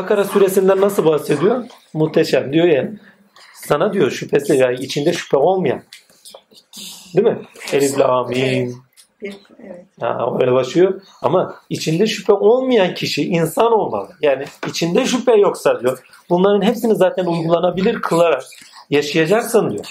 [0.00, 1.64] Bakara suresinden nasıl bahsediyor?
[1.94, 2.90] Muhteşem diyor ya.
[3.54, 5.82] Sana diyor şüphesi yani içinde şüphe olmayan.
[7.14, 7.38] Değil mi?
[7.72, 7.98] Elif.
[9.22, 9.86] Bir, evet.
[10.00, 11.02] Ha, öyle başlıyor.
[11.22, 14.08] Ama içinde şüphe olmayan kişi insan olmalı.
[14.22, 16.02] Yani içinde şüphe yoksa diyor.
[16.30, 18.42] Bunların hepsini zaten uygulanabilir kılarak
[18.90, 19.86] yaşayacaksın diyor.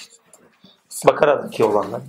[1.07, 2.01] Bakara'daki olanlar.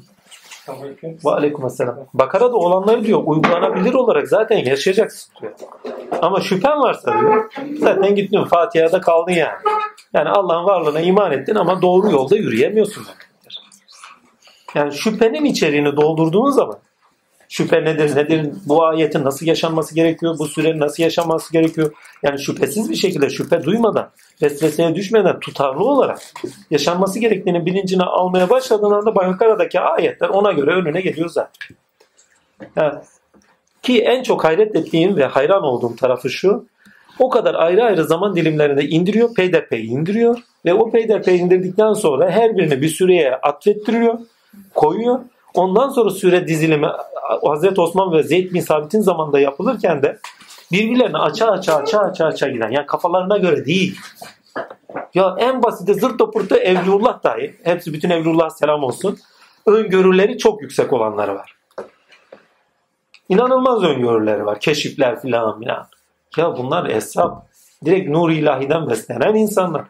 [1.25, 1.97] Ve aleykümselam.
[2.15, 5.53] Bakara'da olanları diyor uygulanabilir olarak zaten yaşayacaksın diyor.
[6.23, 9.59] Ama şüphen varsa diyor zaten gittin Fatiha'da kaldın yani.
[10.15, 13.05] Yani Allah'ın varlığına iman ettin ama doğru yolda yürüyemiyorsun.
[14.75, 16.79] Yani şüphenin içeriğini doldurduğun zaman
[17.51, 21.93] şüphe nedir, nedir, bu ayetin nasıl yaşanması gerekiyor, bu sürenin nasıl yaşanması gerekiyor.
[22.23, 24.11] Yani şüphesiz bir şekilde şüphe duymadan,
[24.43, 26.19] vesveseye düşmeden tutarlı olarak
[26.71, 31.77] yaşanması gerektiğini bilincine almaya başladığın anda Bakara'daki ayetler ona göre önüne geliyor zaten.
[32.77, 32.95] Yani,
[33.83, 36.67] ki en çok hayret ettiğim ve hayran olduğum tarafı şu,
[37.19, 42.57] o kadar ayrı ayrı zaman dilimlerinde indiriyor, peyderpey indiriyor ve o peyderpey indirdikten sonra her
[42.57, 44.19] birini bir süreye atfettiriyor,
[44.75, 45.21] koyuyor.
[45.55, 46.89] Ondan sonra süre dizilimi
[47.45, 50.19] Hazreti Osman ve Zeyd bin Sabit'in zamanında yapılırken de
[50.73, 53.99] birbirlerine aça aça aça aça aça giden yani kafalarına göre değil.
[55.15, 59.19] Ya en basiti zırt topurtu Evliullah dahi hepsi bütün Evliullah selam olsun.
[59.67, 61.57] Öngörüleri çok yüksek olanları var.
[63.29, 64.61] İnanılmaz öngörüleri var.
[64.61, 65.87] Keşifler filan filan.
[66.37, 67.43] Ya bunlar esraf.
[67.85, 69.85] Direkt nur ilahiden beslenen insanlar.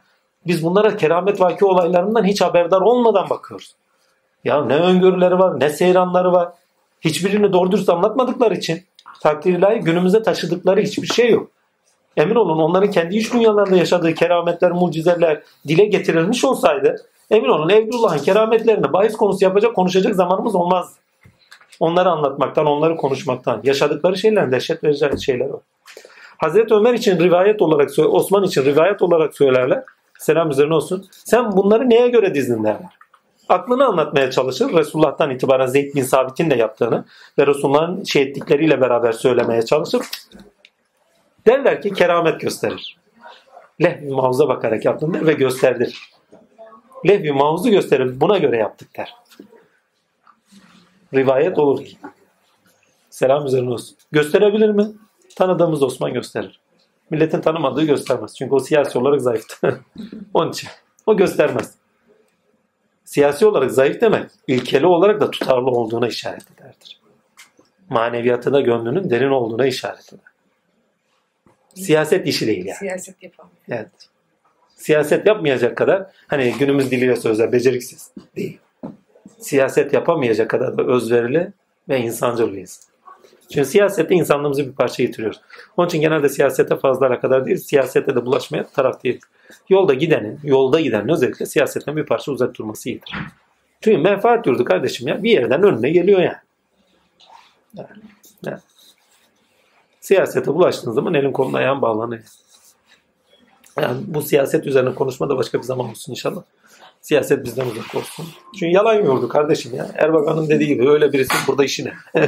[0.47, 3.75] Biz bunlara keramet vaki olaylarından hiç haberdar olmadan bakıyoruz.
[4.45, 6.49] Ya ne öngörüleri var, ne seyranları var.
[7.01, 8.83] Hiçbirini doğru dürüst anlatmadıkları için
[9.23, 11.51] takdir ilahi günümüze taşıdıkları hiçbir şey yok.
[12.17, 16.97] Emin olun onların kendi iç dünyalarında yaşadığı kerametler, mucizeler dile getirilmiş olsaydı
[17.31, 20.95] emin olun Evlullah'ın kerametlerini bahis konusu yapacak, konuşacak zamanımız olmaz.
[21.81, 25.61] Onları anlatmaktan, onları konuşmaktan, yaşadıkları şeylerin dehşet verici şeyler var.
[26.39, 29.85] Hazreti Ömer için rivayet olarak, Osman için rivayet olarak söylerler.
[30.19, 31.07] Selam üzerine olsun.
[31.11, 33.00] Sen bunları neye göre dizdin derler
[33.51, 34.73] aklını anlatmaya çalışır.
[34.73, 37.05] Resulullah'tan itibaren Zeyd bin Sabit'in de yaptığını
[37.39, 40.07] ve Resulullah'ın şey ettikleriyle beraber söylemeye çalışır.
[41.47, 42.97] Derler ki keramet gösterir.
[43.83, 46.11] Lehvi mavza bakarak yaptım der ve gösterdir.
[47.09, 48.21] Lehvi mavzu gösterir.
[48.21, 49.15] Buna göre yaptık der.
[51.15, 51.97] Rivayet olur ki.
[53.11, 53.97] Selam üzerine olsun.
[54.13, 54.87] Gösterebilir mi?
[55.37, 56.61] Tanıdığımız Osman gösterir.
[57.11, 58.37] Milletin tanımadığı göstermez.
[58.37, 59.81] Çünkü o siyasi olarak zayıftı.
[60.35, 60.69] Onun için.
[61.07, 61.80] O göstermez
[63.11, 67.01] siyasi olarak zayıf demek, ilkeli olarak da tutarlı olduğuna işaret ederdir.
[67.89, 70.25] Maneviyatında gönlünün derin olduğuna işaret eder.
[71.75, 72.79] Siyaset işi değil yani.
[72.79, 73.57] Siyaset yapamıyor.
[73.69, 74.09] Evet.
[74.77, 78.59] Siyaset yapmayacak kadar hani günümüz diliyle sözler beceriksiz değil.
[79.39, 81.53] Siyaset yapamayacak kadar da özverili
[81.89, 82.93] ve insancıl bir insan.
[83.53, 85.41] Çünkü siyasette insanlığımızı bir parça yitiriyoruz.
[85.77, 89.21] Onun için genelde siyasete fazla kadar değil, siyasete de bulaşmaya taraf değil.
[89.69, 93.15] Yolda gidenin, yolda gidenin özellikle siyasetten bir parça uzak durması iyidir.
[93.81, 96.37] Çünkü menfaat yurdu kardeşim ya bir yerden önüne geliyor yani.
[98.45, 98.59] yani.
[100.01, 102.23] Siyasete bulaştığın zaman elin kolun ayağın bağlanıyor.
[103.81, 106.43] Yani bu siyaset üzerine konuşma da başka bir zaman olsun inşallah.
[107.01, 108.27] Siyaset bizden uzak olsun.
[108.53, 109.91] Çünkü yalan yordu kardeşim ya.
[109.95, 111.93] Erbakan'ın dediği gibi öyle birisi burada işine.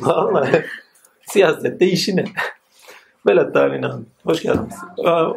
[0.00, 0.64] Vallahi
[1.26, 2.24] siyasette işine.
[3.28, 4.02] Velat Davin abi.
[4.24, 4.74] Hoş geldiniz.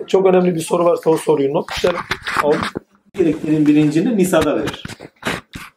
[0.07, 1.95] Çok önemli bir soru varsa o soruyu not düşelim.
[3.13, 4.83] Gereklerin bilincini Nisa'da verir.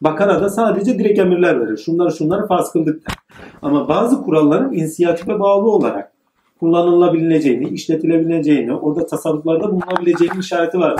[0.01, 1.77] Bakara'da sadece direkt emirler verir.
[1.77, 3.03] Şunları şunları farz kıldık.
[3.61, 6.11] Ama bazı kuralların inisiyatife bağlı olarak
[6.59, 10.95] kullanılabileceğini, işletilebileceğini, orada tasarruflarda bulunabileceğini işareti var.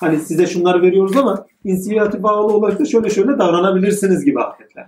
[0.00, 4.86] Hani size şunları veriyoruz ama inisiyatife bağlı olarak da şöyle şöyle davranabilirsiniz gibi ayetler.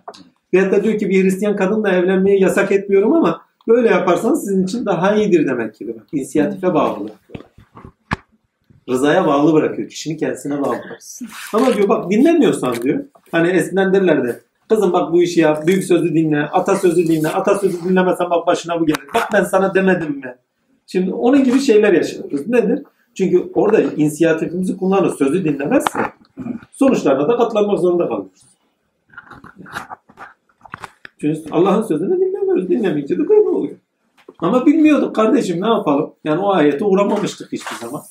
[0.55, 4.87] Ve hatta diyor ki bir Hristiyan kadınla evlenmeyi yasak etmiyorum ama Böyle yaparsanız sizin için
[4.87, 5.89] daha iyidir demek ki.
[5.89, 7.09] Bak, inisiyatife bağlı.
[8.89, 9.89] Rızaya bağlı bırakıyor.
[9.89, 10.77] Kişinin kendisine bağlı.
[11.53, 13.05] Ama diyor bak dinlemiyorsan diyor.
[13.33, 14.41] Hani eskiden derlerdi.
[14.69, 15.67] Kızım bak bu işi yap.
[15.67, 16.43] Büyük sözü dinle.
[16.43, 17.29] Atasözü dinle.
[17.29, 19.01] Atasözü dinlemesen bak başına bu gelir.
[19.15, 20.37] Bak ben sana demedim mi?
[20.87, 22.49] Şimdi onun gibi şeyler yaşıyoruz.
[22.49, 22.83] Nedir?
[23.15, 25.17] Çünkü orada inisiyatifimizi kullanır.
[25.17, 25.99] Sözü dinlemezse
[26.73, 28.43] sonuçlarına da katlanmak zorunda kalıyoruz.
[31.21, 32.69] Çünkü Allah'ın sözünü dinlemiyoruz.
[32.69, 33.77] Dinlemeyince de böyle oluyor.
[34.39, 36.13] Ama bilmiyorduk kardeşim ne yapalım?
[36.25, 38.03] Yani o ayete uğramamıştık hiçbir zaman.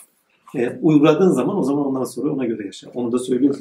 [0.56, 2.90] E, uğradığın zaman o zaman ondan sonra ona göre yaşa.
[2.94, 3.60] Onu da söylüyoruz.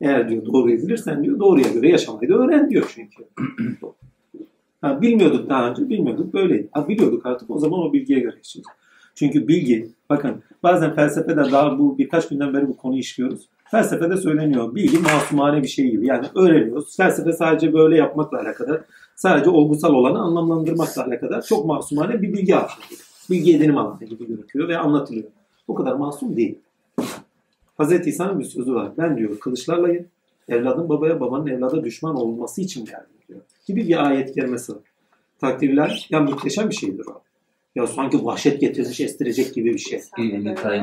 [0.00, 3.24] Eğer diyor doğruyu bilirsen diyor doğruya göre yaşamayı da öğren diyor çünkü.
[4.80, 6.68] ha, bilmiyorduk daha önce bilmiyorduk böyleydi.
[6.72, 8.76] Ha, biliyorduk artık o zaman o bilgiye göre yaşayacağız.
[9.14, 13.48] Çünkü bilgi bakın bazen felsefede daha bu birkaç günden beri bu konuyu işliyoruz.
[13.72, 14.74] Felsefede söyleniyor.
[14.74, 16.06] Bilgi masumane bir şey gibi.
[16.06, 16.96] Yani öğreniyoruz.
[16.96, 18.84] Felsefe sadece böyle yapmakla alakalı.
[19.16, 21.42] Sadece olgusal olanı anlamlandırmakla alakalı.
[21.48, 22.86] Çok masumane bir bilgi aslında.
[23.30, 25.24] Bilgi edinim alanı gibi gözüküyor ve anlatılıyor.
[25.68, 26.58] O kadar masum değil.
[27.76, 28.92] Hazreti İsa'nın bir sözü var.
[28.98, 30.06] Ben diyor kılıçlarlayım.
[30.48, 33.40] Evladın babaya, babanın evlada düşman olması için geldim diyor.
[33.66, 34.82] Gibi bir ayet gelmesi var.
[35.40, 37.22] Takdirler ya muhteşem bir şeydir o.
[37.74, 40.00] Ya sanki vahşet getirmiş estirecek gibi bir şey.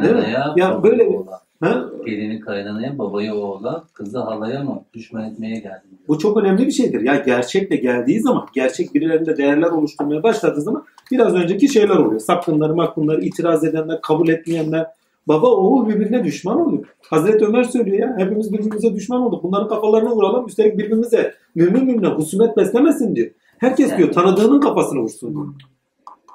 [0.04, 0.32] Değil mi?
[0.58, 1.49] Ya babayı böyle bir-.
[1.60, 1.90] Ha?
[2.06, 6.08] Gelini kaynanaya, babayı oğula, kızı halaya mı düşman etmeye geldim diyor.
[6.08, 7.02] Bu çok önemli bir şeydir.
[7.02, 12.20] Ya gerçekle geldiği zaman, gerçek birilerinde değerler oluşturmaya başladığı zaman biraz önceki şeyler oluyor.
[12.20, 14.88] Sapkınlar, maklunlar, itiraz edenler, kabul etmeyenler.
[15.28, 16.86] Baba oğul birbirine düşman oluyor.
[17.10, 19.44] Hazreti Ömer söylüyor ya hepimiz birbirimize düşman olduk.
[19.44, 23.32] Bunların kafalarını vuralım üstelik birbirimize mümin mümine husumet beslemesin diyor.
[23.58, 25.48] Herkes diyor tanıdığının kafasını vursun diyor.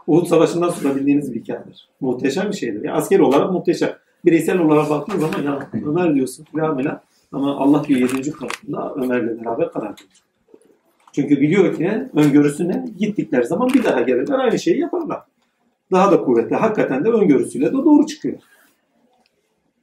[0.06, 1.88] Uhud Savaşı'ndan sonra bildiğiniz bir hikayedir.
[2.00, 2.84] Muhteşem bir şeydir.
[2.84, 3.90] Ya, askeri olarak muhteşem.
[4.24, 7.00] Bireysel olarak baktığın zaman ya Ömer diyorsun filan.
[7.32, 8.32] Ama Allah diyor 7.
[8.32, 10.24] katında Ömer'le beraber karar kılıyor.
[11.12, 12.84] Çünkü biliyor ki öngörüsü ne?
[12.98, 15.22] Gittikleri zaman bir daha gelirler aynı şeyi yaparlar.
[15.92, 16.56] Daha da kuvvetli.
[16.56, 18.38] Hakikaten de öngörüsüyle de doğru çıkıyor.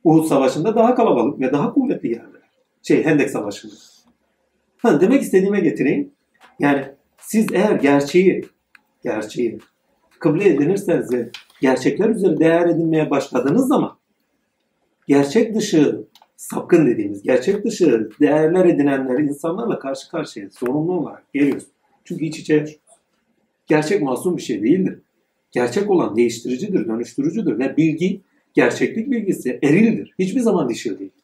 [0.03, 2.41] Uhud Savaşı'nda daha kalabalık ve daha kuvvetli geldiler.
[2.83, 3.73] Şey Hendek Savaşı'nda.
[4.77, 6.11] Ha, demek istediğime getireyim.
[6.59, 6.85] Yani
[7.17, 8.45] siz eğer gerçeği
[9.03, 9.59] gerçeği
[10.19, 11.09] kıble edinirseniz
[11.61, 14.00] gerçekler üzere değer edinmeye başladığınız zaman
[15.11, 16.05] gerçek dışı
[16.37, 21.67] sapkın dediğimiz gerçek dışı değerler edinenler insanlarla karşı karşıya zorunlu olarak geliyoruz.
[22.05, 22.65] Çünkü iç içe.
[23.67, 24.99] Gerçek masum bir şey değildir.
[25.51, 28.21] Gerçek olan değiştiricidir, dönüştürücüdür ve bilgi,
[28.53, 30.13] gerçeklik bilgisi erildir.
[30.19, 31.23] Hiçbir zaman dişil değildir.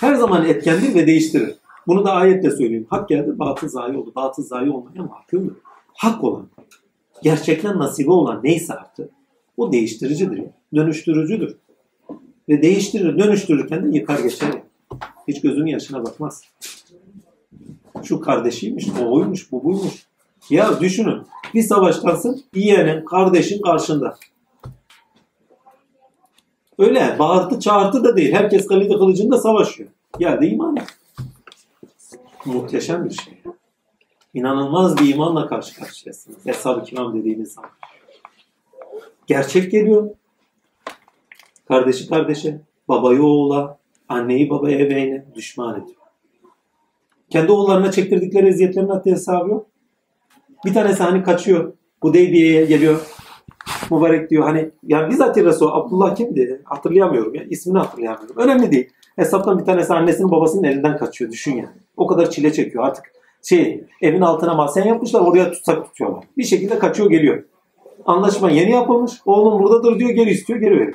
[0.00, 1.54] Her zaman etkendir ve değiştirir.
[1.86, 2.86] Bunu da ayetle söyleyeyim.
[2.90, 4.12] Hak geldi, batıl zayi oldu.
[4.16, 5.54] Batıl zayi olmaya mahkumdur.
[5.94, 6.48] Hak olan,
[7.22, 9.10] gerçekten nasibi olan neyse artık
[9.56, 10.42] o değiştiricidir,
[10.74, 11.56] dönüştürücüdür.
[12.50, 14.62] Ve değiştirir, dönüştürürken de yıkar geçer.
[15.28, 16.42] Hiç gözünün yaşına bakmaz.
[18.04, 20.06] Şu kardeşiymiş, o oymuş, bu buymuş.
[20.50, 21.22] Ya düşünün,
[21.54, 24.16] bir savaştansın, yeğenin, kardeşin karşında.
[26.78, 28.32] Öyle bağırtı çağırtı da değil.
[28.32, 29.88] Herkes kalite kılıcında savaşıyor.
[30.18, 30.78] Geldi iman.
[32.44, 33.42] Muhteşem bir şey.
[34.34, 36.46] İnanılmaz bir imanla karşı karşıyasınız.
[36.46, 37.70] Eshab-ı kiram dediğiniz zaman.
[39.26, 40.10] Gerçek geliyor.
[41.70, 43.78] Kardeşi kardeşe, babayı oğula,
[44.08, 45.96] anneyi babaya ebeyne düşman ediyor.
[47.30, 49.66] Kendi oğullarına çektirdikleri eziyetlerin haddi hesabı yok.
[50.64, 51.72] Bir tanesi hani kaçıyor.
[52.00, 53.00] Hudeybiye'ye geliyor.
[53.90, 56.60] Mübarek diyor hani yani bizzat Resul Abdullah kimdi?
[56.64, 57.42] Hatırlayamıyorum ya.
[57.50, 58.36] ismini hatırlayamıyorum.
[58.36, 58.90] Önemli değil.
[59.16, 61.30] Hesaptan bir tanesi annesinin babasının elinden kaçıyor.
[61.30, 61.76] Düşün yani.
[61.96, 62.84] O kadar çile çekiyor.
[62.84, 63.04] Artık
[63.42, 65.20] şey evin altına mahzen yapmışlar.
[65.20, 66.24] Oraya tutsak tutuyorlar.
[66.38, 67.44] Bir şekilde kaçıyor geliyor.
[68.06, 69.12] Anlaşma yeni yapılmış.
[69.26, 70.10] Oğlum buradadır diyor.
[70.10, 70.60] Geri istiyor.
[70.60, 70.94] Geri veriyor.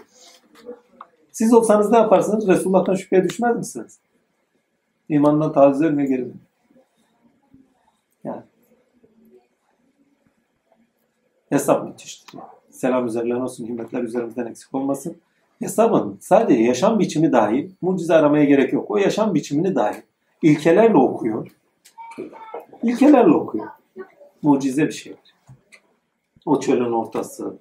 [1.36, 2.48] Siz olsanız ne yaparsınız?
[2.48, 4.00] Resulullah'tan şüpheye düşmez misiniz?
[5.10, 6.36] İmandan taviz vermiyor geri dönüyor.
[8.24, 8.42] Yani.
[11.50, 12.40] Hesap müthiştir.
[12.70, 15.18] Selam üzerlerine olsun, himmetler üzerimizden eksik olmasın.
[15.60, 18.92] Hesabın sadece yaşam biçimi dahi, mucize aramaya gerek yok.
[18.92, 20.04] O yaşam biçimini dahi
[20.42, 21.52] ilkelerle okuyor.
[22.84, 23.68] İlkelerle okuyor.
[24.42, 25.36] Mucize bir şeydir.
[26.46, 27.58] O çölün ortası,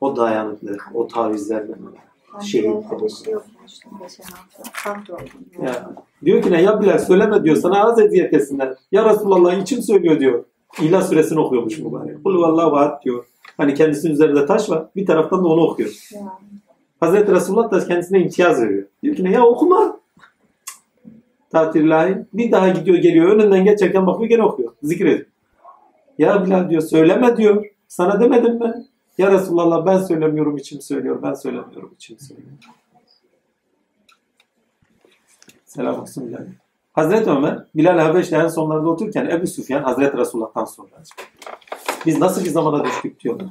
[0.00, 2.09] o dayanıklık, o taviz vermemeler.
[2.44, 4.62] Şey, Arkadaşı yokmuştum geçen hafta.
[4.84, 5.26] Sahte oldum.
[5.62, 5.90] Ya,
[6.24, 8.74] diyor ki ne ya Bilal söyleme diyor sana az eziyet etsinler.
[8.92, 10.44] Ya Resulallah içim söylüyor diyor.
[10.80, 12.24] İlah suresini okuyormuş mübarek.
[12.24, 13.24] Kul vallahu ahad diyor.
[13.56, 14.86] Hani kendisinin üzerinde taş var.
[14.96, 15.90] Bir taraftan da onu okuyor.
[16.14, 16.20] Ya.
[17.00, 18.86] Hazreti Resulullah da kendisine imtiyaz veriyor.
[19.02, 20.00] Diyor ki ne ya okuma.
[21.50, 22.16] Tatirillahi.
[22.32, 23.28] Bir daha gidiyor geliyor.
[23.28, 24.72] Önünden geçerken bakıyor gene okuyor.
[24.82, 25.26] Zikrediyor.
[26.18, 27.66] Ya Bilal diyor söyleme diyor.
[27.88, 28.84] Sana demedim mi?
[29.20, 31.22] Ya Resulallah ben söylemiyorum içim söylüyor.
[31.22, 32.50] Ben söylemiyorum içim söylüyor.
[35.64, 36.46] Selam olsun Bilal.
[36.92, 40.90] Hazreti Ömer, Bilal Habeş'le en sonlarda otururken Ebu Süfyan Hazreti Resulullah'tan sonra.
[42.06, 43.46] Biz nasıl bir zamana düştük diyorlar.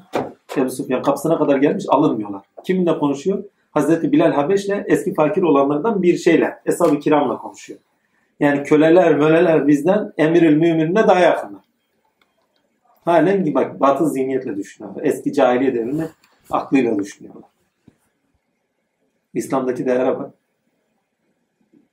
[0.57, 2.41] Ebu Süfyan kapısına kadar gelmiş alınmıyorlar.
[2.63, 3.43] Kiminle konuşuyor?
[3.71, 7.79] Hazreti Bilal Habeş'le eski fakir olanlardan bir şeyle, Eshab-ı Kiram'la konuşuyor.
[8.39, 11.68] Yani köleler, möleler bizden emirül müminine daha yakınlar.
[13.09, 15.03] Halen gibi bak batıl zihniyetle düşünüyorlar.
[15.03, 16.05] Eski cahiliye devrini
[16.49, 17.43] aklıyla düşünüyorlar.
[19.33, 20.33] İslam'daki değere bak.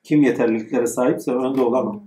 [0.02, 2.02] Kim yeterliliklere sahipse önde olan o.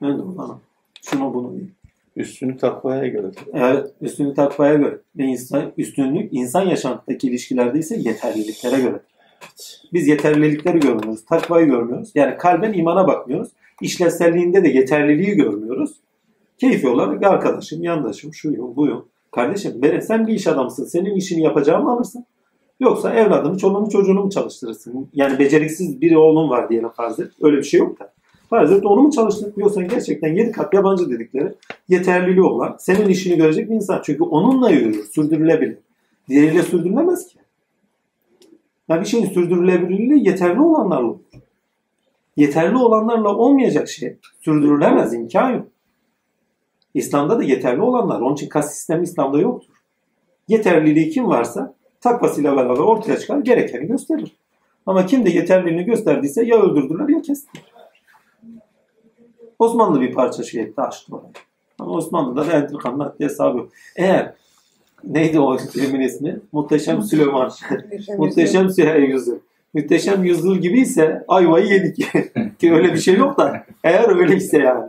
[0.00, 0.58] Önde olan o.
[1.02, 1.70] Şunu bunu değil.
[2.16, 3.26] Üstünü takvaya göre.
[3.52, 4.98] Evet, üstünlük takvaya göre.
[5.16, 9.00] Ve insan, üstünlük insan yaşantısındaki ilişkilerde ise yeterliliklere göre.
[9.92, 11.24] Biz yeterlilikleri görmüyoruz.
[11.24, 12.10] Takvayı görmüyoruz.
[12.14, 13.48] Yani kalben imana bakmıyoruz.
[13.80, 16.03] İşlevselliğinde de yeterliliği görmüyoruz.
[16.64, 19.04] Keyfi olarak arkadaşım, yandaşım, şuyum, buyum.
[19.30, 20.84] Kardeşim ben, sen bir iş adamısın.
[20.84, 22.24] Senin işini yapacağımı alırsın.
[22.80, 25.08] Yoksa evladını, çoluğunu, çocuğunu mu çalıştırırsın?
[25.14, 27.30] Yani beceriksiz bir oğlun var diyelim farz et.
[27.42, 28.12] Öyle bir şey yok da.
[28.50, 31.54] Farz onu mu çalıştık yoksa gerçekten yedi kat yabancı dedikleri
[31.88, 34.00] yeterliliği olan senin işini görecek bir insan.
[34.04, 35.78] Çünkü onunla yürür, sürdürülebilir.
[36.28, 37.38] Diğeriyle sürdürülemez ki.
[38.88, 41.20] Ya bir şeyin sürdürülebilirliği yeterli olanlarla olur.
[42.36, 45.66] Yeterli olanlarla olmayacak şey sürdürülemez, imkan yok.
[46.94, 48.20] İslam'da da yeterli olanlar.
[48.20, 49.74] Onun için kas sistemi İslam'da yoktur.
[50.48, 54.36] Yeterliliği kim varsa takvasıyla beraber ortaya çıkar, gerekeni gösterir.
[54.86, 57.64] Ama kim de yeterliliğini gösterdiyse ya öldürdüler ya kestiler.
[59.58, 61.32] Osmanlı bir parça şey etti, açtı orayı.
[61.78, 63.68] Ama Osmanlı'da da entrikanın haddi hesabı yok.
[63.96, 64.34] Eğer
[65.04, 66.40] neydi o filmin ismi?
[66.52, 67.50] Muhteşem Süleyman.
[68.18, 69.40] Muhteşem Süheyl Yüzü.
[69.74, 71.96] Muhteşem Yüzyıl gibiyse ayvayı yedik.
[72.58, 74.84] Ki öyle bir şey yok da eğer öyleyse yani.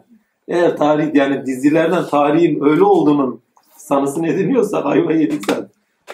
[0.48, 3.42] Eğer tarih yani dizilerden tarihin öyle olduğunun
[3.78, 5.70] sanısını ediniyorsa ayvayı yedik zaten.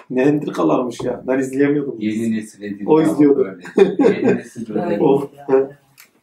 [0.09, 1.21] Ne entrikalarmış ya.
[1.27, 1.95] Ben izleyemiyordum.
[1.99, 2.83] Yeni nesil edildi.
[2.87, 3.57] O izliyordu.
[3.77, 4.99] Yeni nesil böyle.
[5.03, 5.29] O,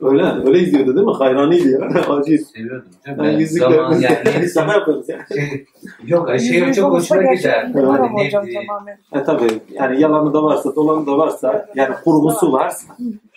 [0.00, 1.12] öyle, öyle izliyordu değil mi?
[1.12, 1.78] Hayranıydı ya.
[2.08, 2.40] Acayip.
[2.46, 2.88] Seviyordum.
[3.06, 5.18] Ben Ben yüzükle zaman yani sana yaparız ya.
[5.34, 5.64] şey,
[6.06, 7.70] yok şey çok hoşuma gider.
[7.74, 8.98] Hani ne- tamamen.
[9.12, 12.96] E tabii yani yalanı da varsa, dolanı da varsa, yani kurgusu varsa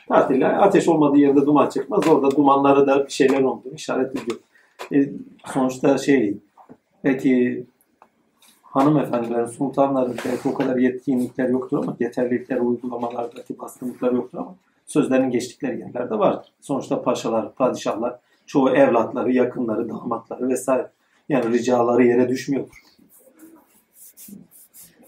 [0.09, 2.07] tatille ateş olmadığı yerde duman çıkmaz.
[2.07, 3.63] Orada dumanları da bir şeyler oldu.
[3.75, 4.37] işaret ediyor.
[4.93, 5.09] E,
[5.45, 6.38] sonuçta şey
[7.03, 7.63] belki
[8.63, 15.79] hanımefendilerin, sultanların belki o kadar yetkinlikler yoktur ama yeterlilikler, uygulamalardaki baskınlıklar yoktur ama sözlerin geçtikleri
[15.79, 16.51] yerlerde vardır.
[16.61, 20.89] Sonuçta paşalar, padişahlar, çoğu evlatları, yakınları, damatları vesaire.
[21.29, 22.83] Yani ricaları yere düşmüyordur.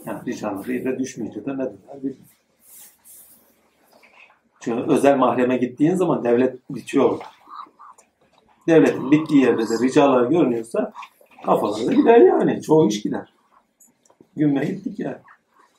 [0.06, 2.25] Yani ricaları yere düşmeyince de ne derler bilmiyorum.
[4.60, 7.25] Çünkü özel mahreme gittiğin zaman devlet bitiyor orada.
[8.67, 10.93] Devletin bittiği yerde de ricalar görünüyorsa
[11.46, 12.62] kafalarda gider yani.
[12.62, 13.34] Çoğu iş gider.
[14.36, 15.17] Gümme gittik yani.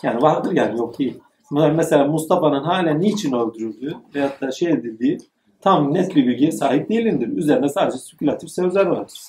[0.03, 1.21] Yani vardır yani yok değil.
[1.51, 5.19] Mesela Mustafa'nın halen niçin öldürüldüğü veyahut da şey edildiği
[5.61, 7.29] tam net bir bilgiye sahip değilindir.
[7.29, 9.21] Üzerine sadece spekülatif sözler vardır.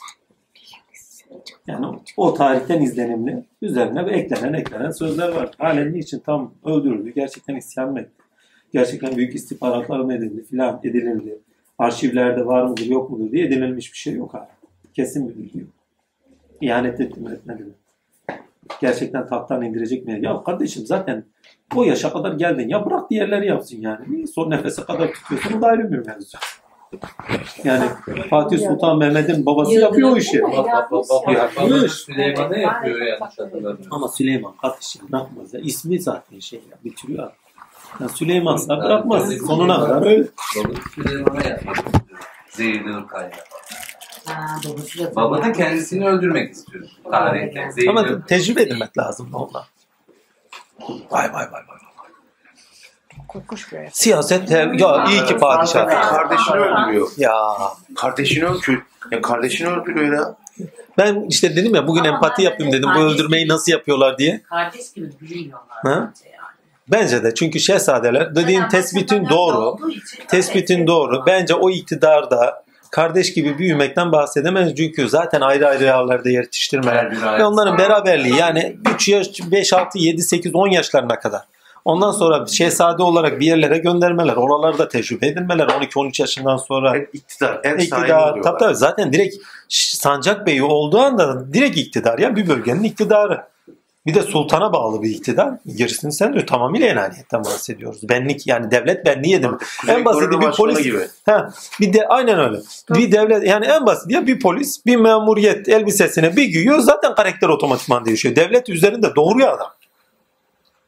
[1.67, 1.85] Yani
[2.17, 5.51] o tarihten izlenimli üzerine ve eklenen eklenen sözler var.
[5.57, 8.11] Halen niçin tam öldürüldü, gerçekten isyan mı etti?
[8.73, 11.39] Gerçekten büyük istihbaratlar mı edildi filan edilildi.
[11.77, 14.49] Arşivlerde var mıdır yok mudur diye edinilmiş bir şey yok hala.
[14.93, 15.69] Kesin bir bilgi yok.
[16.61, 17.73] İhanet etti mi etmedi mi?
[18.81, 20.19] Gerçekten tahttan indirecek mi?
[20.21, 21.25] Ya kardeşim zaten
[21.75, 22.69] o yaşa kadar geldin.
[22.69, 24.27] Ya bırak diğerleri yapsın yani.
[24.27, 25.57] Son nefese kadar tutuyorsun?
[25.57, 26.37] O da ayrı bir mevzu.
[27.63, 27.85] Yani
[28.29, 30.41] Fatih Sultan Mehmet'in babası yapıyor o işi.
[30.41, 31.35] Bak bak bak bak.
[31.35, 31.91] Yapmış.
[31.91, 33.85] Süleyman'a yapıyor yanlış hatırlamıyorum.
[33.91, 35.59] Ama Süleyman kardeşim bırakmaz ya.
[35.59, 37.31] İsmi zaten şey ya bitiriyor.
[37.99, 39.33] Ya Süleyman'sa bırakmaz.
[39.47, 40.27] Sonuna kadar öyle.
[40.95, 41.41] Süleyman'a.
[42.49, 42.93] Zehirli.
[44.25, 46.85] Ha, babası da Baba da kendisini öldürmek istiyor.
[47.11, 47.71] Tarihte.
[47.71, 49.63] Zehirli Ama tecrübe edinmek lazım ondan.
[51.11, 51.61] Vay vay vay vay.
[53.27, 53.79] Korkunç bir.
[53.91, 56.09] Siyaset ya iyi ki padişah.
[56.09, 57.07] Kardeşini öldürüyor.
[57.17, 57.33] Ya
[57.95, 58.81] Kardeşini öldürüyor.
[59.11, 60.35] Ya kardeşini öldürüyor ya.
[60.97, 62.89] ben işte dedim ya bugün empati yapayım dedim.
[62.95, 64.41] Bu öldürmeyi nasıl yapıyorlar diye.
[64.49, 66.13] Kardeş gibi bilmiyorlar Ha?
[66.87, 69.77] Bence de çünkü şehzadeler dediğin Yani tespitin doğru.
[70.27, 71.23] Tespitin Evet, doğru.
[71.27, 74.75] Bence o iktidarda kardeş gibi büyümekten bahsedemez.
[74.75, 77.39] Çünkü zaten ayrı ayrı yerlerde yetiştirmeler.
[77.39, 81.41] Ve onların beraberliği yani 3 yaş, 5, 6, 7, 8, 10 yaşlarına kadar.
[81.85, 84.35] Ondan sonra şehzade olarak bir yerlere göndermeler.
[84.35, 85.67] Oralarda tecrübe edinmeler.
[85.67, 87.59] 12-13 yaşından sonra Hep iktidar.
[87.63, 88.41] En sahibi iktidar.
[88.43, 89.35] Tabii tabii zaten direkt
[89.69, 92.19] Sancak Bey'i olduğu anda direkt iktidar.
[92.19, 93.43] Ya bir bölgenin iktidarı.
[94.05, 95.53] Bir de sultana bağlı bir iktidar.
[95.75, 98.09] Gerisini sen diyor tamamıyla enaniyetten bahsediyoruz.
[98.09, 99.51] Benlik yani devlet benliği edin.
[99.81, 100.99] Kuzey En basiti Kore bir polis gibi.
[101.25, 101.49] Ha,
[101.81, 102.57] bir de aynen öyle.
[102.89, 107.49] Bir devlet yani en basit ya bir polis bir memuriyet elbisesine bir giyiyor zaten karakter
[107.49, 108.35] otomatikman değişiyor.
[108.35, 109.71] Devlet üzerinde doğuruyor adam.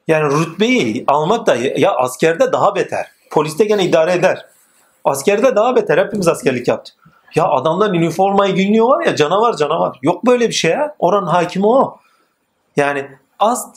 [0.07, 3.11] Yani rütbeyi almak da ya askerde daha beter.
[3.31, 4.45] Poliste gene idare eder.
[5.03, 5.97] Askerde daha beter.
[5.97, 6.95] Hepimiz askerlik yaptık.
[7.35, 9.99] Ya adamlar üniformayı günlüyor var ya canavar canavar.
[10.01, 10.95] Yok böyle bir şey ya.
[10.99, 11.99] Oranın hakimi o.
[12.77, 13.07] Yani
[13.39, 13.75] ast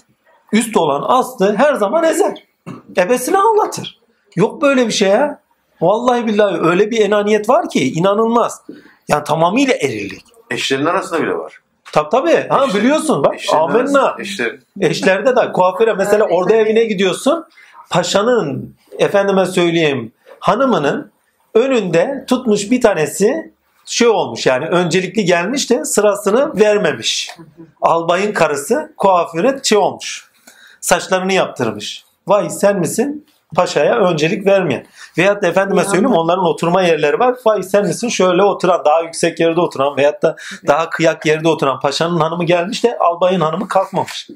[0.53, 2.45] üst olan astı her zaman ezer.
[2.97, 4.01] Ebesini anlatır.
[4.37, 5.41] Yok böyle bir şey ya.
[5.81, 8.63] Vallahi billahi öyle bir enaniyet var ki inanılmaz.
[9.09, 10.25] Yani tamamıyla erillik.
[10.51, 11.59] Eşlerin arasında bile var.
[11.93, 12.49] Tabi tabi.
[12.49, 13.35] Ha Eşler- biliyorsun bak.
[13.53, 14.17] Amenna.
[14.19, 14.57] Eşler.
[14.81, 17.45] Eşlerde de kuaföre mesela orada evine gidiyorsun.
[17.91, 21.11] Paşanın efendime söyleyeyim hanımının
[21.55, 23.53] önünde tutmuş bir tanesi
[23.87, 27.31] şey olmuş yani öncelikli gelmiş de sırasını vermemiş.
[27.83, 30.31] Albayın karısı kuaföre şey olmuş.
[30.81, 32.05] Saçlarını yaptırmış.
[32.27, 33.27] Vay sen misin?
[33.57, 34.87] Paşaya öncelik vermeyen.
[35.19, 37.35] Veyahut da efendime söyleyeyim onların oturma yerleri var.
[37.47, 38.09] Vay sen misin?
[38.09, 42.85] Şöyle oturan, daha yüksek yerde oturan veyahut da daha kıyak yerde oturan paşanın hanımı gelmiş
[42.85, 44.29] de albayın hanımı kalkmamış.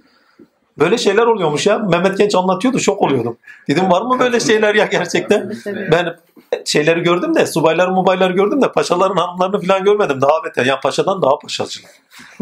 [0.79, 1.79] Böyle şeyler oluyormuş ya.
[1.79, 3.37] Mehmet Genç anlatıyordu şok oluyordum.
[3.69, 5.53] Dedim var mı böyle şeyler ya gerçekten?
[5.93, 6.17] Ben
[6.65, 10.21] şeyleri gördüm de subayları mubayları gördüm de paşaların hanımlarını falan görmedim.
[10.21, 10.67] Daha beter.
[10.67, 11.91] Yani paşadan daha paşacılar.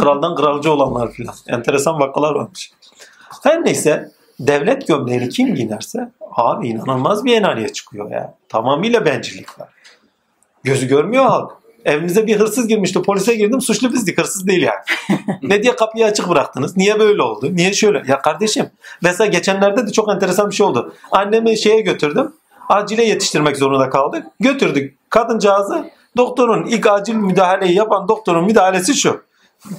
[0.01, 1.35] Kraldan kralcı olanlar falan.
[1.49, 2.73] Enteresan vakalar varmış.
[3.43, 4.11] Her neyse
[4.41, 8.35] devlet gömleğini kim giyerse abi inanılmaz bir enaniye çıkıyor ya.
[8.49, 9.69] Tamamıyla bencillik var.
[10.65, 11.62] Gözü görmüyor halk.
[11.85, 13.03] Evimize bir hırsız girmişti.
[13.03, 13.61] Polise girdim.
[13.61, 14.19] Suçlu bizdik.
[14.19, 15.19] Hırsız değil yani.
[15.43, 16.77] ne diye kapıyı açık bıraktınız?
[16.77, 17.49] Niye böyle oldu?
[17.53, 18.03] Niye şöyle?
[18.09, 18.71] Ya kardeşim
[19.03, 20.95] mesela geçenlerde de çok enteresan bir şey oldu.
[21.11, 22.33] Annemi şeye götürdüm.
[22.69, 24.27] Acile yetiştirmek zorunda kaldık.
[24.41, 25.91] Götürdük kadıncağızı.
[26.17, 29.23] Doktorun ilk acil müdahaleyi yapan doktorun müdahalesi şu.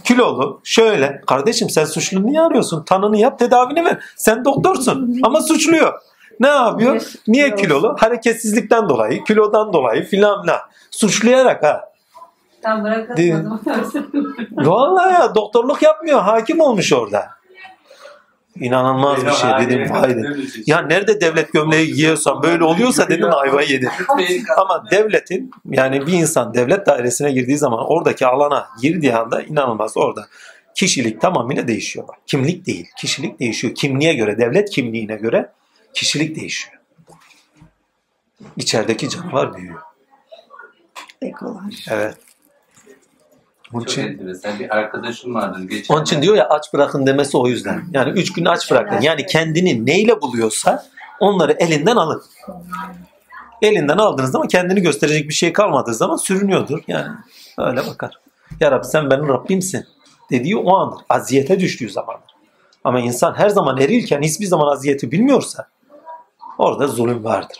[0.04, 1.22] Kilolu şöyle.
[1.28, 2.84] Kardeşim sen suçlu niye arıyorsun?
[2.84, 4.00] Tanını yap tedavini ver.
[4.18, 5.94] Sen doktorsun ama suçluyor.
[6.40, 7.02] Ne yapıyor?
[7.28, 7.62] Niye kilolu.
[7.62, 7.96] kilolu?
[8.00, 10.60] Hareketsizlikten dolayı, kilodan dolayı filan filan.
[10.92, 11.93] Suçlayarak ha.
[12.64, 13.62] Tam bırakamadım.
[14.52, 16.22] Vallahi ya doktorluk yapmıyor.
[16.22, 17.30] Hakim olmuş orada.
[18.56, 20.48] İnanılmaz bir şey dedim vay dedim.
[20.66, 23.90] Ya nerede devlet gömleği giyiyorsan böyle oluyorsa dedim ayvayı yedin.
[24.58, 30.28] Ama devletin yani bir insan devlet dairesine girdiği zaman oradaki alana girdiği anda inanılmaz orada
[30.76, 32.08] kişilik tamamıyla değişiyor.
[32.28, 32.88] Kimlik değil.
[32.98, 33.76] Kişilik değişiyor.
[33.76, 35.52] Kimliğe göre, devlet kimliğine göre
[35.94, 36.80] kişilik değişiyor.
[38.58, 39.82] İçerideki canavar büyüyor.
[41.22, 41.64] Ekolar.
[41.92, 42.18] Evet.
[43.74, 44.60] Onun Çok için, enteresan.
[44.60, 45.60] Bir arkadaşım vardı.
[45.70, 47.84] Geçen onun için diyor ya aç bırakın demesi o yüzden.
[47.92, 49.02] Yani üç gün aç bırakın.
[49.02, 50.86] Yani kendini neyle buluyorsa
[51.20, 52.24] onları elinden alın.
[53.62, 56.80] Elinden aldığınız zaman kendini gösterecek bir şey kalmadığı zaman sürünüyordur.
[56.88, 57.08] Yani
[57.58, 58.20] öyle bakar.
[58.60, 59.86] Ya Rabbi sen benim Rabbimsin
[60.32, 61.00] dediği o andır.
[61.10, 62.34] Aziyete düştüğü zamandır.
[62.84, 65.68] Ama insan her zaman erilken hiçbir zaman aziyeti bilmiyorsa
[66.58, 67.58] orada zulüm vardır.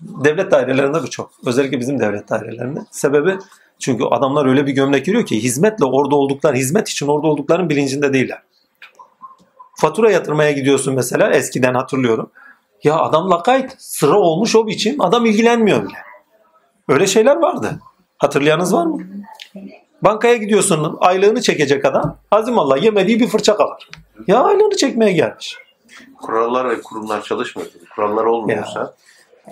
[0.00, 1.30] Devlet dairelerinde bu çok.
[1.46, 2.80] Özellikle bizim devlet dairelerinde.
[2.90, 3.38] Sebebi
[3.78, 8.12] çünkü adamlar öyle bir gömlek giriyor ki hizmetle orada oldukları, hizmet için orada olduklarının bilincinde
[8.12, 8.42] değiller.
[9.74, 12.30] Fatura yatırmaya gidiyorsun mesela eskiden hatırlıyorum.
[12.84, 15.96] Ya adam lakayt sıra olmuş o biçim adam ilgilenmiyor bile.
[16.88, 17.80] Öyle şeyler vardı.
[18.18, 18.98] Hatırlayanınız var mı?
[20.02, 22.18] Bankaya gidiyorsun aylığını çekecek adam.
[22.30, 23.88] Azimallah yemediği bir fırça kalır.
[24.26, 25.58] Ya aylığını çekmeye gelmiş.
[26.22, 27.68] Kurallar ve kurumlar çalışmıyor.
[27.94, 28.94] Kurallar olmuyorsa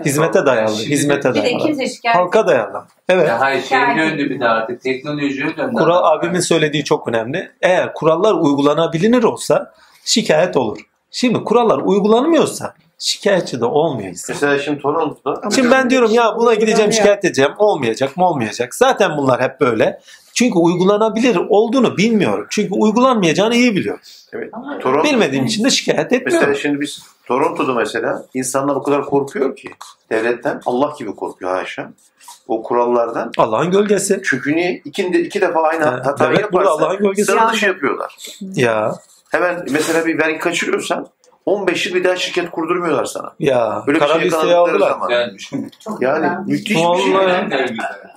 [0.05, 0.76] Hizmete dayalı.
[0.76, 1.66] Hizmete Bir de dayalı.
[1.66, 2.85] kimse şikayet Halka dayalı.
[3.09, 3.28] Evet.
[3.28, 5.74] Ya hayır şey döndü bir de artık teknolojiye döndü.
[5.74, 7.50] Kural abimin söylediği çok önemli.
[7.62, 9.72] Eğer kurallar uygulanabilir olsa
[10.05, 10.78] şikayet olur.
[11.11, 14.35] Şimdi kurallar uygulanmıyorsa şikayetçi de olmuyor insan.
[14.35, 17.52] mesela şimdi Toronto'da Şimdi ben diyorum ya buna gideceğim şikayet edeceğim.
[17.59, 18.74] Olmayacak mı olmayacak.
[18.74, 20.00] Zaten bunlar hep böyle.
[20.35, 22.47] Çünkü uygulanabilir olduğunu bilmiyorum.
[22.51, 24.01] Çünkü uygulanmayacağını iyi biliyorum.
[24.33, 26.55] evet, Toronto, Bilmediğim için de şikayet Mesela etmiyorum.
[26.62, 29.71] şimdi biz Toronto'da mesela insanlar o kadar korkuyor ki
[30.11, 31.90] devletten Allah gibi korkuyor haşa.
[32.49, 33.33] O kurallardan.
[33.38, 34.21] Allah'ın gölgesi.
[34.25, 34.83] Çünkü niye?
[34.85, 37.33] İki, iki defa aynı Ha, hatayı burada yaparsa Allah'ın gölgesi.
[37.33, 38.16] sıra dışı yapıyorlar.
[38.55, 38.95] Ya
[39.31, 41.07] Hemen mesela bir vergi kaçırıyorsan
[41.46, 43.33] 15 yıl bir daha şirket kurdurmuyorlar sana.
[43.38, 44.90] ya Böyle bir kara şey listeye yakalandıkları aldılar.
[44.90, 45.11] zaman.
[45.11, 45.33] Yani
[46.00, 46.38] güzel.
[46.46, 46.85] müthiş bir şey.
[47.14, 47.50] Vallahi.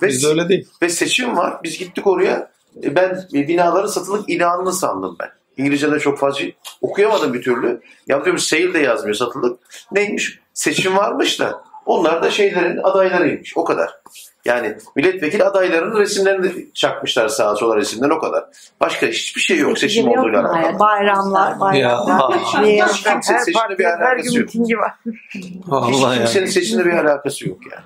[0.02, 0.68] Ve, Bizde öyle değil.
[0.82, 1.56] ve seçim var.
[1.64, 2.50] Biz gittik oraya.
[2.82, 5.28] E, Ben binaların satılık ilanını sandım ben.
[5.56, 6.44] İngilizce'de çok fazla
[6.80, 7.80] okuyamadım bir türlü.
[8.06, 9.60] Ya diyorum sale de yazmıyor satılık.
[9.92, 10.38] Neymiş?
[10.54, 13.56] Seçim varmış da onlar da şeylerin adaylarıymış.
[13.56, 13.90] O kadar.
[14.46, 18.44] Yani milletvekili adaylarının resimlerini çakmışlar sağa sola resimden o kadar.
[18.80, 20.78] Başka hiçbir şey yok seçim olduğuyla alakalı.
[20.78, 22.34] Bayramlar, bayramlar.
[22.64, 22.86] Ya.
[22.88, 24.84] Hiç kimse her seçimle partinin bir her alakası gün yok.
[25.66, 27.84] Vallahi Hiç kimsenin seçimle bir alakası yok yani.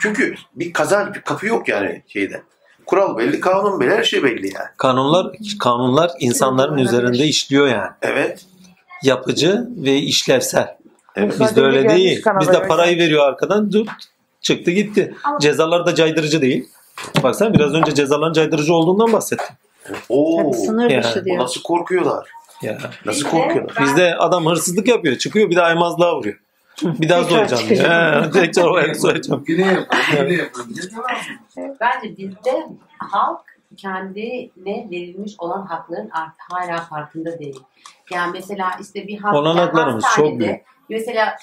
[0.00, 2.42] Çünkü bir kazanç, bir kapı yok yani şeyde.
[2.86, 4.68] Kural belli, kanun belli, her şey belli yani.
[4.76, 5.26] Kanunlar
[5.60, 7.90] kanunlar insanların üzerinde işliyor yani.
[8.02, 8.44] Evet.
[9.02, 10.76] Yapıcı ve işlevsel.
[11.16, 11.40] Evet.
[11.40, 12.24] Bizde öyle değil.
[12.40, 13.86] Bizde parayı veriyor arkadan dur
[14.42, 15.14] çıktı gitti.
[15.24, 16.68] Ama- Cezalar da caydırıcı değil.
[17.22, 19.56] Baksana biraz önce cezaların caydırıcı olduğundan bahsettim.
[20.08, 20.42] Oo.
[20.42, 21.38] Tabii sınır Yani, dışı o diyor.
[21.38, 22.28] Nasıl korkuyorlar?
[22.62, 22.78] Ya.
[23.04, 23.76] Nasıl korkuyorlar?
[23.82, 25.16] Bizde adam hırsızlık yapıyor.
[25.16, 26.38] Çıkıyor bir de aymazlığa vuruyor.
[26.82, 27.62] Bir daha soyacağım.
[27.62, 29.44] He, tekrar oraya soyacağım.
[29.48, 30.48] Yine yapalım.
[31.80, 32.66] Bence bizde
[32.98, 33.40] halk
[33.76, 37.60] kendine verilmiş olan hakların artık hala farkında değil.
[38.10, 40.60] Yani mesela işte bir hasta, Olanaklarımız çok hastanede, büyük.
[40.92, 41.36] Mesela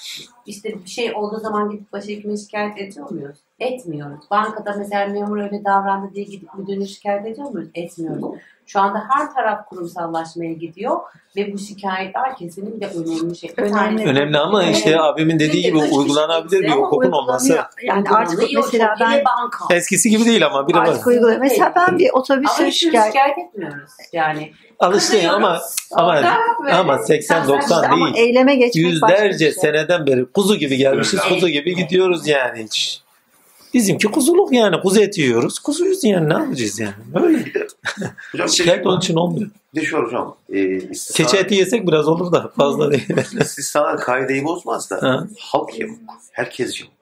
[0.46, 3.36] işte bir şey olduğu zaman gidip başhekime şikayet ediyor muyuz?
[3.58, 4.24] Etmiyoruz.
[4.30, 7.68] Bankada mesela memur öyle davrandı diye gidip müdürüne şikayet ediyor muyuz?
[7.74, 8.40] Etmiyoruz.
[8.72, 11.00] Şu anda her taraf kurumsallaşmaya gidiyor
[11.36, 13.50] ve bu şikayetler kesinlikle önemli şey.
[13.58, 14.04] Bir Önemli.
[14.04, 17.58] Önemli ama işte abimin dediği gibi uygulanabilir bir Ama hukukun olması.
[17.82, 19.74] Yani artık mesela ben banka.
[19.74, 20.88] Eskisi gibi değil ama var.
[20.88, 21.40] artık uyguluyorum.
[21.40, 23.90] Mesela ben bir Ama otobüse hiç şikayet şikayet etmiyoruz.
[24.12, 25.60] Yani Alıştı ama
[25.92, 26.22] ama
[26.72, 28.26] ama 80 90 ama değil.
[28.28, 29.52] eyleme geçmek bir Yüzlerce şey.
[29.52, 31.32] seneden beri kuzu gibi gelmişiz, Evet.
[31.34, 33.02] kuzu gibi gidiyoruz yani hiç.
[33.74, 34.80] Bizimki kuzuluk yani.
[34.80, 35.58] Kuzu eti yiyoruz.
[35.58, 36.94] Kuzuyuz yani ne yapacağız yani.
[37.14, 37.38] Böyle.
[38.32, 39.50] Hocam de, Şikayet onun için olmuyor.
[39.74, 40.36] bir de şu hocam.
[40.52, 43.08] E, istisna, Keçi eti yesek biraz olur da fazla değil.
[43.40, 45.26] istisnalar kaideyi bozmaz da Ha.
[45.38, 45.98] halk yamuk.
[46.32, 46.94] Herkes yamuk.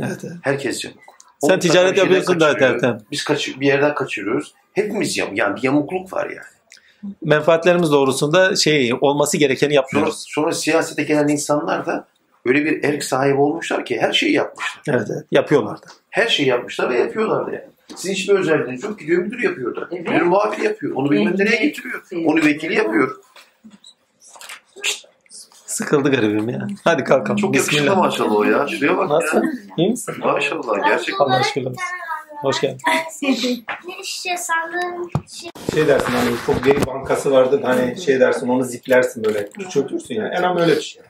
[0.00, 0.36] evet, evet.
[0.42, 0.98] Herkes yamuk.
[1.40, 2.74] Sen O ticaret bir şeyden yapıyorsun da kaçırıyor.
[2.74, 2.98] Ertem.
[3.10, 4.54] Biz kaç, bir yerden kaçırıyoruz.
[4.72, 5.38] Hepimiz yamuk.
[5.38, 7.12] Yani bir yamukluk var yani.
[7.24, 10.24] Menfaatlerimiz doğrusunda şey olması gerekeni Sonra, yapmıyoruz.
[10.28, 12.06] sonra siyasete gelen insanlar da
[12.44, 14.82] öyle bir erk sahibi olmuşlar ki her şeyi yapmışlar.
[14.88, 15.24] Evet, evet.
[15.30, 15.86] Yapıyorlar da.
[16.10, 17.64] Her şeyi yapmışlar ve yapıyorlar da yani.
[17.96, 18.98] Sizin hiçbir özelliğiniz yok.
[18.98, 19.88] Gidiyor müdür yapıyor da.
[19.92, 20.08] Evet.
[20.08, 20.94] Müdür muhabir yapıyor.
[20.96, 22.02] Onu bilmem nereye getiriyor.
[22.26, 23.16] Onu vekili yapıyor.
[25.66, 26.68] Sıkıldı garibim ya.
[26.84, 27.36] Hadi kalkalım.
[27.36, 28.68] Çok yakışıklı maşallah o ya.
[28.68, 29.36] Şuraya bak Nasıl?
[29.42, 29.50] ya.
[29.78, 30.14] İyi misin?
[30.18, 31.24] Maşallah gerçekten.
[31.24, 31.70] Allah aşkına.
[32.42, 32.78] Hoş geldin.
[33.88, 38.64] Ne şişe sandığın şey Şey dersin hani çok veri bankası vardır hani şey dersin onu
[38.64, 40.34] ziplersin böyle küçültürsün yani.
[40.34, 41.02] En az öyle bir şey.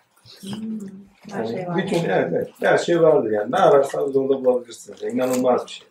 [1.28, 1.76] Her şey var.
[1.76, 3.52] bütün evet, evet, her şey vardır yani.
[3.52, 5.02] Ne ararsanız orada bulabilirsiniz.
[5.02, 5.86] İnanılmaz bir şey.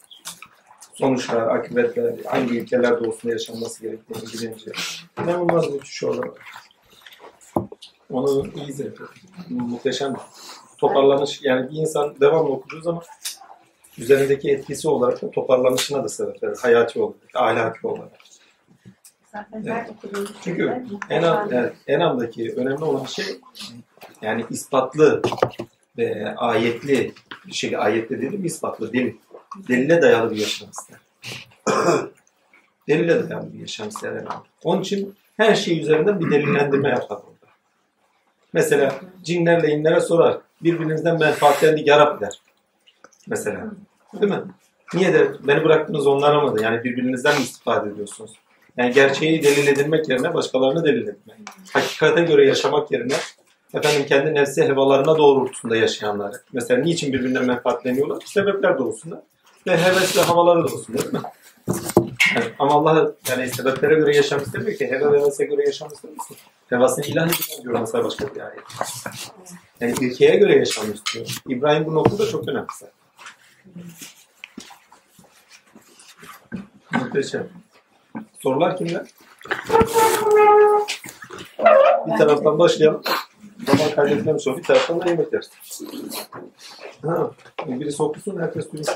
[0.93, 4.71] Sonuçlar, akıbetler, hangi ülkelerde olsun yaşanması gerektiğini bilince.
[5.23, 6.29] İnanılmaz bir şey var.
[8.11, 9.07] Onu iyi izledim.
[9.49, 10.13] Muhteşem.
[10.77, 13.03] Toparlanış yani bir insan devamlı okuduğu zaman
[13.97, 16.57] üzerindeki etkisi olarak da toparlanışına da sebep verir.
[16.61, 18.11] Hayati olarak, ahlaki olarak.
[19.31, 23.25] Zaten okuduğum Çünkü Enam, evet, Enam'daki önemli olan şey
[24.21, 25.21] yani ispatlı
[25.97, 27.13] ve ayetli
[27.47, 29.13] bir şey, ayetli dedim ispatlı delil.
[29.67, 30.99] Delile dayalı bir yaşam ister.
[32.87, 34.45] Delile dayalı bir yaşam ister Enam.
[34.63, 37.53] Onun için her şey üzerinden bir delillendirme yapar orada.
[38.53, 40.37] Mesela cinlerle inlere sorar.
[40.63, 42.41] Birbirinizden menfaatlendik ya Rab der.
[43.27, 43.71] Mesela.
[44.21, 44.41] Değil mi?
[44.93, 45.27] Niye der?
[45.47, 46.61] Beni bıraktınız onlara mı?
[46.61, 48.31] Yani birbirinizden mi istifade ediyorsunuz?
[48.77, 51.37] Yani gerçeği delil edilmek yerine başkalarını delil etmek.
[51.73, 53.13] Hakikate göre yaşamak yerine
[53.73, 56.36] efendim kendi nefsi hevalarına doğrultusunda yaşayanlar.
[56.53, 58.23] Mesela niçin birbirinden menfaatleniyorlar?
[58.25, 59.23] Sebepler doğrusunda.
[59.67, 61.19] Ve heves ve havaları doğrusunda değil mi?
[62.36, 64.88] Yani, ama Allah yani sebeplere göre yaşam istemiyor ki.
[64.88, 66.38] Heve ve hevese göre yaşam istemiyorsun.
[66.69, 68.63] Hevasını ilah ediyor diyor mesela başka bir ayet.
[69.82, 71.25] Yani ilkeye göre yaşam istiyor.
[71.47, 72.67] İbrahim bu noktada çok önemli.
[76.91, 77.49] Muhteşem.
[78.39, 79.08] Sorular kimler?
[82.08, 83.01] Bir taraftan başlayalım.
[83.65, 84.57] Zaman kaybetmemiş o.
[84.57, 85.51] Bir taraftan da yemek yeriz.
[87.05, 87.31] Ha,
[87.67, 88.89] biri okusun, herkes duymuş.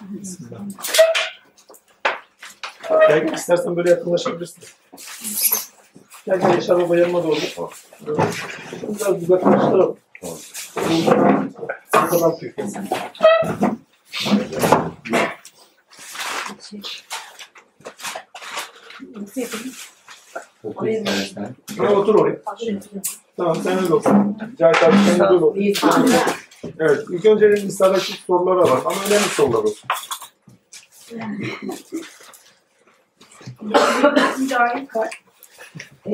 [0.00, 0.60] Bismillah.
[3.08, 4.64] Gel istersen böyle yakınlaşabilirsin.
[6.26, 7.36] Gel gel Yaşar Baba yanıma doğru.
[8.80, 9.96] Biraz uzaklaştıralım.
[11.94, 12.56] Ne kadar büyük.
[19.16, 19.72] Nasıl yapayım?
[20.64, 21.54] Oku istersen.
[21.78, 22.36] Ha, otur oraya.
[23.36, 24.38] Tamam sen öyle olsun.
[24.58, 25.56] Cahit abi sen öyle ol.
[26.78, 27.04] Evet.
[27.10, 28.80] ilk önce lisadaki sorulara var.
[28.84, 29.88] Ama önemli sorular olsun.
[34.94, 35.20] Var.
[36.06, 36.12] Ee,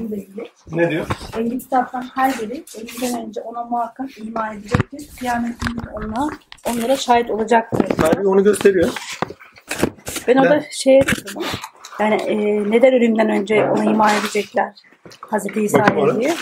[0.00, 0.50] ilgili.
[0.72, 1.06] Ne diyor?
[1.38, 5.08] Ehli kitaptan her biri elinden önce ona muhakkak iman edecektir.
[5.18, 6.28] Kıyamet günü ona,
[6.64, 7.96] onlara şahit olacaktır.
[7.96, 8.90] Tarih onu gösteriyor.
[10.28, 10.40] Ben Ne?
[10.40, 11.42] orada şey dedim.
[12.00, 12.36] Yani e,
[12.70, 14.74] neden ölümden önce ona iman edecekler?
[15.20, 16.20] Hazreti oraya.
[16.20, 16.34] diye.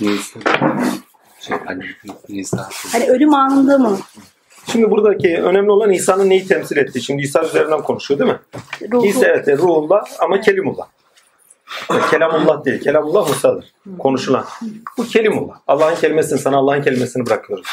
[0.00, 0.40] Neyse.
[1.40, 1.84] Şey, hani
[2.28, 2.68] Nisa.
[2.92, 3.98] Hani ölüm anında mı?
[4.72, 7.02] Şimdi buradaki önemli olan İsa'nın neyi temsil ettiği.
[7.02, 8.38] Şimdi İsa üzerinden konuşuyor değil mi?
[8.92, 9.06] Ruhu.
[9.06, 10.86] İsa evet ruhullah ama kelimullah.
[11.90, 12.80] Yani kelamullah değil.
[12.82, 13.72] Kelamullah Musa'dır.
[13.98, 14.44] Konuşulan.
[14.98, 15.54] Bu kelimullah.
[15.66, 17.66] Allah'ın kelimesini sana Allah'ın kelimesini bırakıyoruz.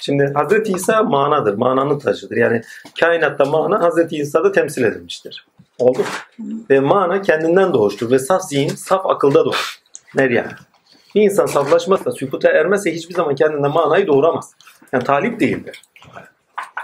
[0.00, 1.54] Şimdi Hazreti İsa manadır.
[1.54, 2.36] Mananın taşıdır.
[2.36, 2.62] Yani
[3.00, 5.46] kainatta mana Hazreti İsa'da temsil edilmiştir.
[5.78, 6.02] Oldu?
[6.70, 8.10] Ve mana kendinden doğuştur.
[8.10, 9.80] Ve saf zihin, saf akılda doğar.
[10.14, 10.46] Nereye?
[11.14, 14.54] Bir insan saflaşmazsa, sükuta ermezse hiçbir zaman kendinden manayı doğuramaz.
[14.92, 15.82] Yani talip değildir.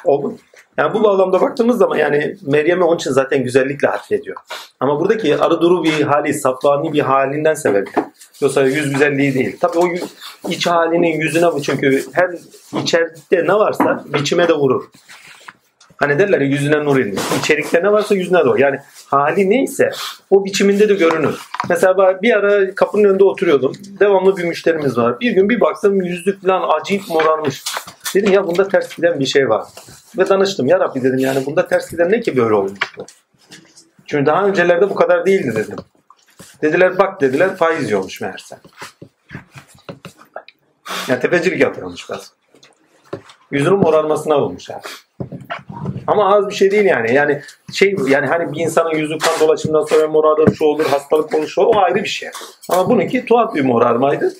[0.04, 0.38] Oldu mu?
[0.78, 4.36] Yani bu bağlamda baktığımız zaman yani Meryem'i onun için zaten güzellikle atfediyor.
[4.80, 7.90] Ama buradaki arı duru bir hali, safvani bir halinden sebebi.
[8.40, 9.56] Yoksa yüz güzelliği değil.
[9.60, 9.86] Tabii o
[10.48, 12.30] iç halinin yüzüne bu çünkü her
[12.82, 14.84] içeride ne varsa biçime de vurur.
[15.96, 17.22] Hani derler ya yüzüne nur inmiş.
[17.40, 18.60] İçerikte ne varsa yüzüne doğru.
[18.60, 19.90] Yani hali neyse
[20.30, 21.40] o biçiminde de görünür.
[21.68, 23.72] Mesela bir ara kapının önünde oturuyordum.
[24.00, 25.20] Devamlı bir müşterimiz var.
[25.20, 27.64] Bir gün bir baktım yüzlük falan acayip morarmış.
[28.16, 29.64] Dedim ya bunda ters giden bir şey var.
[30.18, 30.66] Ve danıştım.
[30.66, 33.06] Ya Rabbi dedim yani bunda ters giden ne ki böyle olmuş bu?
[34.06, 35.76] Çünkü daha öncelerde bu kadar değildi dedim.
[36.62, 38.58] Dediler bak dediler faiz yiyormuş meğerse.
[41.08, 42.32] Yani tefecilik yapıyormuş biraz.
[43.50, 44.82] Yüzünün morarmasına olmuş yani.
[46.06, 47.14] Ama az bir şey değil yani.
[47.14, 51.46] Yani şey yani hani bir insanın yüzü kan dolaşımından sonra morarır, şu olur, hastalık olur,
[51.46, 52.28] şu o ayrı bir şey.
[52.68, 54.34] Ama bununki tuhaf bir morarmaydı.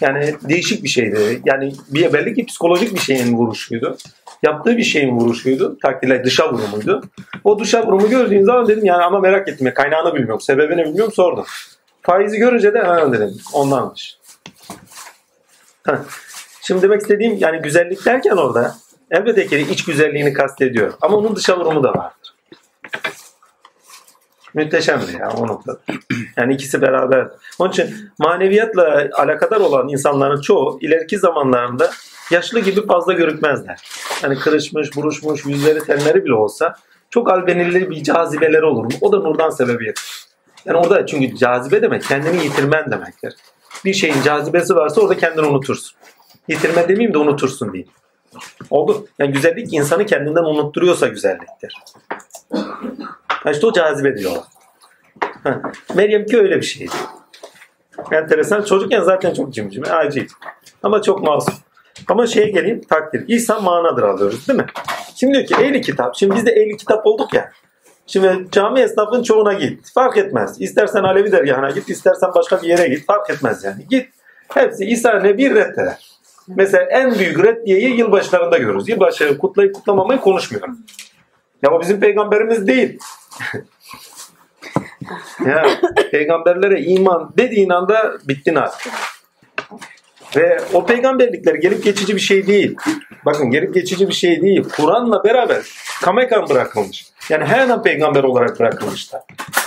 [0.00, 1.40] Yani değişik bir şeydi.
[1.44, 3.96] Yani bir belli ki psikolojik bir şeyin vuruşuydu.
[4.42, 5.78] Yaptığı bir şeyin vuruşuydu.
[5.82, 7.02] Takdirle dışa vurumuydu.
[7.44, 10.40] O dışa vurumu gördüğün zaman dedim yani ama merak ya, Kaynağını bilmiyorum.
[10.40, 11.44] Sebebini bilmiyorum sordum.
[12.02, 13.30] Faizi görünce de ha dedim.
[13.52, 14.18] Ondanmış.
[15.86, 15.94] Heh.
[16.62, 18.74] Şimdi demek istediğim yani güzellik derken orada
[19.10, 20.92] elbette ki iç güzelliğini kastediyor.
[21.00, 22.34] Ama onun dışa vurumu da vardır.
[24.54, 25.78] Mühteşemdir ya o noktada.
[26.36, 27.28] Yani ikisi beraber.
[27.58, 31.90] Onun için maneviyatla alakadar olan insanların çoğu ileriki zamanlarında
[32.30, 33.80] yaşlı gibi fazla görükmezler.
[34.22, 36.76] Yani kırışmış, buruşmuş, yüzleri tenleri bile olsa
[37.10, 38.92] çok albenili bir cazibeleri olur?
[39.00, 40.00] O da nurdan sebebiyet.
[40.64, 43.34] Yani orada çünkü cazibe demek kendini yitirmen demektir.
[43.84, 45.98] Bir şeyin cazibesi varsa orada kendini unutursun.
[46.48, 47.92] Yitirme demeyeyim de unutursun diyeyim.
[48.70, 49.06] Oldu.
[49.18, 51.74] Yani güzellik insanı kendinden unutturuyorsa güzelliktir.
[53.44, 54.44] Yani işte o cazibe diyorlar.
[55.44, 55.62] Ha,
[55.94, 56.92] Meryem ki öyle bir şeydi.
[58.12, 58.62] Enteresan.
[58.62, 60.30] Çocukken zaten çok cimcime, acayip.
[60.82, 61.54] Ama çok masum.
[62.08, 63.24] Ama şeye geleyim takdir.
[63.28, 64.66] İsa manadır alıyoruz değil mi?
[65.16, 66.16] Şimdi diyor ki ehli kitap.
[66.16, 67.52] Şimdi biz de ehli kitap olduk ya.
[68.06, 69.92] Şimdi cami esnafın çoğuna git.
[69.94, 70.60] Fark etmez.
[70.60, 73.06] İstersen Alevi dergahına git, istersen başka bir yere git.
[73.06, 73.86] Fark etmez yani.
[73.90, 74.08] Git.
[74.54, 76.09] Hepsi İsa Nebi reddeder.
[76.56, 78.88] Mesela en büyük reddiyeyi yılbaşlarında görürüz.
[78.88, 80.78] Yılbaşı kutlayıp kutlamamayı konuşmuyorum.
[81.62, 82.98] Ya o bizim peygamberimiz değil.
[85.46, 85.66] ya
[86.10, 88.92] peygamberlere iman dediğin anda bittin artık.
[90.36, 92.76] Ve o peygamberlikler gelip geçici bir şey değil.
[93.24, 94.64] Bakın gelip geçici bir şey değil.
[94.76, 95.62] Kur'an'la beraber
[96.02, 97.06] kamekan bırakılmış.
[97.28, 99.22] Yani her an peygamber olarak bırakılmışlar.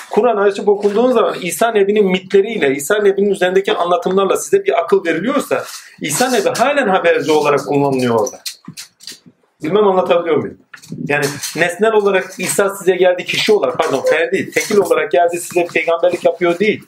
[0.09, 5.63] Kur'an açıp okunduğun zaman İsa Nebi'nin mitleriyle, İsa Nebi'nin üzerindeki anlatımlarla size bir akıl veriliyorsa
[6.01, 8.39] İsa Nebi halen haberci olarak kullanılıyor orada.
[9.63, 10.57] Bilmem anlatabiliyor muyum?
[11.07, 16.25] Yani nesnel olarak İsa size geldi kişi olarak, pardon ferdi, tekil olarak geldi size peygamberlik
[16.25, 16.83] yapıyor değil.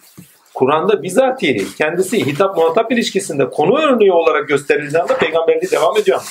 [0.56, 6.22] Kur'an'da bizatihi kendisi hitap muhatap ilişkisinde konu örneği olarak gösterildiği anda peygamberliği devam ediyor.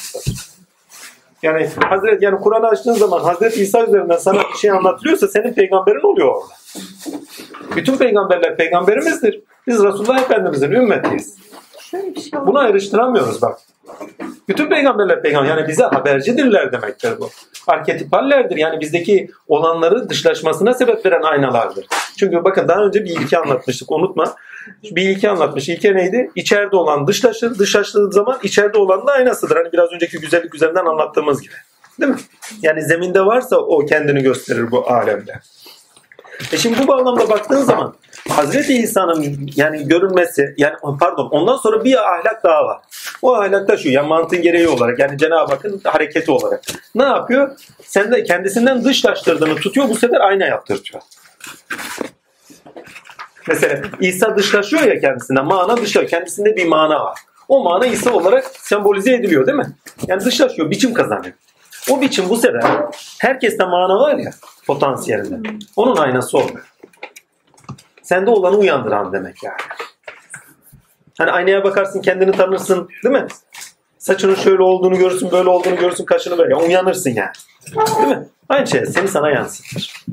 [1.42, 6.06] Yani Hazret yani Kur'an'ı açtığın zaman Hazreti İsa üzerinden sana bir şey anlatılıyorsa senin peygamberin
[6.06, 6.54] oluyor orada.
[7.76, 9.40] Bütün peygamberler peygamberimizdir.
[9.66, 11.36] Biz Resulullah Efendimiz'in ümmetiyiz.
[11.94, 12.46] Şöyle bir şey var.
[12.46, 13.58] Bunu ayrıştıramıyoruz bak.
[14.48, 15.50] Bütün peygamberler peygamber.
[15.50, 17.30] Yani bize habercidirler demektir bu.
[17.66, 18.56] Arketipallerdir.
[18.56, 21.86] Yani bizdeki olanları dışlaşmasına sebep veren aynalardır.
[22.18, 23.92] Çünkü bakın daha önce bir ilke anlatmıştık.
[23.92, 24.36] Unutma.
[24.82, 25.68] Bir ilke anlatmış.
[25.68, 26.30] İlke neydi?
[26.34, 27.58] İçeride olan dışlaşır.
[27.58, 29.56] Dışlaştığı zaman içeride olan da aynasıdır.
[29.56, 31.54] Hani biraz önceki güzellik üzerinden anlattığımız gibi.
[32.00, 32.18] Değil mi?
[32.62, 35.40] Yani zeminde varsa o kendini gösterir bu alemde.
[36.52, 37.94] E şimdi bu bağlamda baktığın zaman
[38.28, 42.80] Hazreti İsa'nın yani görünmesi yani pardon ondan sonra bir ahlak daha var.
[43.22, 46.62] O ahlak da şu yani mantığın gereği olarak yani Cenab-ı Hakk'ın hareketi olarak.
[46.94, 47.50] Ne yapıyor?
[47.82, 51.02] Sen de kendisinden dışlaştırdığını tutuyor bu sefer ayna yaptırtıyor.
[53.48, 55.44] Mesela İsa dışlaşıyor ya kendisinden.
[55.44, 56.08] Mana dışlaşıyor.
[56.08, 57.18] Kendisinde bir mana var.
[57.48, 59.72] O mana İsa olarak sembolize ediliyor değil mi?
[60.08, 60.70] Yani dışlaşıyor.
[60.70, 61.34] Biçim kazanıyor.
[61.90, 62.64] O biçim bu sefer
[63.20, 64.30] herkeste mana var ya
[64.66, 65.50] potansiyelinde.
[65.76, 66.74] Onun aynası oluyor.
[68.04, 69.56] Sende olanı uyandıran demek yani.
[71.18, 73.26] Hani aynaya bakarsın kendini tanırsın değil mi?
[73.98, 76.56] Saçının şöyle olduğunu görürsün, böyle olduğunu görürsün, kaşını böyle.
[76.56, 77.32] Uyanırsın yani.
[77.98, 78.28] Değil mi?
[78.48, 80.04] Aynı şey seni sana yansıtır.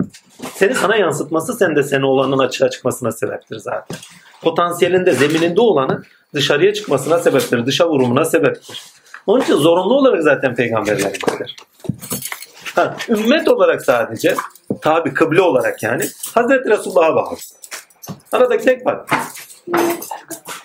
[0.53, 3.97] Seni sana yansıtması sende seni olanın açığa çıkmasına sebeptir zaten.
[4.41, 7.65] Potansiyelinde, zemininde olanı dışarıya çıkmasına sebeptir.
[7.65, 8.83] Dışa vurumuna sebeptir.
[9.27, 11.55] Onun için zorunlu olarak zaten peygamberler gider.
[12.75, 14.35] Ha, ümmet olarak sadece
[14.81, 17.37] tabi kıble olarak yani Hazreti Resulullah'a bağlı.
[18.31, 19.09] Aradaki tek fark.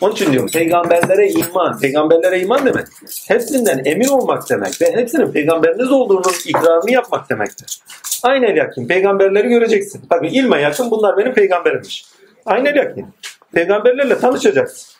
[0.00, 1.78] Onun için diyorum peygamberlere iman.
[1.78, 2.86] Peygamberlere iman demek.
[3.28, 7.80] Hepsinden emin olmak demek ve hepsinin peygamberiniz olduğunun ikrarını yapmak demektir.
[8.22, 8.86] Aynı el yakın.
[8.86, 10.02] Peygamberleri göreceksin.
[10.10, 12.06] Bakın ilme yakın bunlar benim peygamberimmiş.
[12.46, 13.06] Aynı el yakın.
[13.52, 14.96] Peygamberlerle tanışacaksın.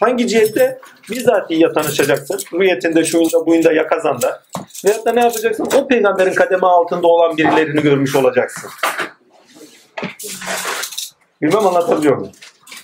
[0.00, 0.78] Hangi cihette?
[1.10, 2.38] Bizatihi tanışacaksın.
[2.52, 4.42] Rüyetinde, şuyunda, buyunda, yakazanda.
[4.84, 5.68] Veyahut da ne yapacaksın?
[5.76, 8.70] O peygamberin kademe altında olan birilerini görmüş olacaksın.
[11.42, 12.32] Bilmem anlatabiliyor muyum?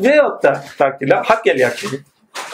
[0.00, 2.00] Veyahut da takdirle hak el yakini.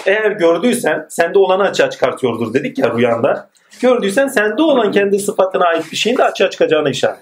[0.07, 3.51] Eğer gördüysen sende olanı açığa çıkartıyordur dedik ya rüyanda.
[3.81, 7.19] Gördüysen sende olan kendi sıfatına ait bir şeyin de açığa çıkacağına işaret.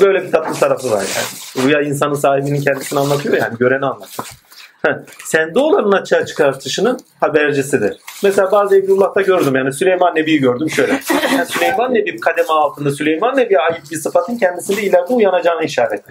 [0.00, 1.66] Böyle bir tatlı tarafı var yani.
[1.66, 4.28] Rüya insanın sahibinin kendisini anlatıyor yani göreni anlatıyor.
[4.84, 7.96] Ha, Sende olanın açığa çıkartışının habercisidir.
[8.22, 11.00] Mesela bazı Evlullah'ta gördüm yani Süleyman Nebi'yi gördüm şöyle.
[11.36, 16.02] Yani Süleyman Nebi kademe altında Süleyman Nebi'ye ait bir sıfatın kendisinde ileride uyanacağını işaret.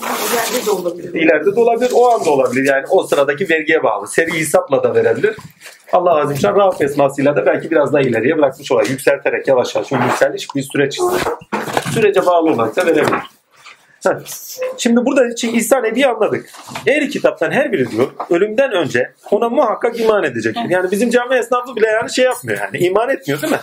[0.00, 1.14] İleride de olabilir.
[1.14, 2.68] İleride de olabilir, o anda olabilir.
[2.68, 4.08] Yani o sıradaki vergiye bağlı.
[4.08, 5.36] Seri hesapla da verebilir.
[5.92, 8.86] Allah azim şan Rauf esmasıyla da belki biraz daha ileriye bırakmış olay.
[8.88, 9.88] Yükselterek yavaş yavaş.
[9.88, 10.98] Çünkü yükseliş bir süreç.
[11.94, 13.39] Sürece bağlı olmakta verebilir.
[14.78, 16.50] Şimdi burada için İhsan Ebi'yi anladık.
[16.86, 20.70] Ehli kitaptan her biri diyor ölümden önce ona muhakkak iman edecektir.
[20.70, 23.60] Yani bizim cami esnafı bile yani şey yapmıyor yani iman etmiyor değil mi?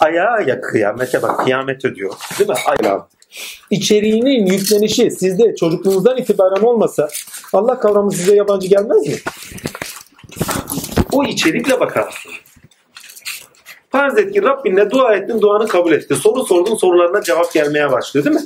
[0.00, 2.14] Ayağa ya kıyamete bak kıyamet ödüyor.
[2.38, 2.56] Değil mi?
[2.66, 3.08] Ayağa.
[3.70, 7.08] İçeriğinin yüklenişi sizde çocukluğunuzdan itibaren olmasa
[7.52, 9.14] Allah kavramı size yabancı gelmez mi?
[11.12, 12.32] O içerikle bakarsın.
[13.90, 16.16] Farz et ki Rabbinle dua ettin, duanı kabul etti.
[16.16, 18.42] Soru sordun, sorularına cevap gelmeye başlıyor değil mi?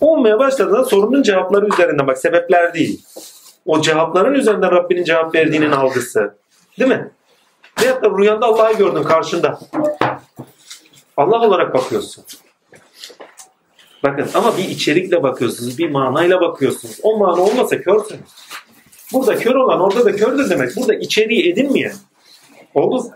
[0.00, 3.02] Olmaya başladığında sorunun cevapları üzerinden bak sebepler değil.
[3.66, 6.34] O cevapların üzerinden Rabbinin cevap verdiğinin algısı.
[6.78, 7.10] Değil mi?
[7.80, 9.58] Veyahut da rüyanda Allah'ı gördün karşında.
[11.16, 12.24] Allah olarak bakıyorsun.
[14.02, 16.98] Bakın ama bir içerikle bakıyorsunuz, bir manayla bakıyorsunuz.
[17.02, 18.30] O mana olmasa körsünüz.
[19.12, 20.76] Burada kör olan orada da kördür demek.
[20.76, 21.94] Burada içeriği edinmeyen.
[22.74, 23.10] Oldu.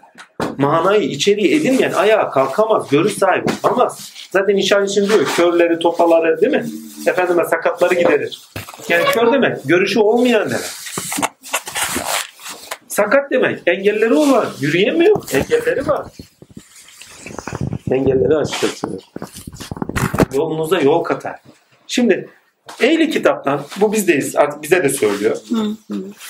[0.59, 4.13] Manayı, içeriği edinmeyen ayağa kalkamaz, görüş sahibi olamaz.
[4.31, 6.67] Zaten nişan için diyor körleri, topaları değil mi?
[7.07, 8.43] Efendime sakatları giderir.
[8.89, 10.65] Yani kör demek, görüşü olmayan demek.
[12.89, 16.07] Sakat demek, engelleri olan, yürüyemiyor, engelleri var.
[17.91, 19.03] Engelleri açıklatıyor.
[20.35, 21.37] Yolunuza yol katar.
[21.87, 22.29] Şimdi
[22.81, 25.37] ehli kitaptan, bu bizdeyiz, artık bize de söylüyor.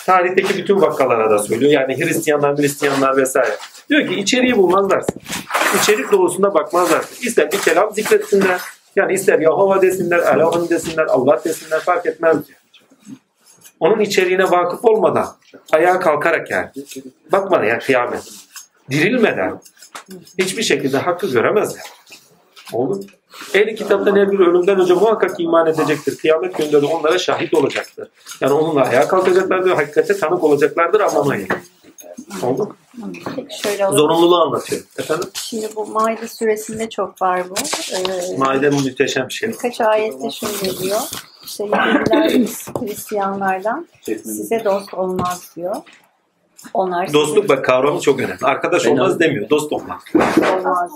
[0.06, 1.72] Tarihteki bütün vakalara da söylüyor.
[1.72, 3.56] Yani Hristiyanlar, Hristiyanlar vesaire.
[3.90, 5.20] Diyor ki içeriği bulmazlarsın.
[5.82, 7.26] İçerik doğrusunda bakmazlarsın.
[7.26, 8.60] İster bir kelam zikretsinler,
[8.96, 12.58] yani ister Yahova desinler, Elohim desinler, Allah desinler fark etmez diyor.
[13.80, 15.36] Onun içeriğine vakıf olmadan
[15.72, 16.68] ayağa kalkarak yani.
[17.32, 18.22] Bakma ya kıyamet.
[18.90, 19.60] Dirilmeden
[20.38, 21.82] hiçbir şekilde hakkı göremezler.
[22.72, 23.02] Oldu mu?
[23.54, 26.16] Ehli kitaptan her bir ölümden önce muhakkak iman edecektir.
[26.18, 28.08] Kıyamet gününde de onlara şahit olacaktır.
[28.40, 31.58] Yani onunla ayağa kalkacaklardır, hakikate tanık olacaklardır anlamına geliyor.
[32.42, 32.76] Oldu mu?
[33.62, 33.96] Şöyle olur.
[33.98, 34.82] Zorunluluğu anlatıyor.
[34.98, 35.28] Efendim?
[35.34, 37.54] Şimdi bu Maide suresinde çok var bu.
[37.94, 39.48] Ee, Maide muhteşem bir şey.
[39.48, 41.00] birkaç ayette şöyle diyor.
[41.44, 42.30] İşte Yahudiler
[42.80, 43.88] Hristiyanlardan
[44.24, 45.76] size dost olmaz diyor.
[46.74, 48.38] Onlar Dostluk bak kavramı çok önemli.
[48.42, 49.50] Arkadaş olmaz demiyor.
[49.50, 50.00] Dost olmak.
[50.14, 50.90] olmaz.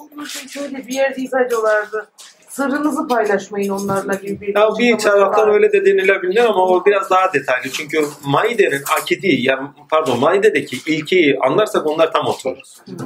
[0.51, 2.09] Şöyle bir yerde izah ediyorlardı.
[2.48, 5.55] Sırrınızı paylaşmayın onlarla gibi bir Ya bir taraftan var.
[5.55, 7.70] öyle de denilebilir ama o biraz daha detaylı.
[7.72, 12.59] Çünkü Maide'nin akidi, yani pardon Maide'deki ilkeyi anlarsak onlar tam oturur.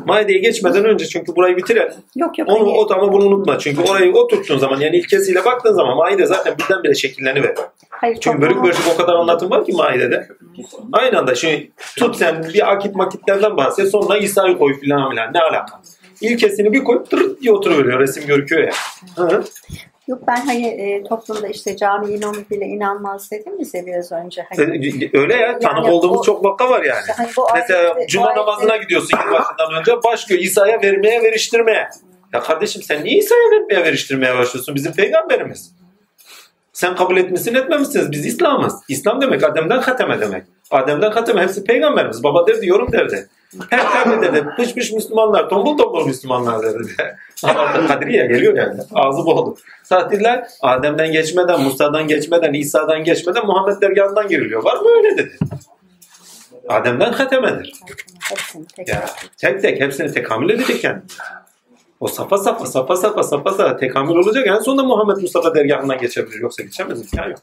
[0.07, 1.95] Maide'ye geçmeden önce çünkü burayı bitirelim.
[2.17, 2.49] Yok yok.
[2.49, 3.59] Onu hani- o ama bunu unutma.
[3.59, 7.55] Çünkü orayı oturttuğun zaman yani ilkesiyle baktığın zaman Maide zaten birdenbire şekilleniyor.
[8.01, 10.29] Hayır, Çünkü bölük bölük o kadar anlatım var ki Maide'de.
[10.93, 15.41] Aynı anda şimdi tut sen bir akit makitlerden bahset sonra İsa'yı koy filan filan ne
[15.41, 15.81] alaka?
[16.21, 18.01] İlkesini bir koyup tırıt diye oturuveriyor.
[18.01, 18.73] Resim görüküyor ya.
[19.17, 19.45] Hı.
[20.09, 24.47] Yok ben hani e, toplumda işte cami imamı bile inanmaz dedim mi size biraz önce.
[24.57, 27.05] Hani, Öyle ya tanık Yani olduğumuz o- çok vaka var yani.
[27.17, 31.89] hani bu Mesela ayette- cuma bu ayette- namazına gidiyorsun yılbaşından önce başlıyor İsa'ya vermeye veriştirmeye.
[32.33, 34.75] Ya kardeşim sen niye İsa'ya vermeye veriştirmeye başlıyorsun?
[34.75, 35.76] Bizim peygamberimiz.
[36.77, 38.13] Sen kabul etmişsin etmemişsiniz.
[38.13, 38.75] Biz İslam'ız.
[38.89, 40.45] İslam demek Adem'den hateme demek.
[40.71, 42.23] Adem'den hateme hepsi peygamberimiz.
[42.23, 43.29] Baba derdi yorum derdi.
[43.71, 44.47] Her tane derdi.
[44.57, 46.89] Pış pış Müslümanlar, tombul tombul Müslümanlar derdi.
[47.43, 48.81] Ama Kadriye geliyor yani.
[48.95, 49.57] Ağzı bolu.
[49.89, 54.65] Tatiller Adem'den geçmeden, Musa'dan geçmeden, İsa'dan geçmeden Muhammed dergahından giriliyor.
[54.65, 55.39] Var mı öyle dedi.
[56.69, 57.73] Adem'den hatemedir.
[58.31, 59.05] hepsini tek Ya,
[59.37, 61.03] tek tek hepsini tekamül edecek yani.
[62.01, 64.47] O safa safa safa safa safa safa tekamül olacak.
[64.47, 66.41] En sonunda Muhammed Mustafa dergahından geçebilir.
[66.41, 67.01] Yoksa geçemez.
[67.01, 67.39] imkan yok.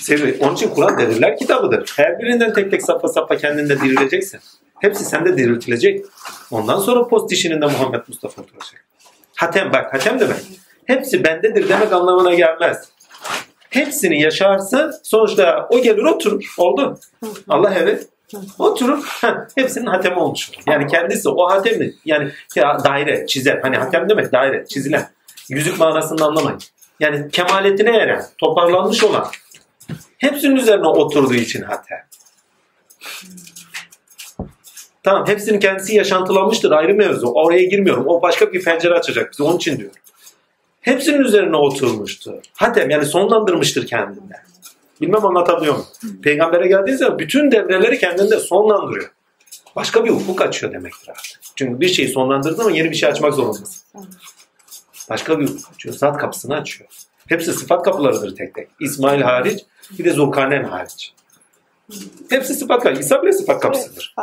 [0.00, 1.92] Seri- Onun için Kur'an devirler kitabıdır.
[1.96, 4.40] Her birinden tek tek safa safa kendinde dirileceksin.
[4.80, 6.04] Hepsi sende diriltilecek.
[6.50, 8.84] Ondan sonra post dişinin de Muhammed Mustafa oturacak.
[9.36, 10.36] Hatem bak hatem demek.
[10.84, 12.88] Hepsi bendedir demek anlamına gelmez.
[13.70, 16.54] Hepsini yaşarsın sonuçta o gelir oturur.
[16.58, 16.98] Oldu.
[17.48, 18.08] Allah evet.
[18.58, 19.04] Oturur.
[19.20, 20.50] heh, hepsinin hatemi olmuş.
[20.66, 23.58] Yani kendisi o hatemi yani ya daire çizer.
[23.62, 25.08] Hani hatem demek daire çizilen.
[25.48, 26.58] Yüzük manasını anlamayın.
[27.00, 29.26] Yani kemaletine eren, toparlanmış olan.
[30.18, 31.98] Hepsinin üzerine oturduğu için hatem.
[35.02, 37.26] Tamam hepsinin kendisi yaşantılanmıştır ayrı mevzu.
[37.26, 38.04] Oraya girmiyorum.
[38.06, 39.42] O başka bir pencere açacak bize.
[39.42, 39.96] Onun için diyorum.
[40.80, 42.32] Hepsinin üzerine oturmuştur.
[42.52, 44.34] Hatem yani sonlandırmıştır kendinde.
[45.00, 46.20] Bilmem anlatabiliyor muyum?
[46.22, 49.10] Peygambere geldiği zaman bütün devreleri kendinde sonlandırıyor.
[49.76, 51.40] Başka bir ufuk açıyor demektir artık.
[51.56, 53.82] Çünkü bir şeyi sonlandırdığı zaman yeni bir şey açmak zorundasın.
[55.10, 55.94] Başka bir ufuk açıyor.
[55.94, 56.90] Zat kapısını açıyor.
[57.28, 58.68] Hepsi sıfat kapılarıdır tek tek.
[58.80, 59.60] İsmail hariç
[59.98, 61.14] bir de Zulkarneyn hariç.
[62.30, 63.02] Hepsi sıfat kapısı.
[63.02, 64.14] İsa bile sıfat kapısıdır.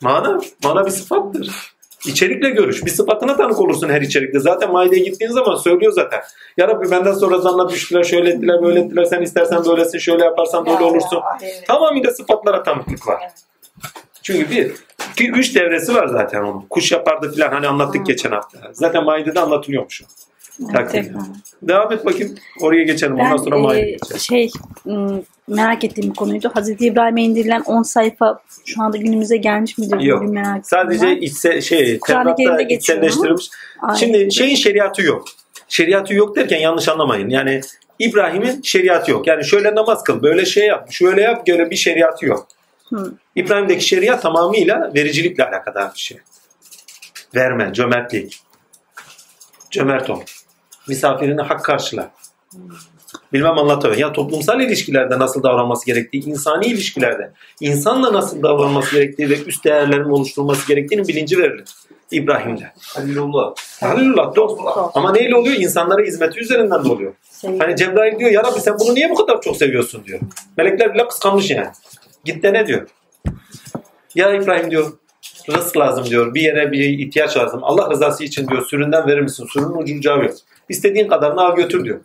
[0.00, 1.73] Mana, mana bir sıfattır.
[2.06, 2.84] İçerikle görüş.
[2.84, 4.40] Bir sıfatına tanık olursun her içerikte.
[4.40, 6.20] Zaten maideye gittiğin zaman söylüyor zaten.
[6.56, 9.04] Ya Rabbi benden sonra zanla düştüler, şöyle ettiler, böyle ettiler.
[9.04, 11.20] Sen istersen böylesin, şöyle yaparsan böyle olursun.
[11.42, 11.64] Evet.
[11.66, 13.22] Tamamıyla sıfatlara tanıklık var.
[14.22, 14.72] Çünkü bir,
[15.12, 16.60] iki, üç devresi var zaten onun.
[16.70, 18.58] Kuş yapardı filan hani anlattık geçen hafta.
[18.72, 20.06] Zaten Maide'de anlatılıyormuş o.
[20.78, 21.16] Efendim.
[21.62, 22.34] Devam et bakayım.
[22.60, 23.20] Oraya geçelim.
[23.20, 24.50] Ondan sonra Ben Maide'ye e, şey
[25.48, 26.50] merak ettiğim bir konuydu.
[26.54, 30.00] Hazreti İbrahim'e indirilen 10 sayfa şu anda günümüze gelmiş midir?
[30.00, 30.22] Yok.
[30.22, 31.16] Bir merak Sadece ben.
[31.16, 33.50] içse, şey, Tevrat'ta içselleştirilmiş.
[33.98, 35.24] Şimdi şeyin şeriatı yok.
[35.68, 37.28] Şeriatı yok derken yanlış anlamayın.
[37.28, 37.60] Yani
[37.98, 39.26] İbrahim'in şeriatı yok.
[39.26, 42.48] Yani şöyle namaz kıl, böyle şey yap, şöyle yap, böyle bir şeriatı yok.
[42.90, 43.14] Hı.
[43.36, 46.18] İbrahim'deki şeriat tamamıyla vericilikle alakadar bir şey.
[47.34, 48.40] Verme, cömertlik.
[49.70, 50.20] Cömert ol.
[50.88, 52.10] Misafirini hak karşıla.
[53.34, 54.00] Bilmem anlatamıyorum.
[54.00, 60.04] Ya toplumsal ilişkilerde nasıl davranması gerektiği, insani ilişkilerde insanla nasıl davranması gerektiği ve üst değerlerin
[60.04, 61.64] oluşturulması gerektiğinin bilinci verilir.
[62.10, 62.72] İbrahim'de.
[62.94, 63.54] Halilullah.
[63.80, 64.60] Halilullah dost.
[64.94, 65.56] Ama neyle oluyor?
[65.56, 67.12] İnsanlara hizmeti üzerinden de oluyor.
[67.40, 70.20] Şey, Hani Cebrail diyor ya Rabbi sen bunu niye bu kadar çok seviyorsun diyor.
[70.56, 71.68] Melekler bile kıskanmış yani.
[72.24, 72.88] Git de ne diyor?
[74.14, 74.92] Ya İbrahim diyor
[75.52, 76.34] rızk lazım diyor.
[76.34, 77.60] Bir yere bir ihtiyaç lazım.
[77.62, 79.46] Allah rızası için diyor süründen verir misin?
[79.52, 80.34] Sürünün ucu bucağı yok.
[80.68, 82.00] İstediğin kadarını al götür diyor.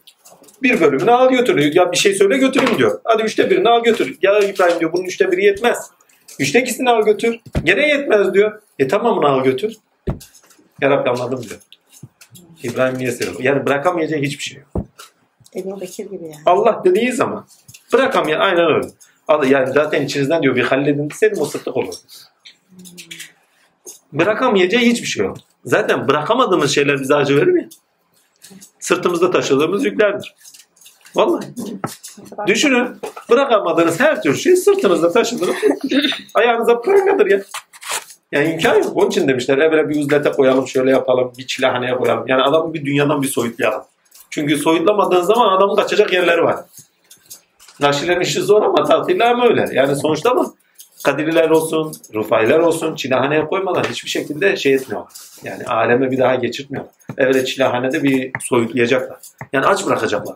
[0.63, 1.73] Bir bölümünü al götür.
[1.75, 3.01] Ya bir şey söyle götüreyim diyor.
[3.03, 4.17] Hadi üçte birini al götür.
[4.21, 5.91] Ya İbrahim diyor bunun üçte biri yetmez.
[6.39, 7.39] Üçte ikisini al götür.
[7.63, 8.61] Gene yetmez diyor.
[8.79, 9.75] E tamamını al götür.
[10.81, 11.59] Ya Rabbi anladım diyor.
[12.63, 13.39] İbrahim niye seviyor?
[13.39, 14.85] Yani bırakamayacağı hiçbir şey yok.
[15.55, 16.35] Ebu Bekir gibi yani.
[16.45, 17.45] Allah dediği zaman
[17.93, 18.39] bırakamıyor.
[18.39, 18.87] Aynen öyle.
[19.27, 21.93] Al- Yani zaten içinizden diyor bir halledin deseydim o sıklık olur.
[24.13, 25.37] Bırakamayacağı hiçbir şey yok.
[25.65, 27.69] Zaten bırakamadığımız şeyler bize acı verir mi?
[28.79, 30.35] Sırtımızda taşıdığımız yüklerdir.
[31.15, 31.45] Vallahi.
[32.47, 32.87] Düşünün.
[33.29, 35.55] Bırakamadığınız her tür şey sırtınızda taşıdığınız
[36.33, 37.41] ayağınıza prangadır ya.
[38.31, 38.97] Yani imkan yok.
[38.97, 42.27] Onun için demişler evvela bir uzlete koyalım, şöyle yapalım, bir çilehaneye koyalım.
[42.27, 43.81] Yani adamı bir dünyadan bir soyutlayalım.
[44.29, 46.55] Çünkü soyutlamadığın zaman adamın kaçacak yerleri var.
[47.79, 49.69] Naşilerin işi zor ama tatiller ama öyle.
[49.73, 50.53] Yani sonuçta ama
[51.05, 55.05] Kadiriler olsun, Rufailer olsun çilehaneye koymadan hiçbir şekilde şey etmiyor.
[55.43, 56.85] Yani aleme bir daha geçirtmiyor.
[57.17, 59.17] Evet çilehanede bir soyutlayacaklar.
[59.53, 60.35] Yani aç bırakacaklar.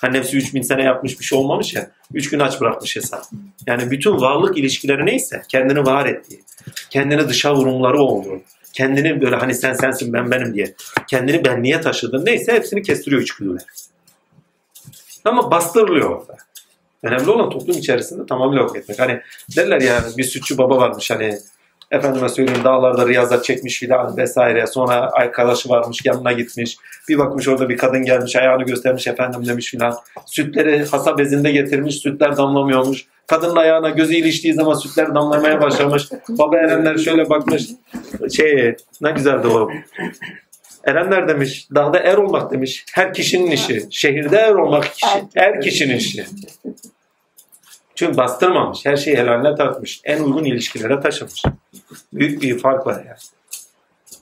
[0.00, 1.90] Hani nefsi 3000 sene yapmış bir şey olmamış ya.
[2.14, 3.24] 3 gün aç bırakmış hesap.
[3.66, 6.42] Yani bütün varlık ilişkileri neyse kendini var ettiği,
[6.90, 8.40] kendini dışa vurumları olduğu,
[8.72, 10.74] kendini böyle hani sen sensin ben benim diye
[11.08, 13.62] kendini benliğe taşıdığın neyse hepsini kestiriyor içgüdüler.
[15.24, 16.36] Ama bastırılıyor orada.
[17.02, 18.98] Önemli olan toplum içerisinde tamamıyla yok etmek.
[18.98, 19.20] Hani
[19.56, 21.38] derler ya bir sütçü baba varmış hani
[21.90, 24.66] efendime söyleyeyim dağlarda riyazat çekmiş filan vesaire.
[24.66, 26.76] Sonra arkadaşı varmış yanına gitmiş.
[27.08, 29.94] Bir bakmış orada bir kadın gelmiş ayağını göstermiş efendim demiş filan.
[30.26, 33.06] Sütleri hasa bezinde getirmiş sütler damlamıyormuş.
[33.26, 36.08] Kadının ayağına gözü iliştiği zaman sütler damlamaya başlamış.
[36.28, 37.62] Baba Erenler şöyle bakmış.
[38.36, 39.70] Şey ne güzeldi o.
[40.84, 42.84] Erenler demiş, dağda er olmak demiş.
[42.94, 43.86] Her kişinin işi.
[43.90, 46.26] Şehirde er olmak kişi, her kişinin işi.
[47.94, 48.86] Çünkü bastırmamış.
[48.86, 50.00] Her şeyi helaline takmış.
[50.04, 51.42] En uygun ilişkilere taşımış.
[52.12, 53.18] Büyük bir fark var yani.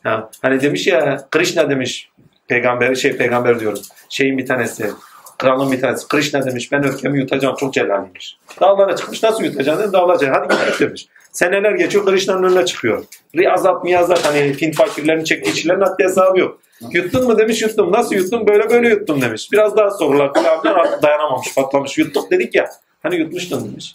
[0.02, 2.10] Ha, hani demiş ya Krishna demiş
[2.48, 3.82] peygamber şey peygamber diyorum.
[4.08, 4.90] Şeyin bir tanesi
[5.38, 8.36] kralın bir tanesi Krishna demiş ben öfkemi yutacağım çok celaliymiş.
[8.60, 10.38] Dağlara çıkmış nasıl yutacaksın dağlara çıkmış.
[10.38, 11.06] Hadi git demiş.
[11.32, 13.04] Seneler geçiyor Krishna'nın önüne çıkıyor.
[13.36, 16.58] Riyazat miyazat hani Hint fakirlerin çektiği çilerin haddi hesabı yok.
[16.92, 17.92] Yuttun mu demiş yuttum.
[17.92, 18.46] Nasıl yuttum?
[18.46, 19.48] Böyle böyle yuttum demiş.
[19.52, 21.98] Biraz daha sorular falan artık dayanamamış patlamış.
[21.98, 22.70] Yuttuk dedik ya.
[23.02, 23.92] Hani yutmuştun demiş.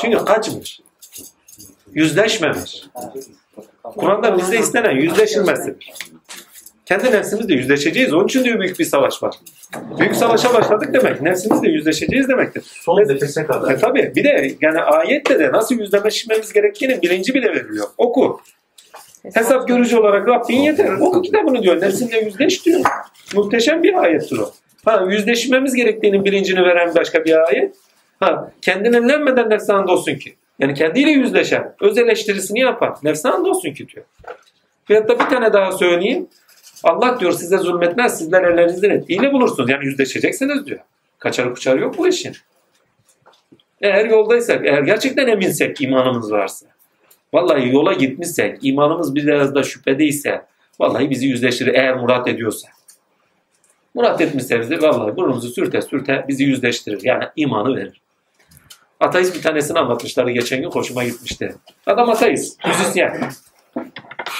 [0.00, 0.80] Çünkü kaçmış.
[1.94, 2.84] Yüzleşmemiş.
[3.82, 5.92] Kur'an'da bizde istenen yüzleşilmesidir.
[6.86, 8.14] Kendi nefsimizle yüzleşeceğiz.
[8.14, 9.34] Onun için diyor büyük bir savaş var.
[9.98, 11.22] Büyük savaşa başladık demek.
[11.22, 12.64] Nefsimizle yüzleşeceğiz demektir.
[12.66, 13.72] Son nefese kadar.
[13.72, 17.86] E tabi bir de yani ayette de nasıl yüzleşmemiz gerektiğinin bilinci bile veriliyor.
[17.98, 18.40] Oku.
[19.34, 20.92] Hesap görücü olarak Rabbin yeter.
[20.92, 21.80] Oku kitabını diyor.
[21.80, 22.80] Nefsinle yüzleş diyor.
[23.34, 24.50] Muhteşem bir ayettir o.
[24.84, 27.74] Ha, yüzleşmemiz gerektiğinin bilincini veren başka bir ayet.
[28.20, 30.34] Ha, kendine evlenmeden nefse andolsun ki.
[30.58, 34.04] Yani kendiyle yüzleşen, öz eleştirisini yapan nefse andolsun ki diyor.
[34.90, 36.28] Veyahut da bir tane daha söyleyeyim.
[36.86, 39.70] Allah diyor size zulmetmez, sizler ellerinizden ettiğini bulursunuz.
[39.70, 40.80] Yani yüzleşeceksiniz diyor.
[41.18, 42.36] Kaçar kuçar yok bu işin.
[43.80, 46.66] Eğer yoldaysak, eğer gerçekten eminsek imanımız varsa,
[47.32, 50.42] vallahi yola gitmişsek, imanımız biraz da şüphedeyse,
[50.80, 52.68] vallahi bizi yüzleştirir eğer murat ediyorsa.
[53.94, 57.00] Murat etmişse bizi vallahi burnumuzu sürte sürte bizi yüzleştirir.
[57.02, 58.00] Yani imanı verir.
[59.00, 61.54] Ateist bir tanesini anlatmışlardı geçen gün hoşuma gitmişti.
[61.86, 63.30] Adam ateist, müzisyen.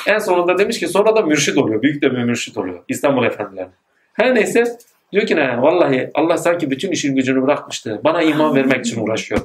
[0.06, 1.82] En sonunda demiş ki sonra da mürşit oluyor.
[1.82, 2.82] Büyük de bir mürşit oluyor.
[2.88, 3.72] İstanbul efendilerine.
[4.12, 4.78] Her neyse
[5.12, 8.00] diyor ki ne vallahi Allah sanki bütün işin gücünü bırakmıştı.
[8.04, 9.40] Bana iman vermek için uğraşıyor.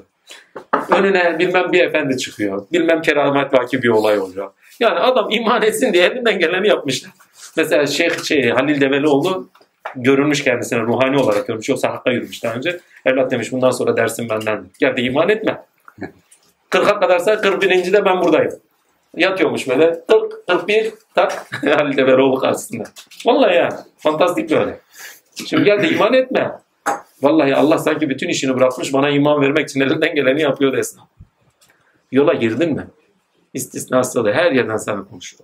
[0.90, 2.66] Önüne bilmem bir efendi çıkıyor.
[2.72, 4.52] Bilmem keramet vaki bir olay oluyor.
[4.80, 7.12] Yani adam iman etsin diye elinden geleni yapmışlar.
[7.58, 9.50] Mesela Şeyh şey, Halil Develioğlu
[9.96, 11.70] görünmüş kendisine ruhani olarak görmüş.
[11.70, 12.80] Yoksa hakka yürümüş daha önce.
[13.06, 14.66] Evlat demiş bundan sonra dersin benden.
[14.80, 15.64] Gel de iman etme.
[16.72, 17.94] 40'a kadarsa 41.
[17.94, 18.52] de ben buradayım.
[19.18, 20.04] Yatıyormuş böyle.
[20.08, 22.84] 40, 41 tak Halil Develioğlu karşısında.
[23.26, 23.84] Vallahi ya.
[23.98, 24.80] Fantastik böyle.
[25.46, 26.52] Şimdi gel de iman etme.
[27.22, 31.08] Vallahi Allah sanki bütün işini bırakmış bana iman vermek için elinden geleni yapıyor esnaf.
[32.12, 32.88] Yola girdin mi?
[33.54, 35.44] İstisnası da her yerden sana konuşuyor.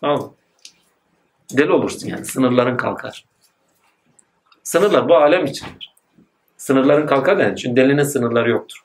[0.00, 0.32] Tamam?
[1.52, 2.24] Deli olursun yani.
[2.24, 3.24] Sınırların kalkar.
[4.62, 5.94] Sınırlar bu alem içindir.
[6.56, 7.56] Sınırların kalkar yani.
[7.56, 8.78] Çünkü delinin sınırları yoktur.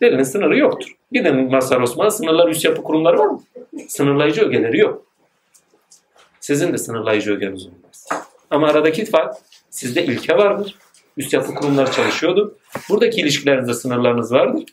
[0.00, 0.96] Delinin sınırı yoktur.
[1.14, 3.42] Gidin Mazhar Osman sınırlar üst yapı kurumları var mı?
[3.88, 5.06] Sınırlayıcı ögeleri yok.
[6.40, 8.08] Sizin de sınırlayıcı ögeniz olmaz.
[8.50, 9.34] Ama aradaki fark
[9.70, 10.74] sizde ilke vardır.
[11.16, 12.58] Üst yapı kurumları çalışıyordu.
[12.88, 14.64] Buradaki ilişkilerinizde sınırlarınız vardır.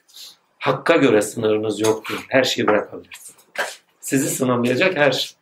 [0.60, 2.26] Hakka göre sınırınız yoktur.
[2.28, 3.36] Her şeyi bırakabilirsiniz.
[4.00, 5.38] Sizi sınırlayacak her şey.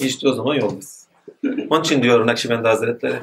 [0.00, 1.00] İşte o zaman yolumuz.
[1.70, 3.18] Onun için diyorum Nakşibendi Hazretleri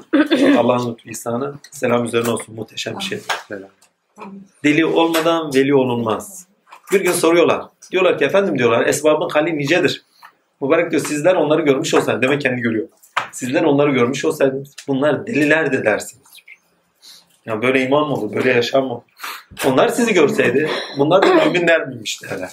[0.58, 2.56] Allah'ın lütfu ihsanı selam üzerine olsun.
[2.56, 3.20] Muhteşem bir şey.
[4.64, 6.48] Deli olmadan veli olunmaz.
[6.92, 7.66] Bir gün soruyorlar.
[7.92, 10.06] Diyorlar ki efendim diyorlar esbabın hali nicedir.
[10.62, 12.24] Mübarek diyor sizler onları görmüş olsaydınız.
[12.24, 12.88] Demek kendi görüyor.
[13.32, 16.28] Sizler onları görmüş olsaydınız bunlar delilerdi dersiniz.
[17.46, 18.36] Ya böyle iman mı olur?
[18.36, 19.04] Böyle yaşam mı?
[19.66, 22.50] Onlar sizi görseydi bunlar da müminler miymiş derler.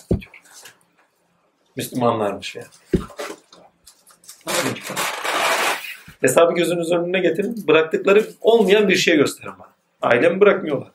[1.77, 2.67] Müslümanlarmış yani.
[6.21, 7.65] Hesabı gözünüz önüne getirin.
[7.69, 9.69] Bıraktıkları olmayan bir şey gösterin bana.
[10.03, 10.91] Ailemi bırakmıyorlar.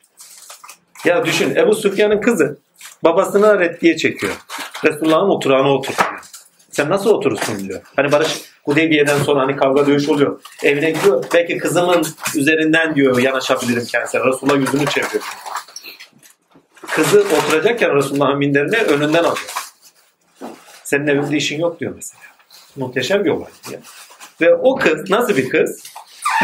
[1.05, 2.57] Ya düşün Ebu Süfyan'ın kızı
[3.03, 4.33] babasına reddiye çekiyor.
[4.85, 6.19] Resulullah'ın oturağına oturtuyor.
[6.71, 7.81] Sen nasıl oturursun diyor.
[7.95, 10.41] Hani Barış Hudeybiye'den sonra hani kavga dövüş oluyor.
[10.63, 11.25] Evine gidiyor.
[11.33, 14.21] Belki kızımın üzerinden diyor yanaşabilirim kendisine.
[14.25, 15.23] Resulullah yüzünü çeviriyor.
[16.87, 19.53] Kızı oturacakken Resulullah'ın minderine önünden alıyor.
[20.83, 22.21] Senin evinde işin yok diyor mesela.
[22.75, 23.51] Muhteşem bir olay.
[23.71, 23.79] Ya.
[24.41, 25.83] Ve o kız nasıl bir kız?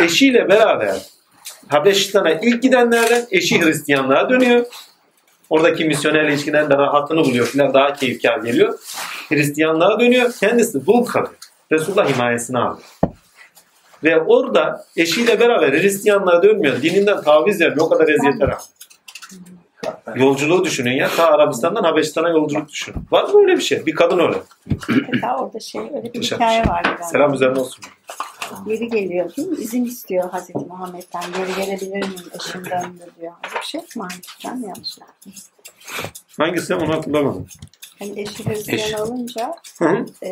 [0.02, 1.02] Eşiyle beraber
[1.68, 4.66] Habeşistan'a ilk gidenlerden eşi Hristiyanlığa dönüyor.
[5.50, 8.80] Oradaki misyonerle ilişkiden de rahatını buluyor falan daha keyifkar geliyor.
[9.30, 10.32] Hristiyanlığa dönüyor.
[10.40, 11.34] Kendisi dul kalıyor.
[11.72, 12.88] Resulullah himayesine alıyor.
[14.04, 16.82] Ve orada eşiyle beraber Hristiyanlığa dönmüyor.
[16.82, 17.86] Dininden taviz vermiyor.
[17.86, 18.60] O kadar eziyetler alıyor.
[20.16, 21.10] Yolculuğu düşünün ya.
[21.18, 22.98] Ta Arabistan'dan Habeşistan'a yolculuk düşünün.
[23.12, 23.86] Var mı öyle bir şey?
[23.86, 24.38] Bir kadın öyle.
[25.22, 26.38] Hatta orada şey öyle bir Muhteşem.
[26.38, 26.84] hikaye var.
[26.84, 27.04] galiba.
[27.04, 27.84] Selam üzerine olsun.
[28.68, 29.58] Geri geliyor değil mi?
[29.58, 31.24] İzin istiyor Hazreti Muhammed'den.
[31.38, 32.16] Geri gelebilir miyim?
[32.40, 33.34] Eşim döndü diyor.
[33.46, 34.08] Öyle bir şey mi?
[34.46, 34.98] Ben mi yanlış?
[36.38, 37.46] Hangisi onu hatırlamadım.
[38.00, 39.00] Hani eşi Hristiyan Eş.
[39.00, 40.06] olunca Hı hı.
[40.26, 40.30] e,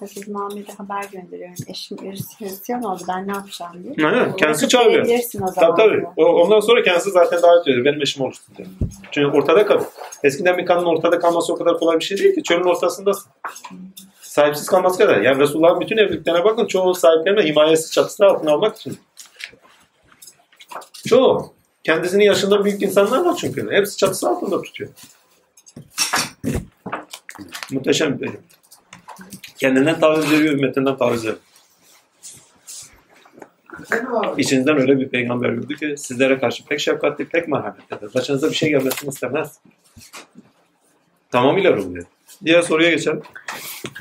[0.00, 1.54] Hazreti Muhammed'e haber gönderiyorum.
[1.66, 1.98] Eşim
[2.38, 4.08] Hristiyan oldu ben ne yapacağım diye.
[4.08, 5.04] Evet, kendisi çağırıyor.
[5.06, 5.52] gelebilirsin o.
[5.54, 6.06] Tabii tabii.
[6.16, 7.84] O- Ondan sonra kendisi zaten davet ediyor.
[7.84, 8.68] Benim eşim olursun diyor.
[9.10, 9.86] Çünkü ortada kalıyor.
[10.24, 12.42] Eskiden bir kadının ortada kalması o kadar kolay bir şey değil ki.
[12.42, 13.32] Çölün ortasındasın.
[14.28, 15.20] Sahipsiz kalması kadar.
[15.20, 16.66] Yani Resulullah'ın bütün evliliklerine bakın.
[16.66, 18.98] Çoğu sahiplerine himayesi çatısı altına almak için.
[21.06, 21.52] Çoğu.
[21.84, 23.70] Kendisinin yaşından büyük insanlar var çünkü.
[23.70, 24.90] Hepsi çatısı altında tutuyor.
[27.70, 28.40] Muhteşem bir bölüm.
[29.56, 31.40] Kendinden taviz veriyor, ümmetinden taviz veriyor.
[34.36, 38.14] İçinizden öyle bir peygamber yurdu ki sizlere karşı pek şefkatli, pek merhametlidir.
[38.14, 39.58] Başınıza bir şey gelmesini istemez.
[41.30, 42.17] Tamamıyla ruhlu.
[42.44, 43.22] Diğer soruya geçelim.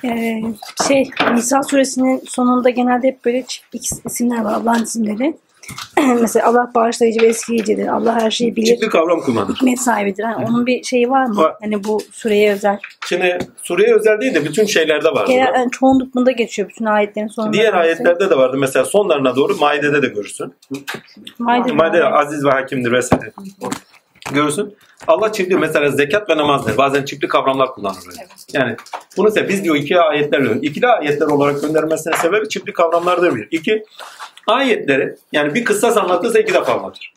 [0.05, 0.41] Ee,
[0.87, 5.37] şey Nisa suresinin sonunda genelde hep böyle çiftlik isimler var Allah'ın isimleri.
[6.21, 7.87] Mesela Allah bağışlayıcı ve eskileyicidir.
[7.87, 8.65] Allah her şeyi bilir.
[8.65, 9.55] Çiftli kavram kullanır.
[9.55, 10.23] Hikmet sahibidir.
[10.23, 11.37] Yani onun bir şeyi var mı?
[11.37, 11.55] Var.
[11.61, 12.79] Hani bu sureye özel.
[13.09, 15.27] Şimdi Suriye özel değil de bütün şeylerde var.
[15.27, 17.53] Genel, yani çoğunluk bunda geçiyor bütün ayetlerin sonunda.
[17.53, 18.57] Diğer ayetlerde de vardı.
[18.59, 20.53] Mesela sonlarına doğru Maide'de de görürsün.
[21.39, 23.31] Maide, Maide aziz ve hakimdir vesaire.
[24.33, 24.75] Görürsün.
[25.07, 26.77] Allah çiftli mesela zekat ve namaz der.
[26.77, 27.97] Bazen çiftli kavramlar kullanır.
[28.11, 28.27] Öyle.
[28.53, 28.75] Yani
[29.17, 33.47] bunu ise biz diyor iki ayetlerle ikili ayetler olarak göndermesine sebebi çiftli kavramlardır bir.
[33.51, 33.83] İki
[34.47, 37.13] ayetleri yani bir kıssas anlatırsa iki defa anlatır.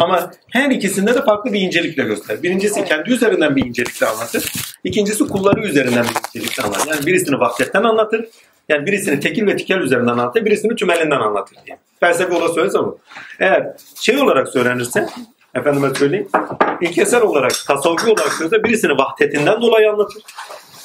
[0.00, 2.42] Ama her ikisinde de farklı bir incelikle gösterir.
[2.42, 4.52] Birincisi kendi üzerinden bir incelikle anlatır.
[4.84, 6.90] İkincisi kulları üzerinden bir incelikle anlatır.
[6.90, 8.26] Yani birisini vahdetten anlatır.
[8.68, 10.44] Yani birisini tekil ve tikel üzerinden anlatır.
[10.44, 11.78] Birisini tümelinden anlatır diye.
[12.00, 12.98] Felsefe olarak söylese bu.
[13.40, 15.08] Eğer şey olarak söylenirse
[15.54, 16.28] efendime söyleyeyim
[16.80, 20.22] ilkesel olarak tasavvufi olarak söylese birisini vahdetinden dolayı anlatır.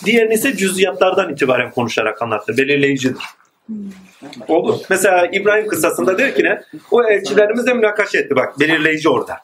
[0.06, 2.58] Diğerini ise cüziyatlardan itibaren konuşarak anlatır.
[2.58, 3.24] Belirleyicidir.
[4.48, 4.80] Olur.
[4.90, 6.64] Mesela İbrahim kıssasında der ki ne?
[6.92, 8.60] O elçilerimizle münakaşa etti bak.
[8.60, 9.38] Belirleyici orada.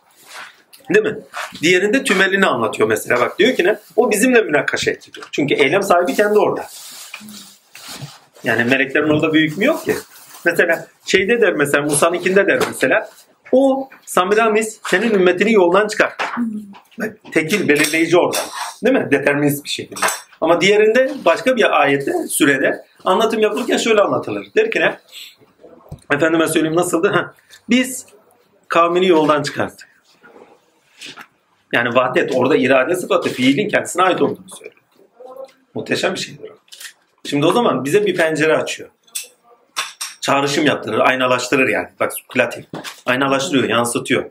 [0.93, 1.17] Değil mi?
[1.61, 3.19] Diğerinde tümelini anlatıyor mesela.
[3.19, 3.79] Bak diyor ki ne?
[3.95, 5.27] O bizimle münakaşa etti diyor.
[5.31, 6.67] Çünkü eylem sahibi kendi orada.
[8.43, 9.95] Yani meleklerin orada bir hükmü yok ki.
[10.45, 13.09] Mesela şeyde der mesela Musa'nınkinde der mesela
[13.51, 16.17] O Samiramis senin ümmetini yoldan çıkar.
[17.31, 18.37] Tekil belirleyici orada.
[18.85, 19.07] Değil mi?
[19.11, 20.01] Determinist bir şekilde.
[20.41, 24.47] Ama diğerinde başka bir ayette, sürede anlatım yapılırken şöyle anlatılır.
[24.55, 24.99] Der ki ne?
[26.13, 27.35] Efendime söyleyeyim nasıldı?
[27.69, 28.05] Biz
[28.67, 29.89] kavmini yoldan çıkarttık.
[31.73, 34.81] Yani vahdet orada irade sıfatı fiilin kendisine ait olduğunu söylüyor.
[35.73, 36.55] Muhteşem bir şeydir o.
[37.25, 38.89] Şimdi o zaman bize bir pencere açıyor.
[40.25, 41.87] Çağrışım yaptırır, aynalaştırır yani.
[41.99, 42.65] Bak platin.
[43.05, 44.25] Aynalaştırıyor, yansıtıyor.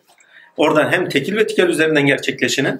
[0.57, 2.79] Oradan hem tekil ve tikel üzerinden gerçekleşenin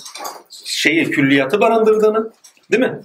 [0.65, 2.33] şeyi, külliyatı barındırdığını,
[2.73, 3.01] değil mi?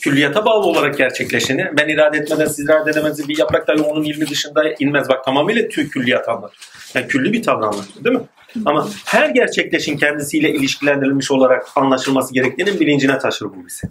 [0.00, 4.26] Külliyata bağlı olarak gerçekleşeni, ben irade etmeden siz irade edemezsiniz, bir yaprak dahi onun ilmi
[4.28, 5.08] dışında inmez.
[5.08, 6.50] Bak tamamıyla tüy külliyat anlar.
[6.94, 8.22] Yani külli bir tavır anlatıyor, değil mi?
[8.64, 13.86] Ama her gerçekleşin kendisiyle ilişkilendirilmiş olarak anlaşılması gerektiğinin bilincine taşır bu bizi.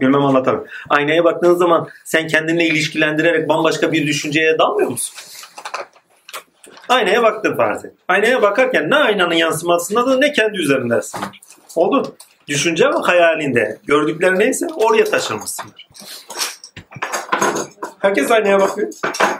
[0.00, 0.64] Bilmem anlatamam.
[0.88, 5.14] Aynaya baktığın zaman sen kendinle ilişkilendirerek bambaşka bir düşünceye dalmıyor musun?
[6.88, 7.92] Aynaya baktın farz et.
[8.08, 11.40] Aynaya bakarken ne aynanın yansımasında da ne kendi üzerindesindir.
[11.76, 12.16] Oldu.
[12.48, 15.88] Düşünce ve hayalinde gördükleri neyse oraya taşınmışsındır.
[18.00, 18.88] Herkes aynaya bakıyor.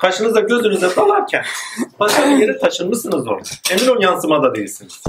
[0.00, 1.44] Kaşınıza gözünüze dalarken
[2.00, 3.48] başka bir yere taşınmışsınız orada.
[3.70, 5.02] Emin ol yansımada değilsiniz.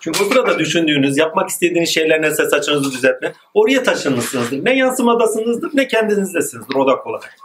[0.00, 4.64] Çünkü o sırada düşündüğünüz, yapmak istediğiniz şeyler neyse saçınızı düzeltme, oraya taşınmışsınızdır.
[4.64, 7.36] Ne yansımadasınızdır ne kendinizdesinizdir odak olarak.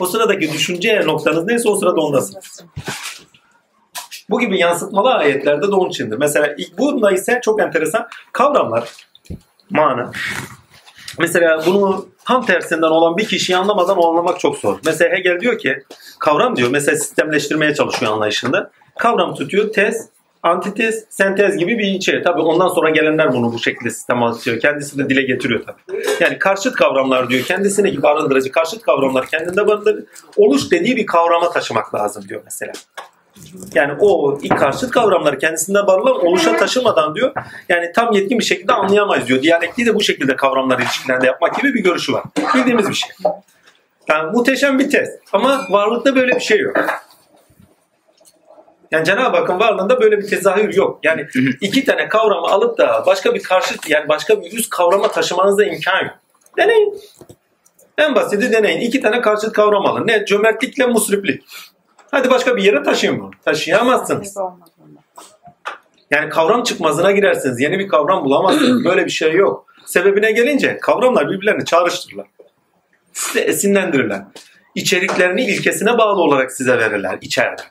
[0.00, 2.64] O sıradaki düşünce noktanız neyse o sırada ondasınız.
[4.30, 6.16] Bu gibi yansıtmalı ayetlerde de onun içindir.
[6.16, 8.88] Mesela ilk bunda ise çok enteresan kavramlar,
[9.70, 10.12] mana.
[11.18, 14.78] Mesela bunu tam tersinden olan bir kişiyi anlamadan anlamak çok zor.
[14.84, 15.82] Mesela Hegel diyor ki
[16.18, 18.70] kavram diyor mesela sistemleştirmeye çalışıyor anlayışında.
[18.98, 20.08] Kavram tutuyor tez,
[20.42, 22.22] antitez, sentez gibi bir şey.
[22.22, 26.02] Tabii ondan sonra gelenler bunu bu şekilde sistematize Kendisi de dile getiriyor tabii.
[26.20, 27.44] Yani karşıt kavramlar diyor.
[27.44, 30.04] Kendisine barındırıcı karşıt kavramlar kendinde barındırır.
[30.36, 32.72] Oluş dediği bir kavrama taşımak lazım diyor mesela.
[33.74, 37.32] Yani o ilk karşıt kavramları kendisinde barılan oluşa taşımadan diyor.
[37.68, 39.42] Yani tam yetkin bir şekilde anlayamayız diyor.
[39.42, 42.24] Diyalektiği de bu şekilde kavramları ilişkilerinde yapmak gibi bir görüşü var.
[42.54, 43.10] Bildiğimiz bir şey.
[44.08, 45.12] Yani muhteşem bir test.
[45.32, 46.76] Ama varlıkta böyle bir şey yok.
[48.90, 51.00] Yani Cenab-ı Hakk'ın varlığında böyle bir tezahür yok.
[51.02, 51.26] Yani
[51.60, 56.04] iki tane kavramı alıp da başka bir karşıt yani başka bir üst kavrama taşımanıza imkan
[56.04, 56.14] yok.
[56.58, 57.00] Deneyin.
[57.98, 58.80] En basiti deneyin.
[58.80, 60.06] İki tane karşıt kavram alın.
[60.06, 60.24] Ne?
[60.24, 61.42] Cömertlikle musriplik.
[62.10, 63.30] Hadi başka bir yere taşıyın bunu.
[63.44, 64.34] Taşıyamazsınız.
[66.10, 67.60] Yani kavram çıkmazına girersiniz.
[67.60, 68.84] Yeni bir kavram bulamazsınız.
[68.84, 69.66] Böyle bir şey yok.
[69.86, 72.26] Sebebine gelince kavramlar birbirlerini çağrıştırırlar.
[73.12, 74.22] Size esinlendirirler.
[74.74, 77.62] İçeriklerini ilkesine bağlı olarak size verirler içeride.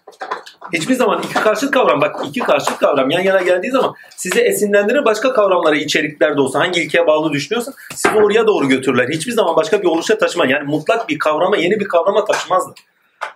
[0.73, 5.05] Hiçbir zaman iki karşıt kavram bak iki karşıt kavram yan yana geldiği zaman size esinlendirir
[5.05, 9.09] başka kavramlara içerikler de olsa hangi ilkeye bağlı düşünüyorsan sizi oraya doğru götürürler.
[9.09, 12.73] Hiçbir zaman başka bir oluşa taşıma yani mutlak bir kavrama yeni bir kavrama taşımazlar.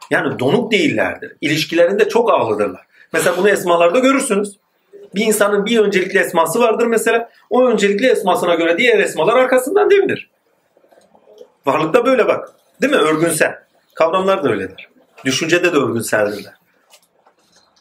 [0.10, 1.36] Yani donuk değillerdir.
[1.42, 2.86] İlişkilerinde çok ağlıdırlar.
[3.14, 4.58] Mesela bunu esmalarda görürsünüz.
[5.16, 7.30] Bir insanın bir öncelikli esması vardır mesela.
[7.50, 10.30] O öncelikli esmasına göre diğer esmalar arkasından devinir.
[11.66, 12.50] Varlıkta böyle bak.
[12.82, 13.00] Değil mi?
[13.00, 13.60] Örgünsel.
[13.96, 14.90] Kavramlar da öyledir.
[15.26, 16.54] Düşüncede de örgünseldirler.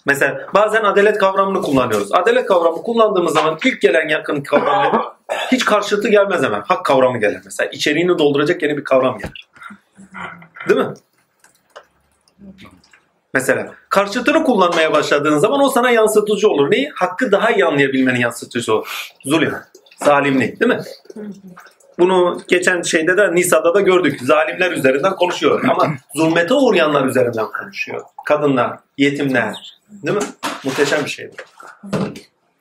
[0.06, 2.12] Mesela bazen adalet kavramını kullanıyoruz.
[2.12, 5.14] Adalet kavramı kullandığımız zaman ilk gelen yakın kavram?
[5.52, 6.60] Hiç karşıtı gelmez hemen.
[6.60, 7.70] Hak kavramı gelir mesela.
[7.70, 9.48] İçeriğini dolduracak yeni bir kavram gelir.
[10.68, 10.94] Değil mi?
[13.34, 16.70] Mesela karşıtını kullanmaya başladığın zaman o sana yansıtıcı olur.
[16.70, 16.90] Neyi?
[16.94, 19.10] Hakkı daha iyi anlayabilmenin yansıtıcı olur.
[19.24, 19.54] Zulüm,
[20.04, 20.80] zalimlik değil mi?
[21.98, 24.20] Bunu geçen şeyde de Nisa'da da gördük.
[24.22, 28.02] Zalimler üzerinden konuşuyor ama zulmete uğrayanlar üzerinden konuşuyor.
[28.24, 30.24] Kadınlar, yetimler değil mi?
[30.64, 31.98] Muhteşem bir şey bu.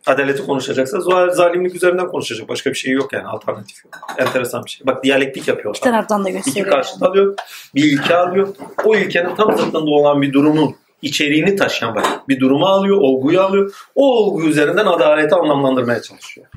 [0.09, 0.99] Adaleti konuşacaksa
[1.31, 2.49] zalimlik üzerinden konuşacak.
[2.49, 3.93] Başka bir şey yok yani alternatif yok.
[4.17, 4.87] Enteresan bir şey.
[4.87, 5.75] Bak diyalektik yapıyor.
[5.75, 6.71] İki taraftan da İki gösteriyor.
[6.71, 7.35] karşıt alıyor.
[7.75, 8.47] Bir ilke alıyor.
[8.85, 12.29] O ilkenin tam zıttında olan bir durumun içeriğini taşıyan bak.
[12.29, 13.87] Bir durumu alıyor, olguyu alıyor.
[13.95, 16.47] O olgu üzerinden adaleti anlamlandırmaya çalışıyor.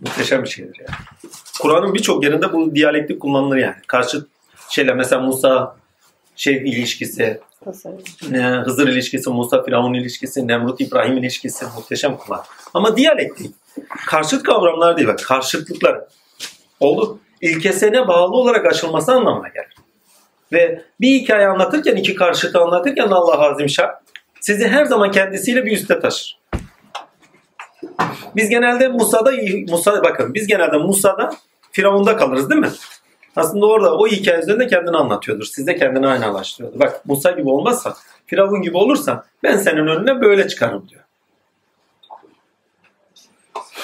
[0.00, 0.98] Muhteşem bir şeydir yani.
[1.60, 3.76] Kur'an'ın birçok yerinde bu diyalektik kullanılır yani.
[3.86, 4.28] Karşıt
[4.70, 5.76] şeyler mesela Musa
[6.36, 7.40] şey ilişkisi,
[8.34, 12.42] e, Hızır ilişkisi, Musa Firavun ilişkisi, Nemrut İbrahim ilişkisi muhteşem kullan.
[12.74, 13.54] Ama diyalektik.
[14.06, 15.18] Karşıt kavramlar değil bak.
[15.24, 16.00] Karşıtlıklar.
[16.80, 17.18] Oldu.
[17.40, 19.74] İlkesine bağlı olarak aşılması anlamına gelir.
[20.52, 23.88] Ve bir hikaye anlatırken, iki karşıtı anlatırken Allah Azim Şah
[24.40, 26.38] sizi her zaman kendisiyle bir üste taşır.
[28.36, 29.30] Biz genelde Musa'da,
[29.68, 31.30] Musa, bakın biz genelde Musa'da
[31.72, 32.70] Firavun'da kalırız değil mi?
[33.38, 35.44] Aslında orada o hikaye üzerinde kendini anlatıyordur.
[35.44, 36.80] Sizde kendini aynalaştırıyordur.
[36.80, 37.94] Bak Musa gibi olmazsa,
[38.26, 41.02] Firavun gibi olursa ben senin önüne böyle çıkarım diyor.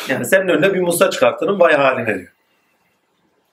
[0.08, 2.32] Yani senin önüne bir Musa çıkartırım vay haline diyor.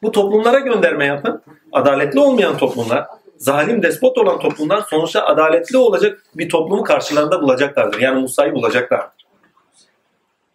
[0.04, 1.41] Bu toplumlara gönderme yapın.
[1.72, 7.99] Adaletli olmayan toplumlar, zalim despot olan toplumlar sonuçta adaletli olacak bir toplumu karşılarında bulacaklardır.
[7.99, 9.26] Yani Musa'yı bulacaklardır.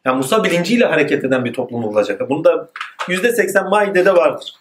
[0.04, 2.28] Yani Musa bilinciyle hareket eden bir toplumu bulacaklar.
[2.28, 2.68] Bunda
[3.08, 4.54] %80 Maide'de vardır.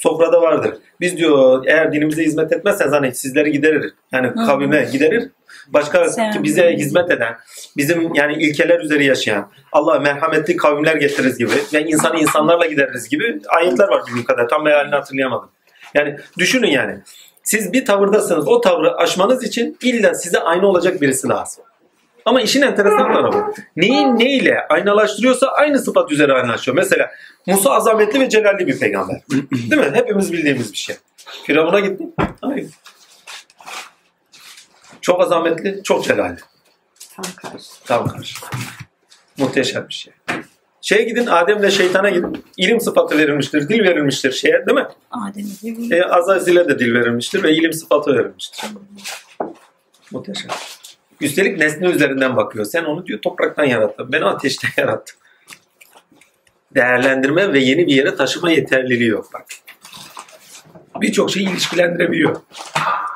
[0.00, 0.74] Sofrada vardır.
[1.00, 3.94] Biz diyor eğer dinimize hizmet etmezseniz hani sizleri giderir.
[4.12, 5.30] Yani kavime giderir.
[5.68, 7.36] Başka Sen- bize hizmet eden,
[7.76, 13.40] bizim yani ilkeler üzeri yaşayan, Allah merhametli kavimler getiririz gibi ve insanı insanlarla gideririz gibi
[13.48, 14.48] ayetler var bildiğim kadar.
[14.48, 15.50] Tam mealini hatırlayamadım.
[15.94, 16.98] Yani düşünün yani.
[17.42, 18.48] Siz bir tavırdasınız.
[18.48, 21.64] O tavrı aşmanız için illa size aynı olacak birisi lazım.
[22.24, 23.52] Ama işin enteresan tarafı.
[23.76, 26.76] Neyin neyle aynalaştırıyorsa aynı sıfat üzere aynalaşıyor.
[26.76, 27.10] Mesela
[27.46, 29.20] Musa azametli ve celalli bir peygamber.
[29.30, 29.90] Değil mi?
[29.94, 30.96] Hepimiz bildiğimiz bir şey.
[31.44, 32.04] Firavun'a gitti.
[32.40, 32.70] Hayır.
[35.00, 36.36] Çok azametli, çok celalli.
[37.16, 37.84] Tam karşı.
[37.84, 38.34] Tam karşı.
[39.38, 40.12] Muhteşem bir şey.
[40.82, 42.44] Şeye gidin Adem'le şeytana gidin.
[42.56, 44.86] İlim sıfatı verilmiştir, dil verilmiştir şeye değil mi?
[45.10, 48.64] Adem'e bir E, Azazil'e de dil verilmiştir ve ilim sıfatı verilmiştir.
[50.10, 50.50] Muhteşem.
[51.20, 52.64] Üstelik nesne üzerinden bakıyor.
[52.64, 54.12] Sen onu diyor topraktan yarattın.
[54.12, 55.16] Ben ateşten yarattım.
[56.74, 59.44] Değerlendirme ve yeni bir yere taşıma yeterliliği yok bak.
[61.00, 62.36] Birçok şeyi ilişkilendirebiliyor.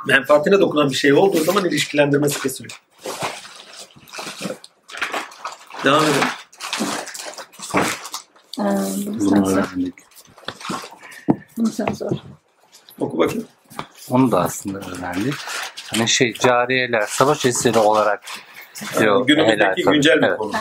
[0.06, 2.80] Menfaatine dokunan bir şey olduğu zaman ilişkilendirmesi kesiliyor.
[5.84, 6.28] Devam edelim.
[8.58, 8.62] Ee,
[9.06, 9.64] bunu sen sor.
[11.56, 12.10] Bunu sen sor.
[13.00, 13.46] Oku bakayım.
[14.10, 15.34] Onu da aslında öğrendik.
[15.96, 18.22] Hani şey cariyeler savaş esiri olarak
[18.98, 19.26] diyor.
[19.26, 20.38] Günümüzdeki güncel bir Evet.
[20.38, 20.52] konu.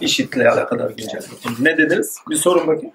[0.00, 1.54] İşitle alakadar güncel bir konu.
[1.60, 2.16] Ne dediniz?
[2.30, 2.92] Bir sorun bakayım.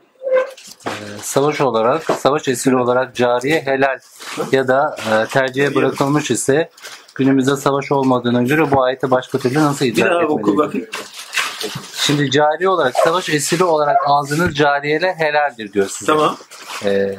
[0.88, 0.90] Ee,
[1.22, 4.00] savaş olarak, savaş esiri olarak cariye helal
[4.52, 6.70] ya da e, tercihe bırakılmış ise
[7.16, 10.58] günümüzde savaş olmadığına göre bu ayeti başka türlü nasıl Bir idrak daha oku etmeliyiz?
[10.58, 10.88] bakayım.
[11.94, 16.12] Şimdi cari olarak, savaş esiri olarak aldığınız cariyeler helaldir diyor size.
[16.12, 16.38] Tamam.
[16.86, 17.16] Ee,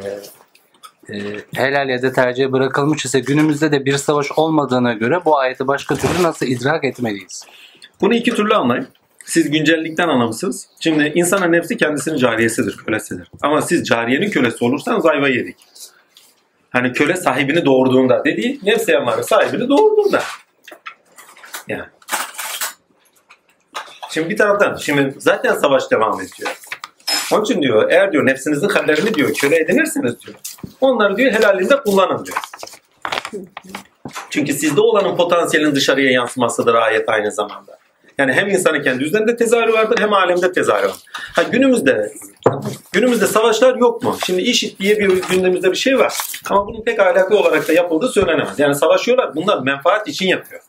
[1.10, 1.16] e,
[1.54, 5.94] helal ya da tercihe bırakılmış ise günümüzde de bir savaş olmadığına göre bu ayeti başka
[5.94, 7.44] türlü nasıl idrak etmeliyiz?
[8.00, 8.88] Bunu iki türlü anlayın.
[9.24, 10.68] Siz güncellikten anlamışsınız.
[10.80, 13.30] Şimdi insanın nefsi kendisinin cariyesidir, kölesidir.
[13.42, 15.56] Ama siz cariyenin kölesi olursanız ayva yedik.
[16.70, 20.22] Hani köle sahibini doğurduğunda dediği nefsi emare sahibini doğurduğunda.
[21.68, 21.84] Yani.
[24.10, 26.50] Şimdi bir taraftan şimdi zaten savaş devam ediyor.
[27.32, 30.36] Onun için diyor eğer diyor nefsinizin hallerini diyor köle edinirseniz diyor.
[30.80, 32.38] Onları diyor helalinde kullanın diyor.
[34.30, 37.78] Çünkü sizde olanın potansiyelin dışarıya yansımasıdır ayet aynı zamanda.
[38.18, 40.96] Yani hem insanın kendi üzerinde tezahürü vardır hem alemde tezahürü var.
[41.12, 42.12] Ha günümüzde
[42.92, 44.16] günümüzde savaşlar yok mu?
[44.26, 46.14] Şimdi işit diye bir gündemimizde bir şey var.
[46.50, 48.58] Ama bunun pek ahlaki olarak da yapıldığı söylenemez.
[48.58, 49.34] Yani savaşıyorlar.
[49.34, 50.60] Bunlar menfaat için yapıyor.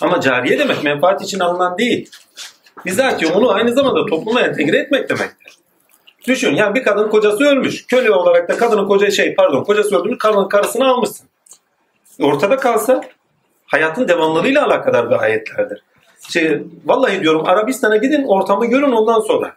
[0.00, 2.10] Ama cariye demek menfaat için alınan değil.
[2.86, 5.57] Bizatihi onu aynı zamanda topluma entegre etmek demektir.
[6.26, 7.86] Düşün yani bir kadın kocası ölmüş.
[7.86, 11.28] Köle olarak da kadının koca şey pardon kocası öldürmüş kadının karısını almışsın.
[12.20, 13.00] Ortada kalsa
[13.66, 15.82] hayatın devamlılığıyla alakadar bir ayetlerdir.
[16.28, 19.56] Şey, vallahi diyorum Arabistan'a gidin ortamı görün ondan sonra.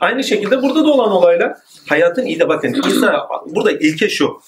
[0.00, 1.56] Aynı şekilde burada da olan olaylar
[1.88, 3.14] hayatın iyi de bakın insan,
[3.46, 4.40] burada ilke şu.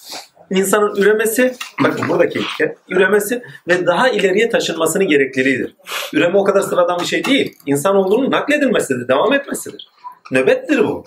[0.50, 5.74] İnsanın üremesi, bakın buradaki ilke, üremesi ve daha ileriye taşınmasını gerekliliğidir.
[6.12, 7.56] Üreme o kadar sıradan bir şey değil.
[7.66, 9.88] İnsan olduğunun nakledilmesidir, devam etmesidir.
[10.30, 11.04] Nöbettir bu.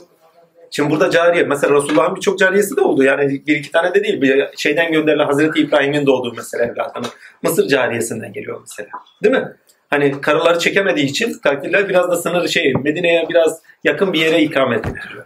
[0.71, 3.03] Şimdi burada cariye, mesela Resulullah'ın birçok cariyesi de oldu.
[3.03, 4.21] Yani bir iki tane de değil.
[4.21, 7.07] Bir şeyden gönderilen Hazreti İbrahim'in doğduğu mesela evlatını.
[7.43, 8.89] Mısır cariyesinden geliyor mesela.
[9.23, 9.55] Değil mi?
[9.89, 14.85] Hani karıları çekemediği için takdirler biraz da sınır şey Medine'ye biraz yakın bir yere ikamet
[14.85, 15.25] ediliyor.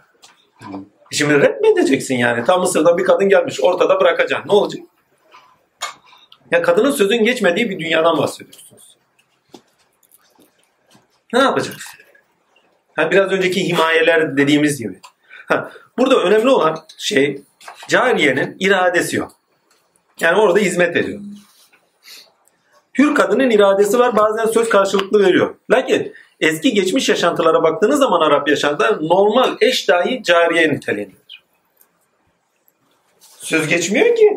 [1.12, 2.44] Şimdi red mi edeceksin yani?
[2.44, 4.48] Tam Mısır'dan bir kadın gelmiş ortada bırakacaksın.
[4.48, 4.82] Ne olacak?
[6.50, 8.96] Ya kadının sözün geçmediği bir dünyadan bahsediyorsunuz.
[11.32, 12.02] Ne yapacaksın?
[12.96, 15.00] Ha, biraz önceki himayeler dediğimiz gibi.
[15.98, 17.42] Burada önemli olan şey
[17.88, 19.32] cariyenin iradesi yok.
[20.20, 21.20] Yani orada hizmet ediyor.
[22.98, 25.54] Hür kadının iradesi var bazen söz karşılıklı veriyor.
[25.70, 31.42] Lakin eski geçmiş yaşantılara baktığınız zaman Arap yaşantılar normal eş dahi cariye niteliğindedir.
[33.20, 34.36] Söz geçmiyor ki.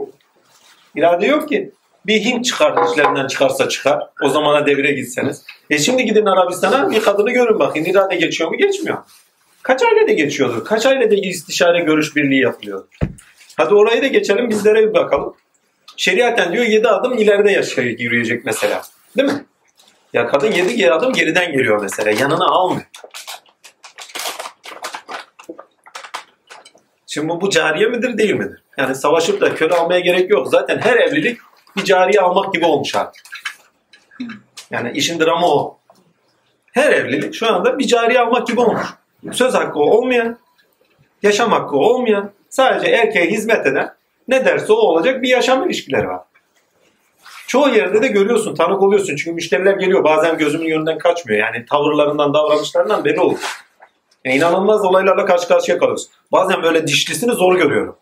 [0.96, 1.72] İrade yok ki.
[2.06, 4.10] Bir Hint çıkar işlerinden çıkarsa çıkar.
[4.24, 5.44] O zamana devire gitseniz.
[5.70, 7.84] E şimdi gidin Arabistan'a bir kadını görün bakın.
[7.84, 8.98] İrade geçiyor mu geçmiyor.
[9.66, 10.66] Kaç ailede geçiyordur?
[10.66, 12.98] Kaç ailede istişare görüş birliği yapılıyordur?
[13.58, 15.36] Hadi orayı da geçelim bizlere bir bakalım.
[15.98, 18.82] Şeriaten diyor 7 adım ileride yaşaya yürüyecek mesela.
[19.18, 19.46] Değil mi?
[20.14, 22.12] Ya kadın 7 adım geriden geliyor mesela.
[22.12, 22.86] Yanına almıyor.
[27.08, 28.64] Şimdi bu, bu cariye midir değil midir?
[28.78, 30.48] Yani savaşıp da köle almaya gerek yok.
[30.48, 31.40] Zaten her evlilik
[31.78, 33.24] bir cariye almak gibi olmuş artık.
[34.72, 35.80] Yani işin dramı o.
[36.72, 38.88] Her evlilik şu anda bir cariye almak gibi olmuş.
[39.32, 40.38] Söz hakkı olmayan,
[41.24, 43.94] yaşam hakkı olmayan, sadece erkeğe hizmet eden
[44.28, 46.22] ne derse o olacak bir yaşam ilişkileri var.
[47.48, 49.16] Çoğu yerde de görüyorsun, tanık oluyorsun.
[49.16, 50.04] Çünkü müşteriler geliyor.
[50.04, 51.40] Bazen gözümün yönünden kaçmıyor.
[51.40, 53.40] Yani tavırlarından, davranışlarından belli olur.
[54.26, 56.10] Yani inanılmaz olaylarla karşı karşıya kalıyoruz.
[56.32, 57.96] Bazen böyle dişlisini zor görüyorum.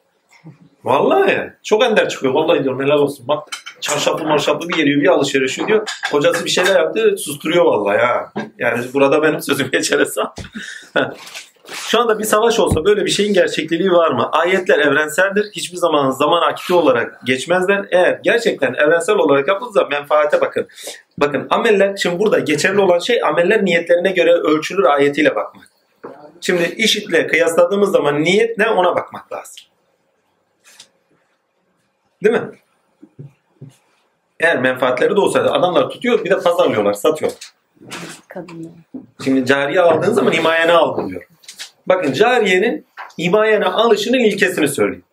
[0.83, 2.33] Vallahi çok ender çıkıyor.
[2.33, 3.27] Vallahi diyorum helal olsun.
[3.27, 3.49] Bak
[3.83, 5.87] çarşaflı marşaflı bir geliyor bir alışveriş diyor.
[6.11, 8.31] Kocası bir şeyler yaptı susturuyor vallahi ha.
[8.57, 10.37] Yani burada benim sözüm geçer hesap.
[11.73, 14.29] Şu anda bir savaş olsa böyle bir şeyin gerçekliliği var mı?
[14.31, 15.51] Ayetler evrenseldir.
[15.51, 17.85] Hiçbir zaman zaman akiti olarak geçmezler.
[17.91, 20.67] Eğer gerçekten evrensel olarak yapılırsa menfaate bakın.
[21.17, 25.69] Bakın ameller, şimdi burada geçerli olan şey ameller niyetlerine göre ölçülür ayetiyle bakmak.
[26.41, 29.63] Şimdi işitle kıyasladığımız zaman niyet ne ona bakmak lazım.
[32.23, 32.49] Değil mi?
[34.43, 37.31] Eğer menfaatleri de olsaydı adamlar tutuyor bir de pazarlıyorlar, satıyor.
[38.27, 38.71] Kadınlar.
[39.23, 41.27] Şimdi cariye aldığın zaman himayene aldın diyor.
[41.87, 42.85] Bakın cariyenin
[43.19, 45.03] himayene alışının ilkesini söyleyeyim.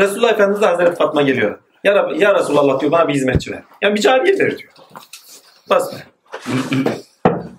[0.00, 1.58] Resulullah Efendimiz Hazreti Fatma geliyor.
[1.84, 3.62] Ya, Rabbi, ya Resulallah diyor bana bir hizmetçi ver.
[3.82, 4.72] Yani bir cariye ver diyor.
[5.70, 6.06] Bas ver.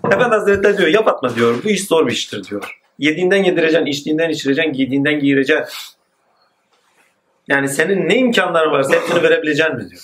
[0.12, 1.54] Efendi Hazretleri diyor yap atma diyor.
[1.64, 2.80] Bu iş zor bir iştir diyor.
[2.98, 5.78] Yediğinden yedireceksin, içtiğinden içireceksin, giydiğinden giyireceksin.
[7.48, 10.02] Yani senin ne imkanların varsa hepsini verebileceksin mi diyor.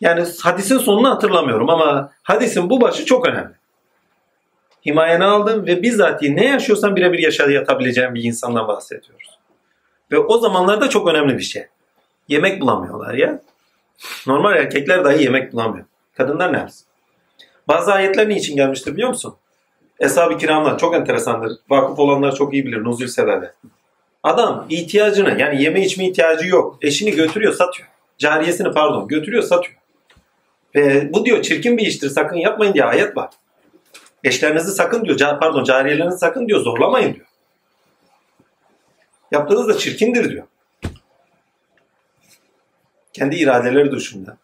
[0.00, 3.54] Yani hadisin sonunu hatırlamıyorum ama hadisin bu başı çok önemli.
[4.86, 9.38] Himayeni aldım ve bizzatihi ne yaşıyorsan birebir yaşayatabileceğin bir insandan bahsediyoruz.
[10.12, 11.66] Ve o zamanlarda çok önemli bir şey.
[12.28, 13.42] Yemek bulamıyorlar ya.
[14.26, 15.84] Normal erkekler dahi yemek bulamıyor.
[16.16, 16.86] Kadınlar ne yapsın?
[17.68, 19.34] Bazı ayetler niçin gelmiştir biliyor musun?
[20.00, 21.52] Eshab-ı kiramlar çok enteresandır.
[21.70, 22.84] Vakıf olanlar çok iyi bilir.
[22.84, 23.50] Nuzul severler.
[24.22, 26.78] Adam ihtiyacını yani yeme içme ihtiyacı yok.
[26.82, 27.88] Eşini götürüyor satıyor.
[28.18, 29.77] Cariyesini pardon götürüyor satıyor.
[30.74, 33.30] Ve bu diyor çirkin bir iştir sakın yapmayın diye ayet var.
[34.24, 37.26] Eşlerinizi sakın diyor pardon cariyelerinizi sakın diyor zorlamayın diyor.
[39.32, 40.46] Yaptığınız da çirkindir diyor.
[43.12, 44.36] Kendi iradeleri dışında.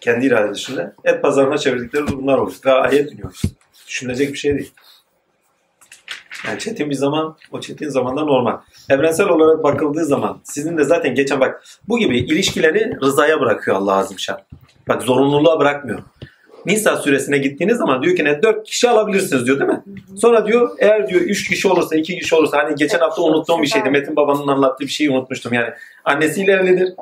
[0.00, 2.58] Kendi irade dışında et pazarına çevirdikleri durumlar oluyor.
[2.66, 3.40] Ve ayet iniyor.
[3.86, 4.72] Düşünülecek bir şey değil.
[6.46, 8.60] Yani çetin bir zaman, o çetin zamanda normal.
[8.88, 13.94] Evrensel olarak bakıldığı zaman sizin de zaten geçen bak bu gibi ilişkileri rızaya bırakıyor Allah
[13.94, 14.40] azim şan.
[14.90, 15.98] Bak zorunluluğa bırakmıyor.
[16.66, 19.82] Nisa suresine gittiğiniz zaman diyor ki ne 4 kişi alabilirsiniz diyor değil mi?
[20.16, 23.66] Sonra diyor eğer diyor 3 kişi olursa 2 kişi olursa hani geçen hafta unuttuğum bir
[23.66, 23.90] şeydi.
[23.90, 25.52] Metin babanın anlattığı bir şeyi unutmuştum.
[25.52, 25.68] Yani
[26.04, 26.92] annesiyle evlidir.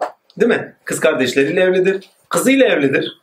[0.41, 0.75] Değil mi?
[0.85, 2.11] Kız kardeşleriyle evlidir.
[2.29, 3.21] Kızıyla evlidir.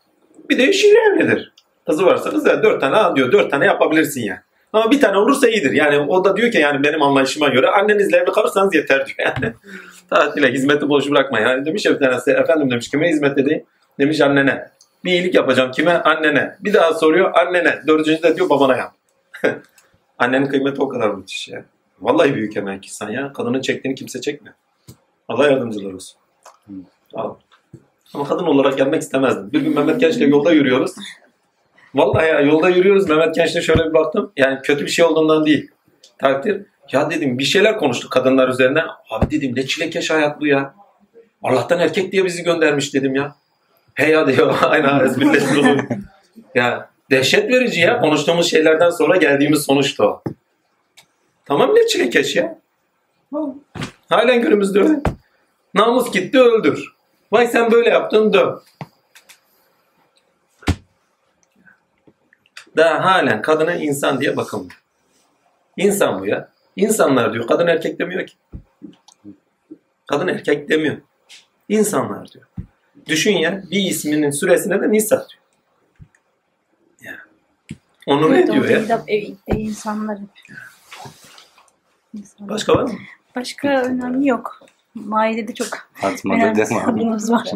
[0.49, 1.53] Bir de eşiyle evlidir.
[1.87, 3.31] Kızı varsa kız da 4 tane al diyor.
[3.31, 4.39] 4 tane yapabilirsin yani.
[4.73, 5.71] Ama bir tane olursa iyidir.
[5.71, 9.53] Yani o da diyor ki yani benim anlayışıma göre annenizle evli kalırsanız yeter diyor yani.
[10.09, 11.47] Tatile hizmeti boş bırakmayın.
[11.47, 13.63] Yani demiş ya bir tanesi efendim demiş kime hizmet edeyim?
[13.99, 14.69] Demiş annene.
[15.03, 15.71] Bir iyilik yapacağım.
[15.71, 15.93] Kime?
[15.93, 16.55] Annene.
[16.59, 17.79] Bir daha soruyor annene.
[17.87, 18.93] Dördüncü de diyor babana yap.
[20.17, 21.65] Annenin kıymeti o kadar müthiş ya.
[22.01, 23.33] Vallahi büyük emek insan ya.
[23.33, 24.55] Kadının çektiğini kimse çekmiyor.
[25.27, 26.17] Allah yardımcılar olsun.
[27.13, 27.35] Al.
[28.13, 29.51] Ama kadın olarak gelmek istemezdim.
[29.51, 30.91] Bir gün Mehmet Genç'le yolda yürüyoruz.
[31.95, 33.09] Vallahi ya yolda yürüyoruz.
[33.09, 34.31] Mehmet Genç'le şöyle bir baktım.
[34.37, 35.71] Yani kötü bir şey olduğundan değil.
[36.17, 36.65] Takdir.
[36.91, 38.85] Ya dedim bir şeyler konuştuk kadınlar üzerinden.
[39.09, 40.73] Abi dedim ne çilekeş hayat bu ya.
[41.43, 43.35] Allah'tan erkek diye bizi göndermiş dedim ya.
[43.95, 44.57] He ya diyor.
[44.61, 45.83] Aynen ezbirleştir oluyor.
[46.55, 47.99] ya dehşet verici ya.
[48.01, 50.23] Konuştuğumuz şeylerden sonra geldiğimiz sonuçta o.
[51.45, 52.59] Tamam ne çilekeş ya.
[54.09, 55.01] Halen günümüzde öyle.
[55.73, 56.95] Namus gitti öldür.
[57.31, 58.61] Vay sen böyle yaptın dön.
[62.77, 64.81] Daha halen kadına insan diye bakılmıyor.
[65.77, 66.49] İnsan bu ya.
[66.75, 67.47] İnsanlar diyor.
[67.47, 68.33] Kadın erkek demiyor ki.
[70.07, 70.97] Kadın erkek demiyor.
[71.69, 72.45] İnsanlar diyor.
[73.07, 75.41] Düşün ya bir isminin süresine de Nisa diyor.
[77.01, 77.19] Ya.
[78.07, 79.03] Onur Evet, ediyor orada ya.
[79.47, 80.29] e, insanlar hep.
[82.13, 82.49] İnsanlar.
[82.53, 82.93] Başka var mı?
[83.35, 84.59] Başka önemli yok.
[84.95, 86.79] Maide'de çok Fatma'da önemli devam.
[86.79, 87.49] kitabımız var.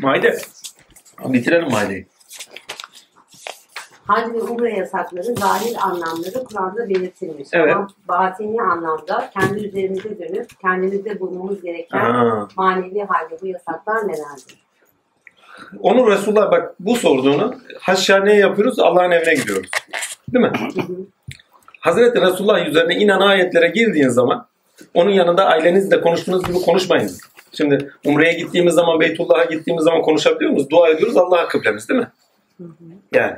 [0.00, 0.38] Maide.
[1.24, 2.06] Bitirelim Maide'yi.
[4.12, 7.48] Hac ve umre yasakları zahir anlamları Kur'an'da belirtilmiş.
[7.52, 7.76] Evet.
[7.76, 12.48] Ama batini anlamda kendi üzerimize dönüp kendimizde bulmamız gereken Aa.
[12.56, 14.62] manevi halde bu yasaklar nelerdir?
[15.80, 19.70] Onu Resulullah bak bu sorduğunu haşhaneye yapıyoruz Allah'ın evine gidiyoruz.
[20.32, 20.52] Değil mi?
[21.80, 24.46] Hazreti Resulullah üzerine inen ayetlere girdiğin zaman
[24.94, 27.10] onun yanında ailenizle konuştuğunuz gibi konuşmayın.
[27.52, 30.70] Şimdi Umre'ye gittiğimiz zaman Beytullah'a gittiğimiz zaman konuşabiliyor muyuz?
[30.70, 32.08] Dua ediyoruz Allah'a kıblemiz değil mi?
[33.12, 33.36] Yani.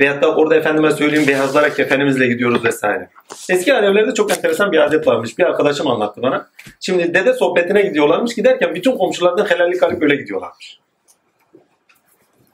[0.00, 3.08] Veyahut da orada efendime söyleyeyim beyazlara kefenimizle gidiyoruz vesaire.
[3.50, 5.38] Eski Alevlerde çok enteresan bir adet varmış.
[5.38, 6.48] Bir arkadaşım anlattı bana.
[6.80, 8.34] Şimdi dede sohbetine gidiyorlarmış.
[8.34, 10.78] Giderken bütün komşulardan helallik alıp öyle gidiyorlarmış.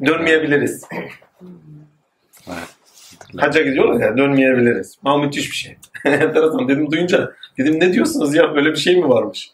[0.07, 0.85] Dönmeyebiliriz.
[3.37, 4.99] Hacca gidiyorlar ya dönmeyebiliriz.
[5.05, 5.77] Ama müthiş bir şey.
[6.05, 9.51] Enteresan dedim duyunca dedim ne diyorsunuz ya böyle bir şey mi varmış?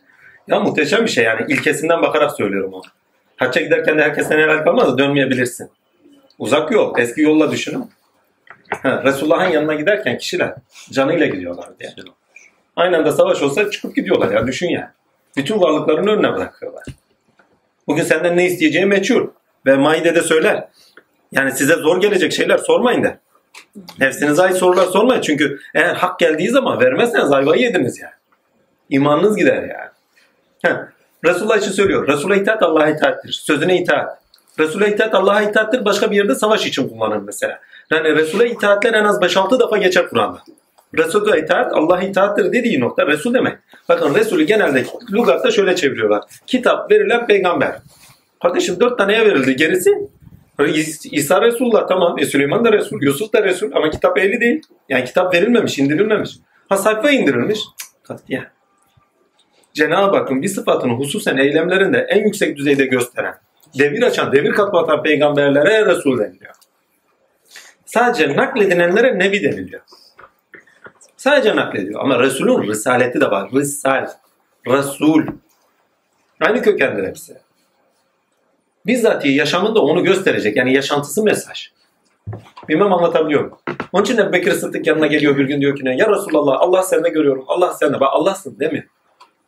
[0.49, 1.41] Ya muhteşem bir şey yani.
[1.49, 2.83] İlkesinden bakarak söylüyorum onu.
[3.37, 5.71] Hacca giderken de herkesten helal kalmaz dönmeyebilirsin.
[6.43, 6.99] Uzak yol.
[6.99, 7.91] Eski yolla düşünün.
[8.85, 10.55] Resulullah'ın yanına giderken kişiler
[10.91, 11.95] canıyla gidiyorlar diye.
[12.77, 14.95] Aynı anda savaş olsa çıkıp gidiyorlar ya düşün ya.
[15.37, 16.85] Bütün varlıklarını önüne bırakıyorlar.
[17.87, 19.29] Bugün senden ne isteyeceği meçhul.
[19.67, 20.69] Ve Maide'de söyler.
[21.33, 23.17] Yani size zor gelecek şeyler sormayın der.
[23.99, 25.21] Nefsinize ait sorular sormayın.
[25.21, 28.15] Çünkü eğer hak geldiği zaman vermezseniz ayvayı yediniz yani.
[28.91, 29.91] İmanınız gider yani.
[30.63, 30.77] Heh.
[31.25, 32.09] Resulullah için söylüyor.
[32.09, 33.33] Resul'a itaat Allah'a itaattir.
[33.33, 34.22] Sözüne itaat.
[34.59, 35.85] Resul'a itaat Allah'a itaattir.
[35.85, 37.61] Başka bir yerde savaş için kullanır mesela.
[37.91, 40.43] Yani Resul'e itaatler en az 5-6 defa geçer Kur'an'da.
[40.99, 43.59] Resul'a itaat Allah'a itaattir dediği nokta Resul demek.
[43.89, 46.23] Bakın Resulü genelde lügatta şöyle çeviriyorlar.
[46.47, 47.77] Kitap verilen peygamber.
[48.43, 49.57] Kardeşim dört taneye verildi.
[49.57, 49.91] Gerisi
[50.59, 52.19] İs- İsa Resulullah tamam.
[52.19, 53.03] E, Süleyman da Resul.
[53.03, 53.71] Yusuf da Resul.
[53.75, 54.63] Ama kitap ehli değil.
[54.89, 56.31] Yani kitap verilmemiş, indirilmemiş.
[56.69, 57.61] Ha sayfa indirilmiş.
[58.03, 58.45] Katiyen.
[59.75, 63.35] Cenab-ı Hakk'ın bir sıfatını hususen eylemlerinde en yüksek düzeyde gösteren,
[63.79, 66.55] devir açan, devir kapatan peygamberlere Resul deniliyor.
[67.87, 69.83] Sadece nakledilenlere Nebi deniliyor.
[71.17, 72.01] Sadece naklediyor.
[72.01, 73.51] Ama Resul'ün risaleti de var.
[73.53, 74.07] Risal,
[74.67, 75.23] Resul.
[76.41, 77.37] Aynı kökendir hepsi.
[78.87, 80.57] Bizzatihi yaşamında onu gösterecek.
[80.57, 81.71] Yani yaşantısı mesaj.
[82.69, 83.59] Bilmem anlatabiliyor muyum?
[83.93, 85.97] Onun için de Bekir Sıddık yanına geliyor bir gün diyor ki ne?
[85.97, 87.45] Ya Resulallah Allah sende görüyorum.
[87.47, 88.01] Allah sende.
[88.01, 88.87] Bak Allah'sın değil mi?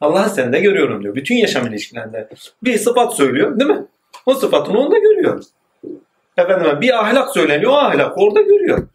[0.00, 1.14] Allah'ı sende görüyorum diyor.
[1.14, 2.28] Bütün yaşam ilişkilerinde.
[2.62, 3.86] Bir sıfat söylüyor değil mi?
[4.26, 5.42] O sıfatını onda görüyor.
[6.36, 7.72] Efendim bir ahlak söyleniyor.
[7.72, 8.88] O ahlak orada görüyor.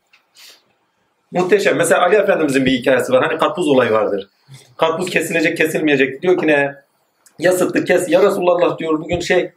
[1.31, 1.77] Muhteşem.
[1.77, 3.27] Mesela Ali Efendimizin bir hikayesi var.
[3.27, 4.27] Hani karpuz olayı vardır.
[4.77, 6.21] Karpuz kesilecek kesilmeyecek.
[6.21, 6.75] Diyor ki ne?
[7.39, 8.09] Ya Sıddık kes.
[8.09, 9.51] Ya Resulullah diyor bugün şey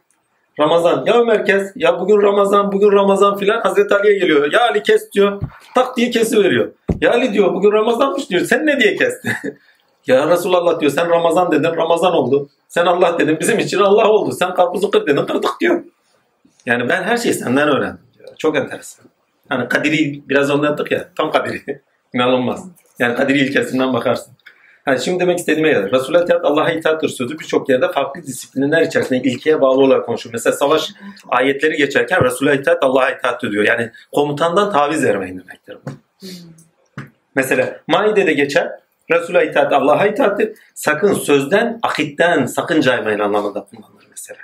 [0.59, 1.03] Ramazan.
[1.05, 1.71] Ya Ömer kes.
[1.75, 3.61] Ya bugün Ramazan, bugün Ramazan filan.
[3.61, 4.51] Hazreti Ali'ye geliyor.
[4.51, 5.41] Ya Ali kes diyor.
[5.75, 6.71] Tak diye kesiveriyor.
[7.01, 8.45] Ya Ali diyor bugün Ramazanmış diyor.
[8.45, 9.31] Sen ne diye kestin?
[10.07, 12.49] ya Resulullah diyor sen Ramazan dedin Ramazan oldu.
[12.67, 14.31] Sen Allah dedin bizim için Allah oldu.
[14.31, 15.83] Sen karpuzu kır dedin kırdık diyor.
[16.65, 18.29] Yani ben her şeyi senden öğrendim diyor.
[18.37, 19.05] Çok enteresan.
[19.49, 21.09] Hani Kadiri biraz anlattık ya.
[21.17, 21.61] Tam Kadiri.
[22.13, 22.67] İnanılmaz.
[22.99, 24.33] Yani Kadiri ilkesinden bakarsın.
[24.87, 25.91] Yani şimdi demek istediğime gelir.
[25.91, 30.33] Resulullah itaat Allah'a itaattır sözü birçok yerde farklı disiplinler içerisinde ilkeye bağlı olarak konuşuyor.
[30.33, 30.89] Mesela savaş
[31.29, 33.67] ayetleri geçerken Resulullah itaat Allah'a itaattır diyor.
[33.67, 35.91] Yani komutandan taviz vermeyin demektir bu.
[37.35, 38.82] Mesela Maide'de geçer.
[39.13, 40.51] Resulullah itaat Allah'a itaattir.
[40.73, 44.39] Sakın sözden, akitten sakın caymayın anlamında kullanılır mesela.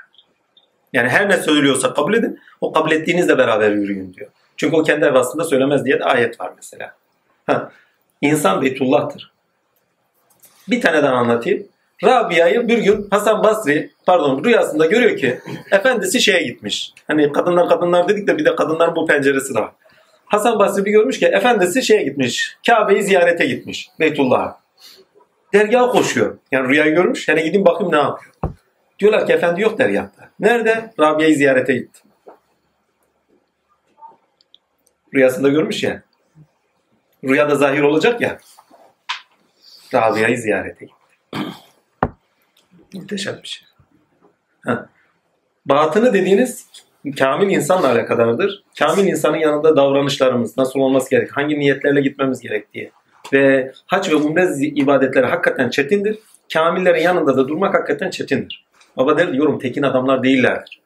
[0.93, 2.39] Yani her ne söylüyorsa kabul edin.
[2.61, 4.29] O kabul ettiğinizle beraber yürüyün diyor.
[4.57, 6.95] Çünkü o kendi evasında söylemez diye de ayet var mesela.
[7.45, 7.71] Ha.
[8.21, 9.31] İnsan Beytullah'tır.
[10.67, 11.67] Bir tane daha anlatayım.
[12.03, 15.39] Rabia'yı bir gün Hasan Basri pardon rüyasında görüyor ki
[15.71, 16.93] efendisi şeye gitmiş.
[17.07, 19.71] Hani kadınlar kadınlar dedik de bir de kadınların bu penceresi de var.
[20.29, 22.57] Hasan Basri bir görmüş ki efendisi şeye gitmiş.
[22.67, 23.89] Kabe'yi ziyarete gitmiş.
[23.99, 24.59] Beytullah'a.
[25.53, 26.37] Dergaha koşuyor.
[26.51, 27.27] Yani rüyayı görmüş.
[27.27, 28.33] Yani gidin bakayım ne yapıyor.
[28.99, 30.29] Diyorlar ki efendi yok dergahta.
[30.39, 30.93] Nerede?
[30.99, 31.99] Rabia'yı ziyarete gitti.
[35.13, 36.03] Rüyasında görmüş ya.
[37.23, 38.39] Rüyada zahir olacak ya.
[39.93, 41.45] Rabia'yı ziyarete gitti.
[42.93, 43.67] Muhteşem bir şey.
[44.65, 44.89] Ha.
[45.65, 46.67] Batını dediğiniz
[47.19, 48.63] kamil insanla alakadardır.
[48.79, 52.91] Kamil insanın yanında davranışlarımız nasıl olması gerek, hangi niyetlerle gitmemiz gerektiği
[53.33, 56.19] ve hac ve umre ibadetleri hakikaten çetindir.
[56.53, 58.65] Kamillerin yanında da durmak hakikaten çetindir.
[58.97, 60.81] Baba der diyorum tekin adamlar değillerdir.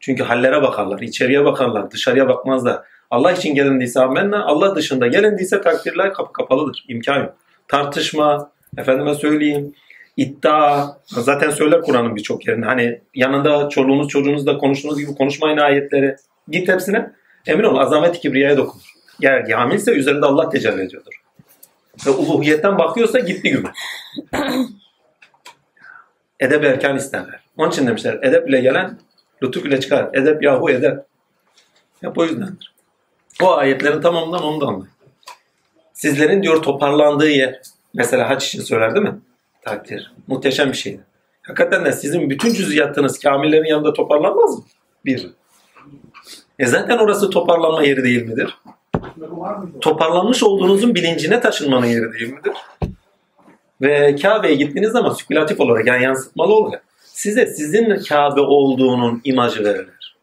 [0.00, 2.82] Çünkü hallere bakarlar, içeriye bakarlar, dışarıya bakmazlar.
[3.10, 6.84] Allah için gelindiyse amenna, Allah dışında gelindiyse takdirler kapı kapalıdır.
[6.88, 7.34] İmkan yok.
[7.68, 9.74] Tartışma, efendime söyleyeyim,
[10.16, 12.66] iddia, zaten söyler Kur'an'ın birçok yerinde.
[12.66, 16.16] Hani yanında çoluğunuz çocuğunuz da konuştuğunuz gibi konuşmayın ayetleri.
[16.48, 17.12] Git hepsine.
[17.46, 18.90] Emin ol azamet kibriyaya dokunur.
[19.22, 21.22] Eğer hamilse üzerinde Allah tecelli ediyordur.
[22.06, 23.72] Ve uluhiyetten bakıyorsa gitti güme.
[26.40, 27.40] Edep erken isterler.
[27.56, 28.98] Onun için demişler edep ile gelen
[29.42, 30.10] lütuf ile çıkar.
[30.14, 30.98] Edep yahu edep.
[32.00, 32.74] Hep o yüzdendir.
[33.42, 34.88] O ayetlerin tamamından onu da anlayın.
[35.92, 37.60] Sizlerin diyor toparlandığı yer.
[37.94, 39.18] Mesela haç için söyler değil mi?
[39.62, 40.12] Takdir.
[40.26, 41.00] Muhteşem bir şeydi.
[41.42, 44.64] Hakikaten de sizin bütün cüziyatınız kamillerin yanında toparlanmaz mı?
[45.04, 45.30] Bir.
[46.58, 48.58] E zaten orası toparlanma yeri değil midir?
[49.80, 52.52] Toparlanmış olduğunuzun bilincine taşınmanın yeri değil midir?
[53.80, 60.16] Ve Kabe'ye gittiğiniz zaman spekülatif olarak yani yansıtmalı olarak size sizin Kabe olduğunun imajı verilir.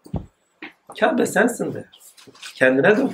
[1.00, 1.84] Kabe sensin der.
[2.56, 3.12] Kendine dön.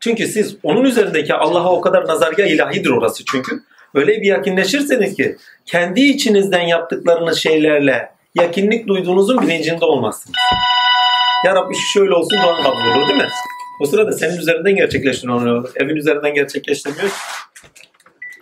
[0.00, 3.62] Çünkü siz onun üzerindeki Allah'a o kadar nazargah ilahidir orası çünkü.
[3.94, 5.36] Öyle bir yakinleşirseniz ki
[5.66, 10.36] kendi içinizden yaptıklarınız şeylerle yakinlik duyduğunuzun bilincinde olmazsınız.
[11.46, 13.28] Ya Rabbi şu şöyle olsun duan kabul olur değil mi?
[13.80, 15.70] O sırada senin üzerinden gerçekleştiriyor.
[15.76, 17.10] Evin üzerinden gerçekleştirmiyor.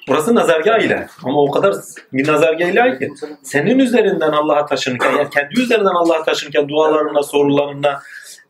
[0.09, 1.07] Burası nazargah ilahi.
[1.25, 1.75] Ama o kadar
[2.13, 3.11] bir nazargah ilahi ki
[3.43, 8.03] senin üzerinden Allah'a taşınırken, yani kendi üzerinden Allah'a taşınırken dualarına, sorularına,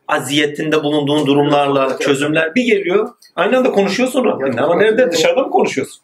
[0.08, 3.08] aziyetinde bulunduğun durumlarla çözümler bir geliyor.
[3.36, 5.12] Aynı anda konuşuyorsun Rabbinle ama nerede?
[5.12, 6.00] Dışarıda mı konuşuyorsun?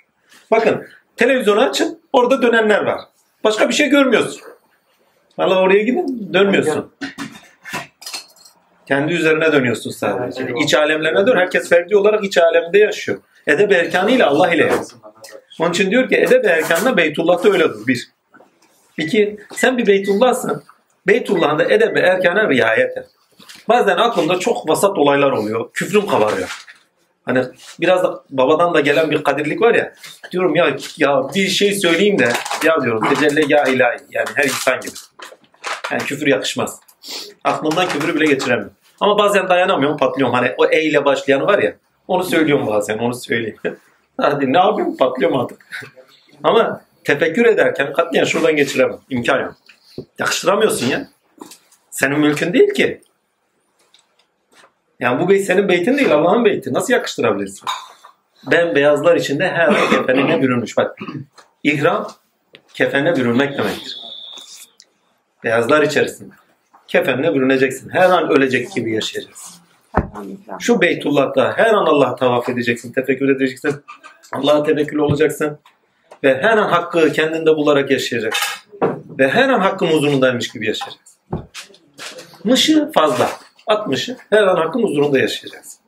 [0.50, 0.86] Bakın
[1.16, 3.00] televizyonu açın orada dönenler var.
[3.44, 4.42] Başka bir şey görmüyorsun.
[5.38, 6.92] Valla oraya gidin dönmüyorsun.
[8.88, 10.48] Kendi üzerine dönüyorsun sadece.
[10.64, 11.36] İç alemlerine dön.
[11.36, 13.18] Herkes ferdi olarak iç alemde yaşıyor.
[13.46, 15.00] Edeb erkanı ile Allah ile yaşıyor.
[15.60, 17.86] Onun için diyor ki edeb erkanla Beytullah'ta öyle dur.
[17.86, 18.08] Bir.
[18.98, 20.62] İki, sen bir Beytullah'sın.
[21.06, 23.06] Beytullah'ın da edeb erkana riayet et.
[23.68, 25.72] Bazen aklımda çok vasat olaylar oluyor.
[25.72, 26.65] Küfrüm kabarıyor.
[27.26, 27.44] Hani
[27.80, 29.92] biraz da babadan da gelen bir kadirlik var ya.
[30.32, 32.32] Diyorum ya ya bir şey söyleyeyim de
[32.64, 33.98] ya diyorum tecelli ya ilahi.
[34.10, 34.92] Yani her insan gibi.
[35.90, 36.80] Yani küfür yakışmaz.
[37.44, 38.72] Aklımdan küfürü bile geçiremiyorum.
[39.00, 40.34] Ama bazen dayanamıyorum patlıyorum.
[40.34, 41.74] Hani o E ile başlayan var ya.
[42.08, 43.56] Onu söylüyorum bazen onu söyleyeyim.
[44.20, 45.66] Hadi ne yapayım patlıyorum artık.
[46.42, 48.98] Ama tefekkür ederken katliyen şuradan geçiremem.
[49.10, 49.54] İmkan yok.
[50.18, 51.08] Yakıştıramıyorsun ya.
[51.90, 53.00] Senin mülkün değil ki.
[55.00, 56.72] Yani bu beyt senin beytin değil Allah'ın beyti.
[56.72, 57.68] Nasıl yakıştırabilirsin?
[58.50, 60.76] Ben beyazlar içinde her an kefenine bürünmüş.
[60.76, 60.98] Bak
[61.62, 62.08] ihram
[62.74, 63.96] kefenine bürünmek demektir.
[65.44, 66.34] Beyazlar içerisinde.
[66.88, 67.90] Kefenine bürüneceksin.
[67.90, 69.56] Her an ölecek gibi yaşayacaksın.
[70.60, 73.74] Şu Beytullah'ta her an Allah'a tavaf edeceksin, tefekkür edeceksin.
[74.32, 75.58] Allah'a tevekkül olacaksın.
[76.24, 78.70] Ve her an hakkı kendinde bularak yaşayacaksın.
[79.18, 81.18] Ve her an hakkın huzurundaymış gibi yaşayacaksın.
[82.44, 83.30] Mışı fazla.
[83.66, 85.80] 60'ı her an hakkın huzurunda yaşayacaksın.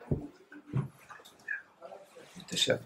[2.37, 2.79] Muhteşem.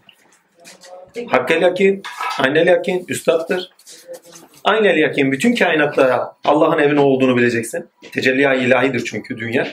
[1.27, 2.03] Hakkel yakin,
[2.39, 3.69] aynel yakin, üstattır.
[4.63, 7.89] Aynel yakin bütün kainatlara Allah'ın evine olduğunu bileceksin.
[8.11, 9.67] Tecelliya ilahidir çünkü dünya.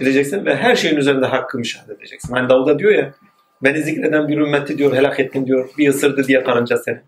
[0.00, 2.34] Bileceksin ve her şeyin üzerinde hakkı müşahede edeceksin.
[2.34, 3.14] Hani Davud'a diyor ya,
[3.62, 7.00] beni zikreden bir ümmeti diyor, helak ettin diyor, bir ısırdı diye karınca seni.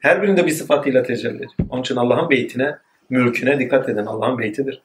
[0.00, 1.46] Her birinde bir sıfatıyla tecelli.
[1.70, 2.78] Onun için Allah'ın beytine,
[3.10, 4.06] mülküne dikkat edin.
[4.06, 4.82] Allah'ın beytidir.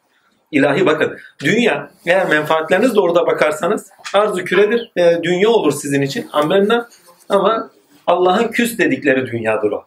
[0.51, 1.17] İlahi bakın.
[1.43, 4.91] Dünya eğer menfaatleriniz doğruda bakarsanız arzu küredir.
[4.97, 6.27] E, dünya olur sizin için.
[6.33, 6.89] Amenna.
[7.29, 7.71] Ama
[8.07, 9.85] Allah'ın küs dedikleri dünyadır o.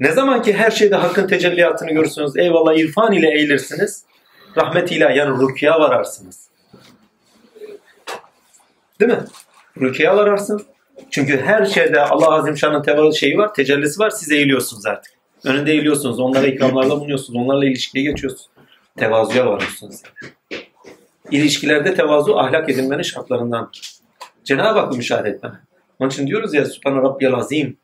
[0.00, 4.04] Ne zaman ki her şeyde hakkın tecelliyatını görürsünüz, eyvallah irfan ile eğilirsiniz,
[4.56, 6.48] rahmetiyle yani rükya vararsınız.
[9.00, 9.18] Değil mi?
[9.80, 10.62] Rükya vararsın.
[11.10, 15.12] Çünkü her şeyde Allah Azimşan'ın teva şeyi var, tecellisi var, siz eğiliyorsunuz artık.
[15.44, 18.55] Önünde eğiliyorsunuz, onlara ikramlarla bulunuyorsunuz, onlarla ilişkiye geçiyorsunuz.
[18.96, 20.02] Tevazuya varıyorsunuz.
[21.30, 23.70] İlişkilerde tevazu ahlak edinmenin şartlarından.
[24.44, 25.54] Cenab-ı Hakk'ı müşahede etmene.
[25.98, 27.76] Onun için diyoruz ya Sübhane Rabbiyel Azim.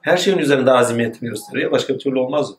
[0.00, 1.70] Her şeyin üzerinde azimiyetini gösteriyor.
[1.70, 2.50] Başka bir türlü olmaz.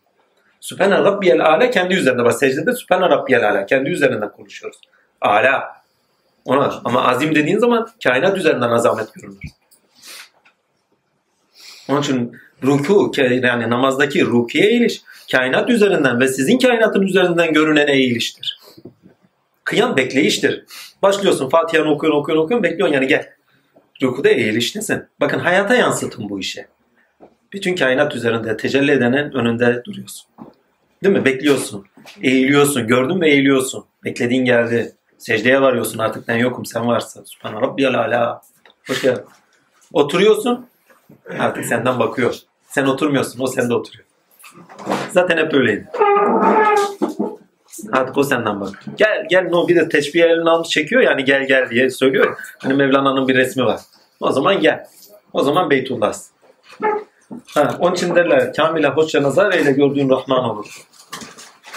[0.59, 2.23] Sübhane Rabbiyel Ala kendi üzerinde.
[2.23, 3.65] Bak secdede Sübhane Rabbiyel Ala.
[3.65, 4.79] Kendi üzerinden konuşuyoruz.
[5.21, 5.83] Ala.
[6.45, 6.81] Ona.
[6.85, 9.37] Ama azim dediğin zaman kainat üzerinden azamet görünür.
[11.89, 15.01] Onun için ruku yani namazdaki rukiye eğiliş
[15.31, 18.59] kainat üzerinden ve sizin kainatın üzerinden görünen eğiliştir.
[19.63, 20.65] Kıyam bekleyiştir.
[21.01, 23.29] Başlıyorsun Fatiha'nı okuyorsun okuyorsun okuyorsun bekliyorsun yani gel.
[24.01, 25.03] Rukuda eğiliştesin.
[25.21, 26.67] Bakın hayata yansıtın bu işe.
[27.53, 30.27] Bütün kainat üzerinde tecelli edenin önünde duruyorsun.
[31.03, 31.25] Değil mi?
[31.25, 31.85] Bekliyorsun.
[32.21, 32.87] Eğiliyorsun.
[32.87, 33.85] Gördün ve eğiliyorsun.
[34.03, 34.95] Beklediğin geldi.
[35.17, 37.23] Secdeye varıyorsun artık ben yokum sen varsın.
[37.23, 38.41] Subhane Rabbiyal Ala.
[38.87, 39.23] Hoş geldin.
[39.93, 40.67] Oturuyorsun.
[41.39, 42.35] Artık senden bakıyor.
[42.67, 43.39] Sen oturmuyorsun.
[43.39, 44.05] O sende oturuyor.
[45.13, 45.87] Zaten hep öyleydi.
[47.91, 48.83] Artık o senden bak.
[48.97, 52.37] Gel gel no bir de teşbih elini almış çekiyor yani gel gel diye söylüyor.
[52.57, 53.79] Hani Mevlana'nın bir resmi var.
[54.19, 54.85] O zaman gel.
[55.33, 56.33] O zaman Beytullah'sın.
[57.53, 60.85] Ha, onun için derler Kamil'e hoşça nazar eyle gördüğün Rahman olur.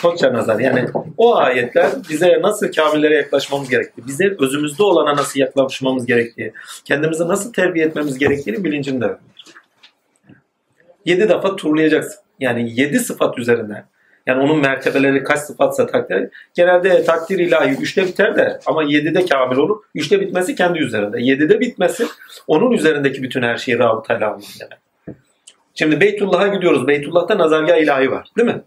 [0.03, 6.07] Hoşça nazar yani o ayetler bize nasıl kamillere yaklaşmamız gerektiği, bize özümüzde olana nasıl yaklaşmamız
[6.07, 6.53] gerektiği,
[6.84, 9.16] kendimizi nasıl terbiye etmemiz gerektiğini bilincinde.
[11.05, 12.26] Yedi defa turlayacaksın.
[12.41, 13.84] Yani yedi sıfat üzerinden.
[14.26, 16.28] Yani onun mertebeleri kaç sıfatsa takdir.
[16.55, 19.82] Genelde takdir ilahi üçte biter de ama yedide kamil olur.
[19.94, 21.16] Üçte bitmesi kendi üzerinde.
[21.20, 22.06] Yedide bitmesi
[22.47, 24.78] onun üzerindeki bütün her şeyi rabıtayla almak demek.
[25.74, 26.86] Şimdi Beytullah'a gidiyoruz.
[26.86, 28.28] Beytullah'ta nazargah ilahi var.
[28.39, 28.62] Değil mi?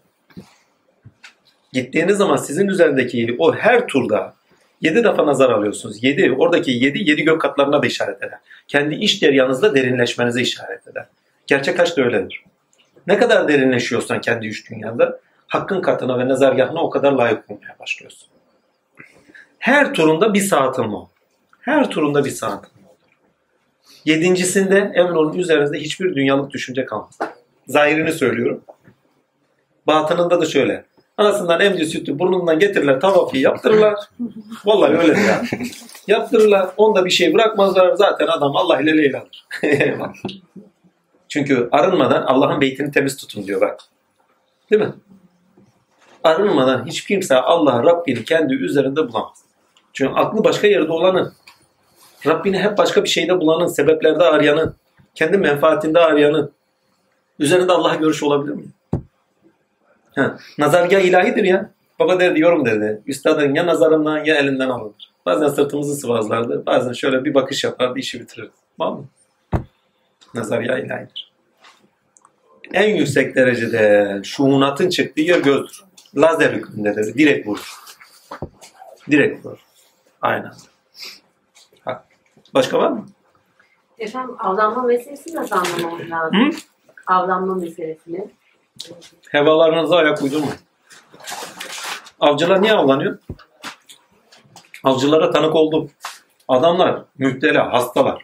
[1.73, 4.33] Gittiğiniz zaman sizin üzerindeki o her turda
[4.81, 6.03] yedi defa nazar alıyorsunuz.
[6.03, 8.39] Yedi, oradaki yedi, yedi gök katlarına da işaret eder.
[8.67, 11.05] Kendi iş deryanızda derinleşmenize işaret eder.
[11.47, 12.43] Gerçek aşk da öyledir.
[13.09, 18.27] Ne kadar derinleşiyorsan kendi üç dünyada hakkın katına ve nezargahına o kadar layık olmaya başlıyorsun.
[19.59, 21.07] Her turunda bir saatin olur.
[21.61, 22.95] Her turunda bir saatin olur.
[24.05, 27.17] Yedincisinde emin olun üzerinizde hiçbir dünyalık düşünce kalmaz.
[27.67, 28.61] Zahirini söylüyorum.
[29.87, 30.85] Batınında da şöyle.
[31.17, 33.95] Anasından emdiği sütü burnundan getirirler, tavafı yaptırırlar.
[34.65, 35.41] Vallahi öyle ya.
[36.07, 36.69] Yaptırırlar.
[36.77, 37.95] Onda bir şey bırakmazlar.
[37.95, 39.45] Zaten adam Allah ile leyladır.
[41.29, 43.79] Çünkü arınmadan Allah'ın beytini temiz tutun diyor bak.
[44.71, 44.93] Değil mi?
[46.23, 49.43] Arınmadan hiç kimse Allah Rabbini kendi üzerinde bulamaz.
[49.93, 51.33] Çünkü aklı başka yerde olanın,
[52.27, 54.75] Rabbini hep başka bir şeyde bulanın, sebeplerde arayanın,
[55.15, 56.51] kendi menfaatinde arayanın
[57.39, 58.63] üzerinde Allah'a görüş olabilir mi?
[60.15, 61.71] Ha, nazargah ilahidir ya.
[61.99, 63.01] Baba derdi yorum derdi.
[63.05, 65.11] Üstadın ya nazarından ya elinden alınır.
[65.25, 66.65] Bazen sırtımızı sıvazlardı.
[66.65, 68.51] Bazen şöyle bir bakış yapardı işi bitirirdi.
[68.79, 69.05] Var mı?
[70.33, 71.31] Nazargah ilahidir.
[72.73, 75.83] En yüksek derecede şuunatın çıktığı yer gözdür.
[76.15, 77.13] Lazer hükmündedir.
[77.13, 77.73] Direkt vurur.
[79.11, 79.59] Direkt vurur.
[80.21, 80.51] Aynen.
[81.85, 82.05] Ha.
[82.53, 83.05] Başka var mı?
[83.99, 86.51] Efendim avlanma meselesini nasıl anlamamız lazım?
[86.51, 86.55] Hı?
[87.07, 88.27] Avlanma meselesini.
[89.29, 90.59] Hevalarınıza ayak uydurmayın.
[92.19, 93.19] Avcılar niye avlanıyor?
[94.83, 95.91] Avcılara tanık oldum.
[96.47, 98.23] Adamlar müptela, hastalar.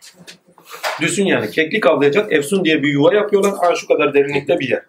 [1.01, 3.53] Düşün yani keklik avlayacak Efsun diye bir yuva yapıyorlar.
[3.61, 4.83] Aa, şu kadar derinlikte bir yer.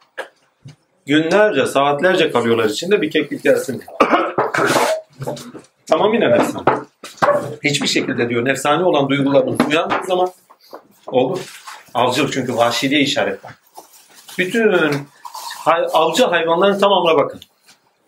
[1.07, 4.11] Günlerce, saatlerce kalıyorlar içinde bir keklik gelsin diye.
[5.87, 6.65] tamam yine nefsane.
[7.65, 10.31] Hiçbir şekilde diyor nefsane olan duygularınız uyandığı zaman
[11.07, 11.41] olur.
[11.95, 13.41] Avcı çünkü vahşiliğe işaret.
[14.39, 14.73] Bütün
[15.59, 17.41] hay- avcı hayvanların tamamına bakın.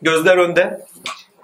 [0.03, 0.87] Gözler önde.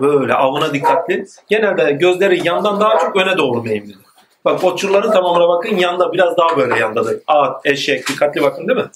[0.00, 1.26] Böyle avına dikkatli.
[1.48, 4.03] Genelde gözleri yandan daha çok öne doğru meyimlidir.
[4.44, 7.20] Bak otçulların tamamına bakın yanda biraz daha böyle yandadır.
[7.26, 8.86] At, eşek dikkatli bakın değil mi?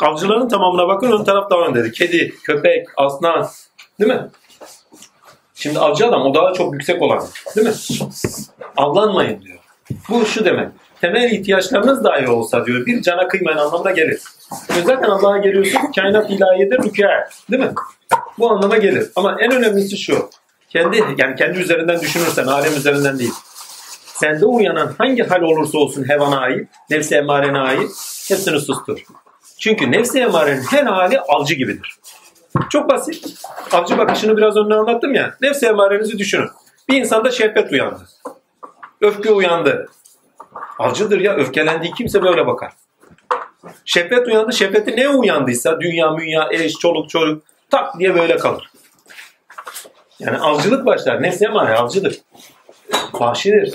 [0.00, 1.92] Avcıların tamamına bakın ön taraf daha öndedir.
[1.92, 3.48] Kedi, köpek, aslan
[4.00, 4.30] değil mi?
[5.54, 7.24] Şimdi avcı adam o daha çok yüksek olan
[7.56, 7.74] değil mi?
[8.76, 9.58] Avlanmayın diyor.
[10.08, 10.68] Bu şu demek.
[11.00, 14.22] Temel ihtiyaçlarınız dahi olsa diyor bir cana kıymayın anlamına gelir.
[14.84, 17.28] Zaten Allah'a geliyorsun kainat ilahiyedir rükû.
[17.50, 17.72] Değil mi?
[18.38, 19.10] Bu anlama gelir.
[19.16, 20.30] Ama en önemlisi şu.
[20.70, 23.32] Kendi yani kendi üzerinden düşünürsen alem üzerinden değil.
[24.14, 27.90] Sende uyanan hangi hal olursa olsun hevana ait, nefsi emmarene ait
[28.28, 29.04] hepsini sustur.
[29.58, 31.94] Çünkü nefsi emmarenin her hali avcı gibidir.
[32.70, 33.42] Çok basit.
[33.72, 35.34] Avcı bakışını biraz önce anlattım ya.
[35.42, 36.48] Nefsi emmarenizi düşünün.
[36.88, 38.08] Bir insanda şehvet uyandı.
[39.00, 39.88] Öfke uyandı.
[40.78, 41.34] Avcıdır ya.
[41.34, 42.72] Öfkelendiği kimse böyle bakar.
[43.84, 44.52] Şehvet uyandı.
[44.52, 48.70] Şehveti ne uyandıysa dünya, münya, eş, çoluk, çocuk tak diye böyle kalır.
[50.18, 51.22] Yani avcılık başlar.
[51.22, 52.20] Nefsi emare avcıdır.
[53.12, 53.74] Vahşidir.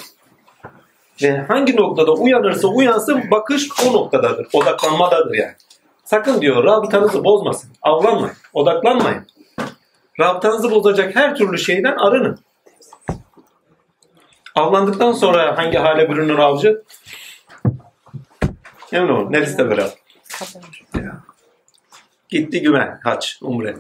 [1.24, 4.48] Ve hangi noktada uyanırsa uyansın bakış o noktadadır.
[4.54, 5.54] Odaklanmadadır yani.
[6.04, 7.72] Sakın diyor rabıtanızı bozmasın.
[7.82, 8.36] Avlanmayın.
[8.54, 9.28] Odaklanmayın.
[10.20, 12.40] Rabıtanızı bozacak her türlü şeyden arının.
[14.56, 16.84] Avlandıktan sonra hangi hale bürünür avcı?
[18.91, 19.32] Emin olun.
[19.32, 19.94] Neresi beraber.
[20.96, 21.24] Ya.
[22.30, 23.00] Gitti güme.
[23.04, 23.40] Haç.
[23.41, 23.76] Umre.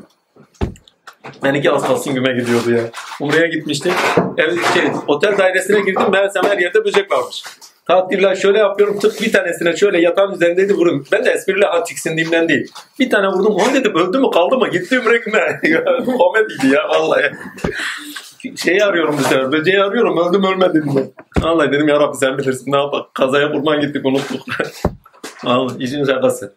[1.43, 2.81] Ben iki az kalsın güme gidiyordu ya.
[3.21, 3.91] Umre'ye gitmiştim.
[4.37, 6.11] Ev, şey, otel dairesine girdim.
[6.11, 7.43] Meğersem her yerde böcek varmış.
[7.89, 8.99] Tatiller şöyle yapıyorum.
[8.99, 11.05] Tık bir tanesine şöyle yatağın üzerindeydi vuruyorum.
[11.11, 12.71] Ben de espriyle ha tiksindiğimden değil.
[12.99, 13.55] Bir tane vurdum.
[13.55, 14.67] Onu dedim öldü mü kaldı mı?
[14.69, 15.61] Gitti Umre güme.
[16.05, 17.31] Komediydi ya vallahi.
[18.55, 19.51] Şeyi arıyorum bu sefer.
[19.51, 20.17] Böceği arıyorum.
[20.17, 21.11] Öldüm ölmedim ben.
[21.43, 22.71] Vallahi dedim ya Rabbi sen bilirsin.
[22.71, 23.05] Ne yapalım.
[23.13, 24.41] Kazaya kurban gittik unuttuk.
[25.43, 26.55] Vallahi işin şakası.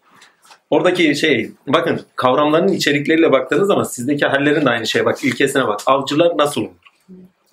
[0.73, 5.05] Oradaki şey, bakın kavramların içerikleriyle baktığınız zaman sizdeki hallerin de aynı şey.
[5.05, 5.81] Bak ilkesine bak.
[5.87, 6.71] Avcılar nasıl olur?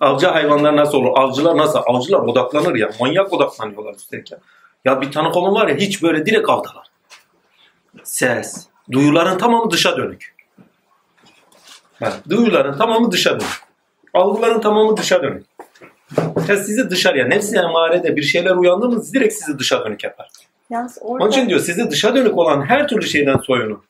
[0.00, 1.10] Avcı hayvanlar nasıl olur?
[1.14, 1.78] Avcılar nasıl?
[1.86, 2.90] Avcılar odaklanır ya.
[3.00, 4.38] Manyak odaklanıyorlar üstelik ya.
[4.84, 6.86] Ya bir tanık olan var ya hiç böyle direkt avdalar.
[8.04, 8.66] Ses.
[8.92, 10.34] Duyuların tamamı dışa dönük.
[12.00, 13.62] Bak duyuların tamamı dışa dönük.
[14.14, 15.46] Algıların tamamı dışa dönük.
[16.48, 20.28] Ya sizi dışarıya, nefsi emarede bir şeyler uyandığınız direkt sizi dışa dönük yapar.
[20.70, 23.82] Yalnız orada Onun için diyor sizi dışa dönük olan her türlü şeyden soyunun.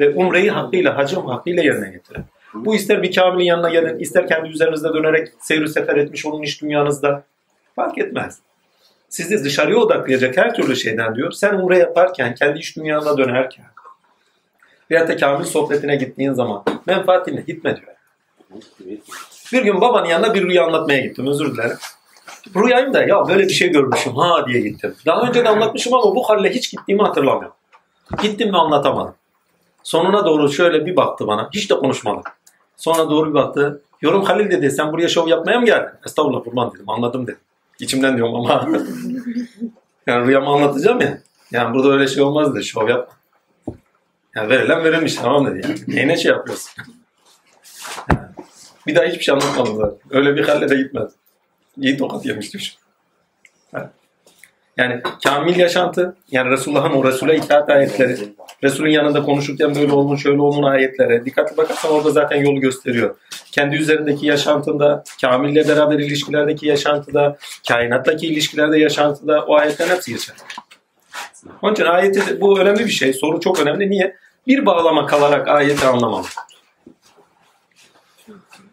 [0.00, 2.24] Ve umreyi hakkıyla, hacı hakkıyla yerine getirin.
[2.54, 6.62] Bu ister bir kamilin yanına gelin, ister kendi üzerinizde dönerek seyir sefer etmiş olun iş
[6.62, 7.24] dünyanızda.
[7.76, 8.38] Fark etmez.
[9.08, 11.32] Sizi dışarıya odaklayacak her türlü şeyden diyor.
[11.32, 13.66] Sen umre yaparken, kendi iş dünyana dönerken
[14.90, 17.96] veyahut da kamil sohbetine gittiğin zaman menfaatinle gitme diyor.
[19.52, 21.26] Bir gün babanın yanına bir rüya anlatmaya gittim.
[21.26, 21.76] Özür dilerim.
[22.56, 24.94] Rüyayım da ya böyle bir şey görmüşüm ha diye gittim.
[25.06, 27.56] Daha önce de anlatmışım ama bu halle hiç gittiğimi hatırlamıyorum.
[28.22, 29.14] Gittim ve anlatamadım.
[29.82, 31.48] Sonuna doğru şöyle bir baktı bana.
[31.54, 32.20] Hiç de konuşmadı.
[32.76, 33.82] Sonra doğru bir baktı.
[34.02, 35.90] Yorum Halil dedi sen buraya şov yapmaya mı geldin?
[36.06, 37.38] Estağfurullah kurban dedim anladım dedim.
[37.80, 38.68] İçimden diyorum ama.
[40.06, 41.18] yani rüyamı anlatacağım ya.
[41.50, 43.14] Yani burada öyle şey olmaz dedi şov yapma.
[44.36, 45.78] Yani verilen verilmiş tamam dedi yani.
[45.88, 46.72] Neyine şey yapıyorsun?
[48.86, 49.98] Bir daha hiçbir şey anlatmadım zaten.
[50.10, 51.12] Öyle bir halle de gitmez.
[51.80, 52.60] İyi tokat yemiştim.
[53.74, 53.88] Evet.
[54.76, 58.16] Yani kamil yaşantı, yani Resulullah'ın o Resul'e itaat ayetleri,
[58.64, 61.24] Resul'ün yanında konuşurken böyle olmuş, şöyle olmuş ayetlere.
[61.24, 63.16] Dikkatli bakarsan orada zaten yolu gösteriyor.
[63.52, 67.36] Kendi üzerindeki yaşantında, kamille beraber ilişkilerdeki yaşantıda,
[67.68, 70.36] kainattaki ilişkilerde yaşantıda o ayetlerin hepsi geçer.
[71.62, 73.12] Onun için ayeti bu önemli bir şey.
[73.12, 73.90] Soru çok önemli.
[73.90, 74.16] Niye?
[74.46, 76.26] Bir bağlama kalarak ayeti anlamamak.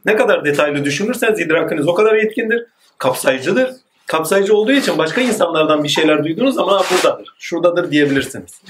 [0.05, 2.65] Ne kadar detaylı düşünürseniz idrakınız o kadar yetkindir.
[3.03, 3.71] Kapsayıcıdır.
[4.07, 8.61] Kapsayıcı olduğu için başka insanlardan bir şeyler duyduğunuz zaman "Ha, buradadır, şuradadır diyebilirsiniz.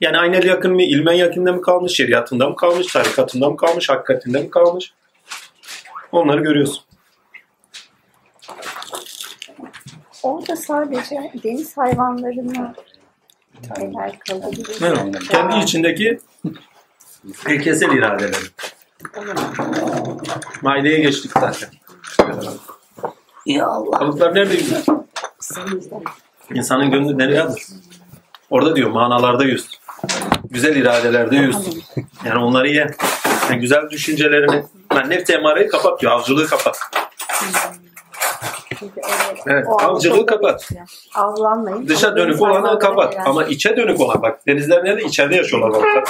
[0.00, 4.42] Yani aynel yakın mı, ilmen yakında mı kalmış, şeriatında mı kalmış, tarikatında mı kalmış, hakikatinde
[4.42, 4.92] mi kalmış?
[6.12, 6.84] Onları görüyorsun.
[10.22, 12.74] Orada sadece deniz hayvanlarını
[13.78, 14.76] helal kalabilir.
[14.82, 15.28] Evet.
[15.28, 16.18] Kendi içindeki
[17.48, 18.36] ilkesel iradeleri.
[20.62, 21.68] Maideye geçtik zaten.
[23.46, 24.00] Ya Allah.
[24.00, 24.82] Balıklar nerede yüzüyor?
[26.54, 27.62] İnsanın gönlü dereyadır.
[28.50, 29.68] Orada diyor manalarda yüz.
[30.50, 31.56] Güzel iradelerde yüz.
[32.24, 32.86] Yani onları ye.
[33.50, 34.64] Yani güzel düşüncelerini.
[34.94, 36.12] Yani nefsi emareyi kapat diyor.
[36.12, 36.78] Avcılığı kapat.
[38.78, 39.00] Çünkü
[39.46, 40.68] evet, avcılığı kapat.
[41.14, 41.88] Avlanmayın.
[41.88, 43.14] Dışa dönük olanı kapat.
[43.14, 43.26] helal.
[43.26, 45.02] Ama içe dönük olan bak denizler nerede?
[45.02, 46.04] İçeride yaşıyorlar balıklar.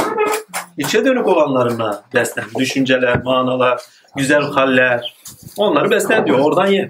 [0.79, 2.45] İçe dönük olanlarına beslen.
[2.59, 3.83] Düşünceler, manalar,
[4.17, 5.15] güzel haller.
[5.57, 6.39] Onları beslen diyor.
[6.39, 6.89] Oradan ye.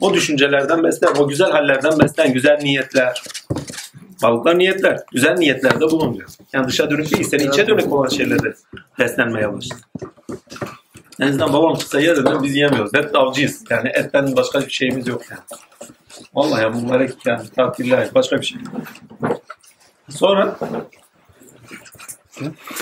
[0.00, 1.14] O düşüncelerden beslen.
[1.18, 2.32] O güzel hallerden beslen.
[2.32, 3.22] Güzel niyetler.
[4.22, 5.00] Balıklar niyetler.
[5.12, 6.28] Güzel niyetlerde bulun diyor.
[6.52, 7.24] Yani dışa dönük değil.
[7.24, 8.54] Seni içe dönük olan şeylerde
[8.98, 9.76] beslenmeye başla.
[11.20, 12.30] En azından babam kısa yer dedi.
[12.42, 12.90] Biz yemiyoruz.
[12.94, 13.64] Hep de avcıyız.
[13.70, 15.40] Yani etten başka bir şeyimiz yok yani.
[16.34, 18.58] Vallahi ya mübarek yani tatiller başka bir şey.
[20.10, 20.56] Sonra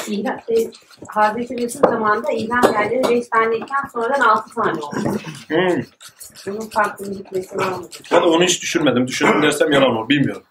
[0.09, 0.71] İlan, e,
[1.09, 4.97] Hazreti Resul zamanında ilan yerleri 5 taneyken sonradan 6 tane oldu.
[5.49, 5.83] hmm,
[6.47, 7.83] Bunun farklı bir hikmeti var mı?
[8.13, 9.07] ben de onu hiç düşünmedim.
[9.09, 10.09] Düşündüm dersem yalan olur.
[10.09, 10.43] Bilmiyorum.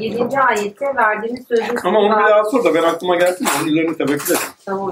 [0.00, 0.40] 7.
[0.40, 3.48] ayette verdiğiniz sözün Ama onu bir daha sor da ben aklıma gelsin.
[3.60, 4.48] Onun üzerine tevekkül ederim.
[4.66, 4.90] Tamam.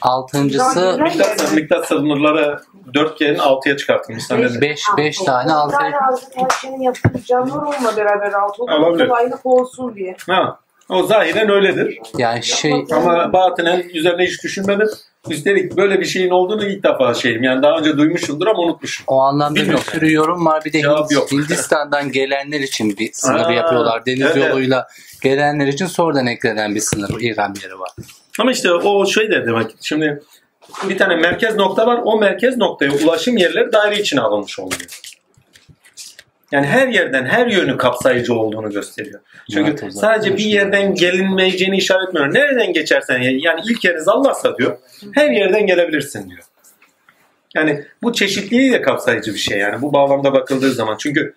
[0.00, 2.60] Altıncısı Miktat, miktat sınırları
[2.94, 4.26] 4G'nin 6'ya çıkartılmış.
[4.26, 4.60] Sen dedin.
[4.60, 5.76] 5 5 tane altı.
[5.76, 8.72] tane ağzını her yapıp canlar onunla beraber altı olur.
[8.72, 9.08] Olabilir.
[9.08, 10.16] Kolaylık olsun diye.
[10.26, 10.58] Ha,
[10.88, 11.98] o zahiren öyledir.
[12.18, 14.88] Yani şey Ama batinen üzerine hiç düşünmedim.
[15.28, 17.42] Üstelik böyle bir şeyin olduğunu ilk defa şeyim.
[17.42, 19.04] Yani daha önce duymuşumdur ama unutmuşum.
[19.08, 19.84] o anlamda bir Bilmiyorum.
[19.92, 20.64] sürü yorum var.
[20.64, 21.32] Bir de Cevap yok.
[21.32, 24.06] Hindistan'dan gelenler için bir sınır Aa, yapıyorlar.
[24.06, 24.36] Deniz evet.
[24.36, 24.86] yoluyla
[25.22, 27.90] gelenler için sonradan eklenen bir sınır İran yeri var.
[28.38, 29.66] Ama işte o şey de demek.
[29.80, 30.22] Şimdi
[30.88, 32.00] bir tane merkez nokta var.
[32.04, 34.80] O merkez noktaya ulaşım yerleri daire içine alınmış oluyor.
[36.52, 39.20] Yani her yerden her yönü kapsayıcı olduğunu gösteriyor.
[39.52, 42.34] Çünkü Evet, sadece bir yerden gelinmeyeceğini işaret etmiyor.
[42.34, 44.78] Nereden geçersen yani ilk yeriniz Allah'sa diyor.
[45.14, 46.42] Her yerden gelebilirsin diyor.
[47.54, 50.96] Yani bu çeşitliliği de kapsayıcı bir şey yani bu bağlamda bakıldığı zaman.
[50.98, 51.34] Çünkü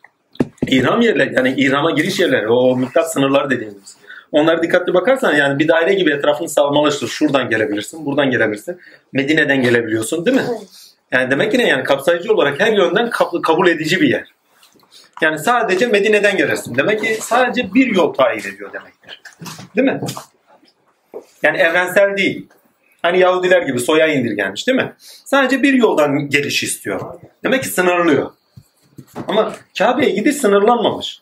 [0.68, 3.98] İhram yerleri yani İhram'a giriş yerleri o miktat sınırları dediğimiz.
[4.32, 7.08] Onlara dikkatli bakarsan yani bir daire gibi etrafını sarmalaştır.
[7.08, 8.80] Şuradan gelebilirsin, buradan gelebilirsin.
[9.14, 10.44] Medine'den gelebiliyorsun değil mi?
[11.12, 14.34] Yani demek ki ne yani kapsayıcı olarak her yönden kab- kabul edici bir yer.
[15.22, 16.76] Yani sadece Medine'den gelirsin.
[16.76, 19.22] Demek ki sadece bir yol tayin ediyor demektir.
[19.76, 20.02] Değil mi?
[21.44, 22.48] Yani evrensel değil.
[23.02, 24.94] Hani Yahudiler gibi soya indirgenmiş değil mi?
[25.26, 27.02] Sadece bir yoldan geliş istiyor.
[27.44, 28.32] Demek ki sınırlıyor.
[29.28, 31.22] Ama Kabe'ye gidiş sınırlanmamış.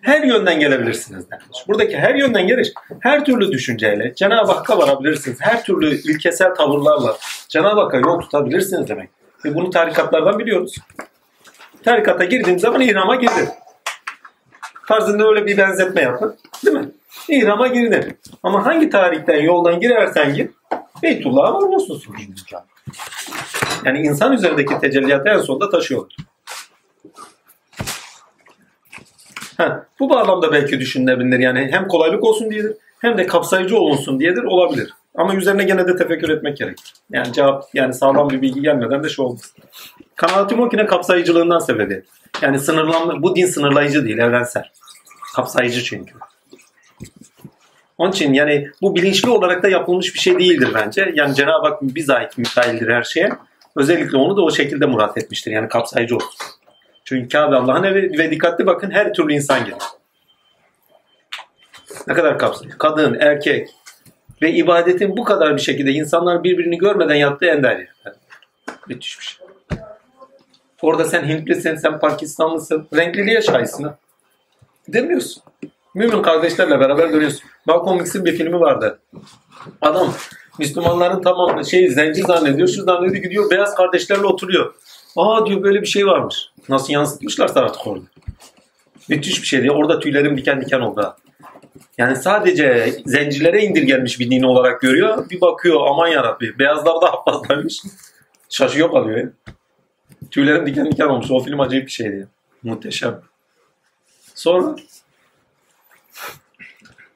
[0.00, 1.68] Her yönden gelebilirsiniz denmiş.
[1.68, 2.68] Buradaki her yönden geliş,
[3.00, 5.40] her türlü düşünceyle Cenab-ı Hakk'a varabilirsiniz.
[5.40, 7.16] Her türlü ilkesel tavırlarla
[7.48, 9.08] Cenab-ı Hakk'a yol tutabilirsiniz demek.
[9.44, 10.74] Ve bunu tarikatlardan biliyoruz.
[11.86, 13.48] Tarikata girdiğim zaman İhram'a girdim.
[14.88, 16.36] Tarzında öyle bir benzetme yapın.
[16.64, 16.88] Değil mi?
[17.28, 18.18] İhram'a girdin.
[18.42, 20.50] Ama hangi tarihten yoldan girersen gir,
[21.02, 22.66] Beytullah'a varıyorsun sonuçta.
[23.84, 26.16] Yani insan üzerindeki tecelliyatı en sonunda taşıyorlar.
[29.56, 31.38] Ha, bu bağlamda belki düşünülebilir.
[31.38, 34.94] Yani hem kolaylık olsun diyedir hem de kapsayıcı olunsun diyedir olabilir.
[35.14, 36.94] Ama üzerine gene de tefekkür etmek gerekir.
[37.10, 39.54] Yani cevap yani sağlam bir bilgi gelmeden de şey olmaz.
[40.16, 42.04] Kanaatim o ki ne kapsayıcılığından sebebi.
[42.42, 44.64] Yani sınırlanma, bu din sınırlayıcı değil, evrensel.
[45.34, 46.14] Kapsayıcı çünkü.
[47.98, 51.12] Onun için yani bu bilinçli olarak da yapılmış bir şey değildir bence.
[51.14, 53.32] Yani Cenab-ı Hak biz ait müteahhildir her şeye.
[53.76, 55.50] Özellikle onu da o şekilde murat etmiştir.
[55.50, 56.46] Yani kapsayıcı olsun.
[57.04, 59.82] Çünkü Kabe Allah'ın evi ve dikkatli bakın her türlü insan gelir.
[62.06, 62.78] Ne kadar kapsayıcı.
[62.78, 63.68] Kadın, erkek
[64.42, 67.88] ve ibadetin bu kadar bir şekilde insanlar birbirini görmeden yaptığı ender yer.
[68.88, 69.45] Müthiş bir şey.
[70.82, 72.88] Orada sen Hintlisin, sen Pakistanlısın.
[72.94, 73.86] Renkliliğe şahitsin.
[74.88, 75.42] Demiyorsun.
[75.94, 77.40] Mümin kardeşlerle beraber görüyorsun.
[77.66, 78.98] Malcolm X'in bir filmi vardı.
[79.82, 80.14] Adam
[80.58, 84.74] Müslümanların tamamı şey zenci zannediyor, şu zannediyor gidiyor beyaz kardeşlerle oturuyor.
[85.16, 86.36] Aa diyor böyle bir şey varmış.
[86.68, 88.04] Nasıl yansıtmışlarsa artık orada.
[89.08, 89.70] Müthiş bir şeydi.
[89.70, 91.16] Orada tüylerim diken diken oldu.
[91.98, 95.30] Yani sadece zencilere indirgenmiş bir din olarak görüyor.
[95.30, 96.58] Bir bakıyor aman yarabbi.
[96.58, 97.82] Beyazlar daha fazlaymış.
[98.48, 99.18] Şaşıyor kalıyor.
[99.18, 99.30] ya.
[100.30, 101.30] Tüylerim diken diken olmuş.
[101.30, 102.28] O film acayip bir şeydi.
[102.62, 103.20] Muhteşem.
[104.34, 104.76] Sonra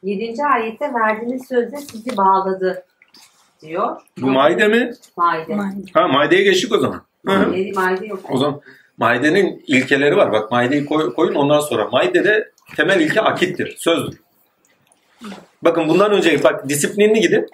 [0.02, 0.42] 7.
[0.44, 2.84] ayette verdiğiniz sözde sizi bağladı
[3.62, 3.96] diyor.
[4.18, 4.92] bu Maide mi?
[5.16, 5.56] Maide.
[5.94, 7.02] Ha Maide'ye geçtik o zaman.
[7.24, 8.20] Maide, maide yok.
[8.30, 8.60] O zaman
[8.98, 10.32] Maide'nin ilkeleri var.
[10.32, 11.88] Bak Maide'yi koy- koyun ondan sonra.
[11.88, 14.20] Maide'de temel ilke akittir, sözdür.
[15.62, 17.46] Bakın bundan önce bak disiplinli gidin.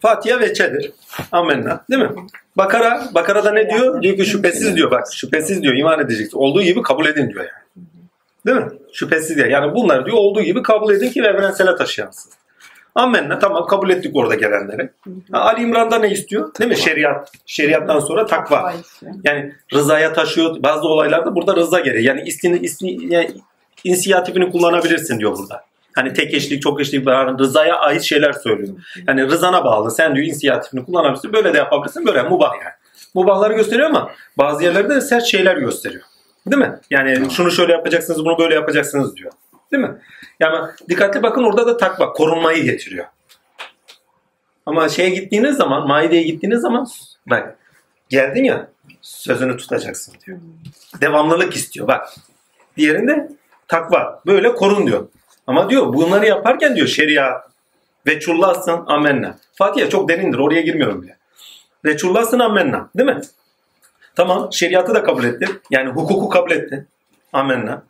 [0.00, 0.92] Fatiha ve Çedir.
[1.32, 1.84] Amenna.
[1.90, 2.10] Değil mi?
[2.56, 4.02] Bakara, Bakara'da ne diyor?
[4.02, 4.90] Diyor ki şüphesiz diyor.
[4.90, 5.74] Bak şüphesiz diyor.
[5.74, 6.38] iman edeceksin.
[6.38, 7.86] Olduğu gibi kabul edin diyor yani.
[8.46, 8.78] Değil mi?
[8.92, 9.48] Şüphesiz diyor.
[9.48, 12.32] Yani bunlar diyor olduğu gibi kabul edin ki evrensele taşıyansın.
[12.94, 14.90] Amenna tamam kabul ettik orada gelenleri.
[15.32, 16.54] Ha, Ali İmran'da ne istiyor?
[16.58, 16.76] Değil mi?
[16.76, 17.32] Şeriat.
[17.46, 18.72] Şeriattan sonra takva.
[19.24, 20.62] Yani rızaya taşıyor.
[20.62, 22.04] Bazı olaylarda burada rıza gereği.
[22.04, 23.30] Yani istini, istini, yani
[23.84, 25.64] inisiyatifini kullanabilirsin diyor burada.
[25.96, 28.74] Hani tek eşlik, çok eşlik, yani rızaya ait şeyler söylüyor.
[29.08, 29.90] Yani rızana bağlı.
[29.90, 31.32] Sen diyor inisiyatifini kullanabilirsin.
[31.32, 32.06] Böyle de yapabilirsin.
[32.06, 32.74] Böyle mubah yani.
[33.14, 36.02] Mubahları gösteriyor ama bazı yerlerde de sert şeyler gösteriyor.
[36.46, 36.78] Değil mi?
[36.90, 39.32] Yani şunu şöyle yapacaksınız, bunu böyle yapacaksınız diyor.
[39.72, 39.98] Değil mi?
[40.40, 43.06] Yani dikkatli bakın orada da takva, korunmayı getiriyor.
[44.66, 46.86] Ama şeye gittiğiniz zaman, Maide'ye gittiğiniz zaman
[47.26, 47.56] bak
[48.08, 48.68] geldin ya
[49.02, 50.38] sözünü tutacaksın diyor.
[51.00, 52.08] Devamlılık istiyor bak.
[52.76, 53.28] Diğerinde
[53.68, 54.22] takva.
[54.26, 55.08] Böyle korun diyor.
[55.46, 57.42] Ama diyor bunları yaparken diyor şeria
[58.06, 59.38] ve çullahsın amenna.
[59.54, 61.16] Fatiha çok derindir oraya girmiyorum bile.
[61.84, 63.20] Ve çullahsın amenna değil mi?
[64.14, 65.60] Tamam şeriatı da kabul ettin.
[65.70, 66.88] Yani hukuku kabul ettin.
[67.32, 67.82] Amenna.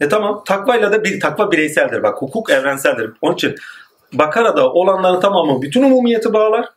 [0.00, 2.02] E tamam takvayla da bir takva bireyseldir.
[2.02, 3.10] Bak hukuk evrenseldir.
[3.22, 3.54] Onun için
[4.12, 6.68] Bakara'da olanların tamamı bütün umumiyeti bağlar.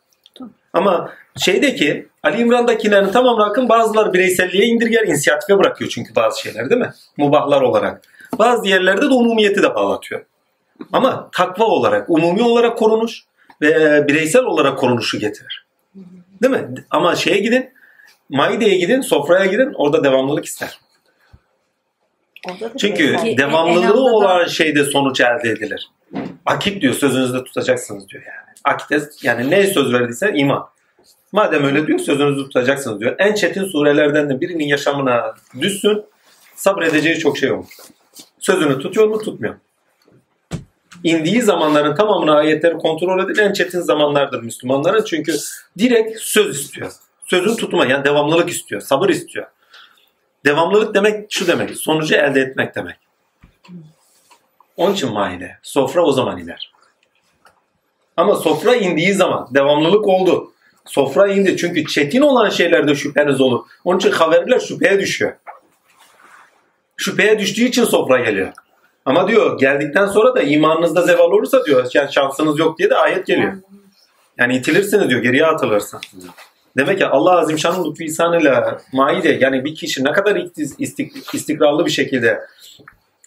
[0.72, 6.80] Ama şeydeki Ali İmran'dakilerin tamamı akın bazıları bireyselliğe indirger, inisiyatife bırakıyor çünkü bazı şeyler değil
[6.80, 6.92] mi?
[7.16, 8.02] Mubahlar olarak.
[8.38, 10.24] Bazı yerlerde de umumiyeti de bağlatıyor.
[10.92, 13.22] Ama takva olarak, umumi olarak korunuş
[13.60, 15.66] ve bireysel olarak korunuşu getirir.
[16.42, 16.74] Değil mi?
[16.90, 17.70] Ama şeye gidin,
[18.28, 20.78] Maide'ye gidin, sofraya gidin, orada devamlılık ister.
[22.78, 25.90] Çünkü Ki devamlılığı da- olan şeyde sonuç elde edilir.
[26.46, 28.54] Akit diyor sözünüzde tutacaksınız diyor yani.
[28.64, 30.68] Akite yani ne söz verdiyse iman.
[31.32, 33.14] Madem öyle diyor sözünüzü tutacaksınız diyor.
[33.18, 36.04] En çetin surelerden de birinin yaşamına düşsün
[36.54, 37.64] sabredeceği çok şey olur.
[38.44, 39.54] Sözünü tutuyor mu tutmuyor.
[41.04, 45.04] İndiği zamanların tamamını ayetleri kontrol edin en çetin zamanlardır Müslümanların.
[45.04, 45.36] Çünkü
[45.78, 46.92] direkt söz istiyor.
[47.26, 48.80] Sözün tutma yani devamlılık istiyor.
[48.80, 49.46] Sabır istiyor.
[50.46, 51.76] Devamlılık demek şu demek.
[51.76, 52.96] Sonucu elde etmek demek.
[54.76, 55.58] Onun için maide.
[55.62, 56.72] Sofra o zaman iner.
[58.16, 60.52] Ama sofra indiği zaman devamlılık oldu.
[60.84, 61.56] Sofra indi.
[61.56, 63.66] Çünkü çetin olan şeylerde şüpheniz olur.
[63.84, 65.32] Onun için haberler şüpheye düşüyor.
[66.96, 68.52] Şüpheye düştüğü için sofra geliyor.
[69.04, 73.26] Ama diyor geldikten sonra da imanınızda zeval olursa diyor yani şansınız yok diye de ayet
[73.26, 73.52] geliyor.
[74.38, 76.00] Yani itilirsiniz diyor geriye atılırsın.
[76.76, 81.90] Demek ki Allah Azimşan'ın lütfu ihsanıyla maide yani bir kişi ne kadar istik- istikrarlı bir
[81.90, 82.40] şekilde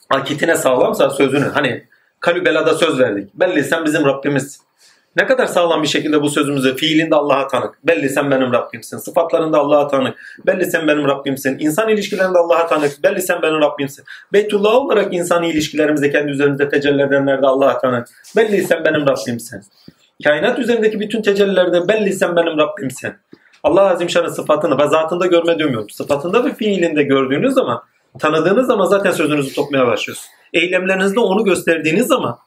[0.10, 1.84] akitine sağlamsa sözünü hani
[2.20, 3.34] kalübelada söz verdik.
[3.34, 4.60] Belli sen bizim Rabbimiz.
[5.18, 7.88] Ne kadar sağlam bir şekilde bu sözümüzü fiilinde Allah'a tanık.
[7.88, 8.98] Belli sen benim Rabbimsin.
[8.98, 10.18] Sıfatlarında Allah'a tanık.
[10.46, 11.60] Belli sen benim Rabbimsin.
[11.60, 13.04] İnsan ilişkilerinde Allah'a tanık.
[13.04, 14.06] Belli sen benim Rabbimsin.
[14.34, 18.08] Beytullah olarak insani ilişkilerimizde kendi üzerimizde tecelli edenlerde Allah'a tanık.
[18.36, 19.62] Belli sen benim Rabbimsin.
[20.24, 23.14] Kainat üzerindeki bütün tecellilerde belli sen benim Rabbimsin.
[23.64, 25.90] Allah Azimşan'ın sıfatını ve zatında görme demiyorum.
[25.90, 27.82] Sıfatında ve fiilinde gördüğünüz zaman,
[28.20, 30.30] tanıdığınız zaman zaten sözünüzü tutmaya başlıyorsunuz.
[30.54, 32.38] Eylemlerinizde onu gösterdiğiniz zaman,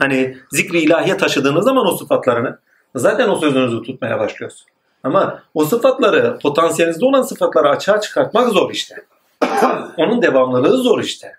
[0.00, 2.58] hani zikri ilahiye taşıdığınız zaman o sıfatlarını,
[2.94, 4.66] zaten o sözünüzü tutmaya başlıyorsunuz.
[5.04, 8.94] Ama o sıfatları, potansiyelinizde olan sıfatları açığa çıkartmak zor işte.
[9.96, 11.32] Onun devamlılığı zor işte.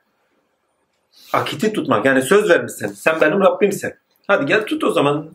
[1.33, 2.87] Akiti tutmak, yani söz vermişsin.
[2.87, 3.93] Sen benim Rabbimsin.
[4.27, 5.29] Hadi gel tut o zaman.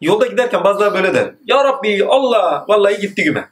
[0.00, 1.34] Yolda giderken bazıları böyle der.
[1.46, 3.50] Ya Rabbi Allah vallahi gitti güme.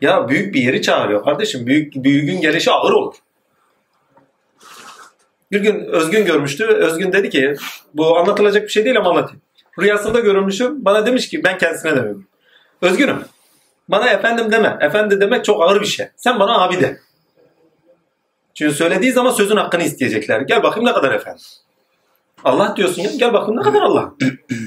[0.00, 1.66] Ya büyük bir yeri çağırıyor kardeşim.
[1.66, 3.14] Büyük, büyüğün gelişi ağır olur.
[5.52, 6.66] Bir gün Özgün görmüştü.
[6.66, 7.56] Özgün dedi ki
[7.94, 9.42] bu anlatılacak bir şey değil ama anlatayım.
[9.80, 10.84] Rüyasında görülmüşüm.
[10.84, 12.26] Bana demiş ki ben kendisine demiyorum.
[12.82, 13.24] Özgünüm.
[13.88, 14.78] Bana efendim deme.
[14.80, 16.08] Efendi demek çok ağır bir şey.
[16.16, 16.98] Sen bana abi de.
[18.54, 20.40] Çünkü söylediği zaman sözün hakkını isteyecekler.
[20.40, 21.42] Gel bakayım ne kadar efendim.
[22.44, 24.14] Allah diyorsun ya gel bakayım ne kadar Allah.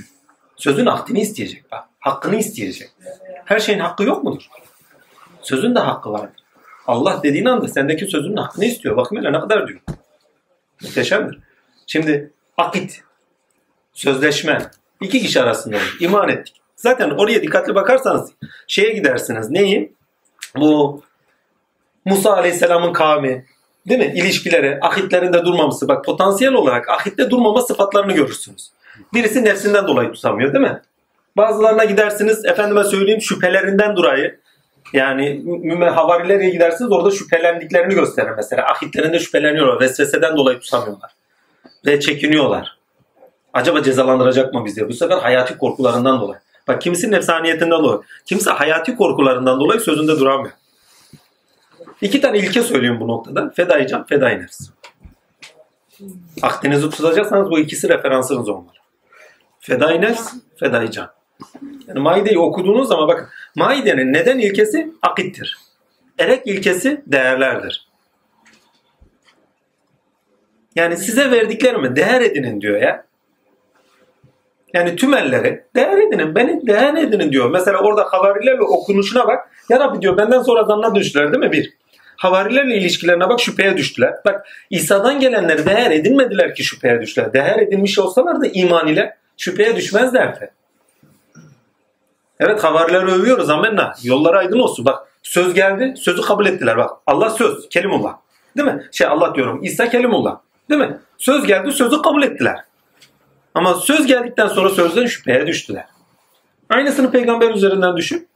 [0.57, 1.71] Sözün hakkını isteyecek.
[1.71, 2.89] Bak, hakkını isteyecek.
[3.45, 4.43] Her şeyin hakkı yok mudur?
[5.41, 6.29] Sözün de hakkı var.
[6.87, 8.97] Allah dediğin anda sendeki sözün hakkını istiyor.
[8.97, 9.79] Bakın hele ne kadar diyor.
[10.85, 11.39] Muhteşemdir.
[11.87, 13.03] Şimdi akit,
[13.93, 14.61] sözleşme
[15.01, 15.77] iki kişi arasında.
[15.99, 16.61] İman ettik.
[16.75, 18.31] Zaten oraya dikkatli bakarsanız
[18.67, 19.49] şeye gidersiniz.
[19.49, 19.93] Neyi?
[20.55, 21.03] Bu
[22.05, 23.45] Musa Aleyhisselam'ın kavmi,
[23.89, 24.13] değil mi?
[24.15, 25.87] İlişkileri, ahitlerinde durmaması.
[25.87, 28.71] Bak potansiyel olarak ahitte durmama sıfatlarını görürsünüz.
[29.13, 30.81] Birisi nefsinden dolayı tutamıyor değil mi?
[31.37, 34.39] Bazılarına gidersiniz, efendime söyleyeyim şüphelerinden dolayı.
[34.93, 35.43] Yani
[35.95, 38.65] havarilere gidersiniz orada şüphelendiklerini gösterir mesela.
[38.65, 39.79] Ahitlerinde şüpheleniyorlar.
[39.79, 41.11] Vesveseden dolayı tutamıyorlar.
[41.85, 42.77] Ve çekiniyorlar.
[43.53, 44.89] Acaba cezalandıracak mı bizi?
[44.89, 46.39] Bu sefer hayati korkularından dolayı.
[46.67, 47.99] Bak kimisi nefsaniyetinden dolayı.
[48.25, 50.53] Kimisi hayati korkularından dolayı sözünde duramıyor.
[52.01, 53.49] İki tane ilke söyleyeyim bu noktada.
[53.55, 54.69] Fedai can, fedai nefs.
[56.41, 58.75] Akdeniz'i tutacaksanız bu ikisi referansınız olmalı.
[59.59, 61.09] Fedai nefs, fedai can.
[61.87, 65.57] Yani Maide'yi okuduğunuz zaman bakın Maide'nin neden ilkesi akittir.
[66.19, 67.87] Erek ilkesi değerlerdir.
[70.75, 73.05] Yani size verdiklerimi değer edinin diyor ya.
[74.73, 77.49] Yani tüm elleri değer edinin, beni değer edinin diyor.
[77.49, 79.49] Mesela orada havarilerle okunuşuna bak.
[79.69, 81.73] Ya Rabbi diyor benden sonra zanna düştüler değil mi bir?
[82.17, 84.13] Havarilerle ilişkilerine bak şüpheye düştüler.
[84.25, 87.33] Bak İsa'dan gelenleri değer edinmediler ki şüpheye düştüler.
[87.33, 90.51] Değer edinmiş olsalar da iman ile şüpheye düşmezlerdi.
[92.39, 93.93] Evet havarileri övüyoruz amenna.
[94.03, 94.85] Yolları aydın olsun.
[94.85, 96.77] Bak söz geldi sözü kabul ettiler.
[96.77, 98.17] Bak Allah söz kelimullah.
[98.57, 98.87] Değil mi?
[98.91, 100.37] Şey Allah diyorum İsa kelimullah.
[100.69, 100.99] Değil mi?
[101.17, 102.59] Söz geldi sözü kabul ettiler.
[103.53, 105.85] Ama söz geldikten sonra sözden şüpheye düştüler.
[106.69, 108.27] Aynısını peygamber üzerinden düşün.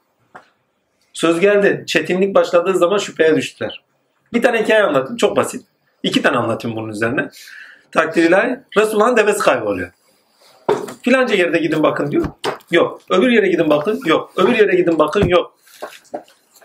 [1.13, 1.83] Söz geldi.
[1.87, 3.83] Çetinlik başladığı zaman şüpheye düştüler.
[4.33, 5.17] Bir tane hikaye anlatayım.
[5.17, 5.65] Çok basit.
[6.03, 7.29] İki tane anlatayım bunun üzerine.
[7.91, 8.59] Takdir ilahi.
[8.77, 9.91] Resulullah'ın devesi kayboluyor.
[11.01, 12.25] Filanca yerde gidin bakın diyor.
[12.71, 13.01] Yok.
[13.09, 14.01] Öbür yere gidin bakın.
[14.05, 14.33] Yok.
[14.37, 15.27] Öbür yere gidin bakın.
[15.27, 15.55] Yok.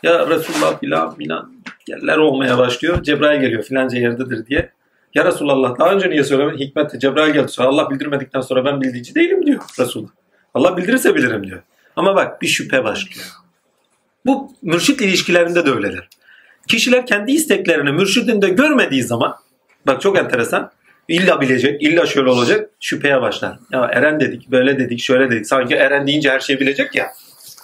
[0.03, 1.53] Ya Resulullah filan filan
[1.89, 3.03] yerler olmaya başlıyor.
[3.03, 4.71] Cebrail geliyor filanca yerdedir diye.
[5.15, 6.59] Ya Resulallah daha önce niye söylemedin?
[6.59, 10.11] Hikmet Cebrail geldi sonra Allah bildirmedikten sonra ben bildici değilim diyor Resulullah.
[10.55, 11.63] Allah bildirirse bilirim diyor.
[11.97, 13.27] Ama bak bir şüphe başlıyor.
[14.27, 16.09] Bu mürşit ilişkilerinde de öyledir.
[16.69, 19.37] Kişiler kendi isteklerini mürşidinde görmediği zaman
[19.87, 20.71] bak çok enteresan
[21.09, 23.59] illa bilecek, illa şöyle olacak şüpheye başlar.
[23.73, 25.47] Ya Eren dedik, böyle dedik, şöyle dedik.
[25.47, 27.07] Sanki Eren deyince her şeyi bilecek ya.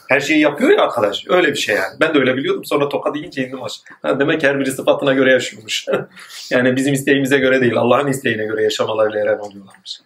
[0.08, 1.24] Her şeyi yapıyor ya arkadaş.
[1.28, 1.94] Öyle bir şey yani.
[2.00, 2.64] Ben de öyle biliyordum.
[2.64, 4.20] Sonra toka deyince indim aşağı.
[4.20, 5.86] Demek her biri sıfatına göre yaşıyormuş.
[6.50, 7.76] yani bizim isteğimize göre değil.
[7.76, 10.00] Allah'ın isteğine göre yaşamalarıyla eren oluyorlarmış.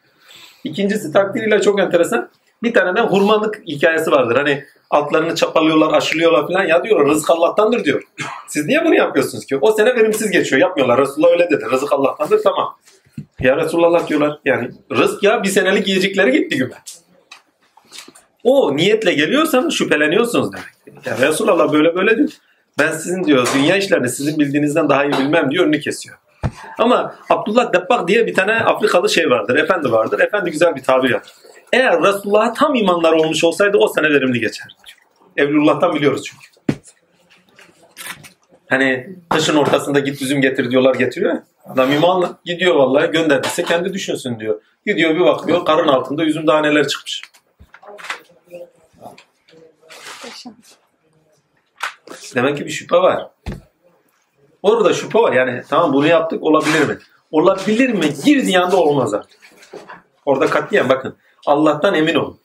[0.65, 2.31] İkincisi takdiriyle çok enteresan.
[2.63, 4.37] Bir tane de hurmalık hikayesi vardır.
[4.37, 6.65] Hani altlarını çapalıyorlar, aşılıyorlar falan.
[6.65, 8.03] Ya diyor rızık Allah'tandır diyor.
[8.49, 9.59] Siz niye bunu yapıyorsunuz ki?
[9.61, 10.61] O sene verimsiz geçiyor.
[10.61, 11.01] Yapmıyorlar.
[11.01, 11.65] Resulullah öyle dedi.
[11.73, 12.77] Rızık Allah'tandır tamam.
[13.41, 14.39] Ya Resulullah diyorlar.
[14.45, 16.75] Yani rızk ya bir senelik yiyecekleri gitti güme.
[18.45, 21.07] O niyetle geliyorsan şüpheleniyorsunuz demek.
[21.07, 22.29] Ya Resulullah böyle böyle diyor.
[22.79, 26.17] Ben sizin diyor dünya işlerini sizin bildiğinizden daha iyi bilmem diyor önünü kesiyor.
[26.79, 29.57] Ama Abdullah Debbak diye bir tane Afrikalı şey vardır.
[29.57, 30.21] Efendi vardır.
[30.21, 31.33] Efendi güzel bir tabir yapar.
[31.73, 34.77] Eğer Resulullah'a tam imanlar olmuş olsaydı o sene verimli geçer.
[35.37, 36.54] Evlullah'tan biliyoruz çünkü.
[38.69, 41.37] Hani kışın ortasında git üzüm getir diyorlar getiriyor.
[41.67, 44.61] Adam imanla gidiyor vallahi gönderdiyse kendi düşünsün diyor.
[44.87, 47.23] Gidiyor bir bakıyor karın altında üzüm taneler çıkmış.
[52.35, 53.29] Demek ki bir şüphe var.
[54.63, 55.33] Orada şüphe var.
[55.33, 56.99] Yani tamam bunu yaptık olabilir mi?
[57.31, 58.15] Olabilir mi?
[58.25, 59.39] Girdiği anda olmaz artık.
[60.27, 61.17] Orada katliyen bakın.
[61.47, 62.39] Allah'tan emin olun.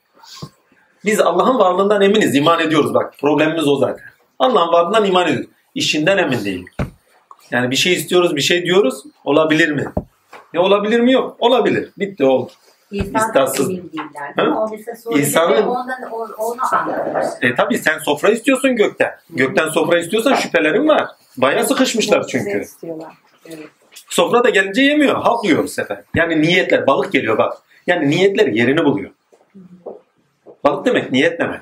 [1.06, 2.36] Biz Allah'ın varlığından eminiz.
[2.36, 3.14] iman ediyoruz bak.
[3.20, 4.06] Problemimiz o zaten.
[4.40, 5.50] Allah'ın varlığından iman ediyoruz.
[5.76, 6.66] İşinden emin değil.
[7.52, 9.04] Yani bir şey istiyoruz, bir şey diyoruz.
[9.24, 9.86] Olabilir mi?
[10.54, 11.12] Ya olabilir mi?
[11.12, 11.36] Yok.
[11.40, 11.90] Olabilir.
[11.98, 12.52] Bitti oldu.
[12.91, 13.70] İnsan İstatsız.
[13.70, 14.48] emin değiller.
[15.06, 16.58] O İnsanın- ondan, onu.
[17.41, 19.12] E tabi sen sofra istiyorsun gökten.
[19.30, 21.08] Gökten sofra istiyorsan şüphelerin var.
[21.38, 22.64] Bayağı sıkışmışlar çünkü.
[24.10, 25.16] Sofra da gelince yemiyor.
[25.22, 26.02] Halk yiyor bu sefer.
[26.16, 27.54] Yani niyetler, balık geliyor bak.
[27.88, 29.10] Yani niyetler yerini buluyor.
[30.64, 31.60] Balık demek niyet demek.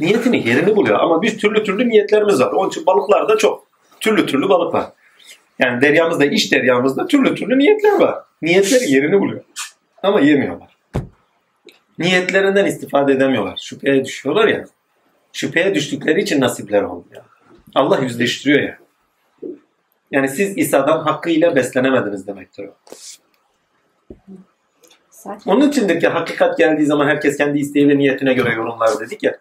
[0.00, 2.52] Niyetini yerini buluyor ama biz türlü türlü niyetlerimiz var.
[2.52, 3.66] Onun için balıklar da çok.
[4.00, 4.86] Türlü türlü balık var.
[5.58, 8.18] Yani deryamızda, iş deryamızda türlü türlü niyetler var.
[8.42, 9.44] Niyetleri yerini buluyor.
[10.02, 10.76] Ama yemiyorlar.
[11.98, 13.60] Niyetlerinden istifade edemiyorlar.
[13.62, 14.64] Şüpheye düşüyorlar ya.
[15.32, 17.22] Şüpheye düştükleri için nasipler olmuyor.
[17.74, 18.78] Allah yüzleştiriyor ya.
[20.10, 22.74] Yani siz İsa'dan hakkıyla beslenemediniz demektir o.
[25.10, 29.22] Zaten Onun içindir ki hakikat geldiği zaman herkes kendi isteği ve niyetine göre yorumlar dedik
[29.22, 29.38] ya.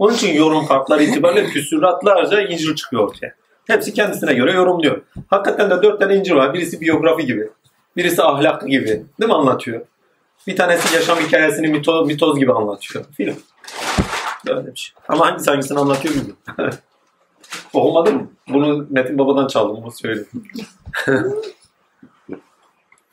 [0.00, 3.34] Onun için yorum kartları itibariyle küsuratlarca İncil çıkıyor ortaya.
[3.66, 5.02] Hepsi kendisine göre yorumluyor.
[5.28, 6.54] Hakikaten de dört tane İncil var.
[6.54, 7.48] Birisi biyografi gibi.
[7.96, 8.86] Birisi ahlak gibi.
[8.86, 9.80] Değil mi anlatıyor?
[10.46, 13.04] Bir tanesi yaşam hikayesini mito, mitoz gibi anlatıyor.
[13.16, 13.36] Film.
[14.46, 14.94] Böyle bir şey.
[15.08, 16.38] Ama hangisi hangisini anlatıyor bilmiyorum.
[17.72, 18.30] Olmadı mı?
[18.48, 19.76] Bunu Metin Baba'dan çaldım.
[19.84, 20.28] Onu söyleyeyim.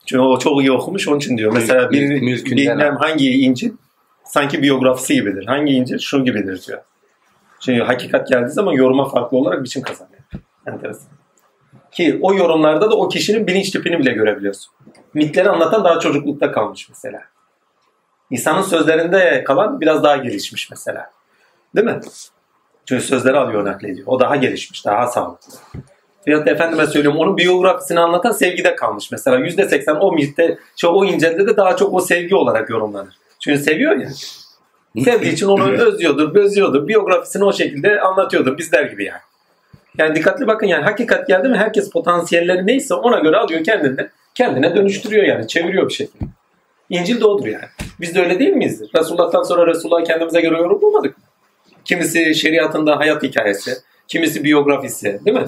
[0.05, 1.53] Çünkü o çok iyi okumuş onun için diyor.
[1.53, 3.71] Mesela bir, bilmem hangi İncil
[4.27, 5.45] sanki biyografisi gibidir.
[5.45, 6.81] Hangi İncil şu gibidir diyor.
[7.59, 10.21] Çünkü hakikat geldiği zaman yoruma farklı olarak biçim kazanıyor.
[10.67, 11.11] Enteresan.
[11.91, 14.73] Ki o yorumlarda da o kişinin bilinç tipini bile görebiliyorsun.
[15.13, 17.21] Mitleri anlatan daha çocuklukta kalmış mesela.
[18.31, 21.11] İnsanın sözlerinde kalan biraz daha gelişmiş mesela.
[21.75, 21.99] Değil mi?
[22.85, 24.07] Çünkü sözleri alıyor naklediyor.
[24.07, 25.53] O daha gelişmiş, daha sağlıklı.
[26.27, 29.11] Veyahut da efendime söylüyorum onun biyografisini anlatan sevgide kalmış.
[29.11, 33.17] Mesela %80 o mitte, şey, o incelde de daha çok o sevgi olarak yorumlanır.
[33.39, 34.09] Çünkü seviyor ya.
[35.03, 36.87] Sevdiği için onu özlüyordur, gözlüyordur.
[36.87, 38.57] Biyografisini o şekilde anlatıyordur.
[38.57, 39.21] Bizler gibi yani.
[39.97, 44.07] Yani dikkatli bakın yani hakikat geldi mi herkes potansiyelleri neyse ona göre alıyor kendini.
[44.35, 45.47] Kendine dönüştürüyor yani.
[45.47, 46.25] Çeviriyor bir şekilde.
[46.89, 47.65] İncil de odur yani.
[48.01, 48.81] Biz de öyle değil miyiz?
[48.95, 51.23] Resulullah'tan sonra Resulullah'ı kendimize göre yorumlamadık mı?
[51.85, 53.71] Kimisi şeriatında hayat hikayesi,
[54.07, 55.45] kimisi biyografisi değil mi?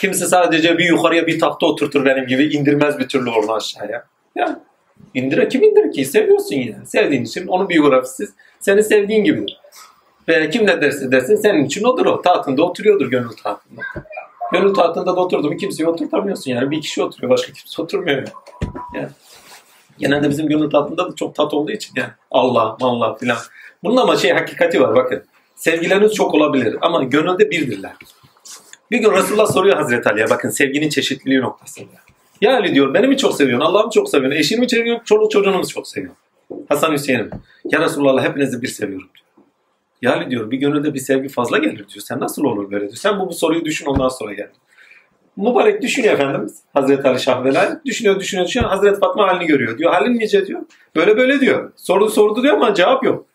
[0.00, 4.04] Kimisi sadece bir yukarıya bir tahta oturtur benim gibi indirmez bir türlü oradan aşağıya.
[4.36, 4.60] Ya
[5.14, 6.04] indire kim indirir ki?
[6.04, 6.86] Seviyorsun yani.
[6.86, 8.28] Sevdiğin için onun biyografisi
[8.60, 9.60] seni sevdiğin gibidir.
[10.28, 12.22] Ve kim ne derse desin senin için odur o.
[12.22, 13.82] Tahtında oturuyordur gönül tahtında.
[14.52, 16.70] Gönül tahtında da oturdu mu kimseyi oturtamıyorsun yani.
[16.70, 18.28] Bir kişi oturuyor başka kimse oturmuyor yani.
[18.94, 19.08] yani.
[19.98, 22.10] Genelde bizim gönül tahtında da çok tat olduğu için yani.
[22.30, 23.38] Allah, Allah filan.
[23.84, 25.24] Bunun ama şey hakikati var bakın.
[25.56, 27.92] Sevgileriniz çok olabilir ama gönülde birdirler.
[28.90, 32.07] Bir gün Resulullah soruyor Hazreti Ali'ye bakın sevginin çeşitliliği noktasında.
[32.40, 33.66] Ya diyor beni mi çok seviyorsun?
[33.66, 34.38] Allah'ı mı çok seviyorsun?
[34.38, 35.04] Eşini mi seviyorsun?
[35.04, 36.18] Çoluk çocuğunu mu çok seviyorsun?
[36.68, 37.30] Hasan Hüseyin'im.
[37.64, 39.28] Ya Resulullah hepinizi bir seviyorum diyor.
[40.02, 42.00] Ya diyor bir gönülde bir sevgi fazla gelir diyor.
[42.00, 42.96] Sen nasıl olur böyle diyor.
[42.96, 44.48] Sen bu, bu soruyu düşün ondan sonra gel.
[45.36, 46.58] Mübarek düşünüyor Efendimiz.
[46.74, 47.68] Hazreti Ali Şah Velay.
[47.84, 48.70] Düşünüyor düşünüyor düşünüyor.
[48.70, 49.78] Hazreti Fatma halini görüyor.
[49.78, 50.60] Diyor halin nice diyor.
[50.96, 51.72] Böyle böyle diyor.
[51.76, 53.26] Sordu sordu diyor ama cevap yok.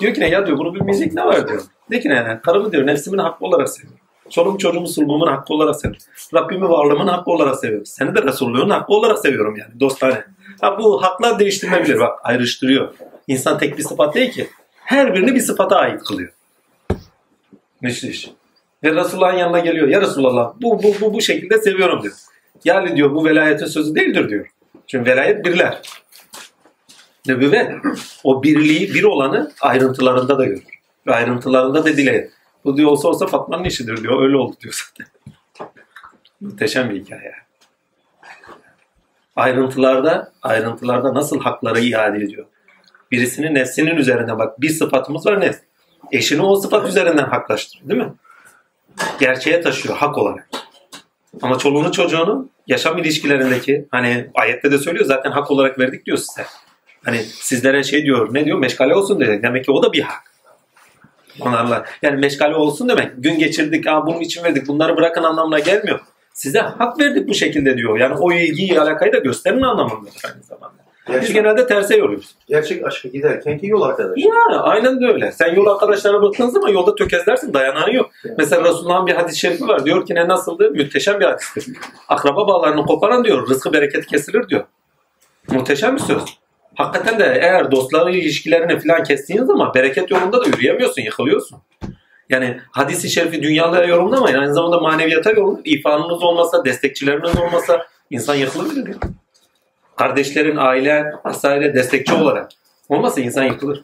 [0.00, 1.62] Diyor ki ne ya diyor bunu bilmeyecek ne var diyor.
[1.90, 4.01] De ki ne karımı diyor nefsimin hakkı olarak seviyorum.
[4.32, 6.02] Çoluğum çocuğumu sulbumun hakkı olarak seviyorum.
[6.34, 7.86] Rabbimi varlığımın hakkı olarak seviyorum.
[7.86, 10.24] Seni de Resulluğun hakkı olarak seviyorum yani dostane.
[10.60, 12.94] Ha bu haklar değiştirmebilir bak ayrıştırıyor.
[13.26, 14.48] İnsan tek bir sıfat değil ki.
[14.76, 16.32] Her birini bir sıfata ait kılıyor.
[17.80, 18.30] Müthiş.
[18.84, 19.88] Ve Resulullah'ın yanına geliyor.
[19.88, 22.14] Ya Resulallah bu, bu, bu, bu şekilde seviyorum diyor.
[22.64, 24.46] Yani diyor bu velayetin sözü değildir diyor.
[24.86, 25.80] Çünkü velayet birler.
[27.26, 27.72] Nübüvvet
[28.24, 30.64] o birliği bir olanı ayrıntılarında da görür.
[31.06, 32.30] Ve ayrıntılarında da dile.
[32.64, 34.22] Bu diyor olsa olsa Fatma'nın işidir diyor.
[34.22, 35.12] Öyle oldu diyor zaten.
[36.40, 37.34] Muhteşem bir hikaye.
[39.36, 42.46] Ayrıntılarda, ayrıntılarda nasıl hakları iade ediyor.
[43.10, 45.58] Birisinin nefsinin üzerine bak bir sıfatımız var nefs.
[46.12, 48.12] Eşini o sıfat üzerinden haklaştırıyor değil mi?
[49.20, 50.48] Gerçeğe taşıyor hak olarak.
[51.42, 56.46] Ama çoluğunu çocuğunu yaşam ilişkilerindeki hani ayette de söylüyor zaten hak olarak verdik diyor size.
[57.04, 59.40] Hani sizlere şey diyor ne diyor meşgale olsun dedi.
[59.42, 60.31] Demek ki o da bir hak.
[61.40, 61.84] Onlarla.
[62.02, 63.10] Yani meşgale olsun demek.
[63.18, 64.68] Gün geçirdik, Aa, bunun için verdik.
[64.68, 66.00] Bunları bırakın anlamına gelmiyor.
[66.32, 67.98] Size hak verdik bu şekilde diyor.
[67.98, 70.74] Yani o ilgiyi, alakayı da gösterin anlamındadır aynı zamanda.
[71.08, 72.34] Biz Gerçek, genelde terse yoruyoruz.
[72.48, 74.20] gerçek aşka giderken ki yol arkadaşı.
[74.20, 75.32] Ya aynen de öyle.
[75.32, 78.10] Sen yol arkadaşlarına baktığın zaman yolda tökezlersin dayanağı yok.
[78.38, 79.84] Mesela Resulullah'ın bir hadis-i şerifi var.
[79.84, 80.70] Diyor ki ne nasıldı?
[80.70, 81.66] Müteşem bir hadistir.
[82.08, 83.48] Akraba bağlarını koparan diyor.
[83.48, 84.64] Rızkı bereket kesilir diyor.
[85.50, 86.22] Muhteşem bir söz.
[86.74, 91.58] Hakikaten de eğer dostları ilişkilerini falan kestiğin zaman bereket yolunda da yürüyemiyorsun, yıkılıyorsun.
[92.28, 94.38] Yani hadisi şerifi dünyalığa yorumlamayın.
[94.38, 95.64] Aynı zamanda maneviyata yorumlayın.
[95.64, 98.86] İfanınız olmasa, destekçileriniz olmasa insan yıkılabilir.
[98.86, 99.14] Yani.
[99.96, 102.50] Kardeşlerin, aile, vesaire destekçi olarak
[102.88, 103.82] olmasa insan yıkılır.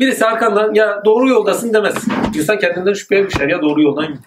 [0.00, 1.94] Birisi arkandan ya doğru yoldasın demez.
[2.34, 4.22] İnsan kendinden şüpheye düşer ya doğru yoldan gidiyor.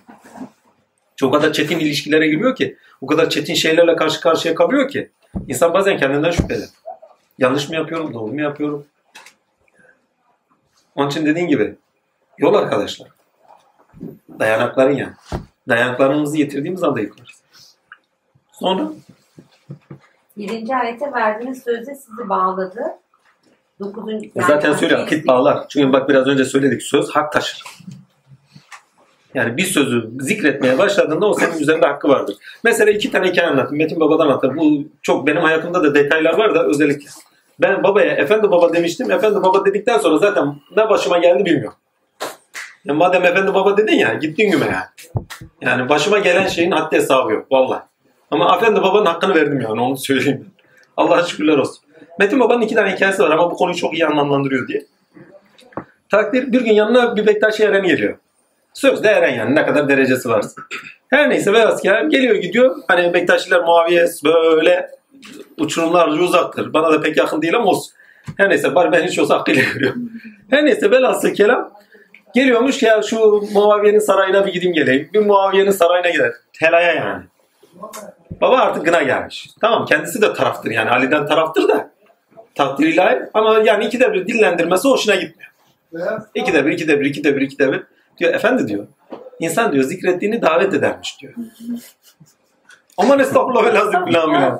[1.23, 5.11] O kadar çetin ilişkilere giriyor ki, o kadar çetin şeylerle karşı karşıya kalıyor ki
[5.47, 6.65] insan bazen kendinden şüpheli.
[7.38, 8.85] Yanlış mı yapıyorum, doğru mu yapıyorum?
[10.95, 11.76] Onun için dediğin gibi
[12.38, 13.10] yol arkadaşlar.
[14.39, 15.14] Dayanakların yani.
[15.69, 17.43] Dayanaklarımızı yitirdiğimiz anda yıkılırız.
[18.51, 18.89] Sonra
[20.38, 22.81] Birinci ayete verdiğiniz sözde sizi bağladı.
[23.80, 25.65] Dokuzuncu, E Zaten söylüyor akit bağlar.
[25.69, 27.64] Çünkü bak biraz önce söyledik söz hak taşır.
[29.34, 32.35] Yani bir sözü zikretmeye başladığında o senin üzerinde hakkı vardır.
[32.64, 33.77] Mesela iki tane hikaye anlattım.
[33.77, 34.57] Metin Baba'dan anlattım.
[34.57, 37.10] Bu çok benim hayatımda da detaylar var da özellikle.
[37.60, 39.11] Ben babaya efendi baba demiştim.
[39.11, 41.77] Efendi baba dedikten sonra zaten ne başıma geldi bilmiyorum.
[42.85, 45.19] Ya madem efendi baba dedin ya gittin güme yani.
[45.61, 47.84] Yani başıma gelen şeyin haddi hesabı yok vallahi.
[48.31, 50.45] Ama efendi babanın hakkını verdim yani onu söyleyeyim.
[50.97, 51.84] Allah'a şükürler olsun.
[52.19, 54.85] Metin Baba'nın iki tane hikayesi var ama bu konuyu çok iyi anlamlandırıyor diye.
[56.11, 58.18] Takdir bir gün yanına bir Bektaşi Eren geliyor.
[58.73, 60.61] Sözde Eren yani ne kadar derecesi varsa.
[61.09, 62.75] Her neyse ve asker geliyor gidiyor.
[62.87, 64.89] Hani Bektaşiler Muaviye böyle
[65.57, 66.73] uçurumlarca uzaktır.
[66.73, 67.93] Bana da pek yakın değil ama olsun.
[68.37, 70.09] Her neyse bari ben hiç olsa hakkıyla görüyorum.
[70.49, 71.71] Her neyse velhasıl kelam
[72.35, 75.09] geliyormuş ya şu Muaviye'nin sarayına bir gideyim geleyim.
[75.13, 76.31] Bir Muaviye'nin sarayına gider.
[76.59, 77.23] Helaya yani.
[78.41, 79.49] Baba artık gına gelmiş.
[79.61, 81.91] Tamam kendisi de taraftır yani Ali'den taraftır da.
[82.55, 85.51] Takdir ilahi ama yani ikide bir dillendirmesi hoşuna gitmiyor.
[86.35, 87.83] İkide bir, ikide bir, ikide bir, ikide bir.
[88.19, 88.87] Diyor efendi diyor.
[89.39, 91.33] İnsan diyor zikrettiğini davet edermiş diyor.
[92.97, 94.59] Aman estağfurullah ve lazım bilen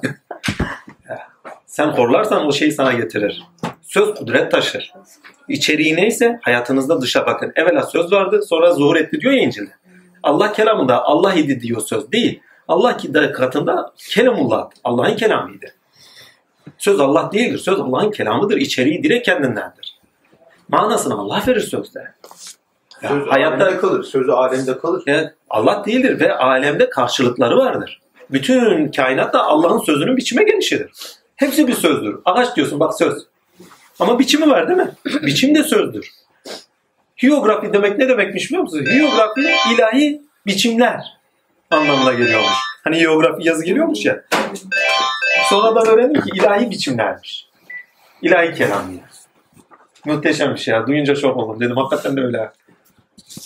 [1.65, 3.44] Sen horlarsan o şeyi sana getirir.
[3.81, 4.94] Söz kudret taşır.
[5.48, 7.52] İçeriği neyse hayatınızda dışa bakın.
[7.56, 9.72] Evvela söz vardı sonra zuhur etti diyor ya İncil'de.
[10.23, 12.41] Allah kelamında Allah idi diyor söz değil.
[12.68, 14.69] Allah ki katında kelamullah.
[14.84, 15.65] Allah'ın kelamıydı.
[16.77, 17.57] Söz Allah değildir.
[17.57, 18.57] Söz Allah'ın kelamıdır.
[18.57, 19.99] İçeriği direkt kendindendir.
[20.68, 22.14] Manasını Allah verir sözde.
[23.02, 24.04] Ya, Söz hayatta alemde kalır.
[24.04, 25.04] Sözü alemde kalır.
[25.08, 28.02] Evet, Allah değildir ve alemde karşılıkları vardır.
[28.32, 30.92] Bütün kainat da Allah'ın sözünün biçime gelişidir.
[31.36, 32.16] Hepsi bir sözdür.
[32.26, 33.28] Ağaç diyorsun bak söz.
[34.00, 34.92] Ama biçimi var değil mi?
[35.26, 36.10] Biçim de sözdür.
[37.22, 38.90] Hiyografi demek ne demekmiş biliyor musunuz?
[38.90, 39.42] Hiyografi
[39.74, 41.04] ilahi biçimler
[41.72, 42.54] anlamına geliyormuş.
[42.84, 44.24] Hani hiyografi yazı geliyormuş ya.
[45.50, 47.46] Sonradan öğrendim ki ilahi biçimlermiş.
[48.22, 48.84] İlahi kelam.
[50.06, 50.88] Muhteşem bir şey ya.
[50.88, 51.60] Duyunca şok oldum.
[51.60, 52.52] Dedim hakikaten de öyle.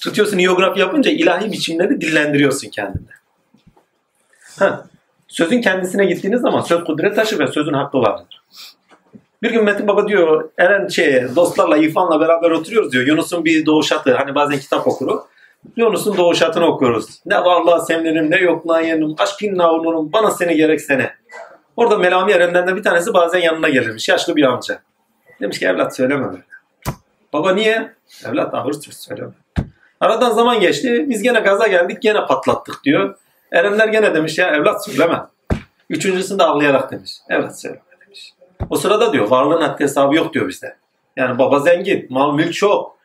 [0.01, 3.11] Tutuyorsun hiyografi yapınca ilahi biçimleri dillendiriyorsun kendinde.
[4.59, 4.85] Ha,
[5.27, 8.43] sözün kendisine gittiğiniz zaman söz kudret taşı ve sözün hakkı vardır.
[9.43, 13.07] Bir gün Metin Baba diyor Eren şey, dostlarla İrfan'la beraber oturuyoruz diyor.
[13.07, 15.25] Yunus'un bir doğuşatı hani bazen kitap okuru.
[15.77, 17.05] Yunus'un doğuşatını okuyoruz.
[17.25, 19.15] Ne vallahi semlerim ne yokluğa yenim.
[19.17, 21.13] Aşkınla onurum bana seni gerek sene.
[21.77, 24.09] Orada Melami Eren'den de bir tanesi bazen yanına gelirmiş.
[24.09, 24.81] Yaşlı bir amca.
[25.41, 26.43] Demiş ki evlat söyleme böyle.
[27.33, 27.93] Baba niye?
[28.25, 29.31] Evlat ağır söz söyleme.
[29.99, 31.05] Aradan zaman geçti.
[31.09, 32.01] Biz gene gaza geldik.
[32.01, 33.15] Gene patlattık diyor.
[33.51, 35.21] Erenler gene demiş ya evlat söyleme.
[35.89, 37.11] Üçüncüsünde ağlayarak demiş.
[37.29, 38.33] Evlat söyleme demiş.
[38.69, 40.75] O sırada diyor varlığın haddi hesabı yok diyor bizde.
[41.17, 42.07] Yani baba zengin.
[42.09, 42.97] Mal mülk çok.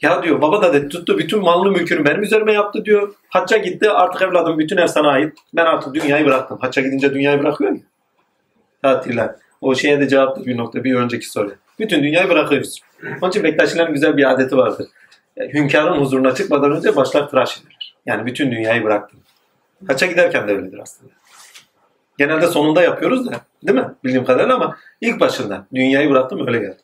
[0.00, 3.14] Ya diyor baba da de, tuttu bütün malını mülkünü benim üzerime yaptı diyor.
[3.28, 5.38] Hacca gitti artık evladım bütün ev sana ait.
[5.54, 6.58] Ben artık dünyayı bıraktım.
[6.60, 7.80] Hacca gidince dünyayı bırakıyor ya.
[8.82, 9.34] Tatiller.
[9.60, 11.52] O şeye de cevaplı bir nokta bir önceki soru.
[11.78, 12.80] Bütün dünyayı bırakıyoruz.
[13.22, 14.86] Onun için Bektaşilerin güzel bir adeti vardır.
[15.38, 17.96] Hünkârın huzuruna çıkmadan önce başlar tıraş edilir.
[18.06, 19.20] Yani bütün dünyayı bıraktım.
[19.88, 21.12] Hacca giderken de öyledir aslında.
[22.18, 23.94] Genelde sonunda yapıyoruz da değil mi?
[24.04, 26.80] Bildiğim kadarıyla ama ilk başında dünyayı bıraktım öyle geldi.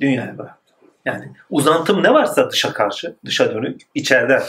[0.00, 0.76] Dünyayı bıraktım.
[1.04, 4.42] Yani uzantım ne varsa dışa karşı, dışa dönük, içeriden.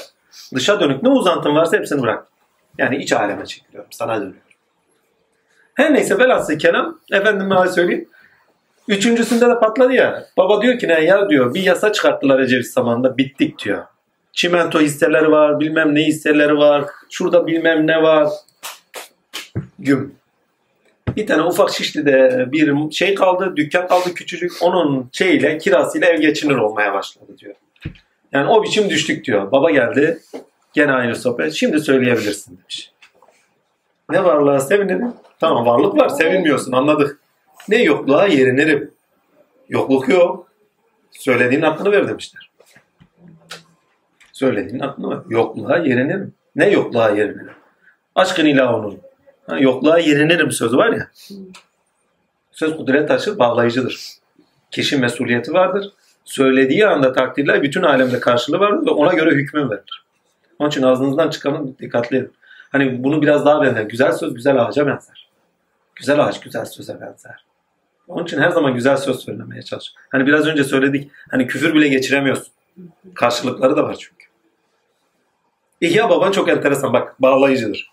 [0.55, 2.35] Dışa dönük ne uzantım varsa hepsini bıraktım.
[2.77, 4.41] Yani iç aleme çekiliyorum, sana dönüyorum.
[5.73, 8.09] Her neyse velhasıl kelam, efendime söyleyeyim.
[8.87, 10.25] Üçüncüsünde de patladı ya.
[10.37, 13.83] Baba diyor ki ne ya diyor bir yasa çıkarttılar Ecevit zamanında bittik diyor.
[14.33, 18.29] Çimento hisseleri var, bilmem ne hisseleri var, şurada bilmem ne var.
[19.79, 20.15] Güm.
[21.15, 24.51] Bir tane ufak Şişli'de bir şey kaldı, dükkan kaldı küçücük.
[24.61, 27.55] Onun şeyiyle, kirasıyla ev geçinir olmaya başladı diyor.
[28.31, 29.51] Yani o biçim düştük diyor.
[29.51, 30.19] Baba geldi,
[30.73, 31.53] gene aynı sohbet.
[31.53, 32.91] Şimdi söyleyebilirsin demiş.
[34.09, 35.13] Ne varlığa sevinirim?
[35.39, 37.20] Tamam varlık var, sevinmiyorsun anladık.
[37.69, 38.91] Ne yokluğa yerinirim.
[39.69, 40.51] Yokluk yok.
[41.11, 42.49] Söylediğin aklını ver demişler.
[44.33, 45.19] Söylediğin aklını ver.
[45.29, 46.33] Yokluğa yerinirim.
[46.55, 47.51] Ne yokluğa yerinirim?
[48.15, 48.99] Aşkın ilah onun.
[49.47, 51.07] Ha, yokluğa yerinirim sözü var ya.
[52.51, 54.13] Söz kudret taşı bağlayıcıdır.
[54.71, 55.93] Kişi mesuliyeti vardır.
[56.25, 60.05] Söylediği anda takdirler bütün alemde karşılığı vardır ve ona göre hükmü verilir.
[60.59, 62.33] Onun için ağzınızdan çıkanı dikkatli edin.
[62.71, 63.81] Hani bunu biraz daha benzer.
[63.81, 65.29] Güzel söz güzel ağaca benzer.
[65.95, 67.45] Güzel ağaç güzel söze benzer.
[68.11, 69.93] Onun için her zaman güzel söz söylemeye çalış.
[70.09, 71.11] Hani biraz önce söyledik.
[71.31, 72.47] Hani küfür bile geçiremiyorsun.
[73.15, 74.25] Karşılıkları da var çünkü.
[75.81, 77.91] İhya baban çok enteresan bak bağlayıcıdır.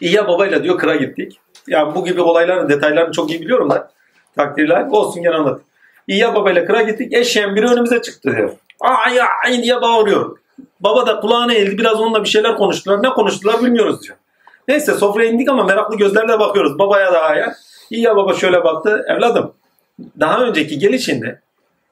[0.00, 1.40] İhya babayla diyor kıra gittik.
[1.66, 3.90] Yani bu gibi olayların detaylarını çok iyi biliyorum da
[4.36, 5.60] takdirler olsun gene anlat.
[6.08, 7.12] İhya babayla kıra gittik.
[7.12, 8.52] Eşeğin biri önümüze çıktı diyor.
[8.80, 10.38] Ay ay diye bağırıyor.
[10.80, 11.78] Baba da kulağına eğildi.
[11.78, 13.02] Biraz onunla bir şeyler konuştular.
[13.02, 14.16] Ne konuştular bilmiyoruz diyor.
[14.68, 16.78] Neyse sofraya indik ama meraklı gözlerle bakıyoruz.
[16.78, 17.54] Babaya da aya.
[17.90, 19.04] İhya baba şöyle baktı.
[19.08, 19.54] Evladım
[20.20, 21.40] daha önceki gelişinde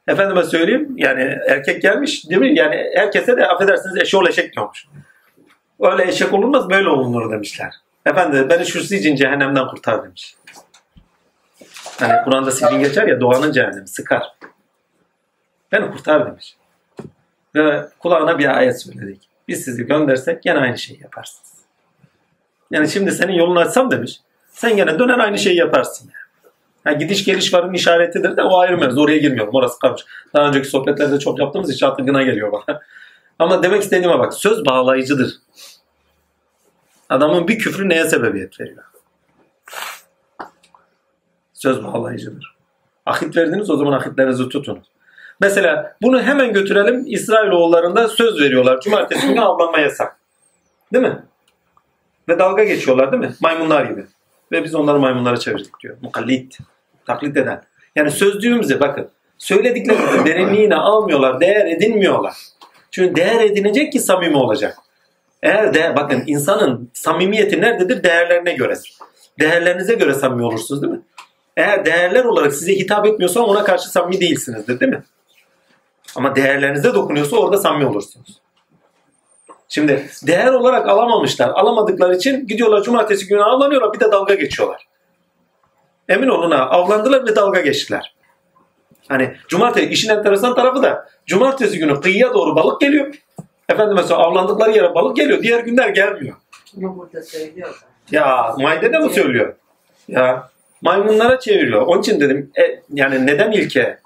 [0.08, 2.58] efendime söyleyeyim yani erkek gelmiş değil mi?
[2.58, 4.86] Yani herkese de affedersiniz eşeğol eşek diyormuş.
[5.80, 7.74] Öyle eşek olunmaz böyle olunur demişler.
[8.06, 10.36] Efendi beni şu sicin cehennemden kurtar demiş.
[12.00, 14.22] Hani Kur'an'da sicin geçer ya doğanın cehennemi sıkar.
[15.72, 16.56] Beni kurtar demiş.
[17.54, 19.28] Ve kulağına bir ayet söyledik.
[19.48, 21.52] Biz sizi göndersek gene aynı şeyi yaparsınız.
[22.70, 24.20] Yani şimdi senin yolunu açsam demiş.
[24.58, 26.10] Sen gene döner aynı şeyi yaparsın.
[26.14, 26.18] Yani.
[26.84, 29.02] Yani gidiş geliş varın işaretidir de o ayrı mevzu.
[29.02, 29.54] Oraya girmiyorum.
[29.54, 30.04] Orası karmış.
[30.34, 32.80] Daha önceki sohbetlerde çok yaptığımız için artık gına geliyor bana.
[33.38, 34.34] Ama demek istediğime bak.
[34.34, 35.32] Söz bağlayıcıdır.
[37.08, 38.84] Adamın bir küfrü neye sebebiyet veriyor?
[41.52, 42.56] Söz bağlayıcıdır.
[43.06, 44.82] Ahit verdiniz o zaman ahitlerinizi tutun.
[45.40, 48.80] Mesela bunu hemen götürelim İsrailoğullarında söz veriyorlar.
[48.80, 50.16] Cumartesi günü avlanma yasak.
[50.92, 51.22] Değil mi?
[52.28, 53.34] Ve dalga geçiyorlar değil mi?
[53.40, 54.06] Maymunlar gibi.
[54.52, 55.96] Ve biz onları maymunlara çevirdik diyor.
[56.02, 56.58] Mukallit.
[57.06, 57.62] Taklit eden.
[57.96, 59.08] Yani sözlüğümüzü bakın.
[59.38, 61.40] Söylediklerimizi derinliğine almıyorlar.
[61.40, 62.34] Değer edinmiyorlar.
[62.90, 64.78] Çünkü değer edinecek ki samimi olacak.
[65.42, 68.02] Eğer de bakın insanın samimiyeti nerededir?
[68.02, 68.98] Değerlerine göredir.
[69.40, 71.00] Değerlerinize göre samimi olursunuz değil mi?
[71.56, 75.02] Eğer değerler olarak size hitap etmiyorsa ona karşı samimi değilsinizdir değil mi?
[76.16, 78.40] Ama değerlerinize dokunuyorsa orada samimi olursunuz.
[79.68, 81.48] Şimdi değer olarak alamamışlar.
[81.48, 84.86] Alamadıkları için gidiyorlar cumartesi günü avlanıyorlar bir de dalga geçiyorlar.
[86.08, 88.14] Emin olun ha avlandılar ve dalga geçtiler.
[89.08, 93.14] Hani cumartesi işin enteresan tarafı da cumartesi günü kıyıya doğru balık geliyor.
[93.68, 95.42] Efendim mesela avlandıkları yere balık geliyor.
[95.42, 96.36] Diğer günler gelmiyor.
[96.74, 97.20] Bunu burada.
[98.10, 99.54] Ya Mayde de mi söylüyor?
[100.08, 100.48] Ya
[100.82, 101.82] maymunlara çeviriyor.
[101.82, 103.98] Onun için dedim e, yani neden ilke?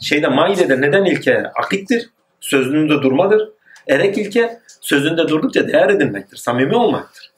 [0.00, 1.46] Şeyde Maide'de neden ilke?
[1.46, 2.10] Akittir.
[2.40, 3.50] Sözünde durmadır.
[3.88, 6.36] Erek ilke sözünde durdukça değer edinmektir.
[6.36, 7.30] Samimi olmaktır.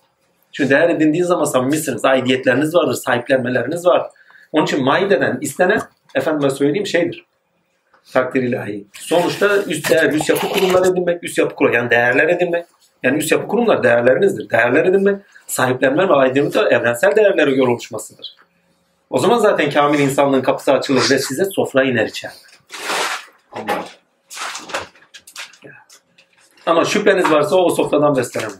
[0.52, 2.04] Çünkü değer edindiğiniz zaman samimisiniz.
[2.04, 2.94] Aidiyetleriniz vardır.
[2.94, 4.10] Sahiplenmeleriniz var.
[4.52, 5.82] Onun için Maide'den istenen
[6.14, 7.24] efendime söyleyeyim şeydir.
[8.12, 8.86] Takdir ilahi.
[8.92, 12.66] Sonuçta üst değer, üst yapı kurumlar edinmek, üst yapı kurumlar yani değerler edinmek.
[13.02, 14.50] Yani üst yapı kurumlar değerlerinizdir.
[14.50, 15.16] Değerler edinmek,
[15.46, 18.36] sahiplenme ve aidiyet evrensel değerlere göre oluşmasıdır.
[19.10, 22.32] O zaman zaten kamil insanlığın kapısı açılır ve size sofra iner içer.
[26.68, 28.58] Ama şüpheniz varsa o sofradan beslenemez.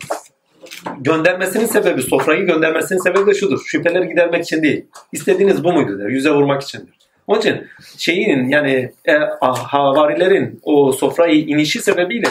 [0.98, 3.60] Göndermesinin sebebi, sofrayı göndermesinin sebebi de şudur.
[3.66, 4.86] Şüpheleri gidermek için değil.
[5.12, 6.09] İstediğiniz bu muydu der.
[6.09, 6.94] Yüze vurmak içindir.
[7.26, 7.66] Onun için
[7.98, 9.12] şeyin yani e,
[9.43, 12.28] havarilerin o sofrayı inişi sebebiyle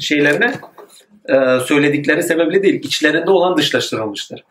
[0.00, 0.54] şeylerine
[1.28, 4.44] e, söyledikleri sebeple değil, içlerinde olan dışlaştırılmıştır.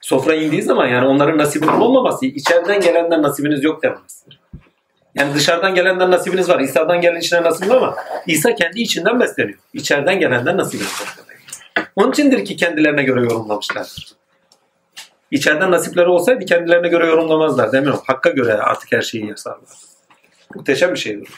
[0.00, 4.40] Sofra indiği zaman yani onların nasibinin olmaması, içeriden gelenden nasibiniz yok demektir.
[5.14, 6.60] Yani dışarıdan gelenden nasibiniz var.
[6.60, 9.58] İsa'dan gelen içine nasibiniz ama İsa kendi içinden besleniyor.
[9.72, 11.08] İçeriden gelenden nasibiniz var.
[11.96, 14.12] Onun içindir ki kendilerine göre yorumlamışlardır.
[15.30, 17.80] İçeriden nasipleri olsaydı kendilerine göre yorumlamazlar.
[17.80, 17.92] Mi?
[18.06, 19.68] Hakka göre artık her şeyi yasarlar.
[20.54, 21.28] Muhteşem bir şeydir.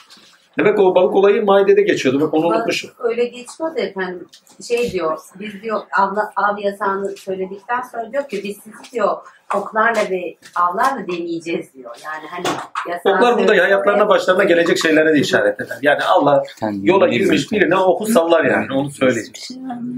[0.58, 2.20] Demek o balık olayı maidede geçiyordu.
[2.20, 2.90] Bak onu unutmuşum.
[2.98, 4.28] Öyle geçmedi efendim.
[4.68, 9.16] Şey diyor, biz diyor avla, av yasağını söyledikten sonra diyor ki biz sizi diyor
[9.54, 11.90] oklarla ve avlarla deneyeceğiz diyor.
[12.04, 12.44] Yani hani
[12.90, 15.78] yasağı Oklar burada söylüyor ayaklarına ve- başlarına gelecek şeylere de işaret eder.
[15.82, 16.42] Yani Allah
[16.82, 18.72] yola girmiş birine oku sallar yani.
[18.72, 19.32] Onu söyleyeyim.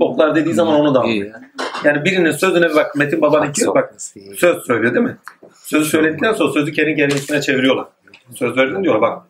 [0.01, 1.41] Oklar dediği zaman onu da ya.
[1.85, 3.95] Yani birinin sözüne bak Metin Baba'nın ki bak
[4.37, 5.17] söz söylüyor değil mi?
[5.65, 7.87] Sözü söyledikten sonra sözü kendi kendisine çeviriyorlar.
[8.35, 9.23] Söz verdin diyor bak.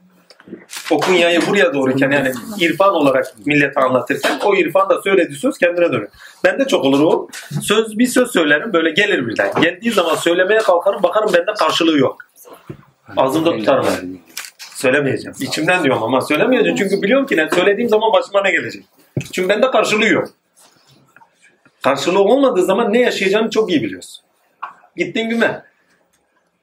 [0.91, 5.93] Okun yayı buraya doğruyken yani irfan olarak millete anlatırken o irfan da söylediği söz kendine
[5.93, 6.09] dönüyor.
[6.45, 7.29] Ben de çok olur o.
[7.63, 9.51] Söz bir söz söylerim böyle gelir birden.
[9.63, 12.17] Geldiği zaman söylemeye kalkarım bakarım bende karşılığı yok.
[13.17, 14.17] Ağzımda tutarım yani.
[14.59, 15.37] Söylemeyeceğim.
[15.41, 18.85] İçimden diyorum ama söylemeyeceğim çünkü biliyorum ki ne söylediğim zaman başıma ne gelecek.
[19.33, 20.29] Çünkü bende karşılığı yok.
[21.83, 24.25] Karşılığı olmadığı zaman ne yaşayacağını çok iyi biliyorsun.
[24.97, 25.63] Gittin güme.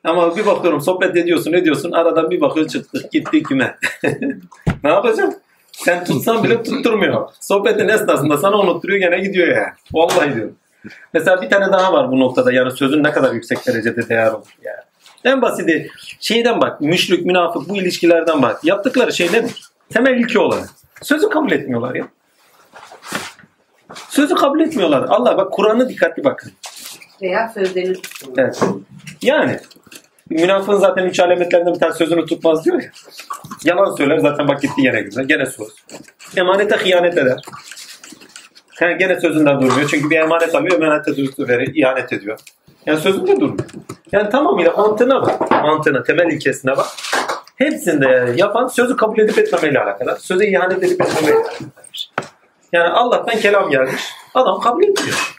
[0.04, 3.78] Ama bir bakıyorum sohbet ediyorsun ediyorsun aradan bir bakıyor çıktık gitti güme.
[4.84, 5.34] ne yapacağım?
[5.72, 7.30] Sen tutsan bile tutturmuyor.
[7.40, 9.74] Sohbetin esnasında sana unutturuyor gene gidiyor yani.
[9.94, 10.56] Vallahi diyorum.
[11.14, 14.48] Mesela bir tane daha var bu noktada yani sözün ne kadar yüksek derecede değer olur
[14.64, 14.82] yani.
[15.24, 15.90] En basiti
[16.20, 18.64] şeyden bak müşrik, münafık bu ilişkilerden bak.
[18.64, 19.62] Yaptıkları şey nedir?
[19.90, 20.70] Temel ilke olarak.
[21.02, 22.08] Sözü kabul etmiyorlar ya.
[24.10, 25.06] Sözü kabul etmiyorlar.
[25.10, 26.52] Allah bak Kur'an'ı dikkatli bakın.
[27.22, 28.38] Veya sözlerini tutmuyor.
[28.38, 28.62] Evet.
[29.22, 29.60] Yani
[30.30, 32.90] münafığın zaten üç alametlerinden bir tane sözünü tutmaz diyor ya.
[33.64, 35.24] Yalan söyler zaten bak gitti yere gider.
[35.24, 35.68] Gene söz.
[36.38, 37.42] Emanete hıyanet eder.
[38.82, 39.90] Yani gene sözünden durmuyor.
[39.90, 42.40] Çünkü bir emanet alıyor, emanete dürüstlüğü verir, ihanet ediyor.
[42.86, 43.66] Yani sözünde durmuyor.
[44.12, 45.52] Yani tamamıyla mantığına bak.
[45.52, 46.86] Mantığına, temel ilkesine bak.
[47.56, 50.18] Hepsinde yapan sözü kabul edip etmemeyle alakalı.
[50.20, 51.68] Söze ihanet edip etmemeyle alakalı.
[52.74, 54.02] Yani Allah'tan kelam gelmiş.
[54.34, 55.33] Adam kabul etmiyor.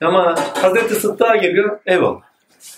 [0.00, 2.20] Ama Hazreti Sıddık'a geliyor, eyvallah.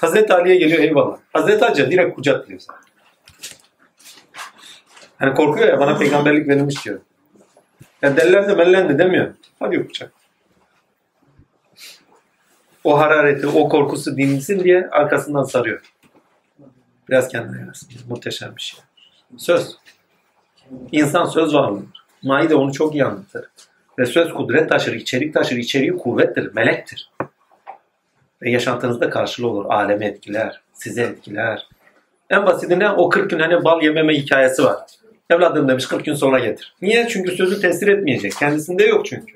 [0.01, 1.19] Hazreti Ali'ye geliyor, eyvallah.
[1.32, 2.82] Hazreti Hacı direkt kucaklıyor zaten.
[5.19, 7.01] Hani korkuyor ya, bana peygamberlik verilmiş diyor.
[8.03, 9.35] Ya deliler de mellen de demiyor.
[9.59, 10.12] Hadi kucak.
[12.85, 15.93] O harareti, o korkusu dinsin diye arkasından sarıyor.
[17.09, 17.89] Biraz kendine yarasın.
[18.09, 18.81] Muhteşem bir şey.
[19.36, 19.77] Söz.
[20.93, 22.05] İnsan söz varlığıdır.
[22.23, 23.51] Maide onu çok iyi anlatır.
[24.03, 27.11] Ve söz kudret taşır, içerik taşır, içeriği kuvvettir, melektir.
[28.43, 29.65] Ve yaşantınızda karşılığı olur.
[29.69, 31.66] Alemi etkiler, size etkiler.
[32.31, 34.79] En basitine o 40 gün hani bal yememe hikayesi var.
[35.31, 36.74] Evladım demiş 40 gün sonra getir.
[36.83, 37.09] Niye?
[37.09, 38.33] Çünkü sözü tesir etmeyecek.
[38.39, 39.35] Kendisinde yok çünkü.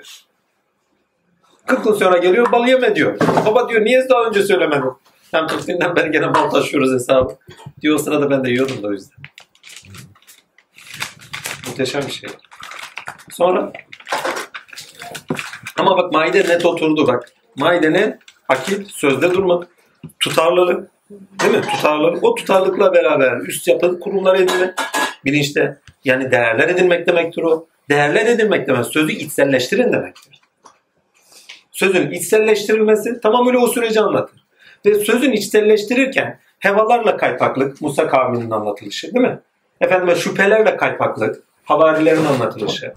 [1.66, 3.18] 40 gün sonra geliyor bal yeme diyor.
[3.46, 4.92] Baba diyor niye daha önce söylemedin?
[5.30, 7.36] Hem 40 günden beri gene bal taşıyoruz hesabı.
[7.80, 9.18] Diyor o sırada ben de yiyordum da o yüzden.
[11.66, 12.30] Muhteşem bir şey.
[13.30, 13.72] Sonra
[15.78, 17.32] ama bak maide net oturdu bak.
[17.56, 18.18] Maide ne?
[18.48, 19.68] Akit, sözde durmak,
[20.20, 20.90] tutarlılık.
[21.10, 21.60] Değil mi?
[21.60, 22.24] Tutarlılık.
[22.24, 24.70] O tutarlılıkla beraber üst yapılı kurumlar edinmek.
[25.24, 27.66] Bilinçte yani değerler edinmek demektir o.
[27.90, 30.40] Değerler edinmek demek sözü içselleştirin demektir.
[31.72, 34.46] Sözün içselleştirilmesi tamamıyla o süreci anlatır.
[34.86, 39.38] Ve sözün içselleştirirken hevalarla kaypaklık, Musa kavminin anlatılışı değil mi?
[39.80, 42.92] Efendime şüphelerle kaypaklık, havarilerin anlatılışı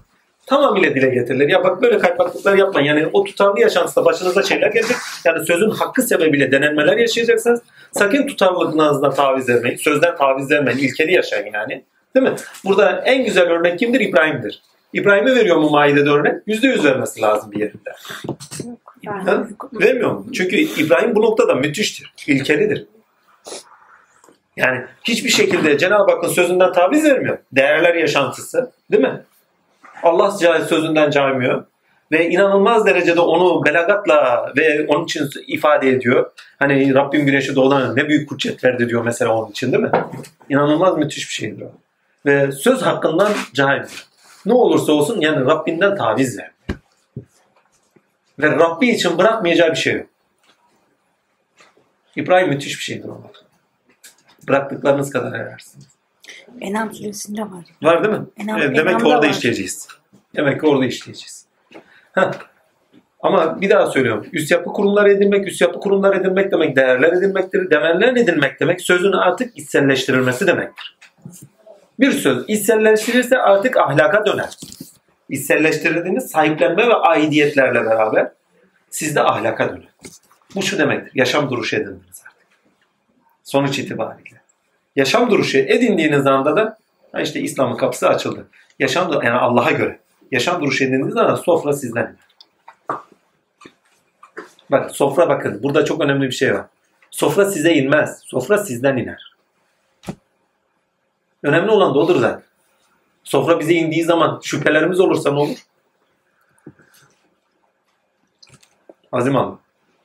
[0.50, 1.48] tamamıyla dile getirilir.
[1.48, 2.86] Ya bak böyle kaypaklıklar yapmayın.
[2.86, 4.96] Yani o tutarlı yaşantısında başınıza şeyler gelecek.
[5.24, 7.62] Yani sözün hakkı sebebiyle denenmeler yaşayacaksınız.
[7.92, 9.76] Sakın tutarlılığınızdan taviz vermeyin.
[9.76, 10.78] Sözden taviz vermeyin.
[10.78, 11.84] İlkeli yaşayın yani.
[12.14, 12.34] Değil mi?
[12.64, 14.00] Burada en güzel örnek kimdir?
[14.00, 14.62] İbrahim'dir.
[14.92, 16.34] İbrahim'e veriyor mu Maide'de örnek?
[16.46, 17.92] Yüzde yüz vermesi lazım bir yerinde.
[19.06, 19.46] Ha?
[19.72, 20.26] Vermiyor mu?
[20.34, 22.14] Çünkü İbrahim bu noktada müthiştir.
[22.26, 22.86] İlkelidir.
[24.56, 27.38] Yani hiçbir şekilde Cenab-ı Hakk'ın sözünden taviz vermiyor.
[27.52, 28.72] Değerler yaşantısı.
[28.90, 29.20] Değil mi?
[30.02, 30.30] Allah
[30.68, 31.64] sözünden caymıyor.
[32.12, 36.30] Ve inanılmaz derecede onu belagatla ve onun için ifade ediyor.
[36.58, 39.90] Hani Rabbim güneşi doğudan ne büyük kudret verdi diyor mesela onun için değil mi?
[40.48, 41.72] İnanılmaz müthiş bir şeydir o.
[42.26, 43.82] Ve söz hakkından cahil.
[44.46, 46.80] Ne olursa olsun yani Rabbinden taviz vermiyor.
[48.38, 50.06] Ve Rabbi için bırakmayacağı bir şey yok.
[52.16, 53.30] İbrahim müthiş bir şeydir onlar.
[54.48, 55.99] Bıraktıklarınız kadar ararsınız.
[56.60, 57.64] Enam suresinde var.
[57.82, 58.24] Var değil mi?
[58.38, 59.30] Enam- Evet, demek ki orada var.
[59.30, 59.88] işleyeceğiz.
[60.36, 61.46] Demek ki orada işleyeceğiz.
[62.12, 62.30] Heh.
[63.20, 64.26] Ama bir daha söylüyorum.
[64.32, 67.70] Üst yapı kurumlar edinmek, üst yapı kurumlar edinmek demek değerler edinmektir.
[67.70, 70.96] Demeller edinmek demek sözün artık içselleştirilmesi demektir.
[72.00, 74.48] Bir söz içselleştirirse artık ahlaka döner.
[75.28, 78.30] İçselleştirildiğiniz sahiplenme ve aidiyetlerle beraber
[78.90, 79.88] sizde ahlaka döner.
[80.54, 81.12] Bu şu demektir.
[81.14, 82.46] Yaşam duruşu edindiniz artık.
[83.44, 84.39] Sonuç itibariyle.
[85.00, 86.78] Yaşam duruşu edindiğiniz anda da
[87.22, 88.46] işte İslam'ın kapısı açıldı.
[88.78, 90.00] Yaşam yani Allah'a göre.
[90.30, 92.16] Yaşam duruşu edindiğiniz anda sofra sizden.
[94.70, 95.62] Bak sofra bakın.
[95.62, 96.66] Burada çok önemli bir şey var.
[97.10, 98.22] Sofra size inmez.
[98.24, 99.34] Sofra sizden iner.
[101.42, 102.42] Önemli olan da odur zaten.
[103.24, 105.58] Sofra bize indiği zaman şüphelerimiz olursa ne olur?
[109.12, 109.58] Azim Allah.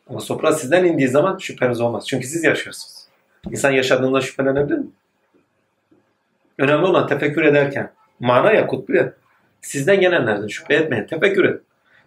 [0.10, 2.08] Ama sofra sizden indiği zaman şüpheniz olmaz.
[2.08, 3.05] Çünkü siz yaşıyorsunuz.
[3.52, 4.88] İnsan yaşadığında şüphelenebilir mi?
[6.58, 8.94] Önemli olan tefekkür ederken mana ya kutbu
[9.62, 11.06] Sizden gelenlerden şüphe etmeyin.
[11.06, 11.62] Tefekkür edin.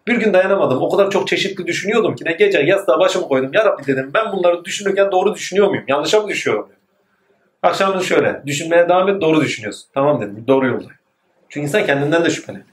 [0.07, 0.83] Bir gün dayanamadım.
[0.83, 3.51] O kadar çok çeşitli düşünüyordum ki ne gece yastığa başımı koydum.
[3.53, 5.85] Ya Rabbi dedim ben bunları düşünürken doğru düşünüyor muyum?
[5.89, 6.69] Yanlışa mı düşüyorum?
[7.63, 8.43] Akşamın şöyle.
[8.47, 9.89] Düşünmeye devam et doğru düşünüyorsun.
[9.95, 10.45] Tamam dedim.
[10.49, 10.93] Doğru yoldayım.
[11.49, 12.69] Çünkü insan kendinden de şüpheleniyor.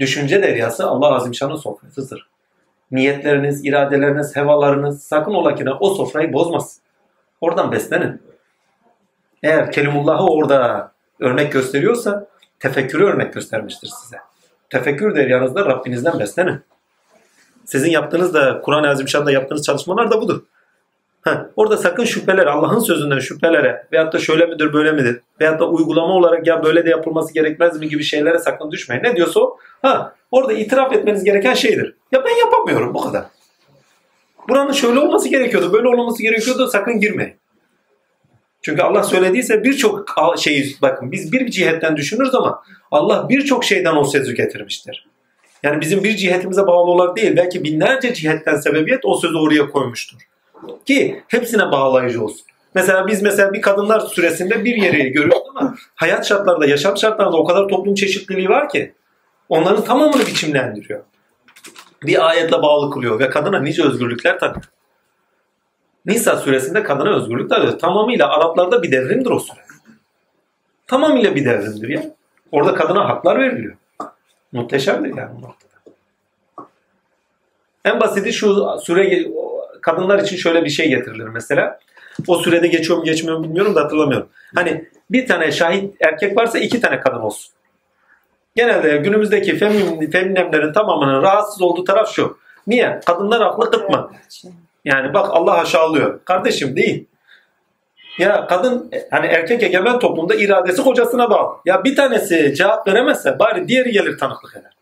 [0.00, 2.28] Düşünce deryası Allah Azimşan'ın sofrasıdır.
[2.90, 6.82] Niyetleriniz, iradeleriniz, hevalarınız sakın ola ki o sofrayı bozmasın.
[7.40, 8.22] Oradan beslenin.
[9.42, 12.26] Eğer Kelimullah'ı orada örnek gösteriyorsa
[12.58, 14.16] tefekkürü örnek göstermiştir size.
[14.70, 16.60] Tefekkür deryanızda Rabbinizden beslenin.
[17.64, 20.42] Sizin yaptığınız da Kur'an-ı Azimşan'da yaptığınız çalışmalar da budur.
[21.24, 25.68] Heh, orada sakın şüpheler, Allah'ın sözünden şüphelere veyahut da şöyle midir böyle midir veyahut da
[25.68, 29.02] uygulama olarak ya böyle de yapılması gerekmez mi gibi şeylere sakın düşmeyin.
[29.02, 29.56] Ne diyorsa o?
[29.82, 31.94] Ha, orada itiraf etmeniz gereken şeydir.
[32.12, 33.24] Ya ben yapamıyorum bu kadar.
[34.48, 37.34] Buranın şöyle olması gerekiyordu, böyle olması gerekiyordu sakın girmeyin.
[38.62, 44.04] Çünkü Allah söylediyse birçok şeyi bakın biz bir cihetten düşünürüz ama Allah birçok şeyden o
[44.04, 45.06] sözü getirmiştir.
[45.62, 50.18] Yani bizim bir cihetimize bağlı olarak değil belki binlerce cihetten sebebiyet o sözü oraya koymuştur.
[50.86, 52.46] Ki hepsine bağlayıcı olsun.
[52.74, 57.44] Mesela biz mesela bir kadınlar süresinde bir yeri görüyoruz ama hayat şartlarında, yaşam şartlarında o
[57.44, 58.92] kadar toplum çeşitliliği var ki
[59.48, 61.00] onların tamamını biçimlendiriyor.
[62.02, 64.64] Bir ayetle bağlı kılıyor ve kadına nice özgürlükler tanıyor.
[66.06, 67.78] Nisa suresinde kadına özgürlük tanıyor.
[67.78, 69.60] Tamamıyla Araplarda bir devrimdir o süre.
[70.86, 72.02] Tamamıyla bir devrimdir ya.
[72.52, 73.76] Orada kadına haklar veriliyor.
[74.52, 75.70] Muhteşemdir yani bu noktada.
[77.84, 79.28] En basiti şu süre
[79.82, 81.78] kadınlar için şöyle bir şey getirilir mesela.
[82.28, 84.28] O sürede geçiyor mu geçmiyor mu bilmiyorum da hatırlamıyorum.
[84.54, 87.52] Hani bir tane şahit erkek varsa iki tane kadın olsun.
[88.56, 92.38] Genelde günümüzdeki femin, feminemlerin tamamının rahatsız olduğu taraf şu.
[92.66, 93.00] Niye?
[93.06, 94.10] Kadınlar aklı kıtma.
[94.84, 96.24] Yani bak Allah aşağılıyor.
[96.24, 97.06] Kardeşim değil.
[98.18, 101.56] Ya kadın hani erkek egemen toplumda iradesi kocasına bağlı.
[101.64, 104.72] Ya bir tanesi cevap veremezse bari diğeri gelir tanıklık eder.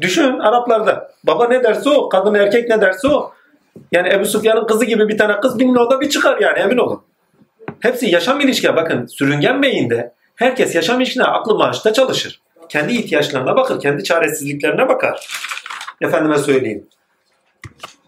[0.00, 1.12] Düşün Araplarda.
[1.24, 3.32] Baba ne derse o, kadın erkek ne derse o.
[3.92, 7.02] Yani Ebu Sufyan'ın kızı gibi bir tane kız bin bir çıkar yani emin olun.
[7.80, 12.40] Hepsi yaşam ilişkiye bakın sürüngen beyinde herkes yaşam ilişkine aklı maaşta çalışır.
[12.68, 15.28] Kendi ihtiyaçlarına bakır, kendi çaresizliklerine bakar.
[16.00, 16.86] Efendime söyleyeyim.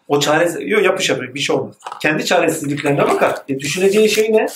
[0.08, 1.74] O çaresiz, yok yapış yapış bir şey olmaz.
[2.02, 3.34] Kendi çaresizliklerine bakar.
[3.48, 4.46] E, düşüneceği şey ne?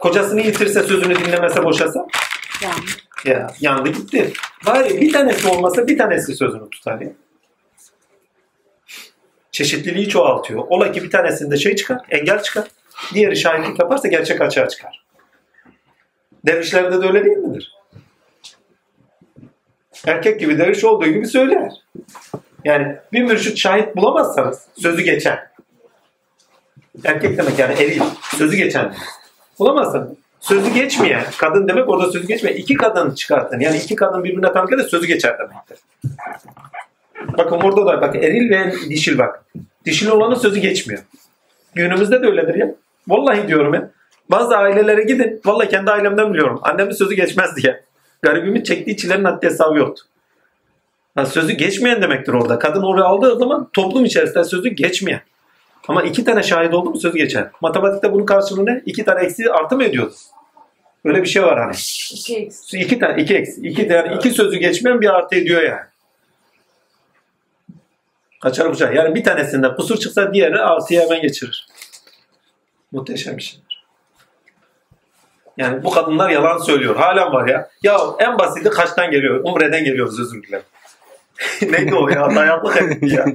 [0.00, 2.06] Kocasını yitirse sözünü dinlemese boşasa?
[2.62, 2.74] Yani.
[3.24, 4.32] Ya yandı gitti.
[4.66, 7.08] Bari bir tanesi olmasa bir tanesi sözünü tutar ya.
[9.52, 10.64] Çeşitliliği çoğaltıyor.
[10.68, 12.68] Ola ki bir tanesinde şey çıkar, engel çıkar.
[13.14, 15.01] Diğeri şahitlik yaparsa gerçek açığa çıkar.
[16.46, 17.72] Dervişlerde de öyle değil midir?
[20.06, 21.72] Erkek gibi derviş olduğu gibi söyler.
[22.64, 25.46] Yani bir mürşit şahit bulamazsanız sözü geçer.
[27.04, 28.02] Erkek demek yani eril.
[28.36, 28.94] Sözü geçen.
[29.58, 30.08] Bulamazsanız
[30.40, 33.60] sözü geçmeyen, kadın demek orada sözü geçmeyen iki kadın çıkartın.
[33.60, 35.78] Yani iki kadın birbirine tam gelirse sözü geçer demektir.
[37.38, 39.44] Bakın orada da bak eril ve dişil bak.
[39.84, 41.02] Dişil olanın sözü geçmiyor.
[41.74, 42.74] Günümüzde de öyledir ya.
[43.08, 43.90] Vallahi diyorum ya.
[44.30, 45.40] Bazı ailelere gidin.
[45.44, 46.60] Vallahi kendi ailemden biliyorum.
[46.62, 47.84] Annemin sözü geçmez diye.
[48.22, 50.04] Garibimin çektiği çilerin haddi hesabı yoktu.
[51.14, 52.58] Ha, sözü geçmeyen demektir orada.
[52.58, 55.20] Kadın oraya aldığı zaman toplum içerisinde sözü geçmeyen.
[55.88, 57.50] Ama iki tane şahit oldu mu söz geçer.
[57.60, 58.82] Matematikte bunun karşılığı ne?
[58.86, 60.14] İki tane eksi artı mı ediyordu?
[61.04, 61.74] Öyle bir şey var hani.
[62.12, 62.78] İki eksi.
[62.78, 63.60] İki tane, iki eksi.
[63.60, 65.82] İki tane, iki sözü geçmeyen bir artı ediyor yani.
[68.40, 68.94] Kaçar bıçak.
[68.94, 71.66] Yani bir tanesinde kusur çıksa diğeri artıya hemen geçirir.
[72.92, 73.71] Muhteşem bir şeydir.
[75.56, 76.96] Yani bu kadınlar yalan söylüyor.
[76.96, 77.68] Halen var ya.
[77.82, 79.40] Ya en basiti kaçtan geliyor?
[79.44, 80.64] Umre'den geliyoruz özür dilerim.
[81.72, 82.34] Neydi o ya?
[82.34, 83.26] Dayaklık etti ya.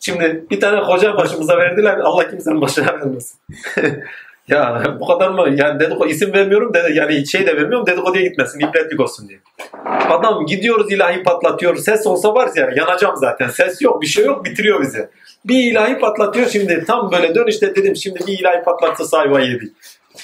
[0.00, 1.98] Şimdi bir tane hoca başımıza verdiler.
[1.98, 3.38] Allah kimsenin başına vermesin.
[4.48, 5.54] ya bu kadar mı?
[5.56, 6.74] Yani dedikodu isim vermiyorum.
[6.74, 7.86] Dedi, yani şey de vermiyorum.
[7.86, 8.60] Dedikoduya gitmesin.
[8.60, 9.38] ibretlik olsun diye.
[9.84, 11.76] Adam gidiyoruz ilahi patlatıyor.
[11.76, 13.48] Ses olsa var ya yanacağım zaten.
[13.48, 15.08] Ses yok bir şey yok bitiriyor bizi.
[15.44, 16.84] Bir ilahi patlatıyor şimdi.
[16.86, 19.72] Tam böyle dönüşte dedim şimdi bir ilahi patlatsa sayva yedik.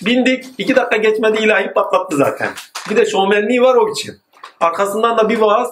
[0.02, 0.44] Bindik.
[0.59, 2.48] iki dakika geçmedi ilahi patlattı zaten.
[2.90, 4.14] Bir de şovmenliği var o için.
[4.60, 5.70] Arkasından da bir vaaz.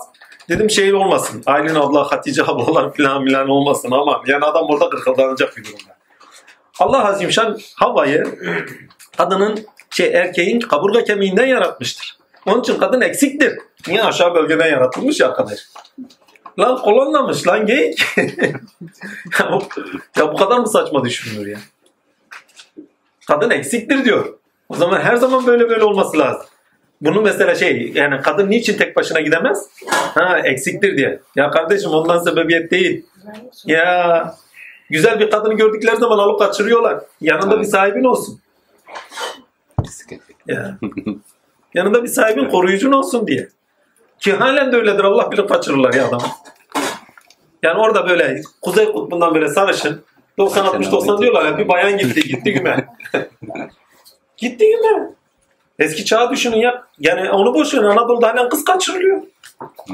[0.49, 1.43] Dedim şey olmasın.
[1.47, 5.97] Aylin abla, Hatice ablalar filan filan olmasın ama yani adam burada kırkıldanacak bir durumda.
[6.79, 8.39] Allah Azimşan Havva'yı
[9.17, 12.19] kadının şey erkeğin kaburga kemiğinden yaratmıştır.
[12.47, 13.59] Onun için kadın eksiktir.
[13.89, 15.59] Niye aşağı bölgeden yaratılmış ya arkadaş?
[16.59, 18.05] Lan kolonlamış lan geyik.
[19.39, 19.63] ya, bu,
[20.17, 21.59] ya bu kadar mı saçma düşünülür ya?
[23.29, 24.39] Kadın eksiktir diyor.
[24.69, 26.47] O zaman her zaman böyle böyle olması lazım.
[27.01, 29.69] Bunu mesela şey yani kadın niçin tek başına gidemez?
[29.89, 31.21] Ha eksiktir diye.
[31.37, 33.07] Ya kardeşim ondan sebebiyet değil.
[33.67, 34.35] Ya
[34.91, 37.01] güzel bir kadını gördükleri zaman alıp kaçırıyorlar.
[37.21, 38.41] Yanında bir sahibin olsun.
[40.47, 40.79] Ya.
[41.75, 43.49] Yanında bir sahibin koruyucun olsun diye.
[44.21, 45.05] Ki halen de öyledir.
[45.05, 46.27] Allah bilir kaçırırlar ya adamı.
[47.63, 50.05] Yani orada böyle Kuzey Kutbu'ndan böyle sarışın
[50.39, 52.89] 90-60-90 diyorlar ya bir bayan gitti gitti güme.
[54.37, 55.11] gitti güme.
[55.79, 56.85] Eski çağı düşünün ya.
[56.99, 59.23] Yani onu boş verin Anadolu'da halen kız kaçırılıyor.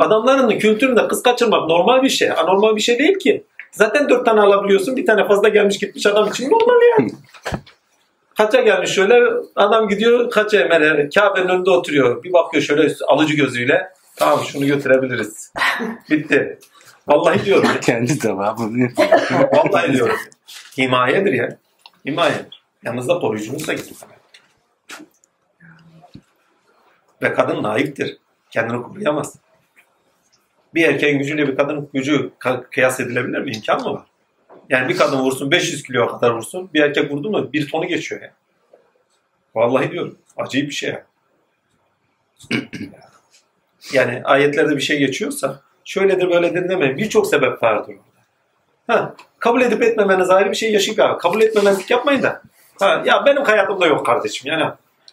[0.00, 2.30] Adamların kültüründe kız kaçırmak normal bir şey.
[2.30, 3.44] Anormal bir şey değil ki.
[3.72, 4.96] Zaten dört tane alabiliyorsun.
[4.96, 7.10] Bir tane fazla gelmiş gitmiş adam için normal yani.
[8.36, 9.20] Kaça gelmiş şöyle
[9.56, 12.22] adam gidiyor kaça emere Kabe'nin önünde oturuyor.
[12.24, 13.92] Bir bakıyor şöyle alıcı gözüyle.
[14.16, 15.52] Tamam şunu götürebiliriz.
[16.10, 16.58] Bitti.
[17.10, 17.68] Vallahi diyorum.
[17.80, 18.88] Kendi tamamını
[19.52, 20.16] Vallahi diyorum.
[20.78, 21.56] Himayedir yani.
[22.06, 22.62] Himayedir.
[22.84, 24.08] Yanınızda koruyucunuz da gitsin.
[27.22, 28.18] Ve kadın naiftir.
[28.50, 29.36] Kendini koruyamaz.
[30.74, 32.30] Bir erkeğin gücüyle bir kadının gücü
[32.70, 33.52] kıyas edilebilir mi?
[33.56, 34.06] İmkan mı var?
[34.68, 36.70] Yani bir kadın vursun 500 kiloya kadar vursun.
[36.74, 38.32] Bir erkek vurdu mu bir tonu geçiyor yani.
[39.54, 40.18] Vallahi diyorum.
[40.36, 41.02] Acayip bir şey yani.
[43.92, 46.96] yani ayetlerde bir şey geçiyorsa şöyledir böyledir demeyin.
[46.96, 47.94] Birçok sebep vardır.
[48.86, 51.18] Ha, kabul edip etmemeniz ayrı bir şey yaşayıp abi.
[51.18, 52.42] Kabul etmemezlik yapmayın da.
[52.80, 54.64] Ha, ya benim hayatımda yok kardeşim yani.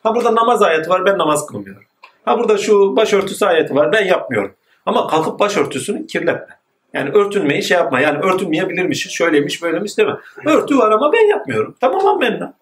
[0.03, 1.83] Ha burada namaz ayeti var ben namaz kılmıyorum.
[2.25, 4.53] Ha burada şu başörtüsü ayeti var ben yapmıyorum.
[4.85, 6.57] Ama kalkıp başörtüsünü kirletme.
[6.93, 7.99] Yani örtünmeyi şey yapma.
[7.99, 9.11] Yani örtünmeyebilirmişiz.
[9.11, 10.15] Şöyleymiş böylemiş değil mi?
[10.45, 11.75] Örtü var ama ben yapmıyorum.
[11.81, 12.53] Tamam amenna.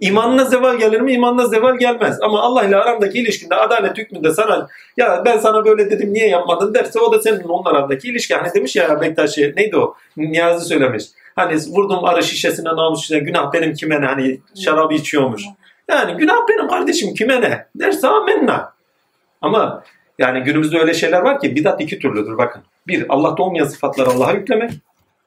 [0.00, 1.12] İmanına zeval gelir mi?
[1.12, 2.18] İmanına zeval gelmez.
[2.22, 6.74] Ama Allah ile arandaki ilişkinde adalet hükmünde sana ya ben sana böyle dedim niye yapmadın
[6.74, 8.34] derse o da senin onun arandaki ilişki.
[8.34, 9.94] Hani demiş ya Bektaş'ı neydi o?
[10.16, 11.04] Niyazi söylemiş.
[11.36, 14.06] Hani vurdum arı şişesine namus şişesine günah benim kime ne?
[14.06, 15.42] Hani şarabı içiyormuş.
[15.88, 17.66] Yani günah benim kardeşim kime ne?
[17.74, 18.72] Derse amenna.
[19.42, 19.84] Ama
[20.18, 22.62] yani günümüzde öyle şeyler var ki bidat iki türlüdür bakın.
[22.86, 24.70] Bir, Allah'ta olmayan sıfatları Allah'a yüklemek.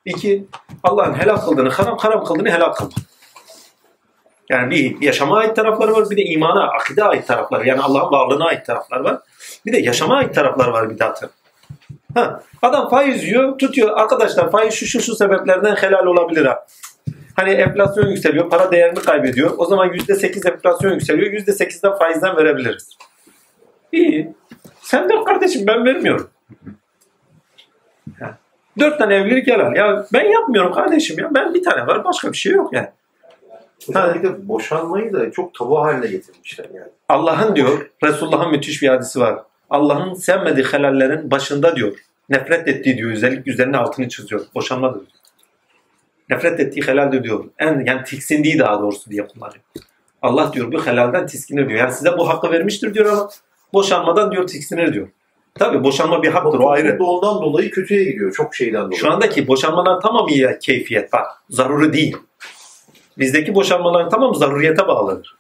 [0.06, 0.46] İki,
[0.84, 2.94] Allah'ın helal kıldığını haram, haram kıldığını helal kılmak.
[4.52, 7.68] Yani bir yaşama ait tarafları var, bir de imana, akide ait tarafları.
[7.68, 9.18] Yani Allah'ın varlığına ait taraflar var.
[9.66, 11.30] Bir de yaşama ait taraflar var bidatın.
[12.14, 13.98] Ha, adam faiz yiyor, tutuyor.
[13.98, 16.66] Arkadaşlar faiz şu şu şu sebeplerden helal olabilir ha.
[17.36, 19.54] Hani enflasyon yükseliyor, para değerini kaybediyor.
[19.58, 21.32] O zaman %8 enflasyon yükseliyor.
[21.32, 22.98] %8'den faizden verebiliriz.
[23.92, 24.34] İyi.
[24.82, 26.30] Sen de kardeşim ben vermiyorum.
[28.80, 29.76] Dört tane evlilik helal.
[29.76, 31.30] Ya ben yapmıyorum kardeşim ya.
[31.36, 32.90] Ben bir tane var başka bir şey yok yani.
[33.88, 36.90] Hocam bir de boşanmayı da çok tabu haline getirmişler yani.
[37.10, 39.40] Allah'ın diyor, Resulullah'ın müthiş bir hadisi var.
[39.70, 41.98] Allah'ın sevmediği helallerin başında diyor,
[42.30, 44.42] nefret ettiği diyor, özellik üzerine altını çiziyor.
[44.56, 45.00] Boşanmadır.
[45.00, 45.12] diyor.
[46.30, 47.46] Nefret ettiği helaldir diyor.
[47.60, 49.64] En, yani tiksindiği daha doğrusu diye kullanıyor.
[50.22, 51.80] Allah diyor bu helalden tiskinir diyor.
[51.80, 53.30] Yani size bu hakkı vermiştir diyor ama
[53.74, 55.08] boşanmadan diyor tiksinir diyor.
[55.56, 56.98] Tabi boşanma bir haktır o ayrı.
[56.98, 58.34] Toplumda ondan dolayı kötüye gidiyor.
[58.34, 59.00] Çok şeyden dolayı.
[59.00, 61.28] Şu andaki boşanmalar tamamı ya keyfiyet bak.
[61.50, 62.18] Zaruri değil.
[63.22, 65.36] Bizdeki boşanmaların tamamı zaruriyete bağlıdır.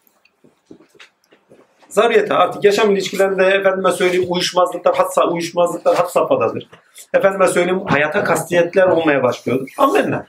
[1.89, 6.67] Zaruriyete artık yaşam ilişkilerinde efendime söyleyeyim uyuşmazlıklar hatsa uyuşmazlıklar hat safhadadır.
[7.13, 9.69] Efendime söyleyeyim hayata kastiyetler olmaya başlıyordur.
[9.77, 10.25] Amenna.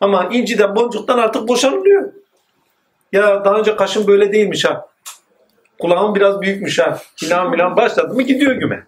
[0.00, 2.12] Ama inciden boncuktan artık boşanılıyor.
[3.12, 4.86] Ya daha önce kaşım böyle değilmiş ha.
[5.78, 6.98] Kulağım biraz büyükmüş ha.
[7.16, 8.86] Filan filan başladı mı gidiyor güme.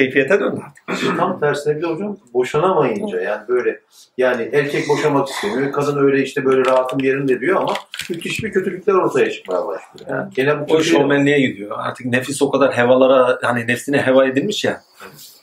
[0.00, 1.16] Keyfiyete döndü artık.
[1.18, 3.80] Tam tersine bir de hocam boşanamayınca yani böyle
[4.18, 5.72] yani erkek boşamak istemiyor.
[5.72, 7.74] Kadın öyle işte böyle rahatım yerinde diyor ama
[8.10, 10.10] müthiş bir kötülükler ortaya çıkmaya başlıyor.
[10.10, 11.76] Yani gene bu O şovmenliğe gidiyor.
[11.78, 14.80] Artık nefis o kadar hevalara hani nefsine heva edilmiş ya.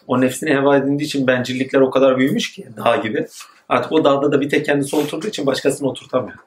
[0.08, 3.28] O nefsine heva edildiği için bencillikler o kadar büyümüş ki dağ gibi.
[3.70, 6.38] Artık o dağda da bir tek kendisi oturduğu için başkasını oturtamıyor.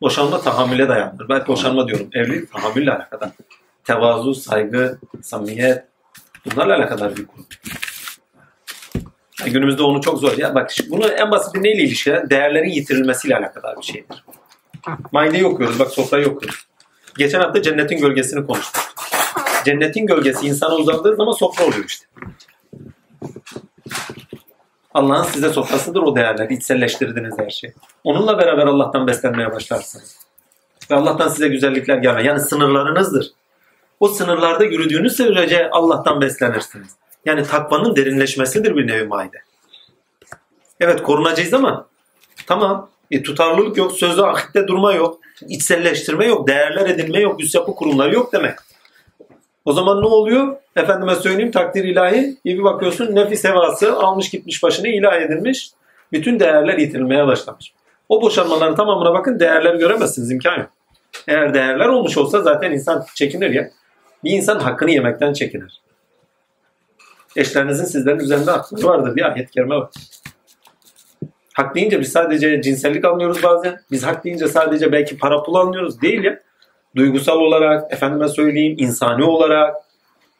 [0.00, 1.28] Boşanma tahammüle dayanır.
[1.28, 2.08] Ben boşanma diyorum.
[2.12, 3.30] Evlilik tahammülle alakadar.
[3.84, 5.91] Tevazu, saygı, samimiyet
[6.46, 7.44] bunlarla alakadar bir konu.
[9.44, 10.38] Günümüzde onu çok zor.
[10.38, 12.30] Ya bak bunu en basit neyle ilişkiler?
[12.30, 14.24] Değerlerin yitirilmesiyle alakadar bir şeydir.
[15.12, 15.78] Maideyi okuyoruz.
[15.78, 16.66] Bak sofrayı okuyoruz.
[17.18, 18.82] Geçen hafta cennetin gölgesini konuştuk.
[19.64, 22.06] Cennetin gölgesi insana uzandığı zaman sofra oluyor işte.
[24.94, 26.50] Allah'ın size sofrasıdır o değerler.
[26.50, 27.74] İçselleştirdiniz her şeyi.
[28.04, 30.16] Onunla beraber Allah'tan beslenmeye başlarsınız.
[30.90, 32.26] Ve Allah'tan size güzellikler gelmez.
[32.26, 33.26] Yani sınırlarınızdır.
[34.02, 36.88] O sınırlarda yürüdüğünüz sürece Allah'tan beslenirsiniz.
[37.24, 39.36] Yani takvanın derinleşmesidir bir nevi maide.
[40.80, 41.86] Evet korunacağız ama
[42.46, 45.18] tamam e, tutarlılık yok, sözde ahitte durma yok,
[45.48, 48.54] içselleştirme yok, değerler edinme yok, üst yapı kurumları yok demek.
[49.64, 50.56] O zaman ne oluyor?
[50.76, 52.36] Efendime söyleyeyim takdir ilahi.
[52.44, 55.70] İyi bir bakıyorsun nefis hevası almış gitmiş başını ilah edilmiş.
[56.12, 57.72] Bütün değerler yitirilmeye başlamış.
[58.08, 60.70] O boşanmaların tamamına bakın değerler göremezsiniz imkan yok.
[61.28, 63.70] Eğer değerler olmuş olsa zaten insan çekinir ya.
[64.24, 65.80] Bir insan hakkını yemekten çekinir.
[67.36, 69.16] Eşlerinizin sizlerin üzerinde hakları vardır.
[69.16, 69.90] Bir ayet kerime var.
[71.54, 73.80] Hak deyince biz sadece cinsellik anlıyoruz bazen.
[73.90, 76.02] Biz hak deyince sadece belki para pul anlıyoruz.
[76.02, 76.40] Değil ya.
[76.96, 79.76] Duygusal olarak, efendime söyleyeyim, insani olarak,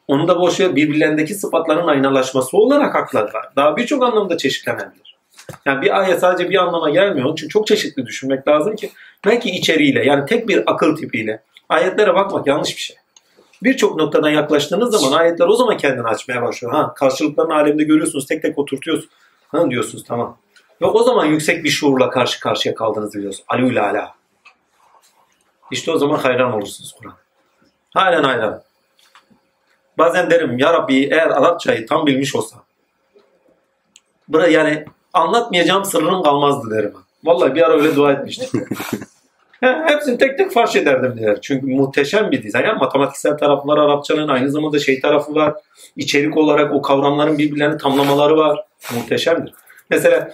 [0.07, 3.49] onu da boş ver, birbirlerindeki sıfatların aynalaşması olarak haklar var.
[3.55, 5.17] Daha birçok anlamda çeşitlenebilir.
[5.65, 7.25] Yani bir ayet sadece bir anlama gelmiyor.
[7.25, 8.91] Onun için çok çeşitli düşünmek lazım ki
[9.25, 12.95] belki içeriğiyle yani tek bir akıl tipiyle ayetlere bakmak yanlış bir şey.
[13.63, 16.73] Birçok noktadan yaklaştığınız zaman ayetler o zaman kendini açmaya başlıyor.
[16.73, 19.09] Ha, karşılıklarını alemde görüyorsunuz, tek tek oturtuyorsunuz.
[19.47, 20.37] Ha diyorsunuz tamam.
[20.81, 23.45] Ve o zaman yüksek bir şuurla karşı karşıya kaldığınızı biliyorsunuz.
[23.49, 24.15] Alû ala.
[25.71, 27.15] İşte o zaman hayran olursunuz Kur'an.
[27.93, 28.61] Halen hayran.
[29.97, 32.33] Bazen derim ya Rabbi eğer Arapçayı tam bilmiş.
[34.27, 36.93] Bura yani anlatmayacağım sırrım kalmazdı derim.
[37.23, 38.67] Vallahi bir ara öyle dua etmiştim.
[39.87, 41.37] Hepsini tek tek farş ederdim diyor.
[41.41, 42.65] Çünkü muhteşem bir dizayn.
[42.65, 44.27] Yani matematiksel tarafı var Arapçanın.
[44.27, 45.53] Aynı zamanda şey tarafı var.
[45.95, 48.65] İçerik olarak o kavramların birbirlerini tamlamaları var.
[48.95, 49.53] Muhteşemdir.
[49.89, 50.31] Mesela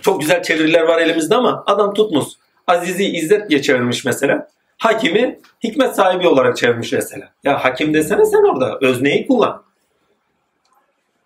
[0.00, 2.26] çok güzel çeviriler var elimizde ama adam tutmuş.
[2.66, 4.48] Azizi İzzet diye çevirmiş mesela.
[4.78, 7.28] Hakimi hikmet sahibi olarak çevirmiş mesela.
[7.44, 8.78] Ya hakim desene sen orada.
[8.80, 9.62] Özneyi kullan.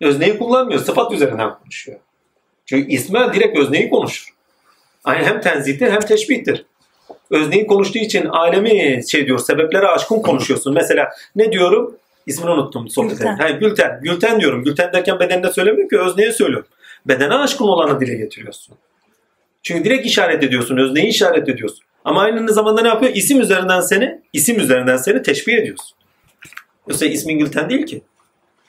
[0.01, 0.79] Özneyi kullanmıyor.
[0.79, 1.99] Sıfat üzerinden konuşuyor.
[2.65, 4.29] Çünkü isme direkt özneyi konuşur.
[5.03, 6.65] Aynı hem tenzihtir hem teşbihtir.
[7.29, 10.73] Özneyi konuştuğu için alemi şey diyor sebeplere aşkın konuşuyorsun.
[10.73, 11.97] Mesela ne diyorum?
[12.25, 13.13] İsmini unuttum sohbete.
[13.15, 13.37] Gülten.
[13.37, 13.99] Ha, Gülten.
[14.03, 14.63] Gülten diyorum.
[14.63, 16.67] Gülten derken bedenine söylemiyor ki özneye söylüyorum.
[17.05, 18.75] Bedene aşkın olanı dile getiriyorsun.
[19.63, 20.77] Çünkü direkt işaret ediyorsun.
[20.77, 21.79] Özneyi işaret ediyorsun.
[22.05, 23.11] Ama aynı zamanda ne yapıyor?
[23.15, 25.97] İsim üzerinden seni, isim üzerinden seni teşbih ediyorsun.
[26.87, 28.01] Yoksa ismin Gülten değil ki.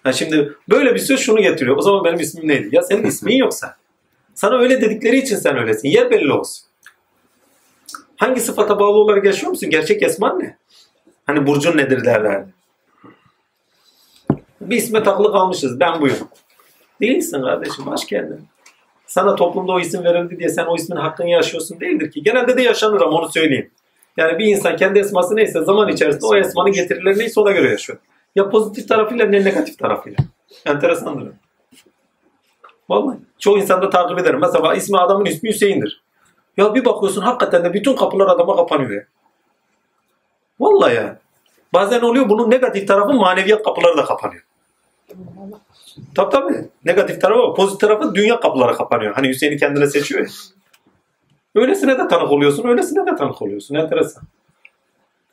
[0.04, 1.76] Ha şimdi böyle bir söz şunu getiriyor.
[1.76, 2.68] O zaman benim ismim neydi?
[2.72, 3.76] Ya senin ismin yoksa.
[4.34, 5.88] Sana öyle dedikleri için sen öylesin.
[5.88, 6.64] Yer belli olsun.
[8.22, 9.70] Hangi sıfata bağlı olarak yaşıyor musun?
[9.70, 10.56] Gerçek esman ne?
[11.26, 12.48] Hani burcun nedir derlerdi.
[14.60, 15.80] Bir isme takılı kalmışız.
[15.80, 16.16] Ben buyum.
[17.00, 17.86] Değilsin kardeşim.
[17.86, 18.40] Baş kendin.
[19.06, 22.22] Sana toplumda o isim verildi diye sen o ismin hakkını yaşıyorsun değildir ki.
[22.22, 23.70] Genelde de yaşanır ama onu söyleyeyim.
[24.16, 27.98] Yani bir insan kendi esması neyse zaman içerisinde o esmanın getirileri neyse ona göre yaşıyor.
[28.34, 30.18] Ya pozitif tarafıyla ne negatif tarafıyla.
[30.66, 31.32] Enteresandır.
[32.88, 33.18] Vallahi.
[33.38, 34.40] Çoğu insanda takip ederim.
[34.40, 36.02] Mesela ismi adamın ismi Hüseyin'dir.
[36.56, 39.04] Ya bir bakıyorsun hakikaten de bütün kapılar adama kapanıyor ya.
[40.60, 41.18] Vallahi ya.
[41.72, 44.42] Bazen oluyor bunun negatif tarafı maneviyat kapıları da kapanıyor.
[46.14, 46.68] Tabii tabii.
[46.84, 47.54] Negatif tarafı.
[47.54, 49.14] Pozitif tarafı dünya kapıları kapanıyor.
[49.14, 50.30] Hani Hüseyin'i kendine seçiyor.
[51.54, 53.74] Öylesine de tanık oluyorsun, öylesine de tanık oluyorsun.
[53.74, 54.22] Enteresan.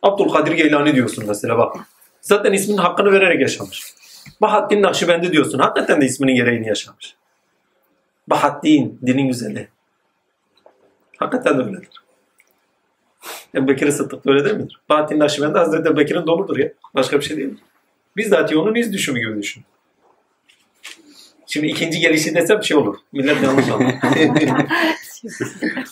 [0.02, 1.76] Abdülkadir Geylani diyorsun mesela bak.
[2.22, 3.94] Zaten isminin hakkını vererek yaşamış.
[4.41, 5.60] Bahattin Nakşibendi diyorsun.
[5.60, 7.16] Hakikaten de isminin gereğini yaşamış.
[8.28, 9.70] Bahattin, dinin güzeli.
[11.20, 11.90] Hakikaten de öyledir.
[13.56, 14.80] Ebu Bekir Sıddık öyle değil midir?
[14.90, 16.72] Bahattin Nakşibendi Hazreti Ebu Bekir'in doludur ya.
[16.96, 17.54] Başka bir şey değil.
[18.18, 19.64] Bizzat onun iz düşümü gibi düşün.
[21.48, 22.98] Şimdi ikinci gelişi desem şey olur.
[23.12, 23.96] Millet yanlış anlar.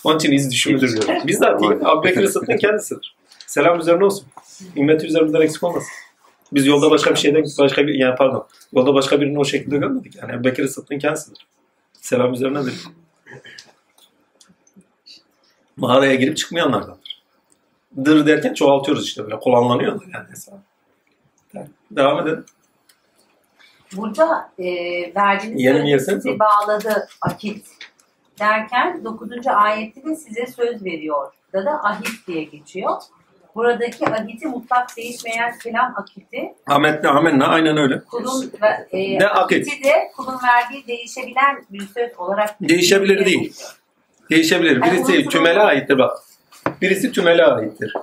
[0.04, 1.28] Onun için iz düşümüdür diyorum.
[1.28, 3.16] Bizzat Ebu Bekir Sıddık'ın kendisidir.
[3.48, 4.28] Selam üzerine olsun.
[4.76, 5.90] Ümmeti üzerimizden eksik olmasın.
[6.52, 10.16] Biz yolda başka bir şeyden başka bir yani pardon yolda başka birini o şekilde görmedik.
[10.16, 11.48] Yani Ebu Bekir Sıddık'ın kendisidir.
[11.94, 12.74] Selam üzerinedir.
[15.78, 17.24] Mağaraya girip çıkmayanlardandır.
[18.06, 20.58] Dır derken çoğaltıyoruz işte böyle kullanlanıyor da yani hesabı.
[21.92, 22.46] Devam edelim.
[23.96, 24.66] Burada e,
[25.16, 27.66] verdiğiniz Yerim sizi bağladı akit
[28.40, 29.30] derken 9.
[29.48, 31.32] ayette de size söz veriyor.
[31.54, 33.02] Da da ahit diye geçiyor.
[33.56, 38.04] Buradaki ahiti mutlak değişmeyen kelam akiti Ahmet amenna aynen öyle.
[38.04, 38.52] kulun
[38.92, 39.68] e, Ne akit?
[39.68, 43.54] akiti de kulun verdiği değişebilen bir söz olarak Değişebilir değil.
[44.30, 44.82] Değişebilir.
[44.82, 46.18] Birisi tümele aittir bak.
[46.82, 47.94] Birisi tümele aittir.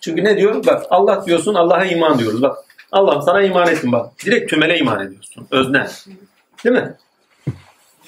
[0.00, 0.66] Çünkü ne diyor?
[0.66, 2.42] Bak Allah diyorsun Allah'a iman diyoruz.
[2.42, 2.58] Bak
[2.92, 4.12] Allah'ım sana iman ettim bak.
[4.24, 5.46] Direkt tümele iman ediyorsun.
[5.50, 5.86] Özne.
[6.64, 6.94] Değil mi?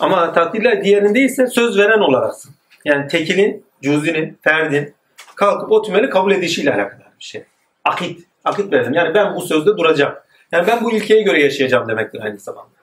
[0.00, 2.54] Ama takdirler diğerinde ise söz veren olaraksın.
[2.84, 4.94] Yani tekilin, cüzinin, ferdin
[5.36, 7.44] kalkıp o tümeli kabul edişiyle alakalı bir şey.
[7.84, 8.26] Akit.
[8.44, 8.94] Akit verdim.
[8.94, 10.14] Yani ben bu sözde duracağım.
[10.52, 12.75] Yani ben bu ilkeye göre yaşayacağım demektir aynı zamanda.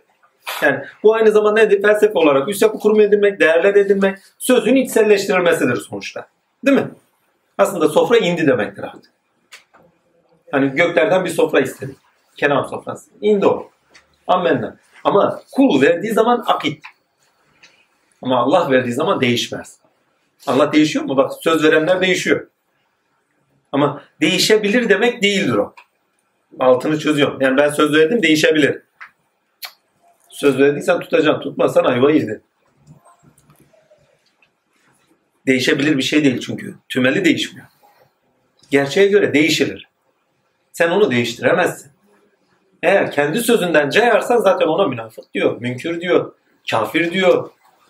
[0.61, 1.81] Yani bu aynı zamanda nedir?
[1.81, 6.27] Felsefe olarak üst yapı kurum edinmek, değerler edinmek, sözün içselleştirilmesidir sonuçta.
[6.65, 6.87] Değil mi?
[7.57, 9.11] Aslında sofra indi demektir artık.
[10.51, 11.97] Hani göklerden bir sofra istedik.
[12.37, 13.11] Kenan sofrası.
[13.21, 13.69] İndi o.
[14.27, 14.77] Amenna.
[15.03, 16.83] Ama kul verdiği zaman akit.
[18.21, 19.77] Ama Allah verdiği zaman değişmez.
[20.47, 21.17] Allah değişiyor mu?
[21.17, 22.47] Bak söz verenler değişiyor.
[23.71, 25.73] Ama değişebilir demek değildir o.
[26.59, 27.41] Altını çözüyorum.
[27.41, 28.81] Yani ben söz verdim değişebilir.
[30.43, 31.41] Söz verdiysen tutacaksın.
[31.41, 32.43] Tutmazsan ayva yedin.
[35.47, 36.75] Değişebilir bir şey değil çünkü.
[36.89, 37.67] Tümeli değişmiyor.
[38.71, 39.87] Gerçeğe göre değişilir.
[40.71, 41.91] Sen onu değiştiremezsin.
[42.83, 46.33] Eğer kendi sözünden cayarsan zaten ona münafık diyor, münkür diyor,
[46.71, 47.49] kafir diyor.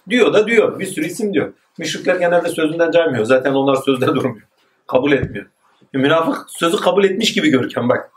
[0.10, 0.80] Diyor da diyor.
[0.80, 1.54] Bir sürü isim diyor.
[1.78, 3.26] Müşrikler genelde sözünden caymıyor.
[3.26, 4.48] Zaten onlar sözde durmuyor.
[4.88, 5.46] Kabul etmiyor.
[5.94, 8.12] E, münafık sözü kabul etmiş gibi görken bak.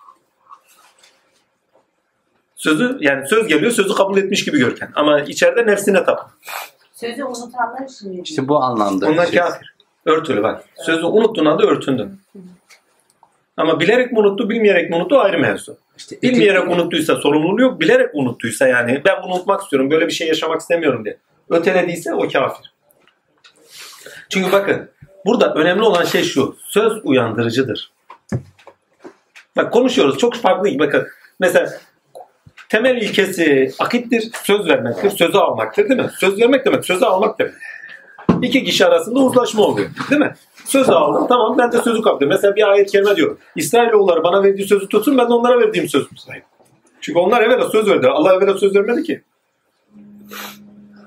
[2.56, 4.90] Sözü yani söz geliyor sözü kabul etmiş gibi görken.
[4.94, 6.26] Ama içeride nefsine tapın.
[6.94, 8.22] sözü unutanlar için.
[8.22, 9.06] İşte bu anlamda.
[9.06, 9.38] Onlar şey.
[9.38, 9.74] kafir.
[10.06, 10.64] Örtülü bak.
[10.76, 12.20] Sözü unuttuğun anda örtündün.
[13.56, 15.76] Ama bilerek mi unuttu, bilmeyerek mi unuttu ayrı mevzu.
[15.96, 20.28] İşte Bilmeyerek unuttuysa sorumluluğu yok, bilerek unuttuysa yani ben bunu unutmak istiyorum, böyle bir şey
[20.28, 21.18] yaşamak istemiyorum diye.
[21.50, 22.72] Ötelediyse o kafir.
[24.28, 24.90] Çünkü bakın
[25.26, 27.92] burada önemli olan şey şu, söz uyandırıcıdır.
[29.56, 30.78] Bak konuşuyoruz çok farklı.
[30.78, 31.06] Bakın
[31.40, 31.70] mesela
[32.68, 36.10] temel ilkesi akittir, söz vermektir, sözü almaktır değil mi?
[36.20, 37.54] Söz vermek demek, sözü almak demek.
[38.42, 40.34] İki kişi arasında uzlaşma oluyor değil mi?
[40.64, 42.28] Söz aldım tamam ben de sözü ediyorum.
[42.28, 43.36] Mesela bir ayet kelime diyor.
[43.56, 46.44] İsrailoğulları bana verdiği sözü tutsun ben de onlara verdiğim sözü tutayım.
[47.00, 48.08] Çünkü onlar evvela söz verdi.
[48.08, 49.22] Allah evvela söz vermedi ki.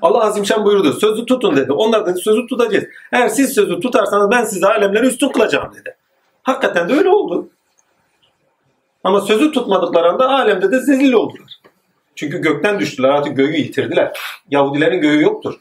[0.02, 0.94] Allah Azimşan buyurdu.
[0.94, 1.72] Sözü tutun dedi.
[1.72, 2.86] Onlar dedi sözü tutacağız.
[3.11, 5.95] Eğer siz sözü tutarsanız ben sizi alemleri üstün kılacağım dedi.
[6.44, 7.49] Hakikaten de öyle oldu.
[9.04, 11.60] Ama sözü tutmadıklarında alemde de zelil oldular.
[12.16, 13.10] Çünkü gökten düştüler.
[13.10, 14.20] Artık göğü yitirdiler.
[14.50, 15.60] Yahudilerin göğü yoktur.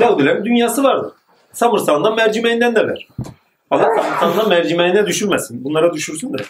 [0.00, 1.12] Yahudilerin dünyası vardır.
[1.52, 3.08] Samırsandan mercimeğinden derler.
[3.70, 3.90] Allah
[4.20, 5.64] samırsandan mercimeğine düşürmesin.
[5.64, 6.42] Bunlara düşürsün de.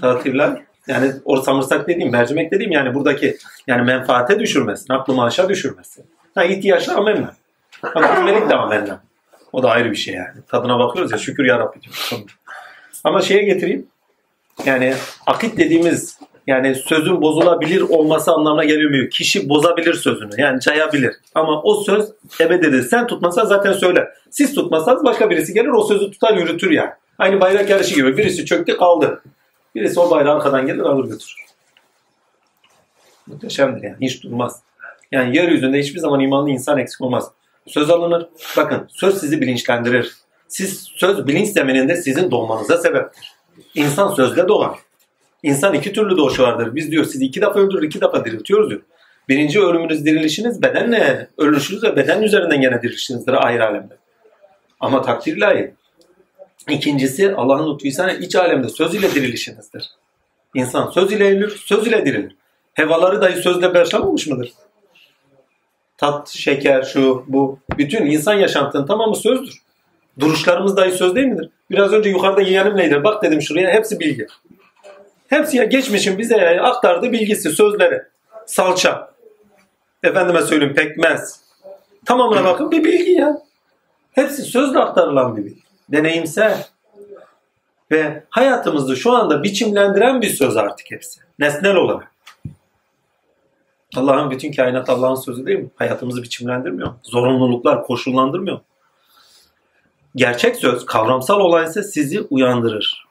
[0.00, 4.92] Tatiller yani o samırsak dediğim, mercimek dediğim yani buradaki yani menfaate düşürmesin.
[4.92, 6.04] Aklı maaşa düşürmesin.
[6.34, 7.34] Ha ihtiyaçla amenna.
[7.94, 9.00] Ama cümlelik de amenna.
[9.52, 10.42] O da ayrı bir şey yani.
[10.48, 12.26] Tadına bakıyoruz ya şükür ya Rabbi diyoruz.
[13.04, 13.86] Ama şeye getireyim.
[14.64, 14.94] Yani
[15.26, 19.10] akit dediğimiz yani sözün bozulabilir olması anlamına gelmiyor.
[19.10, 20.30] Kişi bozabilir sözünü.
[20.38, 21.14] Yani cayabilir.
[21.34, 22.08] Ama o söz
[22.40, 22.82] ebedidir.
[22.82, 24.08] Sen tutmasan zaten söyler.
[24.30, 26.90] Siz tutmasanız başka birisi gelir o sözü tutar yürütür yani.
[27.18, 28.16] Aynı bayrak yarışı gibi.
[28.16, 29.22] Birisi çöktü kaldı.
[29.74, 31.46] Birisi o bayrağı arkadan gelir alır götürür.
[33.26, 33.96] Muhteşemdir yani.
[34.00, 34.62] Hiç durmaz.
[35.12, 37.30] Yani yeryüzünde hiçbir zaman imanlı insan eksik olmaz.
[37.66, 38.26] Söz alınır.
[38.56, 40.12] Bakın söz sizi bilinçlendirir.
[40.48, 43.35] Siz söz bilinç zemininde sizin doğmanıza sebeptir.
[43.74, 44.78] İnsan sözle doğar.
[45.42, 46.74] İnsan iki türlü doğuş vardır.
[46.74, 48.80] Biz diyor sizi iki defa öldürür, iki defa diriltiyoruz diyor.
[49.28, 53.96] Birinci ölümünüz dirilişiniz bedenle, ölüşünüz ve beden üzerinden gene dirilişinizdir ayrı alemde.
[54.80, 55.74] Ama takdir ilahi.
[56.68, 59.90] İkincisi Allah'ın lütfuysa iç alemde söz ile dirilişinizdir.
[60.54, 62.36] İnsan söz ile ölür, söz ile dirilir.
[62.74, 64.52] Hevaları dahi sözle başlamamış mıdır?
[65.96, 67.58] Tat, şeker, şu, bu.
[67.78, 69.62] Bütün insan yaşantının tamamı sözdür.
[70.18, 71.50] Duruşlarımız dahi söz değil midir?
[71.70, 73.04] Biraz önce yukarıda yeğenim neydi?
[73.04, 74.26] Bak dedim şuraya hepsi bilgi.
[75.28, 78.02] Hepsi ya geçmişin bize aktardığı bilgisi, sözleri.
[78.46, 79.14] Salça.
[80.02, 81.40] Efendime söyleyeyim pekmez.
[82.04, 83.42] Tamamına bakın bir bilgi ya.
[84.12, 85.60] Hepsi sözle aktarılan bir bilgi.
[85.88, 86.66] Deneyimsel.
[87.90, 91.20] Ve hayatımızı şu anda biçimlendiren bir söz artık hepsi.
[91.38, 92.12] Nesnel olarak.
[93.96, 95.70] Allah'ın bütün kainat Allah'ın sözü değil mi?
[95.76, 96.94] Hayatımızı biçimlendirmiyor.
[97.02, 98.60] Zorunluluklar koşullandırmıyor.
[100.16, 103.06] Gerçek söz, kavramsal olan ise sizi uyandırır.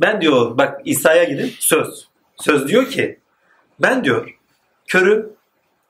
[0.00, 2.08] Ben diyor, bak İsa'ya gidin, söz.
[2.36, 3.18] Söz diyor ki,
[3.80, 4.38] ben diyor,
[4.86, 5.30] körü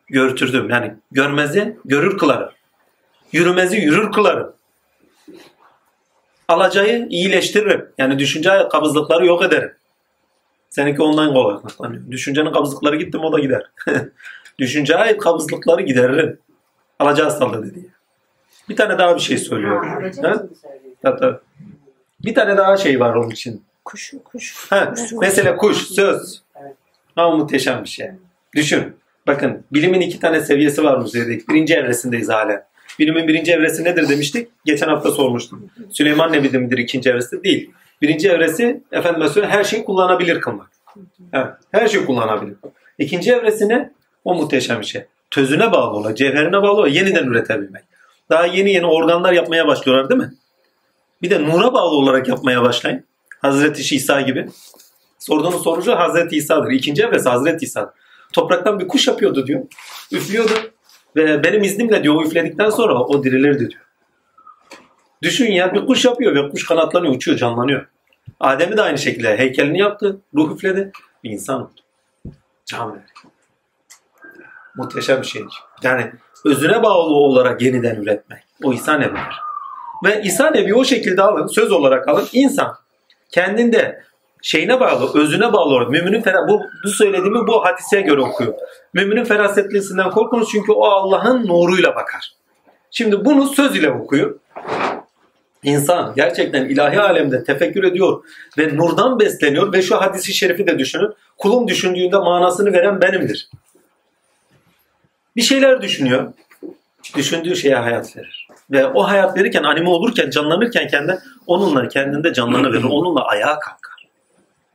[0.08, 0.70] görtürdüm.
[0.70, 2.50] Yani görmezi görür kılarım.
[3.32, 4.52] Yürümezi yürür kılarım.
[6.48, 7.88] Alacayı iyileştiririm.
[7.98, 9.72] Yani düşünce kabızlıkları yok ederim.
[10.70, 12.10] Seninki ondan kaynaklanıyor.
[12.10, 13.70] Düşüncenin kabızlıkları gitti mi o da gider.
[14.58, 16.38] Düşünceye ait kabızlıkları gideririm.
[16.98, 17.97] Alaca hastalığı dedi.
[18.68, 19.86] Bir tane daha bir şey söylüyor.
[19.86, 20.44] Ha,
[21.02, 21.16] Ha?
[21.20, 21.36] Tabii.
[22.24, 23.62] Bir tane daha şey var onun için.
[23.84, 24.66] Kuş, kuş.
[24.70, 26.42] Ha, mesela kuş, söz.
[27.14, 28.10] Ha, muhteşem bir şey.
[28.54, 28.96] Düşün.
[29.26, 31.48] Bakın bilimin iki tane seviyesi var müzedeki.
[31.48, 32.66] Birinci evresindeyiz hala.
[32.98, 34.48] Bilimin birinci evresi nedir demiştik?
[34.64, 35.70] Geçen hafta sormuştum.
[35.90, 37.44] Süleyman Nebi midir ikinci evresi?
[37.44, 37.70] Değil.
[38.02, 40.70] Birinci evresi efendim söyleyeyim her şeyi kullanabilir kılmak.
[41.32, 42.56] Evet, her şeyi kullanabilir.
[42.98, 43.90] İkinci evresi ne?
[44.24, 45.04] O muhteşem bir şey.
[45.30, 47.82] Tözüne bağlı olan, cevherine bağlı olan yeniden üretebilmek.
[48.30, 50.32] Daha yeni yeni organlar yapmaya başlıyorlar değil mi?
[51.22, 53.04] Bir de nura bağlı olarak yapmaya başlayın.
[53.42, 54.48] Hazreti İsa gibi.
[55.18, 56.70] Sorduğunuz sorucu Hazreti İsa'dır.
[56.70, 57.94] İkinci evresi Hazreti İsa.
[58.32, 59.62] Topraktan bir kuş yapıyordu diyor.
[60.12, 60.52] Üflüyordu.
[61.16, 63.82] Ve benim iznimle diyor o üfledikten sonra o dirilirdi diyor.
[65.22, 67.86] Düşün ya bir kuş yapıyor ve kuş kanatlanıyor, uçuyor, canlanıyor.
[68.40, 70.92] Adem'i de aynı şekilde heykelini yaptı, ruh üfledi,
[71.24, 71.80] bir insan oldu.
[72.66, 73.06] Can verdi.
[74.76, 75.62] Muhteşem bir şeydir.
[75.82, 76.12] Yani
[76.44, 78.42] özüne bağlı olarak yeniden üretmek.
[78.64, 79.36] O İsa Nebi'dir.
[80.04, 82.28] Ve İsa Nebi o şekilde alın, söz olarak alın.
[82.32, 82.74] İnsan
[83.30, 84.02] kendinde
[84.42, 88.54] şeyine bağlı, özüne bağlı olarak müminin ferah, bu, bu söylediğimi bu hadiseye göre okuyor.
[88.94, 92.32] Müminin ferasetlisinden korkunuz çünkü o Allah'ın nuruyla bakar.
[92.90, 94.38] Şimdi bunu söz ile okuyor.
[95.62, 98.24] İnsan gerçekten ilahi alemde tefekkür ediyor
[98.58, 101.10] ve nurdan besleniyor ve şu hadisi şerifi de düşünün.
[101.38, 103.50] Kulum düşündüğünde manasını veren benimdir.
[105.38, 106.32] Bir şeyler düşünüyor.
[107.16, 108.48] Düşündüğü şeye hayat verir.
[108.70, 112.84] Ve o hayat verirken, anime olurken, canlanırken kendi onunla kendinde canlanıverir.
[112.90, 114.08] Onunla ayağa kalkar.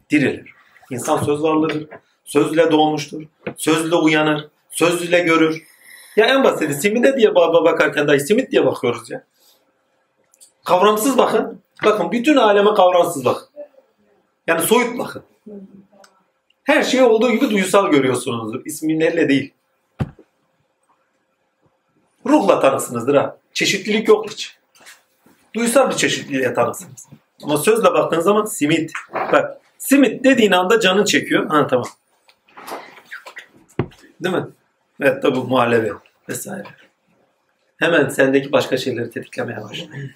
[0.10, 0.54] Dirilir.
[0.92, 1.88] İnsan söz varlığıdır.
[2.26, 3.24] Sözle doğmuştur.
[3.58, 4.48] Sözle uyanır.
[4.70, 5.64] Sözle görür.
[6.16, 9.24] Ya en basiti simide diye baba bakarken dahi simit diye bakıyoruz ya.
[10.64, 11.62] Kavramsız bakın.
[11.86, 13.48] Bakın bütün aleme kavramsız bakın.
[14.48, 15.24] Yani soyut bakın.
[16.64, 18.66] Her şey olduğu gibi duysal görüyorsunuzdur.
[18.66, 19.54] İsminlerle değil.
[22.26, 23.38] Ruhla tanısınızdır ha.
[23.54, 24.58] Çeşitlilik yok hiç.
[25.56, 27.08] Duysal bir çeşitliliğe tanısınız.
[27.44, 28.92] Ama sözle baktığınız zaman simit.
[29.14, 31.50] Bak simit dediğin anda canın çekiyor.
[31.50, 31.88] Ha tamam.
[34.24, 34.48] Değil mi?
[35.02, 35.94] Evet tabi muhallebi
[36.30, 36.68] vesaire.
[37.78, 40.10] Hemen sendeki başka şeyleri tetiklemeye başlıyor.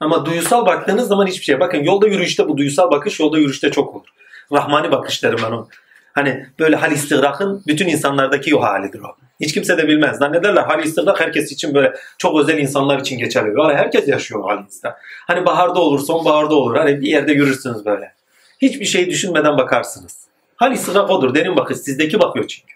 [0.00, 1.60] Ama duysal baktığınız zaman hiçbir şey.
[1.60, 4.06] Bakın yolda yürüyüşte bu duysal bakış yolda yürüyüşte çok olur.
[4.52, 5.68] Rahmani bakış derim ben o.
[6.12, 9.16] Hani böyle hal istigrakın bütün insanlardaki o halidir o.
[9.40, 10.18] Hiç kimse de bilmez.
[10.18, 13.56] Zannederler hal istigrak herkes için böyle çok özel insanlar için geçerli.
[13.56, 15.00] Vallahi herkes yaşıyor hal istigrak.
[15.26, 16.76] Hani baharda olur, sonbaharda olur.
[16.76, 18.14] Hani bir yerde yürürsünüz böyle.
[18.62, 20.18] Hiçbir şey düşünmeden bakarsınız.
[20.56, 21.34] Hal istigrak odur.
[21.34, 21.78] Derin bakış.
[21.78, 22.74] Sizdeki bakıyor çünkü.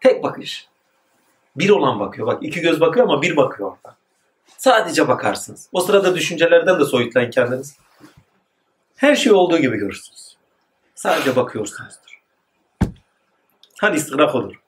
[0.00, 0.68] Tek bakış.
[1.56, 2.26] Bir olan bakıyor.
[2.26, 3.96] Bak iki göz bakıyor ama bir bakıyor orada.
[4.58, 5.68] Sadece bakarsınız.
[5.72, 7.76] O sırada düşüncelerden de soyutlayın kendiniz.
[8.96, 10.36] Her şey olduğu gibi görürsünüz.
[10.94, 12.22] Sadece bakıyorsunuzdur.
[13.80, 14.61] Hal istigrak olur.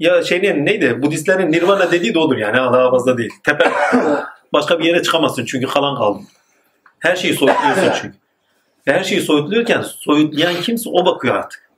[0.00, 1.02] Ya şeyin neydi?
[1.02, 2.58] Budistlerin nirvana dediği de odur yani.
[2.58, 3.30] Ha, Daha fazla değil.
[3.44, 3.72] Tepe.
[4.52, 6.26] Başka bir yere çıkamazsın çünkü kalan kaldın.
[6.98, 8.16] Her şeyi soyutluyorsun çünkü.
[8.88, 11.70] Ve her şeyi soyutluyorken soyutlayan kimse o bakıyor artık.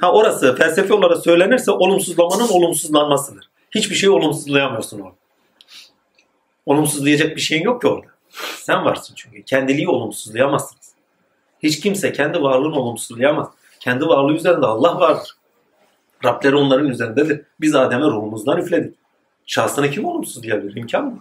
[0.00, 3.50] Ha orası felsefi olarak söylenirse olumsuzlamanın olumsuzlanmasıdır.
[3.70, 5.16] Hiçbir şeyi olumsuzlayamıyorsun orada.
[6.66, 8.06] Olumsuzlayacak bir şeyin yok ki orada.
[8.56, 9.42] Sen varsın çünkü.
[9.42, 10.92] Kendiliği olumsuzlayamazsınız.
[11.62, 13.48] Hiç kimse kendi varlığını olumsuzlayamaz.
[13.80, 15.37] Kendi varlığı üzerinde Allah vardır.
[16.24, 17.40] Rableri onların üzerindedir.
[17.60, 18.94] Biz Adem'e ruhumuzdan üfledik.
[19.46, 20.76] Şahsını kim olumsuzlayabilir?
[20.76, 21.18] İmkan mı?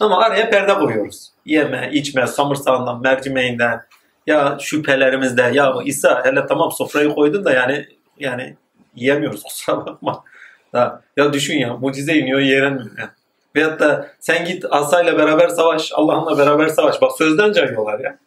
[0.00, 1.30] Ama araya perde koyuyoruz.
[1.44, 3.82] Yeme, içme, samırsağından, mercimeğinden,
[4.26, 7.86] ya şüphelerimizde, ya İsa hele tamam sofrayı koydun da yani
[8.18, 8.56] yani
[8.94, 10.24] yiyemiyoruz kusura bakma.
[10.72, 13.10] Ha, ya düşün ya mucize iniyor yiyemiyor ya.
[13.56, 17.02] Veyahut da sen git asayla beraber savaş, Allah'ınla beraber savaş.
[17.02, 18.18] Bak sözden cayıyorlar ya.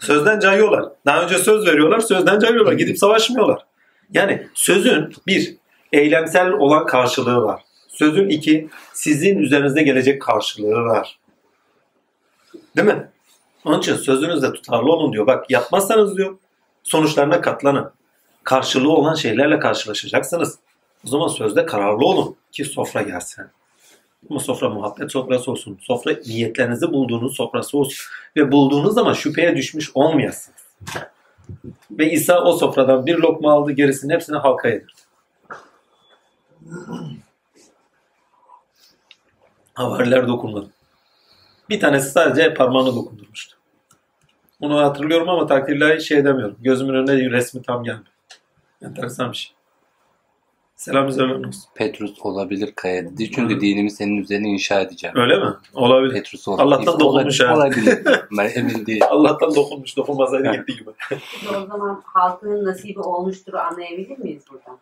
[0.00, 0.84] Sözden cayıyorlar.
[1.06, 2.72] Daha önce söz veriyorlar, sözden cayıyorlar.
[2.72, 3.66] Gidip savaşmıyorlar.
[4.12, 5.56] Yani sözün bir,
[5.92, 7.62] eylemsel olan karşılığı var.
[7.88, 11.18] Sözün iki, sizin üzerinizde gelecek karşılığı var.
[12.76, 13.08] Değil mi?
[13.64, 15.26] Onun için sözünüzde tutarlı olun diyor.
[15.26, 16.38] Bak yapmazsanız diyor
[16.82, 17.92] sonuçlarına katlanın.
[18.44, 20.58] Karşılığı olan şeylerle karşılaşacaksınız.
[21.06, 23.44] O zaman sözde kararlı olun ki sofra gelsin.
[24.30, 25.78] Bu sofra muhabbet sofrası olsun.
[25.80, 28.06] Sofra niyetlerinizi bulduğunuz sofrası olsun.
[28.36, 30.60] Ve bulduğunuz zaman şüpheye düşmüş olmayasınız.
[31.90, 34.92] Ve İsa o sofradan bir lokma aldı gerisini hepsini halka yedirdi.
[39.74, 40.70] Havariler dokunmadı.
[41.68, 43.56] Bir tanesi sadece parmağını dokundurmuştu.
[44.60, 46.56] Onu hatırlıyorum ama takdirlahi şey demiyorum.
[46.60, 48.06] Gözümün önüne resmi tam gelmiyor.
[48.82, 49.59] Enteresan bir şey.
[50.80, 51.62] Selam üzerine olsun.
[51.74, 53.30] Petrus olabilir kaya dedi.
[53.30, 55.16] Çünkü dinimi senin üzerine inşa edeceğim.
[55.16, 55.54] Öyle mi?
[55.74, 56.12] Olabilir.
[56.12, 56.64] Petrus olabilir.
[56.66, 57.54] Allah'tan dokunmuş ha.
[57.54, 57.98] Olabilir.
[58.38, 59.06] Ben emin değilim.
[59.10, 59.96] Allah'tan dokunmuş.
[59.96, 60.90] Dokunmasaydı gitti gibi.
[61.50, 64.78] O zaman halkının nasibi olmuştur anlayabilir miyiz buradan?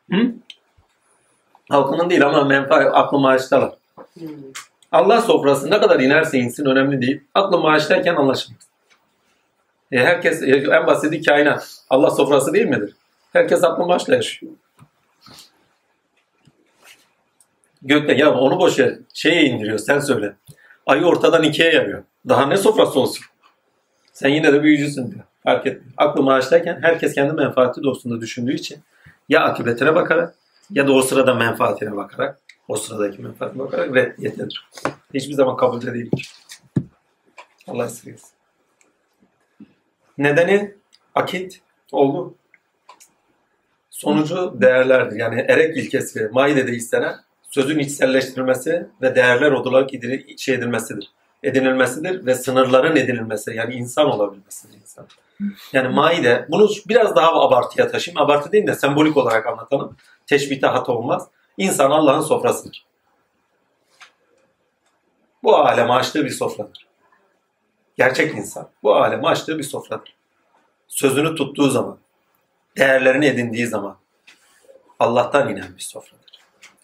[1.70, 3.72] Halkının değil ama menfaat aklı maaştalar.
[4.14, 4.28] Hmm.
[4.92, 7.20] Allah sofrası ne kadar inerse insin önemli değil.
[7.34, 8.68] Aklı maaştayken anlaşılmaz.
[9.92, 11.76] E herkes e, en basiti kainat.
[11.90, 12.94] Allah sofrası değil midir?
[13.32, 14.52] Herkes aklı maaşla yaşıyor.
[17.82, 18.98] Gökte ya onu boş ver.
[19.14, 20.36] Şeye indiriyor sen söyle.
[20.86, 22.04] Ayı ortadan ikiye yarıyor.
[22.28, 23.24] Daha ne sofrası olsun?
[24.12, 25.24] Sen yine de büyücüsün diyor.
[25.42, 25.92] Fark etmiyor.
[25.96, 28.78] Aklı maaştayken herkes kendi menfaati doğrusunda düşündüğü için
[29.28, 30.34] ya akıbetine bakarak
[30.70, 34.68] ya da o sırada menfaatine bakarak o sıradaki menfaatine bakarak reddiyettedir.
[35.14, 36.32] Hiçbir zaman kabulde değildir.
[37.68, 38.28] Allah esirgesin.
[40.18, 40.74] Nedeni
[41.14, 41.60] akit
[41.92, 42.34] oldu.
[43.90, 45.16] Sonucu değerlerdir.
[45.16, 47.16] Yani erek ilkesi maidede istenen
[47.50, 49.90] sözün içselleştirilmesi ve değerler olarak
[50.38, 51.10] şey edilmesidir.
[51.42, 53.54] Edinilmesidir ve sınırların edinilmesi.
[53.54, 55.06] Yani insan olabilmesidir insan.
[55.72, 58.22] Yani maide bunu biraz daha abartıya taşıyayım.
[58.22, 59.96] Abartı değil de sembolik olarak anlatalım.
[60.26, 61.28] Teşbihte hata olmaz.
[61.58, 62.86] İnsan Allah'ın sofrasıdır.
[65.42, 66.86] Bu aleme açtığı bir sofradır.
[67.96, 68.68] Gerçek insan.
[68.82, 70.16] Bu aleme açtığı bir sofradır.
[70.88, 71.98] Sözünü tuttuğu zaman,
[72.76, 73.96] değerlerini edindiği zaman
[74.98, 76.27] Allah'tan inen bir sofradır.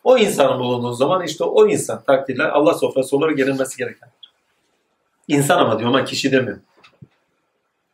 [0.05, 4.32] O insanın bulunduğu zaman işte o insan takdirler Allah sofrası olarak gelinmesi gerekendir.
[5.28, 6.59] İnsan ama diyor ama kişi demiyor.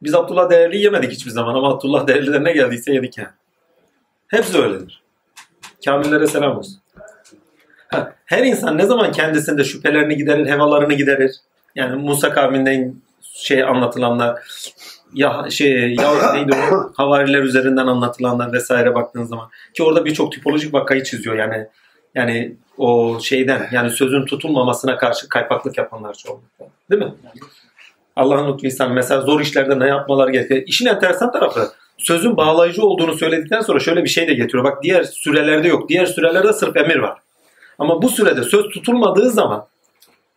[0.03, 3.31] Biz Abdullah Değerli yemedik hiçbir zaman ama Abdullah Değerli'den ne geldiyse yedik yani.
[4.29, 5.03] Hepsi öyledir.
[5.85, 6.81] Kamillere selam olsun.
[8.25, 11.37] Her insan ne zaman kendisinde şüphelerini giderir, hevalarını giderir.
[11.75, 14.39] Yani Musa kavminden şey anlatılanlar,
[15.15, 20.75] ya şey ya neydi o havariler üzerinden anlatılanlar vesaire baktığın zaman ki orada birçok tipolojik
[20.75, 21.67] vakayı çiziyor yani
[22.15, 26.67] yani o şeyden yani sözün tutulmamasına karşı kaypaklık yapanlar çoğunlukla.
[26.91, 27.15] Değil mi?
[28.17, 28.95] Allah'ın lütfu ihsanı.
[28.95, 30.63] Mesela zor işlerde ne yapmalar gerekiyor?
[30.67, 34.65] İşin enteresan tarafı sözün bağlayıcı olduğunu söyledikten sonra şöyle bir şey de getiriyor.
[34.65, 35.89] Bak diğer sürelerde yok.
[35.89, 37.19] Diğer sürelerde sırf emir var.
[37.79, 39.67] Ama bu sürede söz tutulmadığı zaman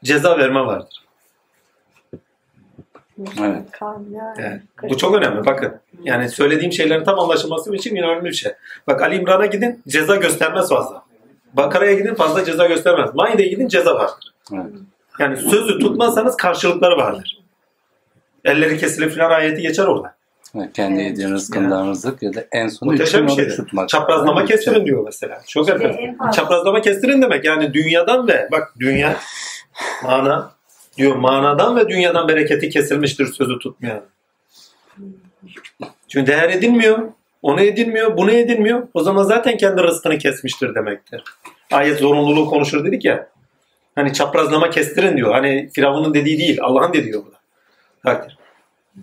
[0.03, 1.03] ceza verme vardır.
[3.39, 3.61] Evet.
[4.37, 4.61] Evet.
[4.83, 5.73] Bu çok önemli bakın.
[6.03, 8.51] Yani söylediğim şeylerin tam anlaşılması için yine önemli bir şey.
[8.87, 11.02] Bak Ali İmran'a gidin ceza göstermez fazla.
[11.53, 13.09] Bakara'ya gidin fazla ceza göstermez.
[13.15, 14.33] Maide'ye gidin ceza vardır.
[14.53, 14.65] Evet.
[15.19, 17.39] Yani sözü tutmazsanız karşılıkları vardır.
[18.45, 20.15] Elleri kesilir filan ayeti geçer orada.
[20.57, 23.49] Evet, Kendi yediğin rızkından rızık ya da en son Muhteşem bir şey.
[23.49, 23.89] tutmak.
[23.89, 24.49] Çaprazlama Evet.
[24.49, 25.41] kestirin diyor mesela.
[25.47, 29.15] Çok İşte en fazla- Çaprazlama kestirin demek yani dünyadan ve bak dünya
[30.03, 30.51] mana
[30.97, 34.01] diyor manadan ve dünyadan bereketi kesilmiştir sözü tutmayan.
[36.07, 36.99] Çünkü değer edilmiyor.
[37.43, 38.87] Onu edilmiyor, bunu edilmiyor.
[38.93, 41.23] O zaman zaten kendi rızkını kesmiştir demektir.
[41.71, 43.27] Ayet zorunluluğu konuşur dedik ya.
[43.95, 45.31] Hani çaprazlama kestirin diyor.
[45.31, 47.37] Hani Firavun'un dediği değil, Allah'ın dediği burada.
[48.03, 48.37] Takdir.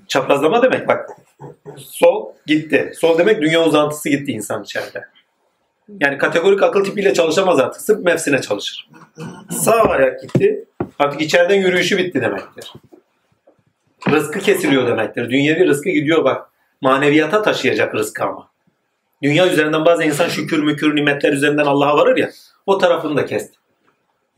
[0.08, 1.10] Çaprazlama demek bak.
[1.76, 2.92] Sol gitti.
[2.94, 5.04] Sol demek dünya uzantısı gitti insan içeride.
[6.00, 7.82] Yani kategorik akıl tipiyle çalışamaz artık.
[7.82, 8.88] Sırf nefsine çalışır.
[9.50, 10.64] Sağ ayak gitti.
[10.98, 12.72] Artık içeriden yürüyüşü bitti demektir.
[14.10, 15.30] Rızkı kesiliyor demektir.
[15.30, 16.49] Dünyevi rızkı gidiyor bak.
[16.80, 18.50] Maneviyata taşıyacak rızkı ama.
[19.22, 22.30] Dünya üzerinden bazı insan şükür mükür nimetler üzerinden Allah'a varır ya.
[22.66, 23.58] O tarafını da kesti.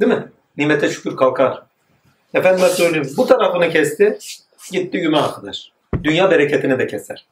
[0.00, 0.28] Değil mi?
[0.56, 1.62] Nimete şükür kalkar.
[2.34, 3.14] Efendime söyleyeyim.
[3.16, 4.18] Bu tarafını kesti.
[4.72, 5.72] Gitti güme arkadaş.
[6.04, 7.26] Dünya bereketini de keser.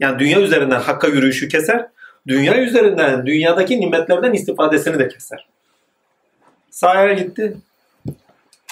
[0.00, 1.88] Yani dünya üzerinden hakka yürüyüşü keser.
[2.28, 5.46] Dünya üzerinden dünyadaki nimetlerden istifadesini de keser.
[6.70, 7.56] Sahaya gitti.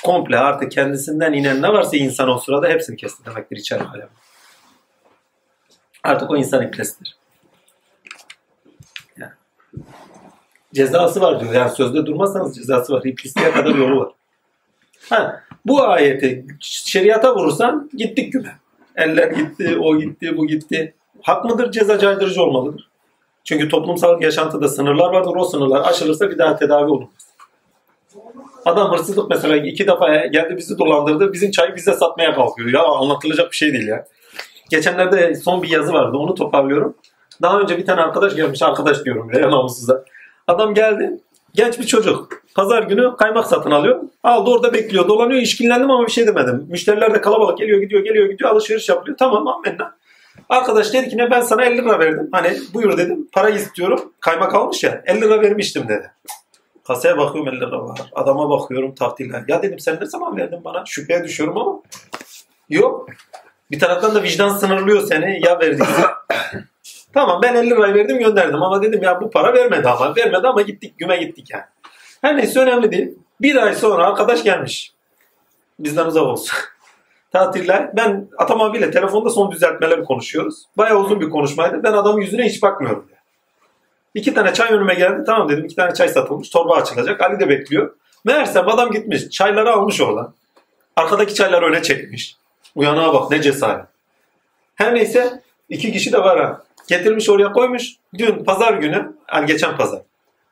[0.04, 4.08] Komple artık kendisinden inen ne varsa insan o sırada hepsini kesti demektir içeri alem.
[6.04, 7.16] Artık o insan iplesidir.
[9.16, 9.32] Yani.
[10.74, 11.54] Cezası var diyor.
[11.54, 13.02] Yani sözde durmazsanız cezası var.
[13.04, 14.12] İplisliğe kadar yolu var.
[15.08, 18.58] Ha, bu ayeti şeriata vurursan gittik güme.
[18.96, 20.94] Eller gitti, o gitti, bu gitti.
[21.22, 21.70] Hak mıdır?
[21.72, 22.90] Ceza caydırıcı olmalıdır.
[23.44, 25.36] Çünkü toplumsal yaşantıda sınırlar vardır.
[25.36, 27.30] O sınırlar aşılırsa bir daha tedavi olunmaz.
[28.64, 31.32] Adam hırsızlık mesela iki defa geldi bizi dolandırdı.
[31.32, 32.70] Bizim çayı bize satmaya kalkıyor.
[32.70, 34.06] Ya anlatılacak bir şey değil ya.
[34.70, 36.16] Geçenlerde son bir yazı vardı.
[36.16, 36.94] Onu toparlıyorum.
[37.42, 38.62] Daha önce bir tane arkadaş gelmiş.
[38.62, 39.98] Arkadaş diyorum ya namussuzlar.
[40.46, 41.20] Adam geldi.
[41.54, 42.42] Genç bir çocuk.
[42.54, 44.00] Pazar günü kaymak satın alıyor.
[44.22, 45.08] Aldı orada bekliyor.
[45.08, 45.40] Dolanıyor.
[45.40, 46.66] işkillendim ama bir şey demedim.
[46.68, 48.50] Müşteriler de kalabalık geliyor gidiyor geliyor gidiyor.
[48.50, 49.16] Alışveriş yapıyor.
[49.18, 49.94] Tamam amenna.
[50.48, 52.28] Arkadaş dedi ki ne ben sana 50 lira verdim.
[52.32, 53.28] Hani buyur dedim.
[53.32, 54.12] Para istiyorum.
[54.20, 55.02] Kaymak almış ya.
[55.06, 56.10] 50 lira vermiştim dedi.
[56.86, 58.00] Kasaya bakıyorum 50 lira var.
[58.12, 59.44] Adama bakıyorum tahtiller.
[59.48, 60.84] Ya dedim sen ne zaman verdin bana?
[60.86, 61.80] Şüpheye düşüyorum ama.
[62.68, 63.08] Yok.
[63.70, 65.40] Bir taraftan da vicdan sınırlıyor seni.
[65.46, 65.84] Ya verdiyse.
[67.14, 70.16] tamam ben 50 lirayı verdim gönderdim ama dedim ya bu para vermedi ama.
[70.16, 71.64] Vermedi ama gittik güme gittik yani.
[72.20, 73.14] Her neyse önemli değil.
[73.40, 74.92] Bir ay sonra arkadaş gelmiş.
[75.78, 76.56] Bizden uzak olsun.
[77.32, 77.96] Tatiller.
[77.96, 80.64] Ben Atam abiyle telefonda son düzeltmeleri konuşuyoruz.
[80.76, 81.82] Bayağı uzun bir konuşmaydı.
[81.82, 83.06] Ben adamın yüzüne hiç bakmıyorum.
[83.08, 83.18] diye.
[84.14, 85.22] İki tane çay önüme geldi.
[85.26, 86.50] Tamam dedim iki tane çay satılmış.
[86.50, 87.20] Torba açılacak.
[87.20, 87.94] Ali de bekliyor.
[88.24, 89.30] Meğerse adam gitmiş.
[89.30, 90.34] Çayları almış oradan.
[90.96, 92.36] Arkadaki çayları öne çekmiş.
[92.74, 93.84] Uyanığa bak ne cesaret.
[94.74, 96.62] Her neyse iki kişi de var ha.
[96.88, 97.92] Getirmiş oraya koymuş.
[98.18, 100.02] Dün pazar günü, yani geçen pazar.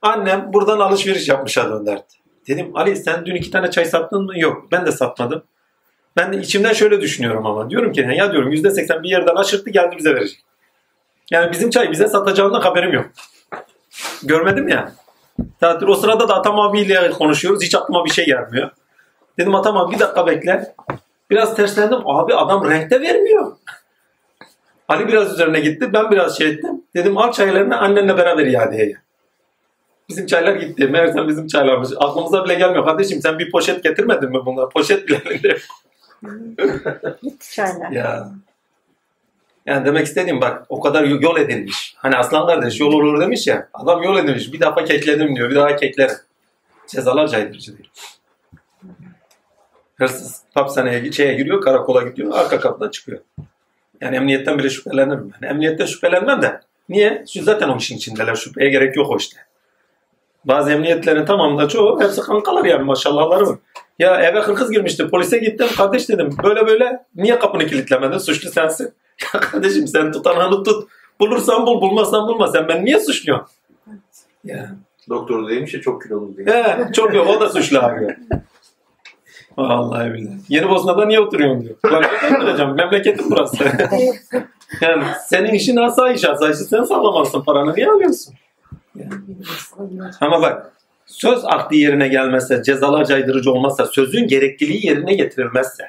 [0.02, 2.02] Annem buradan alışveriş yapmışa dönderdi.
[2.48, 4.38] Dedim Ali sen dün iki tane çay sattın mı?
[4.38, 5.42] Yok ben de satmadım.
[6.16, 7.70] Ben de içimden şöyle düşünüyorum ama.
[7.70, 10.44] Diyorum ki ya diyorum yüzde seksen bir yerden aşırttı geldi bize verecek.
[11.30, 13.06] Yani bizim çay bize satacağından haberim yok.
[14.22, 14.92] Görmedim ya.
[15.60, 17.62] Tatil o sırada da Atam abiyle konuşuyoruz.
[17.62, 18.70] Hiç aklıma bir şey gelmiyor.
[19.38, 20.74] Dedim Atam abi bir dakika bekle.
[21.30, 21.98] Biraz terslendim.
[22.04, 23.56] Abi adam renkte vermiyor.
[24.88, 25.92] Ali biraz üzerine gitti.
[25.92, 26.82] Ben biraz şey ettim.
[26.96, 28.96] Dedim al çaylarını annenle beraber iadeye.
[30.08, 30.88] Bizim çaylar gitti.
[30.88, 31.88] Meğersem bizim çaylarmış.
[31.96, 32.84] Aklımıza bile gelmiyor.
[32.84, 34.70] Kardeşim sen bir poşet getirmedin mi bunlar?
[34.70, 35.18] Poşet bile.
[37.22, 37.90] Gitti çaylar.
[37.90, 38.28] Ya.
[39.66, 41.94] Yani demek istediğim bak o kadar yol edilmiş.
[41.96, 43.68] Hani aslan kardeş yol olur demiş ya.
[43.74, 44.52] Adam yol edilmiş.
[44.52, 45.50] Bir defa kekledim diyor.
[45.50, 46.16] Bir daha keklerim.
[46.86, 47.90] Cezalar caydırıcı değil.
[49.98, 53.18] Hırsız hapishaneye şeye giriyor, karakola gidiyor, arka kapıdan çıkıyor.
[54.00, 55.48] Yani emniyetten bile şüphelenirim ben.
[55.48, 56.60] Emniyette şüphelenmem de.
[56.88, 57.24] Niye?
[57.32, 58.34] Şu zaten o işin içindeler.
[58.34, 59.36] Şüpheye gerek yok o işte.
[60.44, 63.58] Bazı emniyetlerin tamamında çoğu hepsi kankalar yani maşallahları var.
[63.98, 65.08] Ya eve hırkız girmişti.
[65.08, 65.66] Polise gittim.
[65.76, 68.18] Kardeş dedim böyle böyle niye kapını kilitlemedin?
[68.18, 68.92] Suçlu sensin.
[69.34, 70.88] Ya kardeşim sen tutanağını tut.
[71.20, 72.46] Bulursan bul, bulmazsan bulma.
[72.46, 73.46] Sen ben niye suçluyorsun?
[74.44, 74.70] Ya.
[75.08, 76.46] Doktor demiş ya çok kilolu diye.
[76.46, 77.28] He, çok yok.
[77.28, 78.16] O da suçlu abi.
[79.58, 80.36] Vallahi billahi.
[80.48, 81.76] Yeni Bosna'da niye oturuyorsun diyor.
[81.92, 82.76] Lan ne duracağım?
[82.76, 83.64] Memleketim burası.
[84.80, 86.24] yani senin işin asayiş.
[86.24, 87.42] Asayişi sen sağlamazsın.
[87.42, 88.34] Paranı niye alıyorsun?
[88.96, 89.12] Yani.
[90.20, 90.72] Ama bak
[91.06, 95.84] söz aklı yerine gelmezse, cezalar caydırıcı olmazsa, sözün gerekliliği yerine getirilmezse,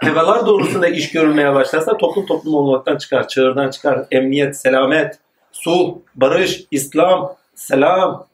[0.00, 5.18] hevalar doğrusunda iş görülmeye başlarsa toplum toplum olmaktan çıkar, çığırdan çıkar, emniyet, selamet,
[5.52, 8.26] sulh, barış, İslam, selam,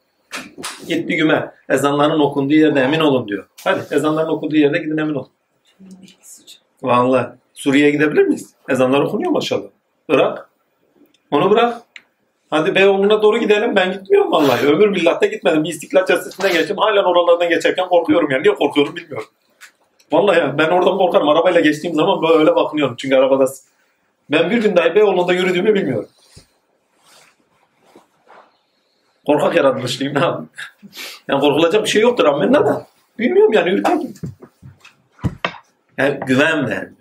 [0.87, 1.51] gitti güme.
[1.69, 3.47] Ezanların okunduğu yerde emin olun diyor.
[3.63, 5.29] Hadi ezanların okunduğu yerde gidin emin olun.
[6.83, 8.53] Vallahi Suriye'ye gidebilir miyiz?
[8.69, 9.67] Ezanlar okunuyor maşallah.
[10.09, 10.49] Irak.
[11.31, 11.81] Onu bırak.
[12.49, 13.75] Hadi Beyoğlu'na doğru gidelim.
[13.75, 14.67] Ben gitmiyorum vallahi.
[14.67, 15.63] Ömür billatta gitmedim.
[15.63, 16.77] Bir İstiklal Caddesi'nden geçtim.
[16.77, 18.43] Halen oralardan geçerken korkuyorum yani.
[18.43, 19.27] Niye korkuyorum bilmiyorum.
[20.11, 21.29] Vallahi ya ben oradan korkarım.
[21.29, 22.95] Arabayla geçtiğim zaman böyle bakınıyorum.
[22.97, 23.65] Çünkü arabadasın.
[24.31, 26.09] Ben bir gün dahi Beyoğlu'nda yürüdüğümü bilmiyorum.
[29.25, 30.49] Korkak yaratmışlıyım ne yapayım?
[31.27, 32.87] Yani korkulacak bir şey yoktur amenna da.
[33.19, 34.13] Bilmiyorum yani ürkekim.
[35.97, 36.91] Yani güven vermiyor.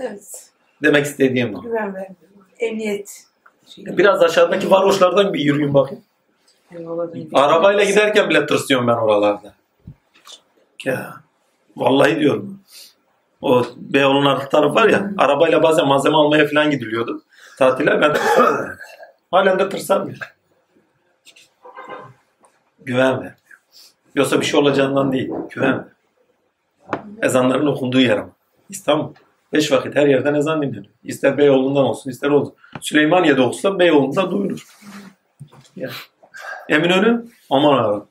[0.00, 0.50] Evet.
[0.82, 1.62] Demek istediğim o.
[1.62, 2.16] Güven vermiyor.
[2.58, 3.26] Emniyet.
[3.76, 6.04] Biraz aşağıdaki varoşlardan bir yürüyün bakayım.
[7.32, 9.54] Arabayla giderken bile tırsıyorum ben oralarda.
[10.84, 11.14] Ya
[11.76, 12.60] vallahi diyorum.
[13.42, 17.22] O Beyoğlu'nun arka tarafı var ya arabayla bazen malzeme almaya falan gidiliyordu.
[17.58, 18.16] Tatile ben
[19.30, 20.14] halen de tırsam ya.
[22.86, 23.34] Güven vermiyor.
[24.14, 25.30] Yoksa bir şey olacağından değil.
[25.50, 25.84] Güven ver.
[27.22, 28.30] Ezanların okunduğu yer ama.
[28.68, 29.14] İstanbul.
[29.52, 30.84] Beş vakit her yerden ezan dinleniyor.
[31.04, 32.54] İster Beyoğlu'ndan olsun ister olsun.
[32.80, 34.66] Süleymaniye'de olsa Beyoğlu'nda duyulur.
[35.76, 35.90] Ya.
[36.68, 38.04] Eminönü aman abi.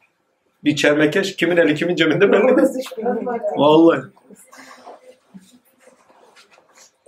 [0.63, 2.85] Bir çermekeş kimin eli kimin cebinde belli değil.
[3.55, 4.01] Vallahi.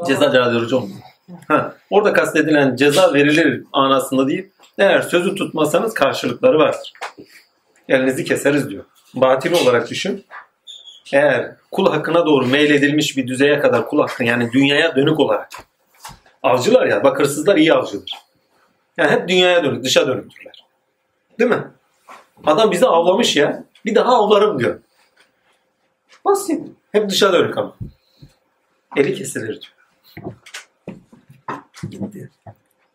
[0.07, 0.99] Ceza caydırıcı olmuyor.
[1.47, 4.49] Ha, orada kastedilen ceza verilir anasında değil.
[4.77, 6.93] Eğer sözü tutmazsanız karşılıkları vardır.
[7.89, 8.85] Elinizi keseriz diyor.
[9.13, 10.25] Batili olarak düşün.
[11.13, 15.49] Eğer kul hakkına doğru meyledilmiş bir düzeye kadar kul hakkı yani dünyaya dönük olarak
[16.43, 18.11] avcılar ya bak hırsızlar iyi avcıdır.
[18.97, 20.65] Yani hep dünyaya dönük, dışa dönüktürler.
[21.39, 21.63] Değil mi?
[22.45, 23.63] Adam bizi avlamış ya.
[23.85, 24.79] Bir daha avlarım diyor.
[26.25, 26.67] Basit.
[26.91, 27.75] Hep dışa dönük ama.
[28.97, 30.33] Eli kesilir diyor.
[31.89, 32.29] Gitti.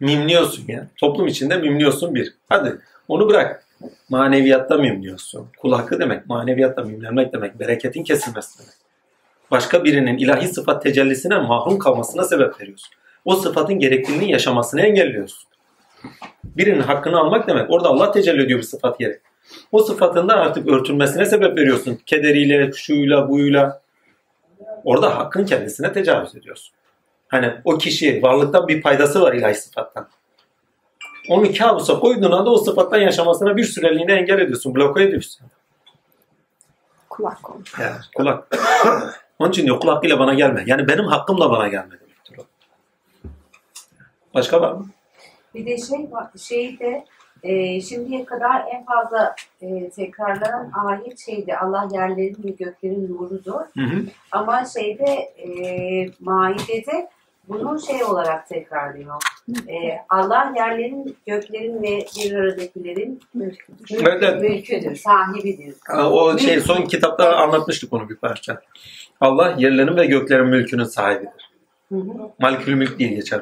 [0.00, 0.88] Mimliyorsun ya.
[0.96, 2.34] Toplum içinde mimliyorsun bir.
[2.48, 3.66] Hadi onu bırak.
[4.08, 5.48] Maneviyatta mimliyorsun.
[5.58, 6.26] Kul hakkı demek.
[6.26, 7.60] Maneviyatta mimlenmek demek.
[7.60, 8.74] Bereketin kesilmesi demek.
[9.50, 12.94] Başka birinin ilahi sıfat tecellisine mahrum kalmasına sebep veriyorsun.
[13.24, 15.48] O sıfatın gerekliliğini yaşamasını engelliyorsun.
[16.44, 17.70] Birinin hakkını almak demek.
[17.70, 19.20] Orada Allah tecelli ediyor bir sıfat yeri.
[19.72, 21.98] O sıfatından artık örtülmesine sebep veriyorsun.
[22.06, 23.82] Kederiyle, şuyla, buyla.
[24.84, 26.74] Orada hakkın kendisine tecavüz ediyorsun.
[27.28, 30.08] Hani o kişi varlıktan bir paydası var ilahi sıfattan.
[31.28, 35.46] Onu kabusa koyduğun anda o sıfattan yaşamasına bir süreliğine engel ediyorsun, bloke ediyorsun.
[37.08, 37.64] Kulak olun.
[37.80, 38.48] Ya, kulak.
[39.38, 40.64] Onun için diyor kulak ile bana gelme.
[40.66, 42.42] Yani benim hakkımla bana gelme demektir o.
[44.34, 44.86] Başka var mı?
[45.54, 47.04] Bir de şey var, şeyde
[47.42, 53.60] e, şimdiye kadar en fazla e, tekrarlanan ayet şeydi Allah yerlerin ve göklerin nurudur.
[53.76, 54.04] Hı hı.
[54.32, 55.48] Ama şeyde e,
[56.20, 57.08] Maide'de
[57.48, 59.22] bunu şey olarak tekrarlıyor.
[59.50, 59.76] E,
[60.08, 64.06] Allah yerlerin, göklerin ve bir aradakilerin mülküdür.
[64.06, 64.42] Evet.
[64.42, 65.74] Mülküdür, sahibidir.
[65.96, 68.62] O şey son kitapta anlatmıştık onu bir parça.
[69.20, 71.52] Allah yerlerin ve göklerin mülkünün sahibidir.
[72.38, 73.40] Malikül mülk diye geçer.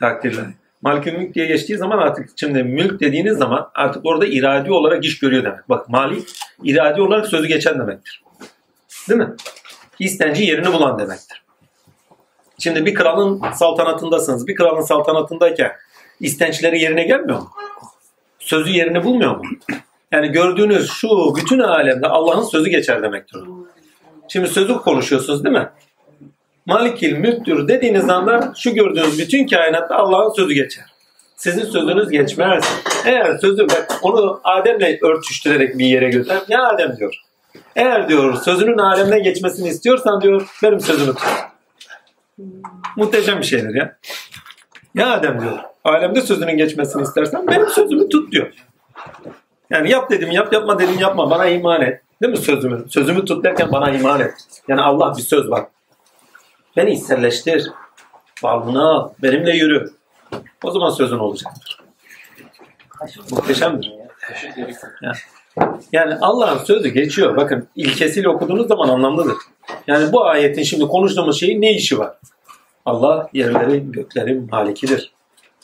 [0.00, 0.44] Takdirler.
[0.82, 5.18] Malikül mülk diye geçtiği zaman artık şimdi mülk dediğiniz zaman artık orada iradi olarak iş
[5.18, 5.68] görüyor demek.
[5.68, 6.28] Bak malik
[6.64, 8.22] iradi olarak sözü geçen demektir.
[9.08, 9.34] Değil mi?
[9.98, 11.31] İstenci yerini bulan demektir.
[12.62, 14.46] Şimdi bir kralın saltanatındasınız.
[14.46, 15.72] Bir kralın saltanatındayken
[16.20, 17.50] istençleri yerine gelmiyor mu?
[18.38, 19.42] Sözü yerini bulmuyor mu?
[20.12, 23.40] Yani gördüğünüz şu bütün alemde Allah'ın sözü geçer demektir.
[24.28, 25.68] Şimdi sözü konuşuyorsunuz değil mi?
[26.66, 30.84] Malikil mülktür dediğiniz anda şu gördüğünüz bütün kainatta Allah'ın sözü geçer.
[31.36, 32.64] Sizin sözünüz geçmez.
[33.06, 33.66] Eğer sözü
[34.02, 36.34] onu Adem'le örtüştürerek bir yere götür.
[36.48, 37.14] Ya Adem diyor.
[37.76, 41.51] Eğer diyor sözünün alemine geçmesini istiyorsan diyor benim sözümü tut.
[42.96, 43.96] Muhteşem bir şeydir ya.
[44.94, 45.58] Ya Adem diyor.
[45.84, 48.52] Alemde sözünün geçmesini istersen benim sözümü tut diyor.
[49.70, 52.02] Yani yap dedim yap yapma dedim yapma bana iman et.
[52.22, 52.84] Değil mi sözümü?
[52.88, 54.34] Sözümü tut derken bana iman et.
[54.68, 55.66] Yani Allah bir söz var.
[56.76, 57.70] Beni içselleştir.
[58.42, 59.10] Varlığını al.
[59.22, 59.90] Benimle yürü.
[60.62, 61.82] O zaman sözün olacaktır.
[63.30, 63.92] Muhteşemdir.
[65.02, 65.16] Yani,
[65.92, 67.36] yani Allah'ın sözü geçiyor.
[67.36, 69.36] Bakın ilkesiyle okuduğunuz zaman anlamlıdır.
[69.86, 72.14] Yani bu ayetin şimdi konuştuğumuz şeyin ne işi var?
[72.86, 75.12] Allah yerlerin, göklerin malikidir.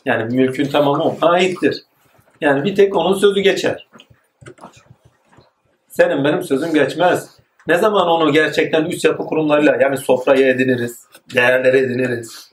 [0.04, 1.82] Yani mülkün tamamı ona aittir.
[2.40, 3.88] Yani bir tek onun sözü geçer.
[5.88, 7.30] Senin benim sözüm geçmez.
[7.66, 12.50] Ne zaman onu gerçekten üst yapı kurumlarıyla yani sofraya ediniriz, değerlere ediniriz.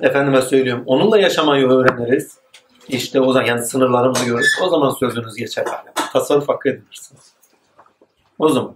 [0.00, 2.38] Efendime söylüyorum onunla yaşamayı öğreniriz.
[2.88, 4.58] İşte o zaman yani sınırlarımızı görürüz.
[4.64, 5.64] O zaman sözünüz geçer.
[5.66, 5.93] Yani.
[6.14, 7.32] Tasarruf hakkı edinirsiniz.
[8.38, 8.74] O zaman.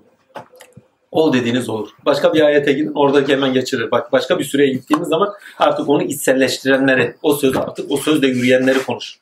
[1.12, 1.89] Ol dediğiniz olur.
[2.07, 3.91] Başka bir ayete gidin oradaki hemen geçirir.
[3.91, 8.83] Bak başka bir süreye gittiğimiz zaman artık onu içselleştirenleri, o sözü artık o sözle yürüyenleri
[8.83, 9.18] konuş.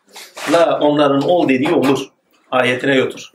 [0.53, 2.09] La onların ol dediği olur.
[2.51, 3.33] Ayetine götür.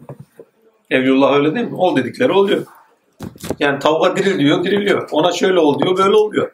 [0.90, 1.76] Evlullah öyle değil mi?
[1.76, 2.66] Ol dedikleri oluyor.
[3.60, 5.10] Yani tavuğa diril diyor, diriliyor.
[5.11, 6.51] Ona şöyle ol diyor, böyle oluyor.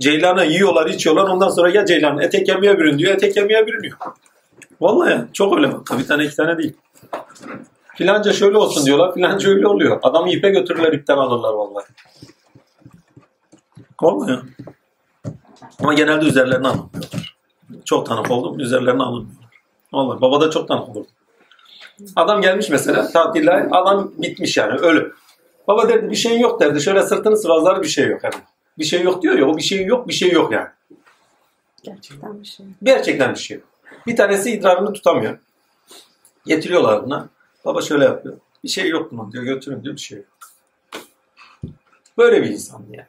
[0.00, 1.24] Ceylanı yiyorlar, içiyorlar.
[1.24, 3.96] Ondan sonra ya ceylan ete kemiğe bürün diyor, ete kemiğe bürünüyor.
[4.80, 5.70] Vallahi çok öyle.
[5.98, 6.72] Bir tane iki tane değil.
[7.94, 9.98] Filanca şöyle olsun diyorlar, filanca öyle oluyor.
[10.02, 11.84] Adamı ipe götürürler, ipten alırlar vallahi.
[14.30, 14.42] Ya.
[15.80, 17.36] Ama genelde üzerlerine alınmıyorlar.
[17.84, 19.50] Çok tanık oldum, üzerlerine alınmıyorlar.
[19.92, 21.08] Vallahi babada çok tanık olurdu.
[22.16, 25.14] Adam gelmiş mesela tatiller, adam bitmiş yani ölü.
[25.68, 26.80] Baba derdi bir şeyin yok derdi.
[26.80, 28.24] Şöyle sırtını sıvazlar bir şey yok.
[28.24, 28.34] Hani.
[28.78, 30.68] Bir şey yok diyor ya o bir şey yok bir şey yok yani.
[31.82, 32.66] Gerçekten bir şey.
[32.82, 33.60] Gerçekten bir şey.
[34.06, 35.38] Bir tanesi idrarını tutamıyor.
[36.46, 37.28] Getiriyorlar buna.
[37.64, 38.36] Baba şöyle yapıyor.
[38.64, 39.44] Bir şey yok bunun diyor.
[39.44, 40.26] Götürün diyor bir şey yok.
[42.18, 43.06] Böyle bir insan yani.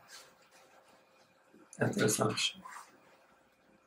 [1.80, 2.61] Enteresan bir şey.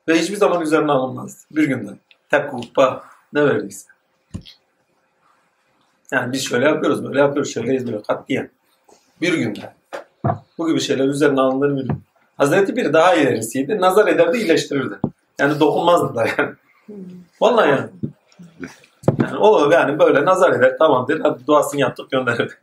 [0.07, 1.45] Ve hiçbir zaman üzerine alınmaz.
[1.51, 1.97] Bir günden.
[2.29, 3.89] Tek hukba ne verdiyse.
[6.11, 8.49] Yani biz şöyle yapıyoruz, böyle yapıyoruz, şöyleyiz böyle katiyen.
[9.21, 9.73] Bir günde.
[10.57, 12.03] Bu gibi şeyler üzerine alınır bir gün.
[12.37, 13.81] Hazreti bir daha ilerisiydi.
[13.81, 14.95] Nazar ederdi, iyileştirirdi.
[15.39, 16.55] Yani dokunmazdı da yani.
[17.41, 17.89] Vallahi yani.
[19.21, 22.53] Yani o yani böyle nazar eder, tamam der, hadi duasını yaptık gönderirdi.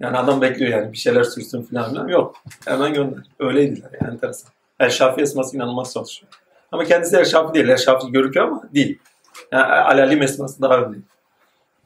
[0.00, 2.08] Yani adam bekliyor yani bir şeyler sürsün falan filan.
[2.08, 2.36] Yok.
[2.64, 3.22] Hemen gönder.
[3.38, 4.50] Öyleydiler yani enteresan.
[4.80, 6.32] El Şafi esması inanılmaz çalışıyor.
[6.72, 7.68] Ama kendisi El Şafi değil.
[7.68, 8.98] El Şafi görüküyor ama değil.
[9.52, 10.98] Yani Alalim esması daha önemli.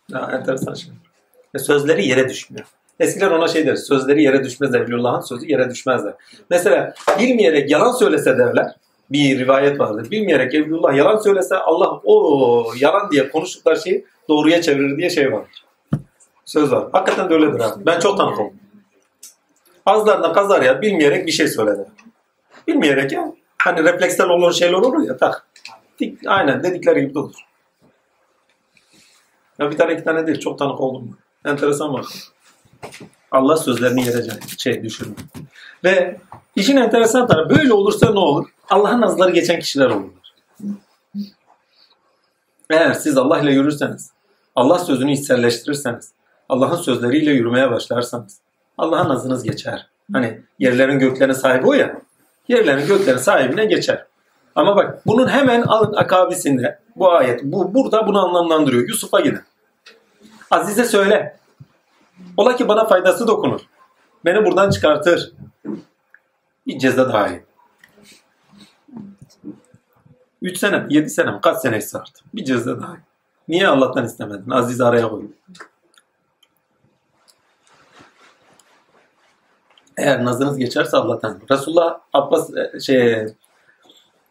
[0.09, 0.93] Ya, enteresan şey.
[1.55, 2.67] Ve sözleri yere düşmüyor.
[3.01, 6.15] Eskiler ona şey der, sözleri yere düşmez Evliyullah'ın sözü yere düşmezler.
[6.51, 8.75] Mesela bilmeyerek yalan söylese derler,
[9.11, 10.11] bir rivayet vardır.
[10.11, 15.65] Bilmeyerek Evliyullah yalan söylese Allah o yalan diye konuştukları şeyi doğruya çevirir diye şey vardır.
[16.45, 16.89] Söz var.
[16.93, 17.87] Hakikaten de öyledir abi.
[17.87, 18.57] Ben çok tanık oldum.
[19.87, 21.87] Azlarına kazar ya bilmeyerek bir şey söyledi.
[22.69, 23.33] Bilmeyerek ya.
[23.63, 25.47] Hani refleksler olan şeyler olur ya tak.
[26.27, 27.47] Aynen dedikleri gibi de olur.
[29.59, 30.41] Ya bir tane iki tane değil.
[30.41, 31.19] Çok tanık oldum.
[31.45, 32.05] Enteresan bak.
[33.31, 34.23] Allah sözlerini yere
[34.59, 35.19] şey düşürmüyor.
[35.85, 36.17] Ve
[36.57, 38.49] işin enteresan tarafı böyle olursa ne olur?
[38.71, 40.35] Allah'ın nazarı geçen kişiler olurlar.
[42.71, 44.11] Eğer siz Allah ile yürürseniz,
[44.57, 46.13] Allah sözünü içselleştirirseniz,
[46.49, 48.41] Allah'ın sözleriyle yürümeye başlarsanız,
[48.79, 49.89] Allah'ın nazınız geçer.
[50.13, 52.01] Hani yerlerin göklerin sahibi o ya,
[52.49, 54.07] yerlerin göklerin sahibine geçer.
[54.55, 58.89] Ama bak bunun hemen alın akabisinde bu ayet, bu burada bunu anlamlandırıyor.
[58.89, 59.41] Yusuf'a gidin.
[60.51, 61.37] Azize söyle.
[62.37, 63.61] Ola ki bana faydası dokunur.
[64.25, 65.33] Beni buradan çıkartır.
[66.67, 67.46] Bir ceza dahi.
[70.47, 70.87] 3 sene mi?
[70.95, 71.39] 7 sene mi?
[71.43, 72.35] Kaç sene ise artık.
[72.35, 72.97] Bir cezde daha.
[73.49, 74.51] Niye Allah'tan istemedin?
[74.51, 75.23] Aziz araya koy.
[79.97, 81.41] Eğer nazınız geçerse Allah'tan.
[81.51, 83.27] Resulullah Abbas e, şey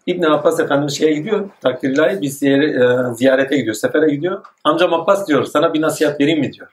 [0.06, 1.50] İbn Abbas Efendimiz şeye gidiyor.
[1.62, 3.76] Takdirlahi bir e, ziyarete gidiyor.
[3.76, 4.46] Sefere gidiyor.
[4.64, 6.68] Amcam Abbas diyor sana bir nasihat vereyim mi diyor.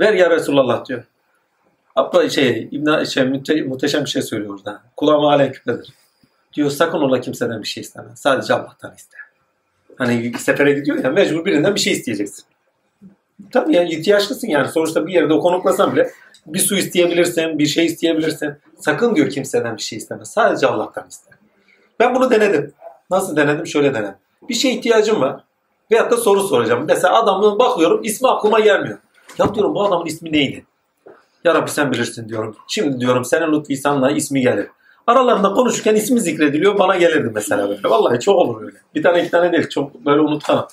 [0.00, 1.04] Ver ya Resulullah diyor.
[1.96, 3.24] Abba şey İbn şey,
[3.62, 4.82] müteşem bir şey söylüyor orada.
[4.96, 5.94] Kulağıma aleykümdedir.
[6.56, 8.08] Diyor sakın ola kimseden bir şey isteme.
[8.14, 9.16] Sadece Allah'tan iste.
[9.98, 12.44] Hani sefere gidiyor ya mecbur birinden bir şey isteyeceksin.
[13.52, 14.68] Tabii yani ihtiyaçlısın yani.
[14.68, 16.10] Sonuçta bir yerde o konuklasan bile
[16.46, 18.54] bir su isteyebilirsin, bir şey isteyebilirsin.
[18.80, 20.24] Sakın diyor kimseden bir şey isteme.
[20.24, 21.30] Sadece Allah'tan iste.
[22.00, 22.72] Ben bunu denedim.
[23.10, 23.66] Nasıl denedim?
[23.66, 24.14] Şöyle denedim.
[24.48, 25.44] Bir şeye ihtiyacım var.
[25.90, 26.84] Veyahut da soru soracağım.
[26.88, 28.98] Mesela adamın bakıyorum ismi aklıma gelmiyor.
[29.38, 30.64] Ya diyorum bu adamın ismi neydi?
[31.44, 32.56] Ya Rabbi sen bilirsin diyorum.
[32.68, 34.66] Şimdi diyorum senin lütfisanla ismi gelir.
[35.06, 37.88] Aralarında konuşurken ismi zikrediliyor bana gelirdi mesela böyle.
[37.88, 38.76] Vallahi çok olur öyle.
[38.94, 40.66] Bir tane iki tane değil çok böyle unutkanım.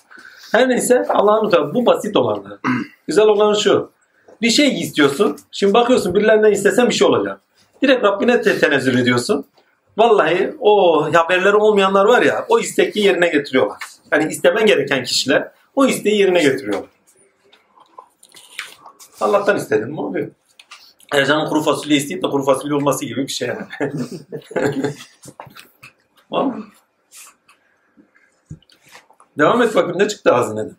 [0.52, 2.54] Her neyse Allah'ın lütfu bu basit olanlar.
[3.08, 3.92] Güzel olan şu.
[4.42, 5.38] Bir şey istiyorsun.
[5.52, 7.40] Şimdi bakıyorsun birilerinden istesen bir şey olacak.
[7.82, 9.46] Direkt Rabbine te- tenezzül ediyorsun.
[9.98, 13.78] Vallahi o haberleri olmayanlar var ya o istekli yerine getiriyorlar.
[14.12, 16.90] Yani istemen gereken kişiler o isteği yerine getiriyorlar.
[19.22, 20.28] Allah'tan istedim mi oluyor.
[21.14, 23.66] Ercan'ın kuru fasulye isteyip de kuru fasulye olması gibi bir şey yani.
[26.32, 26.66] Var mı?
[29.38, 30.76] Devam et bakayım ne çıktı hazineden.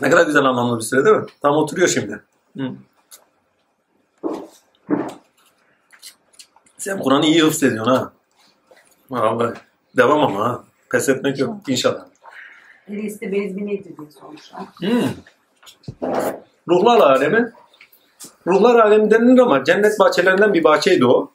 [0.00, 1.26] Ne kadar güzel anlamlı bir süre değil mi?
[1.42, 2.22] Tam oturuyor şimdi.
[2.56, 2.72] Hı.
[6.78, 8.12] Sen Kur'an'ı iyi hıfz ediyorsun ha.
[9.10, 9.54] Vallahi.
[9.96, 10.64] Devam ama ha.
[10.90, 12.04] Pes etmek yok inşallah.
[12.88, 14.60] Birisi bezmi nedir diye sormuşlar.
[14.60, 15.10] Hmm.
[16.68, 17.52] Ruhlar alemi.
[18.46, 21.30] Ruhlar alemi denilir ama cennet bahçelerinden bir bahçeydi o.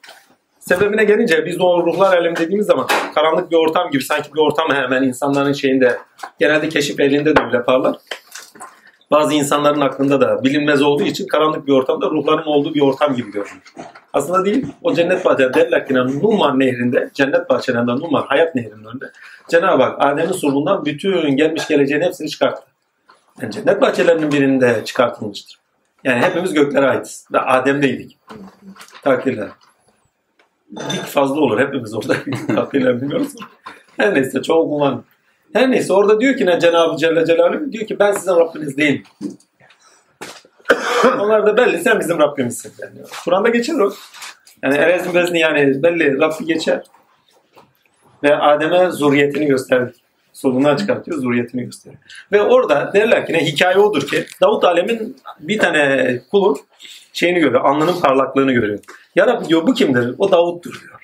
[0.58, 4.68] Sebebine gelince biz o ruhlar alemi dediğimiz zaman karanlık bir ortam gibi sanki bir ortam
[4.72, 5.98] hemen insanların şeyinde
[6.40, 7.96] genelde keşif elinde de öyle yaparlar.
[9.10, 13.32] Bazı insanların aklında da bilinmez olduğu için karanlık bir ortamda ruhların olduğu bir ortam gibi
[13.32, 13.72] görünür.
[14.12, 14.66] Aslında değil.
[14.82, 19.12] O cennet bahçeleri derler ki Numan nehrinde, cennet bahçelerinden Numan, hayat nehrinin önünde.
[19.48, 22.62] Cenab-ı Hak Adem'in sulbundan bütün gelmiş geleceğin hepsini çıkarttı.
[23.42, 25.63] Yani cennet bahçelerinin birinde çıkartılmıştır.
[26.04, 27.26] Yani hepimiz göklere aitiz.
[27.32, 28.18] Ve Adem'deydik.
[29.02, 29.48] Takdirler.
[30.76, 31.60] Dik fazla olur.
[31.60, 32.14] Hepimiz orada
[32.54, 33.32] takdirler biliyoruz.
[33.96, 35.04] Her neyse çoğu kullan.
[35.52, 39.02] Her neyse orada diyor ki ne Cenab-ı Celle Celaluhu diyor ki ben sizin Rabbiniz değilim.
[41.20, 42.72] Onlar da belli sen bizim Rabbimizsin.
[42.78, 43.92] Yani Kur'an'da geçer o.
[44.62, 46.82] Yani erezin bezni yani belli Rabbi geçer.
[48.22, 50.03] Ve Adem'e zurriyetini gösterdik.
[50.34, 52.02] Solundan çıkartıyor, zurriyetini gösteriyor.
[52.32, 56.56] Ve orada derler ki ne hikaye odur ki Davut Alem'in bir tane kulun
[57.12, 58.78] şeyini görüyor, alnının parlaklığını görüyor.
[59.14, 60.14] Ya Rabbi diyor bu kimdir?
[60.18, 61.00] O Davut'tur diyor.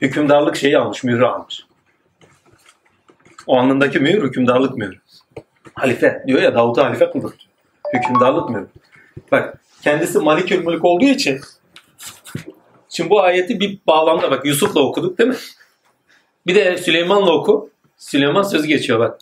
[0.00, 1.66] Hükümdarlık şeyi almış, mührü almış.
[3.46, 4.98] O alnındaki mühür hükümdarlık mührü.
[5.74, 7.34] Halife diyor ya Davut'u halife kıldık.
[7.94, 8.66] Hükümdarlık mührü.
[9.32, 11.40] Bak kendisi Malikül Mülk olduğu için
[12.88, 15.36] şimdi bu ayeti bir bağlamda bak Yusuf'la okuduk değil mi?
[16.46, 17.70] Bir de Süleyman'la oku.
[17.96, 19.20] Süleyman sözü geçiyor bak.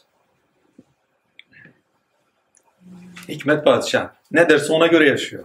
[3.28, 4.10] Hikmet padişah.
[4.32, 5.44] Ne derse ona göre yaşıyor.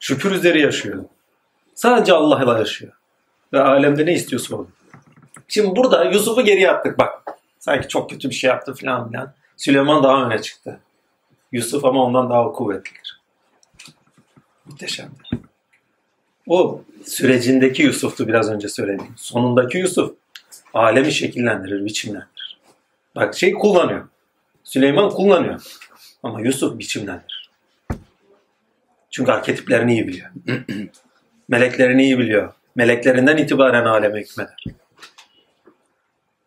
[0.00, 1.04] Şükür üzeri yaşıyor.
[1.74, 2.92] Sadece Allah'la yaşıyor.
[3.52, 4.66] Ve alemde ne istiyorsa o.
[5.48, 7.22] Şimdi burada Yusuf'u geriye attık bak.
[7.58, 9.32] Sanki çok kötü bir şey yaptı falan filan.
[9.56, 10.80] Süleyman daha öne çıktı.
[11.52, 13.20] Yusuf ama ondan daha kuvvetlidir.
[14.66, 15.30] Muhteşemdir.
[16.46, 19.14] O sürecindeki Yusuf'tu biraz önce söylediğim.
[19.16, 20.14] Sonundaki Yusuf
[20.74, 22.39] alemi şekillendirir, biçimlendirir.
[23.16, 24.08] Bak şey kullanıyor.
[24.64, 25.62] Süleyman kullanıyor.
[26.22, 27.50] Ama Yusuf biçimlendirir.
[29.10, 30.30] Çünkü arketiplerini iyi biliyor.
[31.48, 32.52] Meleklerini iyi biliyor.
[32.74, 34.64] Meleklerinden itibaren aleme hükmeder.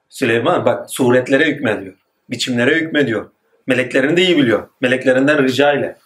[0.09, 1.93] Süleyman bak suretlere hükmediyor.
[2.29, 3.29] Biçimlere hükmediyor.
[3.67, 4.69] Meleklerini de iyi biliyor.
[4.81, 5.97] Meleklerinden rica ile.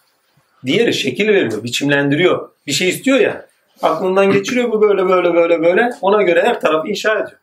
[0.66, 2.50] Diğeri şekil veriyor, biçimlendiriyor.
[2.66, 3.46] Bir şey istiyor ya.
[3.82, 5.90] Aklından geçiriyor bu böyle böyle böyle böyle.
[6.00, 7.38] Ona göre her tarafı inşa ediyor.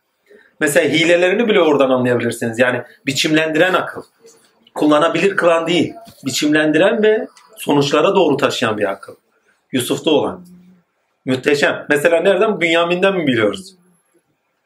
[0.60, 2.58] Mesela hilelerini bile oradan anlayabilirsiniz.
[2.58, 4.02] Yani biçimlendiren akıl.
[4.74, 5.94] Kullanabilir kılan değil.
[6.26, 7.26] Biçimlendiren ve
[7.56, 9.14] sonuçlara doğru taşıyan bir akıl.
[9.72, 10.46] Yusuf'ta olan.
[11.24, 11.86] Muhteşem.
[11.88, 12.60] Mesela nereden?
[12.60, 13.74] Bünyamin'den mi biliyoruz?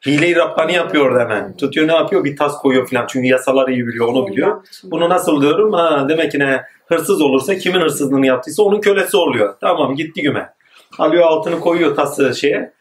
[0.05, 1.57] Hileyi Rabbani yapıyor hemen.
[1.57, 2.23] Tutuyor ne yapıyor?
[2.23, 3.07] Bir tas koyuyor falan.
[3.07, 4.67] Çünkü yasaları iyi biliyor, onu biliyor.
[4.83, 5.73] Bunu nasıl diyorum?
[5.73, 6.63] Ha, demek ki ne?
[6.87, 9.55] Hırsız olursa kimin hırsızlığını yaptıysa onun kölesi oluyor.
[9.61, 10.53] Tamam gitti güme.
[10.99, 12.73] Alıyor altını koyuyor tası şeye.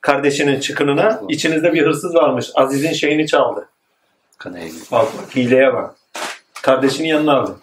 [0.00, 1.22] Kardeşinin çıkınına.
[1.28, 2.50] İçinizde bir hırsız varmış.
[2.54, 3.68] Aziz'in şeyini çaldı.
[4.92, 5.94] Bak bak hileye bak.
[6.62, 7.56] Kardeşini yanına aldı.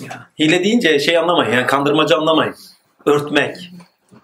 [0.00, 2.54] Ya, hile deyince şey anlamayın yani kandırmacı anlamayın.
[3.06, 3.70] Örtmek.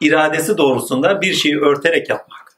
[0.00, 2.56] İradesi doğrusunda bir şeyi örterek yapmak.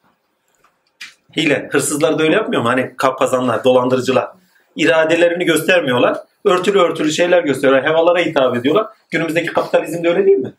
[1.37, 1.69] Hile.
[1.73, 2.69] Hırsızlar da öyle yapmıyor mu?
[2.69, 4.29] Hani kapazanlar, dolandırıcılar.
[4.77, 6.19] İradelerini göstermiyorlar.
[6.45, 7.91] Örtülü örtülü şeyler gösteriyorlar.
[7.91, 8.87] Hevalara hitap ediyorlar.
[9.11, 10.53] Günümüzdeki kapitalizm de öyle değil mi?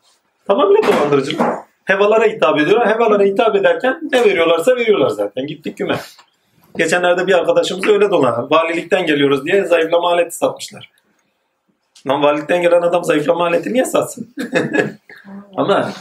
[0.49, 1.41] Tamamıyla dolandırıcılık.
[1.85, 2.95] Hevalara hitap ediyorlar.
[2.95, 5.47] Hevalara hitap ederken ne veriyorlarsa veriyorlar zaten.
[5.47, 5.99] Gittik güme.
[6.77, 8.47] Geçenlerde bir arkadaşımız öyle dolan.
[8.49, 10.91] Valilikten geliyoruz diye zayıflama aleti satmışlar.
[12.07, 14.35] Lan valilikten gelen adam zayıflama aleti niye satsın?
[15.57, 15.91] Ama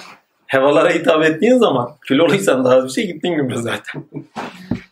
[0.46, 4.04] hevalara hitap ettiğin zaman kiloluysan daha bir şey gittin güme zaten.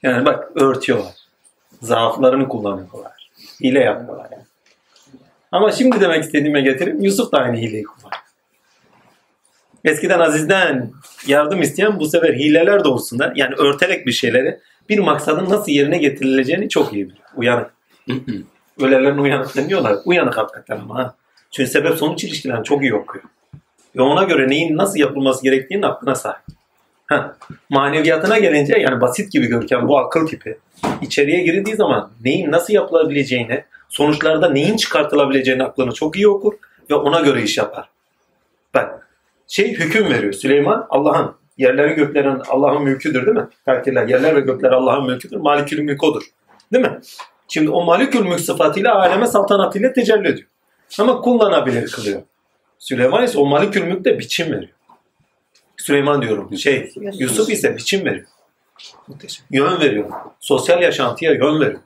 [0.03, 1.15] yani bak örtüyorlar.
[1.83, 3.31] Zaaflarını kullanıyorlar.
[3.61, 4.45] Hile yapıyorlar yani.
[5.53, 7.01] Ama şimdi demek istediğime getireyim.
[7.01, 7.85] Yusuf da aynı hileyi.
[9.87, 10.91] Eskiden Aziz'den
[11.27, 16.69] yardım isteyen bu sefer hileler doğrusunda yani örterek bir şeyleri bir maksadın nasıl yerine getirileceğini
[16.69, 17.27] çok iyi biliyor.
[17.37, 17.71] Uyanık.
[18.83, 19.97] Öylelerine uyanık deniyorlar.
[20.05, 20.99] Uyanık hakikaten ama.
[20.99, 21.15] Ha.
[21.51, 23.25] Çünkü sebep sonuç ilişkilerini çok iyi okuyor.
[23.97, 26.43] Ve ona göre neyin nasıl yapılması gerektiğinin aklına sahip.
[27.07, 27.37] Ha.
[27.71, 30.59] Maneviyatına gelince yani basit gibi görürken bu akıl tipi
[31.03, 36.53] içeriye girildiği zaman neyin nasıl yapılabileceğini, sonuçlarda neyin çıkartılabileceğini aklını çok iyi okur
[36.91, 37.89] ve ona göre iş yapar.
[38.75, 39.06] Bak
[39.49, 40.33] şey hüküm veriyor.
[40.33, 43.49] Süleyman Allah'ın yerlerin göklerin Allah'ın mülküdür değil mi?
[43.65, 45.37] Takdirler yerler ve gökler Allah'ın mülküdür.
[45.37, 46.23] Malikül mülk odur.
[46.73, 47.01] Değil mi?
[47.49, 50.49] Şimdi o malikül mülk sıfatıyla aleme saltanatıyla tecelli ediyor.
[50.99, 52.23] Ama kullanabilir kılıyor.
[52.79, 54.73] Süleyman ise o malikül mülkte biçim veriyor.
[55.77, 56.57] Süleyman diyorum.
[56.57, 58.27] Şey Yusuf ise biçim veriyor.
[59.09, 59.47] Muhteşem.
[59.51, 60.11] Yön veriyor.
[60.41, 61.81] Sosyal yaşantıya yön veriyor.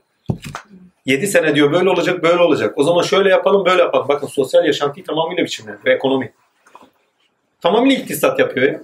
[1.07, 2.79] 7 sene diyor böyle olacak böyle olacak.
[2.79, 4.09] O zaman şöyle yapalım böyle yapalım.
[4.09, 5.87] Bakın sosyal yaşantıyı tamamıyla biçimlendiriyor.
[5.87, 6.33] Ve ekonomi.
[7.61, 8.81] Tamamıyla iktisat yapıyor ya.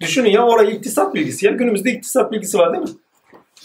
[0.00, 1.52] Düşünün ya oraya iktisat bilgisi ya.
[1.52, 2.90] Günümüzde iktisat bilgisi var değil mi?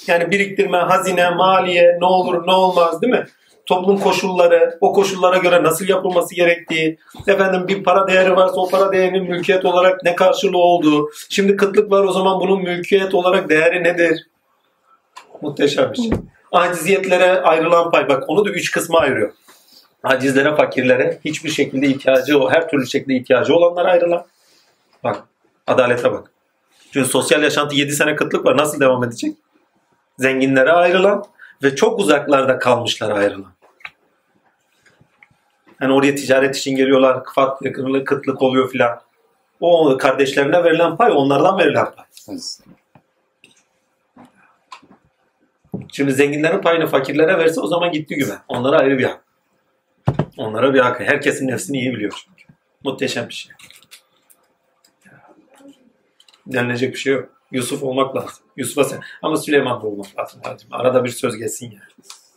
[0.07, 3.25] Yani biriktirme, hazine, maliye, ne olur ne olmaz değil mi?
[3.65, 8.91] Toplum koşulları, o koşullara göre nasıl yapılması gerektiği, efendim bir para değeri varsa o para
[8.91, 13.83] değerinin mülkiyet olarak ne karşılığı olduğu, şimdi kıtlık var o zaman bunun mülkiyet olarak değeri
[13.83, 14.27] nedir?
[15.41, 16.11] Muhteşem bir şey.
[16.51, 19.33] Aciziyetlere ayrılan pay, bak onu da üç kısma ayırıyor.
[20.03, 24.25] Acizlere, fakirlere, hiçbir şekilde ihtiyacı, her türlü şekilde ihtiyacı olanlara ayrılan.
[25.03, 25.23] Bak,
[25.67, 26.31] adalete bak.
[26.91, 28.57] Çünkü sosyal yaşantı 7 sene kıtlık var.
[28.57, 29.35] Nasıl devam edecek?
[30.19, 31.25] Zenginlere ayrılan
[31.63, 33.53] ve çok uzaklarda kalmışlara ayrılan.
[35.81, 37.23] Yani oraya ticaret için geliyorlar.
[37.61, 39.01] Yakınlık, kıtlık oluyor filan.
[39.59, 42.05] O kardeşlerine verilen pay onlardan verilen pay.
[45.91, 48.39] Şimdi zenginlerin payını fakirlere verse o zaman gitti güven.
[48.47, 49.23] Onlara ayrı bir hak.
[50.37, 50.99] Onlara bir hak.
[50.99, 52.25] Herkesin nefsini iyi biliyor.
[52.83, 53.51] Muhteşem bir şey.
[56.47, 57.29] Denilecek bir şey yok.
[57.51, 58.43] Yusuf olmak lazım.
[58.57, 58.99] Yusuf'a sen.
[59.21, 60.41] Ama Süleyman da olmak lazım.
[60.71, 61.83] Arada bir söz geçsin yani.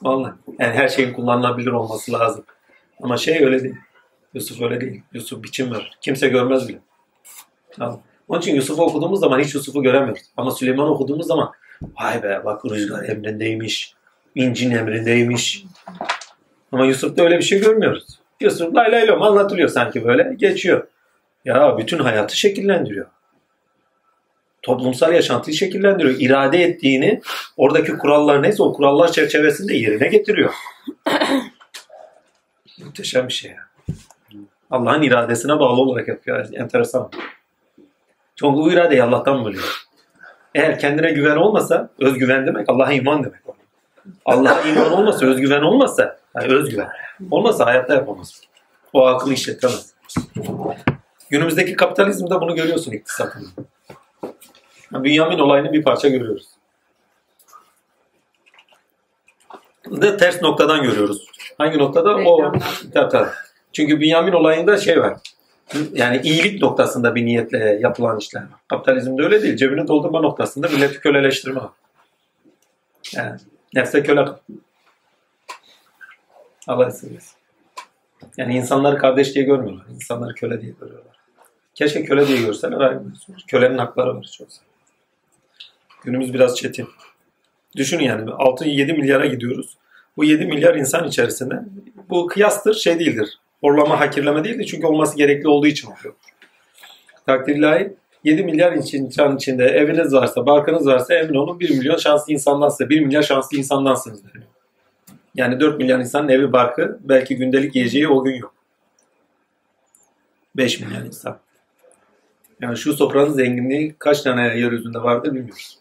[0.03, 0.33] Vallahi.
[0.59, 2.45] Yani her şeyin kullanılabilir olması lazım.
[3.03, 3.75] Ama şey öyle değil.
[4.35, 5.03] Yusuf öyle değil.
[5.13, 5.99] Yusuf biçim verir.
[6.01, 6.79] Kimse görmez bile.
[7.71, 8.03] Tamam.
[8.29, 10.23] Onun için Yusuf'u okuduğumuz zaman hiç Yusuf'u göremiyoruz.
[10.37, 11.53] Ama Süleyman'ı okuduğumuz zaman
[12.01, 13.95] vay be bak rüzgar emrindeymiş.
[14.35, 15.65] incin emrindeymiş.
[16.77, 18.05] Ama Yusuf'ta öyle bir şey görmüyoruz.
[18.41, 20.35] Yusuf lay lay lom anlatılıyor sanki böyle.
[20.37, 20.87] Geçiyor.
[21.45, 23.07] Ya bütün hayatı şekillendiriyor
[24.67, 26.15] toplumsal yaşantıyı şekillendiriyor.
[26.19, 27.21] İrade ettiğini
[27.57, 30.55] oradaki kurallar neyse o kurallar çerçevesinde yerine getiriyor.
[32.85, 33.57] Muhteşem bir şey ya.
[34.71, 36.49] Allah'ın iradesine bağlı olarak yapıyor.
[36.53, 37.11] Enteresan.
[38.37, 39.83] Çünkü bu iradeyi Allah'tan buluyor.
[40.55, 43.41] Eğer kendine güven olmasa, özgüven demek Allah'a iman demek.
[44.25, 46.89] Allah'a iman olmasa, özgüven olmasa, yani özgüven
[47.31, 48.41] olmasa hayatta yapamaz.
[48.93, 49.95] O akıl işletemez.
[51.31, 53.49] Günümüzdeki kapitalizmde bunu görüyorsun iktisatında.
[54.93, 56.47] Bünyamin olayını bir parça görüyoruz.
[59.87, 61.27] De ters noktadan görüyoruz.
[61.59, 62.17] Hangi noktada?
[62.17, 62.53] O
[62.95, 63.31] tabii, tabii.
[63.73, 65.19] Çünkü Bünyamin olayında şey var.
[65.93, 68.61] Yani iyilik noktasında bir niyetle yapılan işler var.
[68.69, 69.57] Kapitalizmde öyle değil.
[69.57, 71.71] Cebini doldurma noktasında milleti köleleştirme var.
[73.15, 73.39] Yani
[73.75, 74.27] nefse köle
[76.67, 77.37] Allah esirgesin.
[78.37, 79.87] Yani insanları kardeş diye görmüyorlar.
[79.95, 81.17] İnsanları köle diye görüyorlar.
[81.75, 83.03] Keşke köle diye görseler ayrı
[83.47, 84.49] Kölenin hakları var çok
[86.05, 86.89] Günümüz biraz çetin.
[87.77, 89.77] Düşünün yani 6-7 milyara gidiyoruz.
[90.17, 91.55] Bu 7 milyar insan içerisinde
[92.11, 93.39] bu kıyastır şey değildir.
[93.61, 94.67] Horlama, hakirleme değildir.
[94.71, 96.15] Çünkü olması gerekli olduğu için oluyor.
[97.27, 97.95] Takdir ilahi
[98.27, 102.91] 7 milyar insan içinde eviniz varsa, barkınız varsa emin olun 1 milyon şanslı insandansınız.
[102.91, 104.51] 1 milyar şanslı insandansınız deniyor.
[105.35, 108.55] Yani 4 milyar insanın evi barkı belki gündelik yiyeceği o gün yok.
[110.57, 111.39] 5 milyon insan.
[112.61, 115.79] Yani şu sofranın zenginliği kaç tane yeryüzünde vardır bilmiyoruz.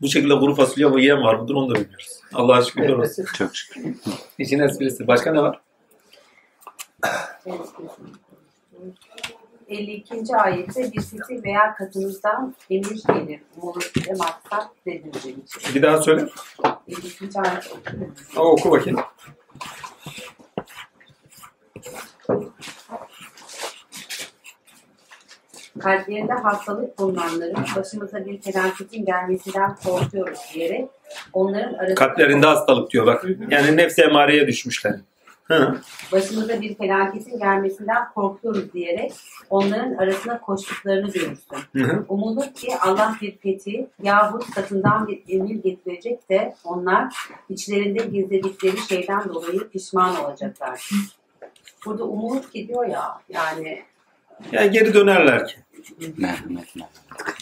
[0.00, 2.20] Bu şekilde kuru fasulye yiyen var mıdır onu da bilmiyoruz.
[2.32, 3.24] Allah'a şükürler olsun.
[3.38, 3.96] Çok şükür.
[4.38, 5.06] İşin esprisi.
[5.06, 5.60] Başka ne var?
[9.72, 10.36] 52.
[10.36, 13.40] ayette birisi veya kadınızdan emir gelir.
[13.56, 15.74] Umulur ile maksat nedir demiş.
[15.74, 16.26] Bir daha söyle.
[16.88, 17.40] 52.
[17.40, 18.14] ayet okuyun.
[18.36, 19.00] Ama oku bakayım.
[25.78, 30.88] Kalplerinde hastalık bulunanların başımıza bir felaketin gelmesinden korkuyoruz diyerek
[31.32, 33.24] onların arasında Kalplerinde hastalık diyor bak.
[33.50, 34.94] Yani nefsi emareye düşmüşler.
[35.52, 35.80] Hı.
[36.12, 39.12] başımıza bir felaketin gelmesinden korkuyoruz diyerek
[39.50, 41.56] onların arasına koştuklarını görürsün.
[41.76, 42.04] Hı.
[42.08, 47.14] Umulur ki Allah bir fethi yahut katından bir emir getirecek de onlar
[47.48, 50.90] içlerinde gizledikleri şeyden dolayı pişman olacaklar.
[51.86, 53.82] Burada umulur ki diyor ya yani
[54.52, 55.54] Yani geri dönerler ki.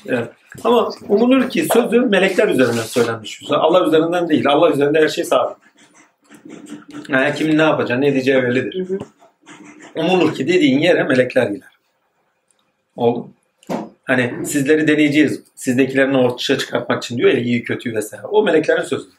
[0.06, 0.28] Evet.
[0.64, 3.42] Ama umulur ki sözü melekler üzerinden söylenmiş.
[3.50, 4.48] Allah üzerinden değil.
[4.48, 5.56] Allah üzerinde her şey sabit.
[7.08, 8.88] Yani kimin ne yapacağı, ne diyeceği bellidir.
[8.88, 8.98] Hı hı.
[9.94, 11.68] Umulur ki dediğin yere melekler gider.
[12.96, 13.28] Oldu.
[14.04, 15.42] Hani sizleri deneyeceğiz.
[15.54, 18.26] Sizdekilerini ortaya çıkartmak için diyor ya iyi kötüyü vesaire.
[18.26, 19.14] O meleklerin sözüdür.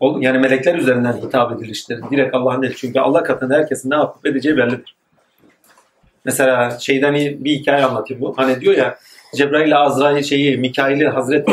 [0.00, 0.22] Oldu.
[0.22, 2.00] Yani melekler üzerinden hitap ediliştir.
[2.10, 2.74] Direkt Allah'ın değil.
[2.76, 4.96] Çünkü Allah katında herkesin ne yapıp edeceği bellidir.
[6.24, 8.38] Mesela şeyden bir hikaye anlatayım bu.
[8.38, 8.98] Hani diyor ya
[9.36, 11.52] Cebrail Azrail şeyi Mikail'i Hazreti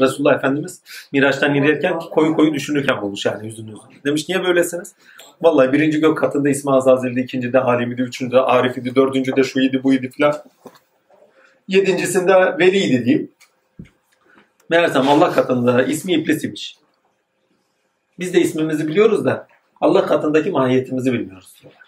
[0.00, 0.80] Resulullah Efendimiz
[1.12, 4.04] Miraç'tan inerken koyu koyu düşünürken bulmuş yani yüzünü yüzünü.
[4.04, 4.94] Demiş niye böylesiniz?
[5.42, 9.82] Vallahi birinci gök katında İsmi Azazil'di, ikinci de Halim'di, üçüncü de Arif'idi, dördüncü de şuydu
[9.82, 10.34] buydu filan.
[11.68, 13.30] Yedincisinde Veli'ydi diyeyim.
[14.70, 16.76] Meğersem Allah katında ismi İblis imiş.
[18.18, 19.46] Biz de ismimizi biliyoruz da
[19.80, 21.82] Allah katındaki mahiyetimizi bilmiyoruz diyorlar.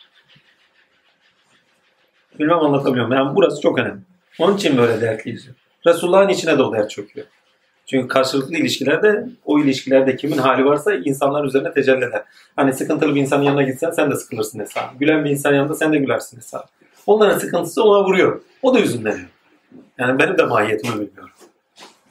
[2.38, 3.22] Bilmem anlatabiliyor muyum?
[3.22, 4.00] Yani burası çok önemli.
[4.38, 5.48] Onun için böyle dertliyiz.
[5.86, 7.26] Resulullah'ın içine de o dert çöküyor.
[7.86, 12.24] Çünkü karşılıklı ilişkilerde o ilişkilerde kimin hali varsa insanlar üzerine tecelli eder.
[12.56, 14.98] Hani sıkıntılı bir insanın yanına gitsen sen de sıkılırsın hesabı.
[14.98, 16.66] Gülen bir insanın yanında sen de gülersin hesabı.
[17.06, 18.40] Onların sıkıntısı ona vuruyor.
[18.62, 19.28] O da yüzünleniyor.
[19.98, 21.30] Yani benim de mahiyetimi bilmiyorum.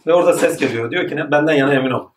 [0.08, 0.92] Ve orada ses geliyor.
[0.92, 1.32] Diyor ki ne?
[1.32, 2.08] Benden yana emin ol.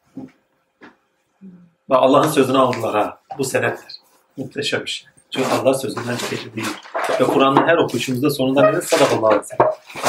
[1.90, 3.20] Allah'ın sözünü aldılar ha.
[3.38, 3.92] Bu senettir.
[4.36, 5.08] Muhteşem bir şey.
[5.30, 6.68] Çünkü Allah sözünden çıkıcı değil.
[7.20, 8.80] Ve Kur'an'ın her okuyuşumuzda sonunda ne?
[8.80, 9.44] Sadakallahu aleyhi.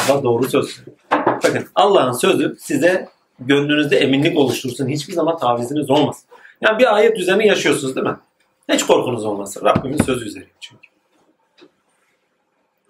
[0.09, 0.83] Allah doğru söz.
[1.11, 4.87] Bakın Allah'ın sözü size gönlünüzde eminlik oluştursun.
[4.87, 6.29] Hiçbir zaman taviziniz olmasın.
[6.61, 8.17] Yani bir ayet üzerine yaşıyorsunuz değil mi?
[8.69, 9.65] Hiç korkunuz olmasın.
[9.65, 10.89] Rabbimin sözü üzeri çünkü.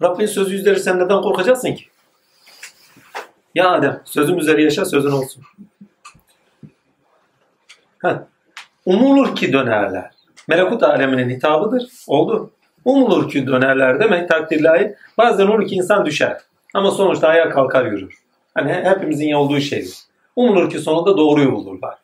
[0.02, 1.84] Rabbin sözü üzeri sen neden korkacaksın ki?
[3.54, 5.42] Ya Adem sözüm üzeri yaşa sözün olsun.
[8.02, 8.14] Heh.
[8.86, 10.10] Umulur ki dönerler.
[10.48, 11.88] Melekut aleminin hitabıdır.
[12.06, 12.50] Oldu.
[12.84, 14.94] Umulur ki dönerler demek takdirlahi.
[15.18, 16.40] Bazen olur ki insan düşer.
[16.74, 18.14] Ama sonuçta ayağa kalkar yürür.
[18.54, 19.98] Hani hepimizin olduğu şeydir.
[20.36, 21.94] Umulur ki sonunda doğruyu bulurlar.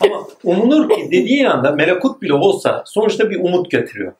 [0.00, 4.12] Ama umulur ki dediği anda melekut bile olsa sonuçta bir umut getiriyor.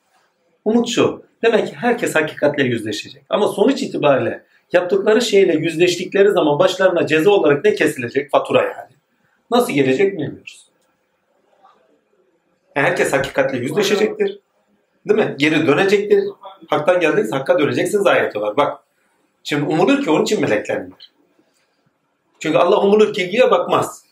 [0.64, 1.22] Umut şu.
[1.42, 3.22] Demek ki herkes hakikatle yüzleşecek.
[3.28, 8.30] Ama sonuç itibariyle yaptıkları şeyle yüzleştikleri zaman başlarına ceza olarak ne kesilecek?
[8.30, 8.90] Fatura yani.
[9.50, 10.64] Nasıl gelecek bilmiyoruz.
[12.74, 14.39] Herkes hakikatle yüzleşecektir.
[15.08, 15.34] Değil mi?
[15.38, 16.24] Geri dönecektir.
[16.66, 18.56] Haktan geldiniz, hakka döneceksiniz ayeti var.
[18.56, 18.78] Bak.
[19.44, 21.10] Şimdi umulur ki onun için melekler iner.
[22.40, 24.04] Çünkü Allah umulur ki giye bakmaz.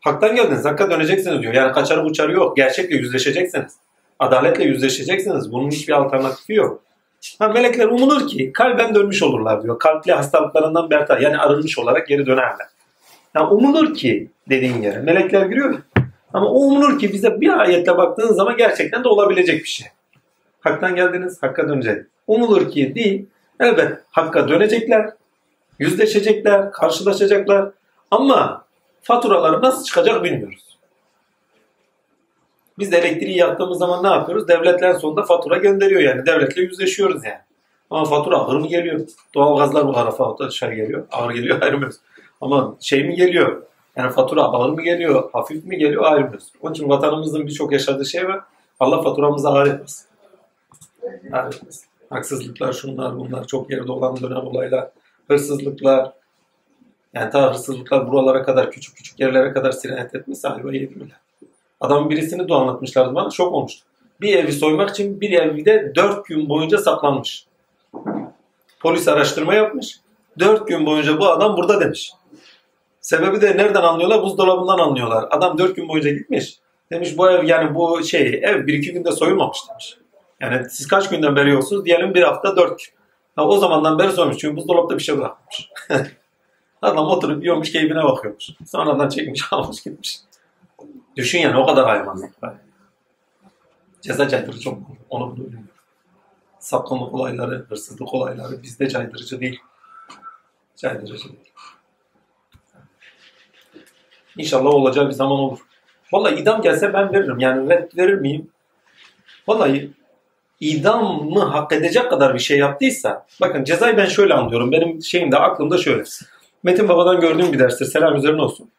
[0.00, 1.54] Haktan geldiniz, hakka döneceksiniz diyor.
[1.54, 2.56] Yani kaçarı uçarı yok.
[2.56, 3.72] Gerçekle yüzleşeceksiniz.
[4.18, 5.52] Adaletle yüzleşeceksiniz.
[5.52, 6.82] Bunun hiçbir alternatifi yok.
[7.38, 9.78] Ha, melekler umulur ki kalben dönmüş olurlar diyor.
[9.78, 11.20] Kalpli hastalıklarından bertar.
[11.20, 12.66] Yani arınmış olarak geri dönerler.
[13.34, 14.98] Yani umulur ki dediğin yere.
[14.98, 15.78] Melekler giriyor.
[16.32, 19.86] Ama o umulur ki bize bir ayetle baktığınız zaman gerçekten de olabilecek bir şey.
[20.60, 22.06] Haktan geldiniz, hakka dönecek.
[22.26, 23.26] Umulur ki değil.
[23.60, 25.10] Evet, hakka dönecekler.
[25.78, 27.70] Yüzleşecekler, karşılaşacaklar.
[28.10, 28.64] Ama
[29.02, 30.78] faturaları nasıl çıkacak bilmiyoruz.
[32.78, 34.48] Biz elektriği yaktığımız zaman ne yapıyoruz?
[34.48, 36.26] Devletler sonunda fatura gönderiyor yani.
[36.26, 37.40] Devletle yüzleşiyoruz yani.
[37.90, 39.00] Ama fatura ağır mı geliyor?
[39.34, 41.06] Doğalgazlar bu tarafa dışarı geliyor.
[41.12, 41.96] Ağır geliyor ayrılmıyoruz.
[42.40, 43.62] Ama şey mi geliyor?
[43.98, 45.30] Yani fatura ağır mı geliyor?
[45.32, 46.04] Hafif mi geliyor?
[46.04, 46.52] Ayrılmıyoruz.
[46.62, 48.40] Onun için vatanımızın birçok yaşadığı şey var.
[48.80, 50.06] Allah faturamızı ağır etmesin.
[51.32, 51.84] Ağır etmesin.
[52.10, 54.88] Haksızlıklar şunlar bunlar çok yerde olan dönem olaylar.
[55.28, 56.12] Hırsızlıklar.
[57.14, 60.94] Yani ta hırsızlıklar buralara kadar küçük küçük yerlere kadar sirayet etmişse ayva yedi
[61.80, 63.84] Adam birisini de anlatmışlardı bana şok olmuştu.
[64.20, 67.46] Bir evi soymak için bir evde dört gün boyunca saklanmış.
[68.80, 70.00] Polis araştırma yapmış.
[70.38, 72.12] Dört gün boyunca bu adam burada demiş.
[73.08, 74.22] Sebebi de nereden anlıyorlar?
[74.22, 75.28] Buzdolabından anlıyorlar.
[75.30, 76.58] Adam dört gün boyunca gitmiş.
[76.90, 79.98] Demiş bu ev yani bu şey ev bir iki günde soyulmamış demiş.
[80.40, 81.84] Yani siz kaç günden beri yoksunuz?
[81.84, 82.88] Diyelim bir hafta dört gün.
[83.36, 84.38] Ha, o zamandan beri soymuş.
[84.38, 85.70] Çünkü buzdolapta bir şey bırakmış.
[86.82, 88.50] Adam oturup yiyormuş keyfine bakıyormuş.
[88.66, 90.18] Sonradan çekmiş almış gitmiş.
[91.16, 92.54] Düşün yani o kadar hayvanlık var.
[94.00, 94.96] Ceza caydırıcı olmalı.
[95.10, 95.62] Onu öğreniyor.
[96.58, 99.60] Sapkınlık olayları, hırsızlık olayları bizde caydırıcı değil.
[100.76, 101.47] Caydırıcı değil.
[104.38, 105.58] İnşallah olacağı bir zaman olur.
[106.12, 107.38] Vallahi idam gelse ben veririm.
[107.38, 108.50] Yani red verir miyim?
[109.48, 109.90] Vallahi
[110.60, 114.72] idamı hak edecek kadar bir şey yaptıysa bakın cezayı ben şöyle anlıyorum.
[114.72, 116.04] Benim şeyimde aklımda şöyle.
[116.62, 117.84] Metin Baba'dan gördüğüm bir derstir.
[117.84, 118.70] Selam üzerine olsun.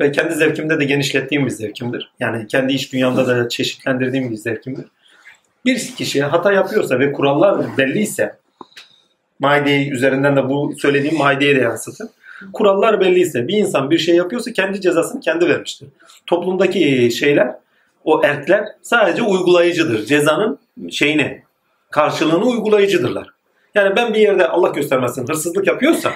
[0.00, 2.12] Ve kendi zevkimde de genişlettiğim bir zevkimdir.
[2.20, 4.84] Yani kendi iş dünyamda da çeşitlendirdiğim bir zevkimdir.
[5.64, 8.36] Bir kişi hata yapıyorsa ve kurallar belliyse
[9.38, 12.10] Maideyi üzerinden de bu söylediğim Maide'ye de yansıtın.
[12.52, 15.88] Kurallar belliyse bir insan bir şey yapıyorsa kendi cezasını kendi vermiştir.
[16.26, 17.54] Toplumdaki şeyler
[18.04, 20.04] o erkler sadece uygulayıcıdır.
[20.04, 20.58] Cezanın
[20.90, 21.42] şeyini,
[21.90, 23.28] karşılığını uygulayıcıdırlar.
[23.74, 26.12] Yani ben bir yerde Allah göstermesin hırsızlık yapıyorsam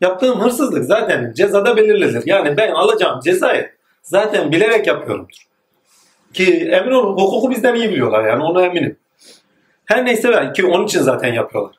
[0.00, 2.22] yaptığım hırsızlık zaten cezada belirlenir.
[2.26, 3.70] Yani ben alacağım cezayı
[4.02, 5.48] zaten bilerek yapıyorumdur.
[6.32, 8.96] Ki emin olun hukuku bizden iyi biliyorlar yani ona eminim.
[9.84, 11.76] Her neyse ben ki onun için zaten yapıyorlar.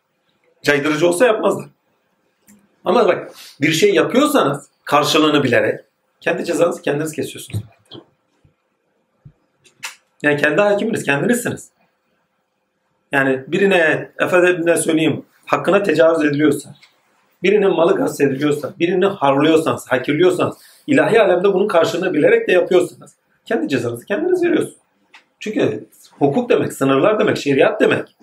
[0.64, 1.66] Caydırıcı olsa yapmazlar.
[2.86, 5.80] Ama bak bir şey yapıyorsanız karşılığını bilerek
[6.22, 7.64] kendi cezanızı kendiniz kesiyorsunuz.
[10.24, 11.70] Yani kendi hakiminiz, kendinizsiniz.
[13.12, 16.76] Yani birine, efendime söyleyeyim, hakkına tecavüz ediliyorsa,
[17.44, 23.70] birinin malı gasp ediliyorsa, birini harlıyorsanız, hakirliyorsanız, ilahi alemde bunun karşılığını bilerek de yapıyorsanız, kendi
[23.70, 24.78] cezanızı kendiniz veriyorsunuz.
[25.40, 25.86] Çünkü
[26.20, 28.16] hukuk demek, sınırlar demek, şeriat demek.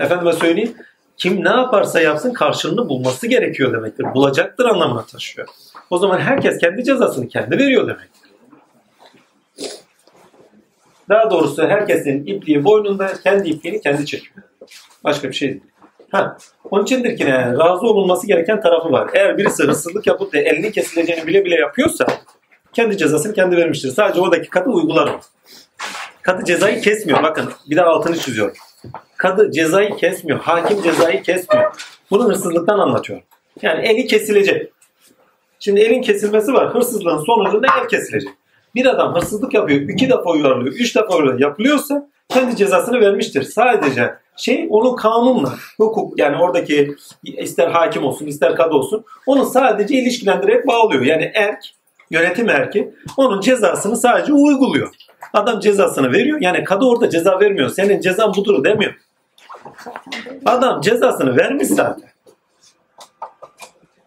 [0.00, 0.74] Efendime söyleyeyim,
[1.20, 4.06] kim ne yaparsa yapsın karşılığını bulması gerekiyor demektir.
[4.14, 5.48] Bulacaktır anlamına taşıyor.
[5.90, 8.30] O zaman herkes kendi cezasını kendi veriyor demektir.
[11.08, 14.34] Daha doğrusu herkesin ipliği boynunda kendi ipliğini kendi çekiyor.
[15.04, 15.62] Başka bir şey değil.
[16.10, 16.36] Ha,
[16.70, 17.52] onun içindir ki ne?
[17.52, 19.10] razı olunması gereken tarafı var.
[19.14, 22.06] Eğer birisi hırsızlık yapıp da elini kesileceğini bile bile yapıyorsa
[22.72, 23.90] kendi cezasını kendi vermiştir.
[23.90, 25.20] Sadece oradaki katı uygular o.
[26.22, 27.22] Katı cezayı kesmiyor.
[27.22, 28.56] Bakın bir daha altını çiziyorum.
[29.20, 30.40] Kadı cezayı kesmiyor.
[30.40, 31.72] Hakim cezayı kesmiyor.
[32.10, 33.20] Bunu hırsızlıktan anlatıyor.
[33.62, 34.72] Yani eli kesilecek.
[35.58, 36.74] Şimdi elin kesilmesi var.
[36.74, 38.30] Hırsızlığın sonucunda el kesilecek.
[38.74, 39.80] Bir adam hırsızlık yapıyor.
[39.80, 40.74] iki defa uyarılıyor.
[40.74, 41.40] Üç defa uyarılıyor.
[41.40, 43.42] Yapılıyorsa kendi cezasını vermiştir.
[43.42, 49.94] Sadece şey onu kanunla, hukuk yani oradaki ister hakim olsun ister kadı olsun onu sadece
[49.94, 51.02] ilişkilendirerek bağlıyor.
[51.02, 51.64] Yani erk,
[52.10, 54.94] yönetim erki onun cezasını sadece uyguluyor.
[55.32, 56.38] Adam cezasını veriyor.
[56.40, 57.68] Yani kadı orada ceza vermiyor.
[57.68, 58.94] Senin cezan budur demiyor.
[60.46, 62.10] Adam cezasını vermiş zaten.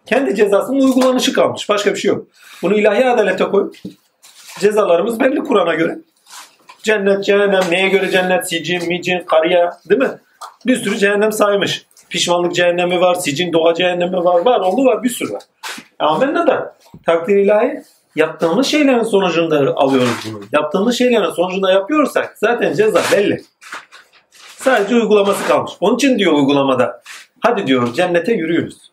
[0.05, 1.69] Kendi cezasının uygulanışı kalmış.
[1.69, 2.27] Başka bir şey yok.
[2.61, 3.71] Bunu ilahi adalete koy.
[4.59, 5.97] Cezalarımız belli Kur'an'a göre.
[6.83, 10.11] Cennet, cehennem, neye göre cennet, sicin, micin, kariya değil mi?
[10.65, 11.85] Bir sürü cehennem saymış.
[12.09, 15.43] Pişmanlık cehennemi var, sicin, doğa cehennemi var, var, oldu var, bir sürü var.
[15.99, 17.83] Amenna da takdir ilahi
[18.15, 20.43] yaptığımız şeylerin sonucunda alıyoruz bunu.
[20.51, 23.43] Yaptığımız şeylerin sonucunda yapıyorsak zaten ceza belli.
[24.63, 25.71] Sadece uygulaması kalmış.
[25.79, 27.01] Onun için diyor uygulamada
[27.39, 28.91] hadi diyor cennete yürüyoruz.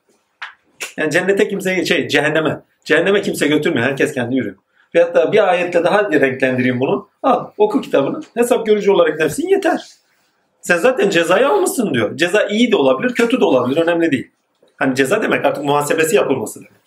[0.96, 2.60] Yani cennete kimse şey cehenneme.
[2.84, 3.86] Cehenneme kimse götürmüyor.
[3.86, 4.56] Herkes kendi yürüyor.
[4.94, 7.08] Ve hatta bir ayetle daha renklendireyim bunu.
[7.22, 8.20] Al oku kitabını.
[8.34, 9.80] Hesap görücü olarak nefsin yeter.
[10.60, 12.16] Sen zaten cezayı almışsın diyor.
[12.16, 13.80] Ceza iyi de olabilir, kötü de olabilir.
[13.80, 14.30] Önemli değil.
[14.76, 16.80] Hani ceza demek artık muhasebesi yapılması demek.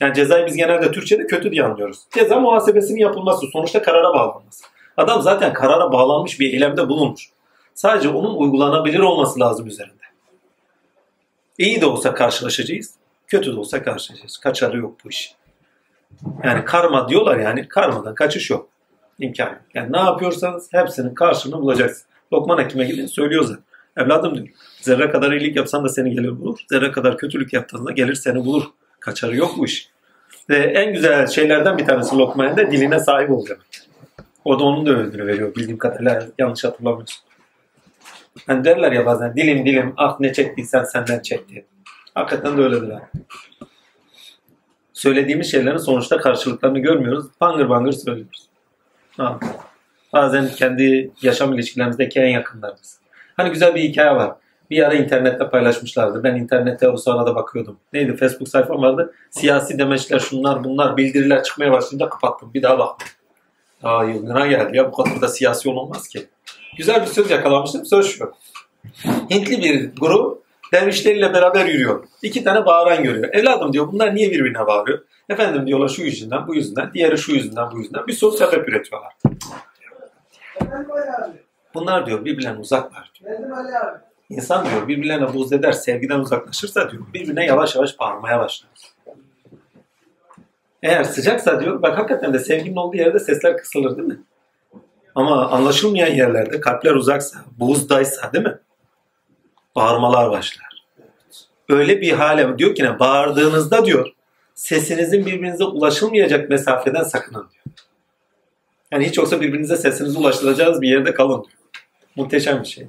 [0.00, 1.98] Yani cezayı biz genelde Türkçe'de kötü diye anlıyoruz.
[2.14, 4.64] Ceza muhasebesinin yapılması, sonuçta karara bağlanması.
[4.96, 7.32] Adam zaten karara bağlanmış bir eylemde bulunmuş.
[7.74, 10.02] Sadece onun uygulanabilir olması lazım üzerinde.
[11.58, 12.94] İyi de olsa karşılaşacağız,
[13.26, 14.36] kötü de olsa karşılaşacağız.
[14.36, 15.34] Kaçarı yok bu iş.
[16.44, 18.68] Yani karma diyorlar yani karmadan kaçış yok.
[19.18, 19.60] İmkan yok.
[19.74, 22.06] Yani ne yapıyorsanız hepsinin karşılığını bulacaksın.
[22.32, 23.64] Lokman Hakim'e gidin söylüyor zaten.
[23.96, 24.48] Evladım diyor.
[24.80, 26.58] Zerre kadar iyilik yapsan da seni gelir bulur.
[26.70, 28.64] Zerre kadar kötülük yaptığında gelir seni bulur.
[29.00, 29.88] Kaçarı yok bu iş.
[30.50, 33.60] Ve en güzel şeylerden bir tanesi Lokman'ın da diline sahip olacak.
[34.44, 37.24] O da onun da ödülünü veriyor bildiğim kadarıyla yanlış hatırlamıyorsun.
[38.46, 41.66] Hani derler ya bazen dilim dilim ah ne çektiysen senden çekti.
[42.14, 43.10] Hakikaten de öyledir ha.
[44.92, 47.26] Söylediğimiz şeylerin sonuçta karşılıklarını görmüyoruz.
[47.40, 48.48] Bangır bangır söylüyoruz.
[49.16, 49.38] Ha.
[50.12, 52.98] Bazen kendi yaşam ilişkilerimizdeki en yakınlarımız.
[53.36, 54.32] Hani güzel bir hikaye var.
[54.70, 56.24] Bir ara internette paylaşmışlardı.
[56.24, 57.78] Ben internette o sırada bakıyordum.
[57.92, 58.16] Neydi?
[58.16, 59.14] Facebook sayfam vardı.
[59.30, 62.54] Siyasi demeçler şunlar bunlar bildiriler çıkmaya başlayınca kapattım.
[62.54, 63.08] Bir daha baktım.
[63.82, 66.28] Aa yılgına geldi ya bu kadar da siyasi olmaz ki.
[66.76, 67.86] Güzel bir söz yakalamıştım.
[67.86, 68.32] Söz şu.
[69.30, 70.42] Hintli bir grup
[70.72, 72.04] Dervişleriyle beraber yürüyor.
[72.22, 73.28] İki tane bağıran görüyor.
[73.32, 74.98] Evladım diyor bunlar niye birbirine bağırıyor?
[75.28, 78.06] Efendim diyorlar şu yüzünden, bu yüzünden, diğeri şu yüzünden, bu yüzünden.
[78.06, 79.12] Bir soru sebep üretiyorlar.
[81.74, 83.12] Bunlar diyor birbirlerine uzaklar.
[84.30, 88.70] İnsan diyor birbirlerine buğz eder, sevgiden uzaklaşırsa diyor birbirine yavaş yavaş bağırmaya başlar.
[90.82, 94.18] Eğer sıcaksa diyor bak hakikaten de sevginin olduğu yerde sesler kısılır değil mi?
[95.14, 98.58] Ama anlaşılmayan yerlerde kalpler uzaksa, buğzdaysa değil mi?
[99.76, 100.84] Bağırmalar başlar.
[101.68, 104.12] Öyle bir hale diyor ki ne bağırdığınızda diyor
[104.54, 107.76] sesinizin birbirinize ulaşılmayacak mesafeden sakının diyor.
[108.92, 111.58] Yani hiç yoksa birbirinize sesinizi ulaştıracağınız bir yerde kalın diyor.
[112.16, 112.86] Muhteşem bir şey.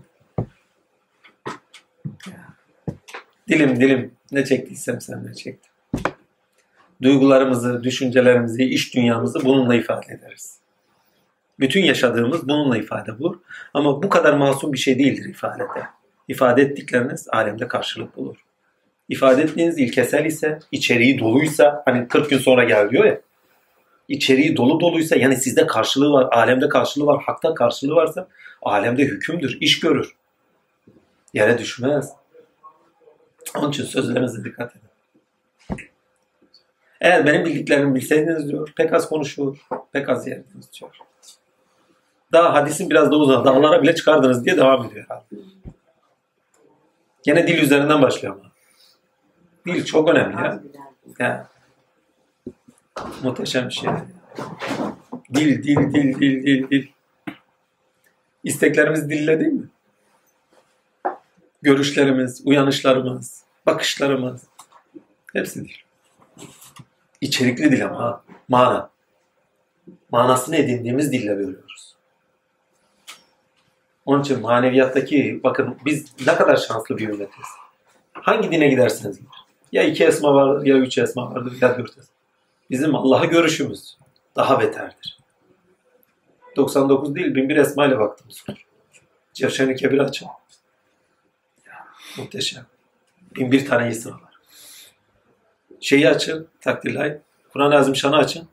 [3.49, 5.71] Dilim dilim ne çektiysem senden çektim.
[7.01, 10.62] Duygularımızı, düşüncelerimizi, iş dünyamızı bununla ifade ederiz.
[11.59, 13.35] Bütün yaşadığımız bununla ifade bulur.
[13.73, 15.83] Ama bu kadar masum bir şey değildir ifadede.
[16.27, 18.37] İfade ettikleriniz alemde karşılık bulur.
[19.09, 23.21] İfade ettiğiniz ilkesel ise, içeriği doluysa, hani 40 gün sonra gel diyor ya,
[24.07, 28.27] içeriği dolu doluysa, yani sizde karşılığı var, alemde karşılığı var, hakta karşılığı varsa,
[28.61, 30.15] alemde hükümdür, iş görür.
[31.33, 32.13] Yere düşmez.
[33.55, 34.89] Onun için sözlerinize dikkat edin.
[37.01, 39.57] Eğer benim bildiklerimi bilseydiniz diyor, pek az konuşur,
[39.91, 40.91] pek az yerdiniz diyor.
[42.33, 45.25] Daha hadisin biraz da uzun, dağlara bile çıkardınız diye devam ediyor herhalde.
[47.23, 48.51] Gene dil üzerinden başlıyor ama.
[49.65, 50.63] Dil çok önemli ya.
[51.19, 51.47] ya.
[53.23, 53.89] Muhteşem bir şey.
[55.33, 56.87] Dil, dil, dil, dil, dil, dil.
[58.43, 59.67] İsteklerimiz dille değil mi?
[61.61, 64.41] Görüşlerimiz, uyanışlarımız, bakışlarımız.
[65.33, 65.73] Hepsi dil.
[67.21, 68.23] İçerikli dil ama ha.
[68.47, 68.89] Mana.
[70.11, 71.72] Manasını edindiğimiz dille görüyoruz.
[74.05, 77.45] Onun için maneviyattaki bakın biz ne kadar şanslı bir ümmetiz.
[78.13, 79.19] Hangi dine giderseniz.
[79.71, 82.13] Ya iki esma vardır ya üç esma vardır ya dört esma.
[82.69, 83.97] Bizim Allah'a görüşümüz
[84.35, 85.19] daha beterdir.
[86.55, 88.65] 99 değil 1001 esma ile baktığımız olur.
[89.33, 90.27] Cevşen-i Kebir açın.
[92.17, 92.65] Muhteşem.
[93.35, 94.33] 1001 tane isra var.
[95.79, 97.17] Şeyi açın, takdirlay.
[97.53, 98.47] Kur'an-ı Azimşan'ı açın.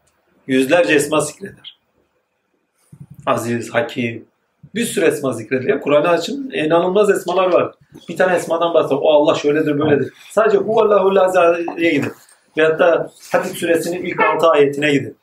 [0.46, 1.78] Yüzlerce esma zikreder.
[3.26, 4.26] Aziz, Hakim,
[4.74, 5.80] bir sürü esma zikrediyor.
[5.80, 6.50] Kur'an'ı açın.
[6.54, 7.72] inanılmaz esmalar var.
[8.08, 9.00] Bir tane esmadan bahsediyor.
[9.04, 10.12] O Allah şöyledir böyledir.
[10.30, 12.12] Sadece Huvallahu Lazare'ye gidin.
[12.56, 15.16] Veyahut da Hadid suresinin ilk altı ayetine gidin.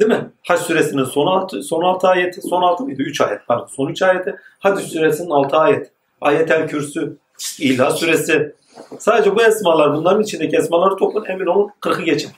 [0.00, 0.30] Değil mi?
[0.48, 3.02] Hac suresinin son altı, son altı ayeti, son altı mıydı?
[3.02, 3.66] Üç ayet pardon.
[3.66, 4.36] Son üç ayeti.
[4.58, 5.90] Hadid suresinin altı ayet.
[6.20, 7.16] Ayetel Kürsü,
[7.58, 8.54] İlah suresi.
[8.98, 12.30] Sadece bu esmalar, bunların içindeki esmaları toplayın emin olun 40'ı geçer.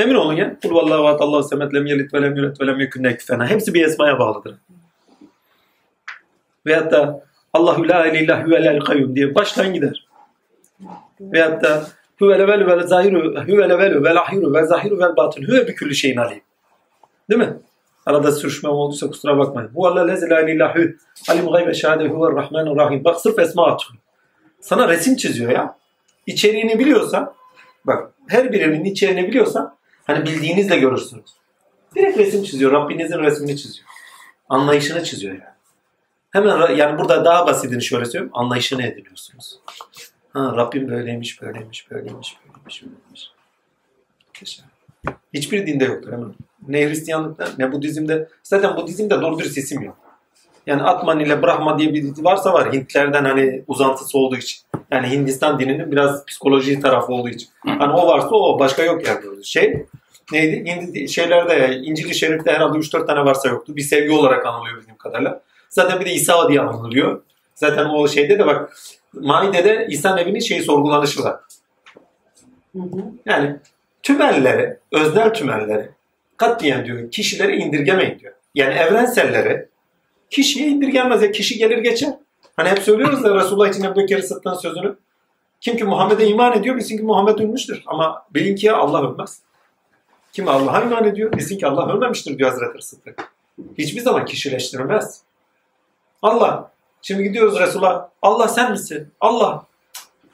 [0.00, 0.56] Emin olun ya.
[0.62, 3.50] Kul vallahu vat Allahu semet lem yelit ve lem yulet ve lem yekun nekfena.
[3.50, 4.54] Hepsi bir esmaya bağlıdır.
[6.66, 10.08] Veyahut da Allahu la ilahe huvel kayyum diye baştan gider.
[11.20, 11.86] Veyahut da
[12.18, 15.94] huvel vel vel zahiru huvel vel vel ahiru ve zahiru vel batın huve bi kulli
[15.94, 16.40] şeyin alim.
[17.30, 17.56] Değil mi?
[18.06, 19.70] Arada sürüşmem olduysa kusura bakmayın.
[19.74, 20.80] Bu Allah lezi la hu
[21.28, 23.04] alim gaybe şehade huvel rahmanur rahim.
[23.04, 24.00] Bak sırf esma atıyor.
[24.60, 25.76] Sana resim çiziyor ya.
[26.26, 27.32] İçeriğini biliyorsan
[27.84, 29.79] bak her birinin içeriğini biliyorsan
[30.14, 31.30] Hani bildiğinizle görürsünüz.
[31.96, 32.72] Direkt resim çiziyor.
[32.72, 33.88] Rabbinizin resmini çiziyor.
[34.48, 35.44] Anlayışını çiziyor yani.
[36.30, 38.30] Hemen yani burada daha basitini şöyle söyleyeyim.
[38.34, 39.60] Anlayışını ediniyorsunuz.
[40.32, 43.30] Ha, Rabbim böyleymiş, böyleymiş, böyleymiş, böyleymiş, böyleymiş.
[45.34, 46.34] Hiçbir dinde yoktur hemen.
[46.68, 48.28] Ne Hristiyanlıkta ne Budizm'de.
[48.42, 49.96] Zaten Budizm'de doğru dürüst isim yok.
[50.66, 54.60] Yani Atman ile Brahma diye bir varsa var Hintlerden hani uzantısı olduğu için.
[54.90, 57.48] Yani Hindistan dininin biraz psikoloji tarafı olduğu için.
[57.66, 59.44] Hani o varsa o başka yok yani.
[59.44, 59.86] Şey
[60.32, 61.08] neydi?
[61.08, 63.76] Şeylerde İncil-i Şerif'te herhalde 3-4 tane varsa yoktu.
[63.76, 65.42] Bir sevgi olarak anılıyor bildiğim kadarıyla.
[65.68, 67.22] Zaten bir de İsa diye anılıyor.
[67.54, 68.76] Zaten o şeyde de bak
[69.12, 71.40] Maide'de İsa Nebi'nin şeyi sorgulanışı var.
[73.26, 73.56] Yani
[74.02, 75.90] tümelleri, öznel tümelleri
[76.36, 78.32] katliyen diyor kişilere indirgemeyin diyor.
[78.54, 79.68] Yani evrenselleri
[80.30, 81.22] kişiye indirgenmez.
[81.22, 82.14] Ya kişi gelir geçer.
[82.56, 84.96] Hani hep söylüyoruz da Resulullah için Ebu Bekir Sıddık'ın sözünü.
[85.60, 87.82] Kim ki Muhammed'e iman ediyor bilsin ki Muhammed ölmüştür.
[87.86, 89.42] Ama bilin ki Allah ölmez.
[90.32, 93.32] Kim Allah'a iman ediyor bilsin ki Allah ölmemiştir diyor Hazreti Sıddık.
[93.78, 95.22] Hiçbir zaman kişileştirilmez.
[96.22, 96.70] Allah.
[97.02, 98.08] Şimdi gidiyoruz Resulullah.
[98.22, 99.12] Allah sen misin?
[99.20, 99.66] Allah.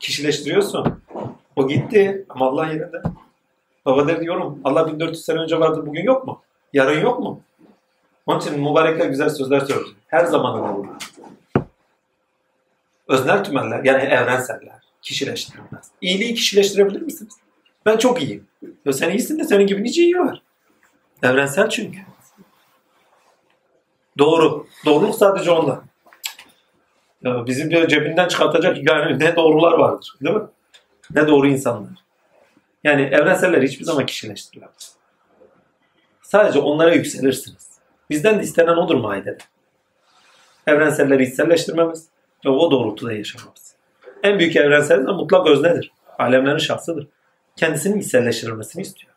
[0.00, 1.02] Kişileştiriyorsun.
[1.56, 3.02] O gitti ama Allah yerinde.
[3.86, 6.42] Baba der diyorum Allah 1400 sene önce vardı bugün yok mu?
[6.72, 7.40] Yarın yok mu?
[8.26, 9.96] Onun için mübarekler güzel sözler söylüyor.
[10.06, 10.86] Her zaman olur.
[13.08, 15.90] Öznel tümeller yani evrenseller kişileştirilmez.
[16.00, 17.34] İyiliği kişileştirebilir misiniz?
[17.86, 18.46] Ben çok iyiyim.
[18.84, 20.42] Ya sen iyisin de senin gibi nice iyi var.
[21.22, 21.98] Evrensel çünkü.
[24.18, 24.66] Doğru.
[24.84, 25.82] Doğruluk sadece onda.
[27.22, 30.14] Ya bizim bir cebinden çıkartacak yani ne doğrular vardır.
[30.20, 30.42] Değil mi?
[31.14, 31.90] Ne doğru insanlar.
[32.84, 34.96] Yani evrenseller hiçbir zaman kişileştirilemez.
[36.22, 37.78] Sadece onlara yükselirsiniz.
[38.10, 39.38] Bizden de istenen odur maidede.
[40.66, 42.08] Evrenselleri içselleştirmemiz
[42.44, 43.74] ve o doğrultuda yaşamamız.
[44.22, 45.92] En büyük evrensel de mutlak öznedir.
[46.18, 47.08] Alemlerin şahsıdır.
[47.56, 49.12] Kendisinin içselleştirilmesini istiyor.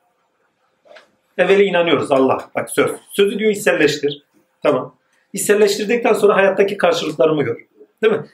[1.38, 2.50] Evveli inanıyoruz Allah.
[2.56, 2.92] Bak söz.
[3.12, 4.24] Sözü diyor içselleştir.
[4.64, 4.96] Tamam.
[5.34, 7.58] İçselleştirdikten sonra hayattaki karşılıklarımı gör.
[8.04, 8.26] Değil mi?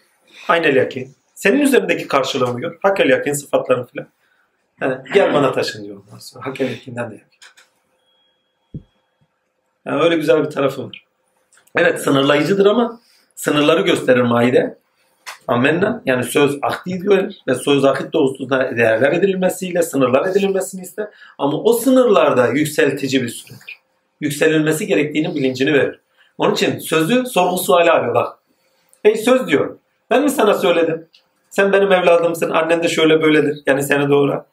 [0.48, 1.16] Aynel yakin.
[1.34, 2.77] Senin üzerindeki karşılığımı gör.
[2.82, 4.08] Hakel yakin sıfatlarını filan.
[4.82, 6.45] Yani gel bana taşın diyor ondan sonra.
[6.45, 7.40] Hakel yakinden de yakin.
[9.85, 11.06] Yani öyle güzel bir tarafı var.
[11.75, 13.01] Evet sınırlayıcıdır ama
[13.35, 14.77] sınırları gösterir maide.
[15.48, 16.01] Amenna.
[16.06, 21.07] Yani söz akdi diyor ve söz akit doğrultusunda değerler edilmesiyle sınırlar edilmesini ister.
[21.38, 23.80] Ama o sınırlarda yükseltici bir süredir.
[24.22, 25.99] Yükselilmesi gerektiğinin bilincini verir.
[26.38, 28.38] Onun için sözü sorgu suali arıyor bak.
[29.03, 29.77] Ey söz diyor.
[30.09, 31.07] Ben mi sana söyledim?
[31.49, 32.49] Sen benim evladımsın.
[32.49, 33.57] Annen de şöyle böyledir.
[33.65, 34.45] Yani seni doğru.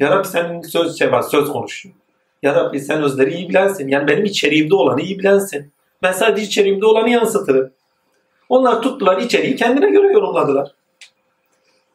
[0.00, 1.94] Ya Rabbi senin söz şey var, söz konuşuyor.
[2.42, 3.88] Ya Rabbi sen özleri iyi bilensin.
[3.88, 5.72] Yani benim içeriğimde olanı iyi bilensin.
[6.02, 7.70] Ben sadece içeriğimde olanı yansıtırım.
[8.48, 10.72] Onlar tuttular içeriği kendine göre yorumladılar.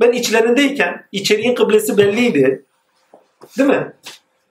[0.01, 2.65] Ben içlerindeyken içeriğin kıblesi belliydi.
[3.57, 3.93] Değil mi?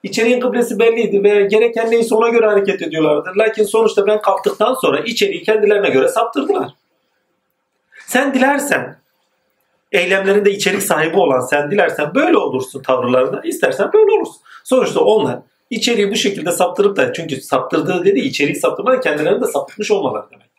[0.03, 3.29] İçeriğin kıblesi belliydi ve gereken neyse ona göre hareket ediyorlardı.
[3.37, 6.73] Lakin sonuçta ben kalktıktan sonra içeriği kendilerine göre saptırdılar.
[8.07, 8.97] Sen dilersen
[9.91, 13.41] eylemlerinde içerik sahibi olan sen dilersen böyle olursun tavırlarında.
[13.43, 14.41] istersen böyle olursun.
[14.63, 19.91] Sonuçta onlar içeriği bu şekilde saptırıp da çünkü saptırdığı dedi içeriği saptırma kendilerini de sapıtmış
[19.91, 20.52] olmaları demek.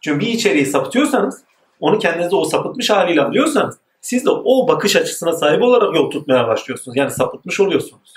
[0.00, 1.42] Çünkü bir içeriği sapıtıyorsanız
[1.80, 6.48] onu kendinize o sapıtmış haliyle alıyorsanız siz de o bakış açısına sahip olarak yol tutmaya
[6.48, 6.96] başlıyorsunuz.
[6.96, 8.14] Yani sapıtmış oluyorsunuz.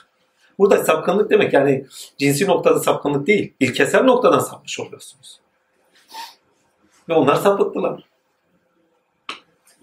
[0.60, 1.86] Burada sapkınlık demek yani
[2.18, 3.54] cinsi noktada sapkınlık değil.
[3.60, 5.40] ilkesel noktadan sapmış oluyorsunuz.
[7.10, 8.04] Ve onlar sapıttılar.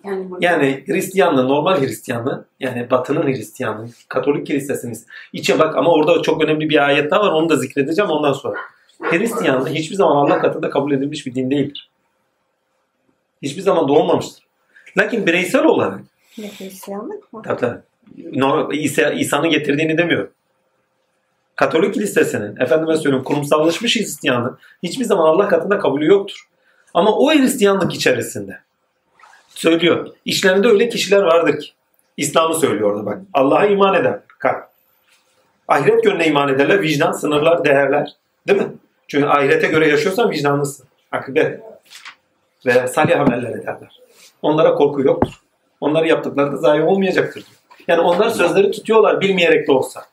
[0.05, 5.07] Yani, Yani Hristiyanlığı, normal Hristiyanlığı, yani Batı'nın Hristiyanlığı, Katolik kilisesiniz.
[5.33, 8.59] İçe bak ama orada çok önemli bir ayet daha var onu da zikredeceğim ondan sonra.
[9.03, 11.91] Hristiyanlığı hiçbir zaman Allah katında kabul edilmiş bir din değildir.
[13.43, 14.45] Hiçbir zaman da olmamıştır.
[14.99, 16.01] Lakin bireysel olarak,
[16.39, 17.43] Ne Hristiyanlık mı?
[17.45, 17.81] tabii tabii,
[18.33, 20.31] no- İsa, İsa'nın getirdiğini demiyorum.
[21.57, 26.49] Katolik kilisesinin, efendime söylüyorum kurumsallaşmış Hristiyanlığı hiçbir zaman Allah katında kabulü yoktur.
[26.95, 28.59] Ama o Hristiyanlık içerisinde
[29.49, 30.09] söylüyor.
[30.25, 31.71] İşlerinde öyle kişiler vardır ki.
[32.17, 33.19] İslam'ı söylüyor orada bak.
[33.35, 34.19] Allah'a iman eder.
[34.39, 34.65] Kalp.
[35.69, 36.83] Ahiret yönüne iman ederler.
[36.83, 38.13] Vicdan, sınırlar, değerler.
[38.49, 38.69] Değil mi?
[39.09, 40.87] Çünkü ahirete göre yaşıyorsan vicdanlısın.
[41.13, 41.61] Akıbet.
[42.67, 44.01] Ve salih ameller ederler.
[44.43, 45.33] Onlara korku yoktur.
[45.81, 47.35] Onları yaptıkları da zayi olmayacaktır.
[47.47, 47.57] diyor.
[47.89, 50.05] Yani onlar sözleri tutuyorlar bilmeyerek de olsa.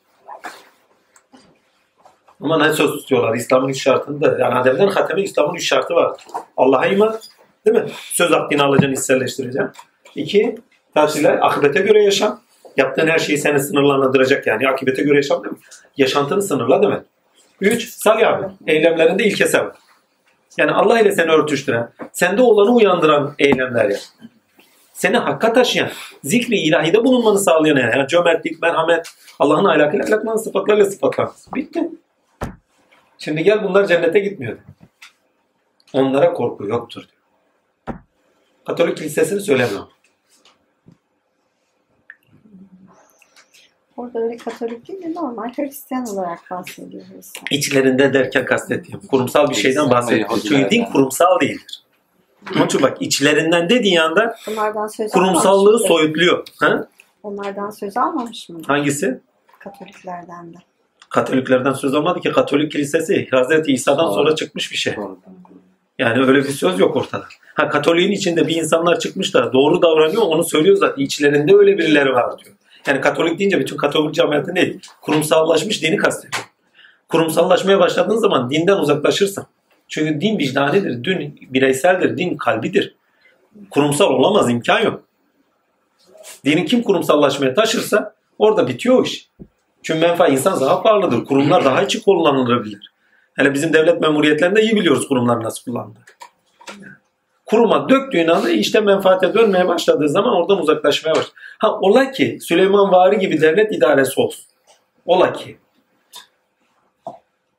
[2.41, 3.35] Ama ne söz tutuyorlar?
[3.35, 4.37] İslam'ın üç şartında.
[4.39, 6.17] Yani Adem'den hateme İslam'ın üç şartı var.
[6.57, 7.19] Allah'a iman,
[7.65, 7.85] Değil mi?
[8.11, 9.71] Söz hakkını alacaksın, hisselleştireceksin.
[10.15, 10.55] İki,
[10.93, 12.41] tersiyle akıbete göre yaşam.
[12.77, 14.67] Yaptığın her şeyi seni sınırlandıracak yani.
[14.67, 15.49] Akıbete göre yaşam mi?
[15.97, 17.01] Yaşantını sınırla demek.
[17.61, 18.51] Üç, salih amel.
[18.67, 19.65] Eylemlerinde ilkesel.
[20.57, 23.99] Yani Allah ile seni örtüştüren, sende olanı uyandıran eylemler yap.
[24.93, 25.89] Seni hakka taşıyan,
[26.23, 31.31] zikri ilahide bulunmanı sağlayan yani, yani cömertlik, merhamet, Allah'ın ahlakıyla ahlaklan sıfatlarıyla sıfatlan.
[31.55, 31.89] Bitti.
[33.17, 34.57] Şimdi gel bunlar cennete gitmiyor.
[35.93, 37.99] Onlara korku yoktur diyor.
[38.65, 39.83] Katolik kilisesini söylemiyor.
[43.97, 47.33] Orada öyle Katolik değil de normal Hristiyan olarak bahsediyoruz.
[47.51, 50.39] İçlerinde derken kastettiğim kurumsal bir şeyden bahsediyorum.
[50.47, 51.83] Çünkü din kurumsal değildir.
[52.55, 54.35] Onun için bak içlerinden dediği anda
[55.13, 56.45] kurumsallığı soyutluyor.
[56.59, 56.87] Ha?
[57.23, 58.63] Onlardan söz almamış mıydı?
[58.67, 59.19] Hangisi?
[59.59, 60.57] Katoliklerden de.
[61.09, 64.13] Katoliklerden söz almadı ki Katolik kilisesi Hazreti İsa'dan Doğru.
[64.13, 64.95] sonra çıkmış bir şey.
[65.99, 67.25] Yani öyle bir söz yok ortada.
[67.53, 71.03] Ha Katoliğin içinde bir insanlar çıkmış da doğru davranıyor onu söylüyor zaten.
[71.03, 72.55] İçlerinde öyle birileri var diyor.
[72.87, 74.79] Yani Katolik deyince bütün Katolik camiatı değil.
[75.01, 76.43] Kurumsallaşmış dini kastediyor.
[77.09, 79.45] Kurumsallaşmaya başladığın zaman dinden uzaklaşırsın.
[79.87, 82.95] Çünkü din vicdanidir, din bireyseldir, din kalbidir.
[83.69, 85.03] Kurumsal olamaz, imkan yok.
[86.45, 89.29] Dini kim kurumsallaşmaya taşırsa orada bitiyor o iş.
[89.83, 91.25] Çünkü menfa insan daha pahalıdır.
[91.25, 92.93] Kurumlar daha içi kullanılabilir.
[93.33, 96.03] Hele bizim devlet memuriyetlerinde iyi biliyoruz kurumlar nasıl kullanılır.
[97.45, 101.33] Kuruma döktüğün anda işte menfaate dönmeye başladığı zaman oradan uzaklaşmaya başlar.
[101.59, 104.45] Ha ola ki Süleyman Vari gibi devlet idaresi olsun.
[105.05, 105.57] Ola ki.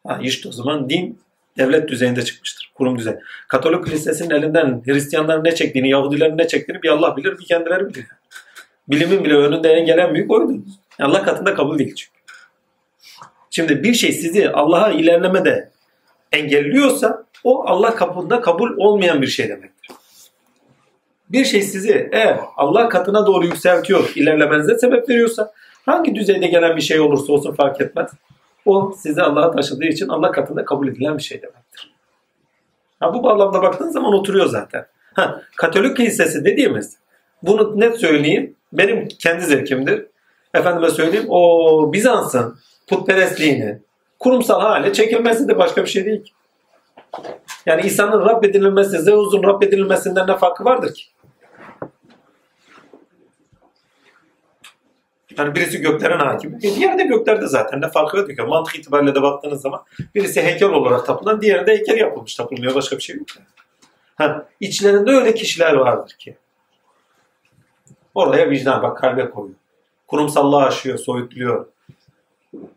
[0.07, 1.19] Ha işte o zaman din
[1.59, 2.73] devlet düzeyinde çıkmıştır.
[2.75, 3.15] Kurum düzey.
[3.49, 8.07] Katolik kilisesinin elinden Hristiyanların ne çektiğini, Yahudilerin ne çektiğini bir Allah bilir, bir kendileri bilir.
[8.89, 10.53] Bilimin bile önünde en gelen büyük oydu.
[11.01, 12.15] Allah katında kabul değil çünkü.
[13.51, 15.71] Şimdi bir şey sizi Allah'a ilerlemede
[16.33, 19.74] engelliyorsa o Allah kapında kabul olmayan bir şey demektir.
[21.31, 25.53] Bir şey sizi eğer Allah katına doğru yükseltiyor, ilerlemenize sebep veriyorsa
[25.86, 28.11] hangi düzeyde gelen bir şey olursa olsun fark etmez.
[28.65, 31.93] O sizi Allah'a taşıdığı için Allah katında kabul edilen bir şey demektir.
[33.01, 34.86] Ha, bu bağlamda baktığın zaman oturuyor zaten.
[35.15, 36.97] Ha, Katolik kilisesi dediğimiz
[37.43, 38.57] bunu net söyleyeyim.
[38.73, 40.07] Benim kendi zevkimdir.
[40.55, 43.78] Efendime söyleyeyim o Bizans'ın putperestliğini
[44.19, 46.33] kurumsal hale çekilmesi de başka bir şey değil ki.
[47.67, 51.05] Yani İsa'nın Rab edilmesi, Zeus'un Rab edilmesinden ne farkı vardır ki?
[55.39, 56.57] Yani birisi göklerin hakimi.
[56.57, 57.81] E diğeri de göklerde zaten.
[57.81, 58.43] Ne farkı yok ki?
[58.43, 59.83] Mantık itibariyle de baktığınız zaman
[60.15, 62.75] birisi heykel olarak tapılan, diğeri de heykel yapılmış tapılmıyor.
[62.75, 63.27] Başka bir şey yok.
[63.37, 63.47] Yani.
[64.15, 66.37] Ha, içlerinde öyle kişiler vardır ki.
[68.15, 69.57] Oraya vicdan bak kalbe koyuyor.
[70.07, 71.67] Kurumsallığı aşıyor, soyutluyor.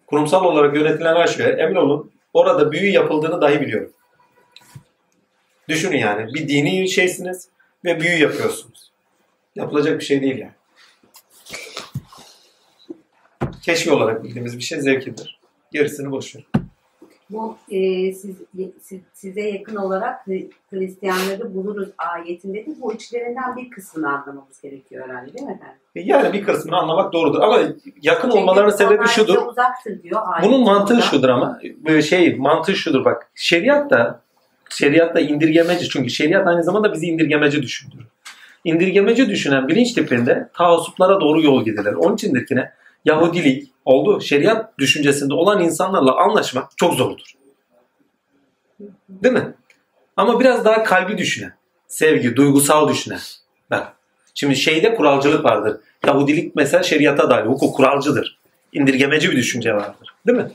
[0.08, 1.58] Kurumsal olarak yönetilen aşıyor.
[1.58, 3.92] Emin olun orada büyü yapıldığını dahi biliyorum.
[5.70, 7.50] Düşünün yani bir dini şeysiniz
[7.86, 8.92] ve büyü yapıyorsunuz.
[9.56, 10.57] Yapılacak bir şey değil yani.
[13.68, 15.40] Keşfi olarak bildiğimiz bir şey zevkidir.
[15.72, 16.44] Gerisini boş ver.
[17.30, 18.36] Bu e, siz,
[18.82, 25.10] siz- size yakın olarak Hri- Hristiyanları buluruz ayetinde de bu içlerinden bir kısmını anlamamız gerekiyor
[25.10, 25.78] herhalde değil mi efendim?
[25.96, 27.60] E, Yani bir kısmını anlamak doğrudur ama
[28.02, 29.38] yakın Çünkü olmalarının sebebi şudur.
[29.48, 30.22] uzaktır diyor.
[30.44, 31.06] Bunun mantığı burada.
[31.06, 33.30] şudur ama böyle şey mantığı şudur bak.
[33.36, 34.22] Şeriat da
[34.70, 38.06] şeriat da indirgemeci çünkü şeriat aynı zamanda bizi indirgemeci düşündürür.
[38.64, 41.94] İndirgemeci düşünen bilinç tipinde taassuplara doğru yol gidilir.
[41.94, 42.72] Onun içindir ki ne?
[43.08, 44.22] Yahudilik oldu.
[44.22, 47.34] Şeriat düşüncesinde olan insanlarla anlaşmak çok zordur.
[49.10, 49.54] Değil mi?
[50.18, 51.54] Ama biraz daha kalbi düşünen,
[51.88, 53.20] sevgi, duygusal düşünen.
[53.72, 53.94] Bak.
[54.34, 55.78] Şimdi şeyde kuralcılık vardır.
[56.08, 58.40] Yahudilik mesela şeriata dair hukuk kuralcıdır.
[58.74, 60.14] İndirgemeci bir düşünce vardır.
[60.28, 60.52] Değil mi?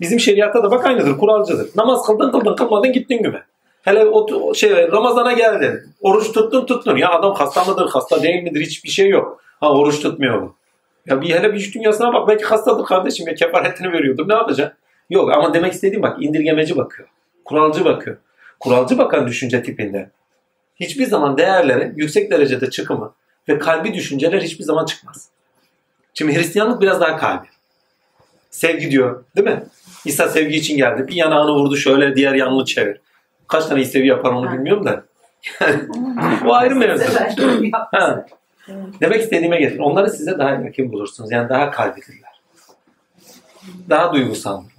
[0.00, 1.70] Bizim şeriatta da bak aynıdır, kuralcıdır.
[1.76, 3.38] Namaz kıldın kıldın kılmadın gittin gibi.
[3.82, 5.80] Hele o şey Ramazan'a geldin.
[6.00, 6.96] Oruç tuttun tuttun.
[6.96, 9.42] Ya adam hasta mıdır, hasta değil midir hiçbir şey yok.
[9.60, 10.61] Ha oruç tutmuyor bu.
[11.06, 14.78] Ya bir hele bir iş dünyasına bak belki hastadır kardeşim ya kefaretini veriyordum ne yapacaksın?
[15.10, 17.08] Yok ama demek istediğim bak indirgemeci bakıyor.
[17.44, 18.16] Kuralcı bakıyor.
[18.60, 20.10] Kuralcı bakan düşünce tipinde.
[20.76, 23.14] Hiçbir zaman değerleri yüksek derecede çıkımı
[23.48, 25.28] ve kalbi düşünceler hiçbir zaman çıkmaz.
[26.14, 27.46] Şimdi Hristiyanlık biraz daha kalbi.
[28.50, 29.62] Sevgi diyor değil mi?
[30.04, 31.08] İsa sevgi için geldi.
[31.08, 33.00] Bir yanağını vurdu şöyle diğer yanını çevir.
[33.48, 35.04] Kaç tane sevgi yapar onu bilmiyorum da.
[36.46, 37.04] o ayrı mevzu.
[37.92, 38.26] Ha.
[39.00, 39.78] Demek istediğime getir.
[39.78, 41.32] Onları size daha yakın bulursunuz.
[41.32, 42.32] Yani daha kalbidirler.
[43.90, 44.72] Daha duygusaldırlar.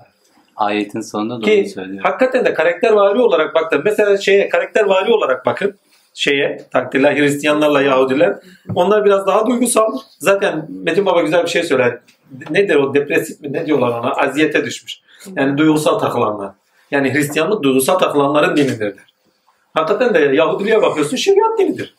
[0.55, 2.03] Ayetin sonunda doğru Ki söylüyor.
[2.03, 3.81] hakikaten de karakter vari olarak baktım.
[3.85, 5.75] Mesela şeye karakter vari olarak bakın
[6.13, 8.35] şeye takdirler Hristiyanlarla Yahudiler.
[8.75, 9.97] Onlar biraz daha duygusal.
[10.19, 11.99] Zaten Metin Baba güzel bir şey söyler.
[12.49, 14.11] Nedir o depresif mi ne diyorlar ona?
[14.11, 14.99] Aziyete düşmüş.
[15.35, 16.51] Yani duygusal takılanlar.
[16.91, 18.93] Yani Hristiyanlık duygusal takılanların dinidir.
[19.73, 21.95] Hakikaten de Yahudiliğe bakıyorsun şeriat dinidir.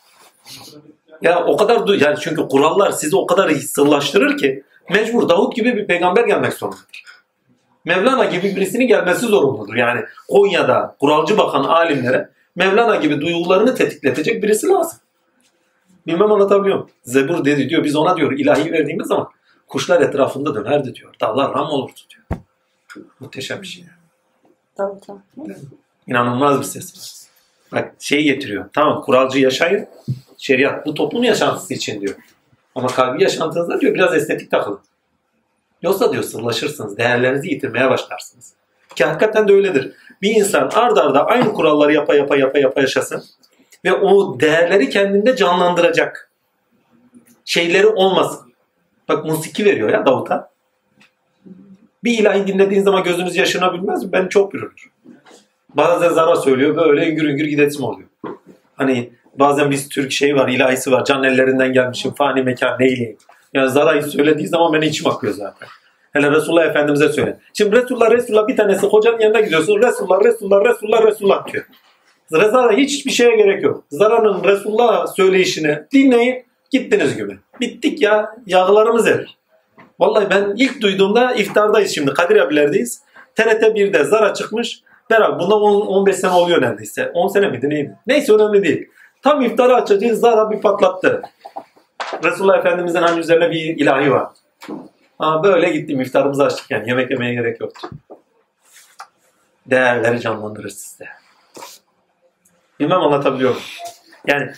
[1.22, 5.76] Ya o kadar du- yani çünkü kurallar sizi o kadar sırlaştırır ki mecbur Davut gibi
[5.76, 7.04] bir peygamber gelmek zorundadır.
[7.84, 9.74] Mevlana gibi birisinin gelmesi zorunludur.
[9.74, 14.98] Yani Konya'da kuralcı bakan alimlere Mevlana gibi duygularını tetikletecek birisi lazım.
[16.06, 16.90] Bilmem anlatabiliyor muyum?
[17.02, 19.28] Zebur dedi diyor biz ona diyor ilahi verdiğimiz zaman
[19.68, 21.14] kuşlar etrafında dönerdi diyor.
[21.20, 22.40] Dağlar ram olurdu diyor.
[23.20, 23.84] Muhteşem bir şey.
[24.78, 25.16] Davut'a.
[26.06, 27.28] İnanılmaz bir ses.
[27.72, 28.64] Bak şeyi getiriyor.
[28.72, 29.86] Tamam kuralcı yaşayın.
[30.44, 32.14] Şeriat bu toplum yaşantısı için diyor.
[32.74, 34.80] Ama kalbi yaşantınızda diyor biraz estetik takılın.
[35.82, 36.98] Yoksa diyor sırlaşırsınız.
[36.98, 38.52] Değerlerinizi yitirmeye başlarsınız.
[38.96, 39.92] Ki hakikaten de öyledir.
[40.22, 43.24] Bir insan ard arda aynı kuralları yapa yapa yapa yapa yaşasın.
[43.84, 46.30] Ve o değerleri kendinde canlandıracak
[47.44, 48.52] şeyleri olmasın.
[49.08, 50.50] Bak musiki veriyor ya Davut'a.
[52.04, 54.12] Bir ilahi dinlediğin zaman gözünüz yaşanabilmez mi?
[54.12, 54.90] Ben çok görülür.
[55.74, 58.08] Bazen zara söylüyor böyle üngür üngür gidesim oluyor.
[58.76, 63.16] Hani bazen biz Türk şey var ilahisi var can ellerinden gelmişim fani mekan neyleyim.
[63.54, 65.68] Yani zarayı söylediği zaman benim içim akıyor zaten.
[66.12, 67.38] Hele Resulullah Efendimiz'e söyle.
[67.52, 69.82] Şimdi Resulullah Resulullah bir tanesi hocanın yanına gidiyorsun.
[69.82, 71.64] Resulullah Resulullah Resulullah Resulullah diyor.
[72.28, 73.84] Zara hiçbir şeye gerek yok.
[73.90, 77.38] Zara'nın Resulullah söyleyişini dinleyin gittiniz gibi.
[77.60, 79.38] Bittik ya yağlarımız erir.
[80.00, 83.02] Vallahi ben ilk duyduğumda iftardayız şimdi Kadir abilerdeyiz.
[83.36, 84.80] TRT 1'de Zara çıkmış.
[85.10, 87.10] Beraber bundan 10, 15 sene oluyor neredeyse.
[87.14, 87.96] 10 sene miydi neydi?
[88.06, 88.88] Neyse önemli değil.
[89.24, 91.22] Tam iftarı açacağız Zara bir patlattı.
[92.24, 94.28] Resulullah Efendimiz'in hani üzerine bir ilahi var.
[95.18, 97.88] Ha, böyle gittim iftarımızı açtık yani yemek yemeye gerek yoktu.
[99.66, 101.08] Değerleri canlandırır sizde.
[102.80, 103.66] Bilmem anlatabiliyor muyum?
[104.26, 104.52] Yani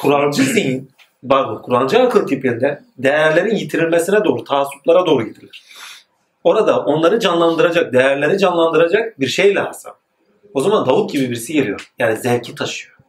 [0.00, 0.90] kuralcı zihin,
[1.28, 5.64] pardon kuralcı akıl tipinde değerlerin yitirilmesine doğru, taassuplara doğru gidilir.
[6.44, 9.92] Orada onları canlandıracak, değerleri canlandıracak bir şey lazım.
[10.54, 11.92] O zaman Davut gibi birisi geliyor.
[11.98, 12.99] Yani zevki taşıyor.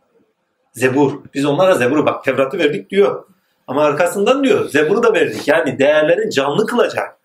[0.74, 1.20] Zebur.
[1.34, 3.26] Biz onlara Zebur'u bak Tevrat'ı verdik diyor.
[3.68, 5.48] Ama arkasından diyor Zebur'u da verdik.
[5.48, 7.18] Yani değerlerin canlı kılacak.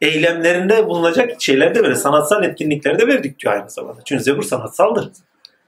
[0.00, 1.98] Eylemlerinde bulunacak şeyler de verdik.
[1.98, 4.00] Sanatsal etkinlikleri de verdik diyor aynı zamanda.
[4.04, 5.08] Çünkü Zebur sanatsaldır.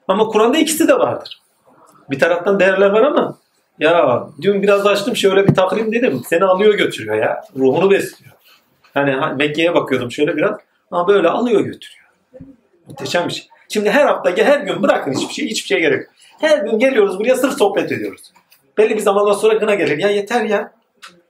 [0.09, 1.43] Ama Kur'an'da ikisi de vardır.
[2.11, 3.39] Bir taraftan değerler var ama
[3.79, 6.23] ya dün biraz açtım şöyle bir takrim dedim.
[6.29, 7.45] Seni alıyor götürüyor ya.
[7.57, 8.33] Ruhunu besliyor.
[8.95, 10.59] Hani ha- Mekke'ye bakıyordum şöyle biraz.
[10.91, 12.07] Ama böyle alıyor götürüyor.
[12.87, 13.47] Muhteşem bir şey.
[13.69, 16.11] Şimdi her hafta her gün bırakın hiçbir şey hiçbir şey gerek yok.
[16.41, 18.33] Her gün geliyoruz buraya sırf sohbet ediyoruz.
[18.79, 19.99] Belli bir zamandan sonra gına gelir.
[19.99, 20.73] Ya yeter ya.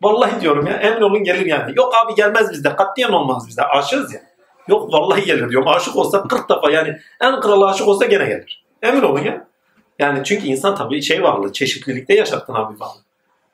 [0.02, 1.72] Vallahi diyorum ya emin olun gelir yani.
[1.76, 2.76] Yok abi gelmez bizde.
[2.76, 3.62] Katiyen olmaz bizde.
[3.62, 4.20] Aşığız ya.
[4.68, 5.68] Yok vallahi gelir diyorum.
[5.68, 8.64] Aşık olsa 40 defa yani en kral aşık olsa gene gelir.
[8.82, 9.46] Emin olun ya.
[9.98, 13.02] Yani çünkü insan tabii şey varlığı, çeşitlilikte yaşattın abi varlığı.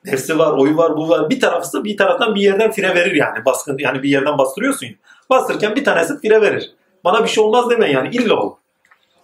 [0.05, 1.29] Nefsi var, oyu var, bu var.
[1.29, 3.45] Bir tarafı bir taraftan bir yerden fire verir yani.
[3.45, 4.89] Baskın yani bir yerden bastırıyorsun.
[5.29, 6.71] Bastırırken bir tanesi fire verir.
[7.03, 8.55] Bana bir şey olmaz deme yani illa olur.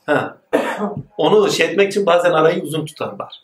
[0.05, 0.37] Ha.
[1.17, 3.41] Onu şey etmek için bazen arayı uzun tutarlar.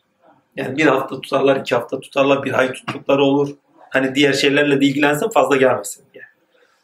[0.55, 3.49] Yani bir hafta tutarlar, iki hafta tutarlar, bir ay tuttukları olur.
[3.89, 6.23] Hani diğer şeylerle de ilgilensin fazla gelmesin diye.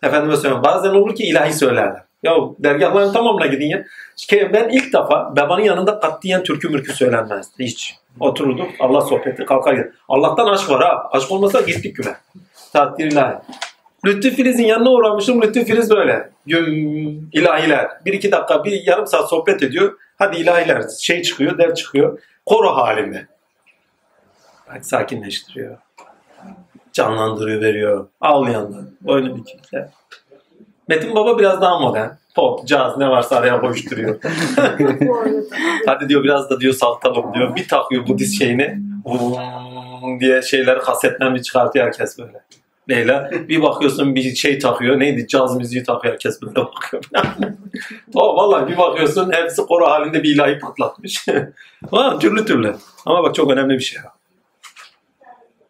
[0.04, 2.04] Efendime söylüyorum bazen olur ki ilahi söylerler.
[2.24, 3.86] Ya dergahların tamamına gidin ya.
[4.18, 7.96] Ki Ben ilk defa babanın yanında katiyen türkü mürkü söylenmezdi hiç.
[8.20, 9.90] Otururduk Allah sohbeti kalkar gider.
[10.10, 11.10] Allah'tan aşk var ha.
[11.12, 12.16] Aşk olmasa gittik güne.
[12.74, 13.36] Takdir ilahi.
[14.06, 15.42] Lütfü Filiz'in yanına uğramışım.
[15.42, 16.30] Lütfü Filiz böyle.
[16.46, 17.88] Güm, ilahiler.
[18.06, 19.94] Bir iki dakika, bir yarım saat sohbet ediyor.
[20.24, 20.84] Hadi ilahiler.
[21.00, 22.20] Şey çıkıyor, der çıkıyor.
[22.46, 23.28] Koro halinde.
[24.70, 25.78] Bak sakinleştiriyor.
[26.94, 28.08] Canlandırıyor, veriyor.
[28.22, 28.82] Ağlayanlar.
[29.02, 29.90] Boynu bükükler.
[30.88, 32.10] Metin Baba biraz daha modern.
[32.36, 34.20] Pop, caz ne varsa araya koşturuyor.
[35.86, 37.56] Hadi diyor biraz da diyor saltalım diyor.
[37.56, 38.80] Bir takıyor Budist şeyini.
[39.06, 42.44] Vum diye şeyler kasetten bir çıkartıyor herkes böyle.
[42.90, 45.00] Leyla bir bakıyorsun bir şey takıyor.
[45.00, 45.28] Neydi?
[45.28, 47.04] Caz müziği takıyor herkes böyle bakıyor.
[48.14, 51.26] tamam vallahi bir bakıyorsun hepsi koro halinde bir ilahi patlatmış.
[51.92, 52.76] ha, türlü türlü.
[53.06, 54.02] Ama bak çok önemli bir şey.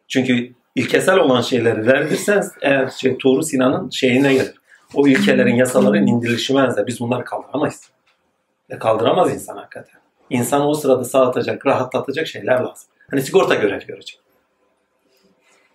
[0.08, 4.54] Çünkü ilkesel olan şeyleri verdirsen eğer şey, Tuğru Sinan'ın şeyine gelir.
[4.94, 6.88] O ilkelerin, yasaların indirilişi benzer.
[6.88, 7.82] Biz bunları kaldıramayız.
[8.70, 10.00] E kaldıramaz insan hakikaten.
[10.30, 12.88] İnsan o sırada sağlatacak, rahatlatacak şeyler lazım.
[13.12, 14.23] Hani sigorta görevi görecek.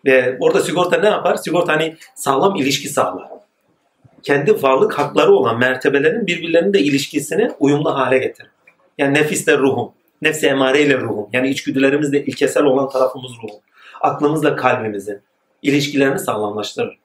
[0.08, 1.36] Ve orada sigorta ne yapar?
[1.36, 3.28] Sigorta hani sağlam ilişki sağlar.
[4.22, 8.50] Kendi varlık hakları olan mertebelerin birbirlerinin de ilişkisini uyumlu hale getirir.
[8.98, 11.26] Yani nefisle ruhum, nefsi emareyle ruhum.
[11.32, 13.60] Yani içgüdülerimizle ilkesel olan tarafımız ruhum.
[14.00, 15.20] Aklımızla kalbimizin
[15.62, 16.98] ilişkilerini sağlamlaştırır.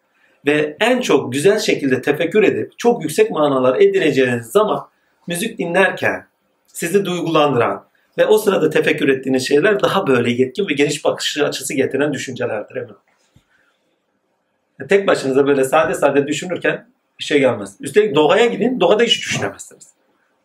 [0.45, 4.87] Ve en çok güzel şekilde tefekkür edip çok yüksek manalar edineceğiniz zaman
[5.27, 6.27] müzik dinlerken
[6.67, 7.85] sizi duygulandıran
[8.17, 12.75] ve o sırada tefekkür ettiğiniz şeyler daha böyle yetkin ve geniş bakış açısı getiren düşüncelerdir
[12.75, 12.95] eminim.
[14.89, 16.87] Tek başınıza böyle sade sade düşünürken
[17.19, 17.75] bir şey gelmez.
[17.79, 19.87] Üstelik doğaya gidin, doğada hiç düşünemezsiniz.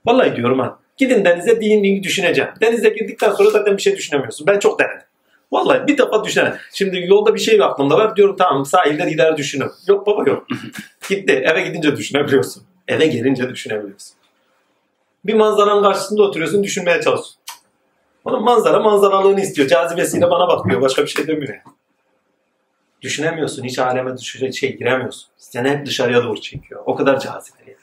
[0.06, 0.78] Vallahi diyorum ha.
[0.96, 2.50] Gidin denize din din düşüneceğim.
[2.60, 4.46] Denize girdikten sonra zaten bir şey düşünemiyorsun.
[4.46, 5.06] Ben çok denedim.
[5.52, 6.58] Vallahi bir defa düşünemedim.
[6.72, 8.16] Şimdi yolda bir şey aklımda var.
[8.16, 9.72] Diyorum tamam sahilde gider düşünürüm.
[9.88, 10.46] Yok baba yok.
[11.08, 11.32] Gitti.
[11.32, 12.62] Eve gidince düşünebiliyorsun.
[12.88, 14.16] Eve gelince düşünebiliyorsun.
[15.24, 17.37] Bir manzaranın karşısında oturuyorsun düşünmeye çalışıyorsun.
[18.28, 19.68] Onun manzara manzaralığını istiyor.
[19.68, 20.82] Cazibesiyle bana bakıyor.
[20.82, 21.48] Başka bir şey demiyor.
[21.48, 21.76] yani.
[23.02, 23.64] Düşünemiyorsun.
[23.64, 25.28] Hiç aleme düşecek şey giremiyorsun.
[25.36, 26.82] Seni hep dışarıya doğru çekiyor.
[26.86, 27.70] O kadar cazibeli.
[27.70, 27.76] yani.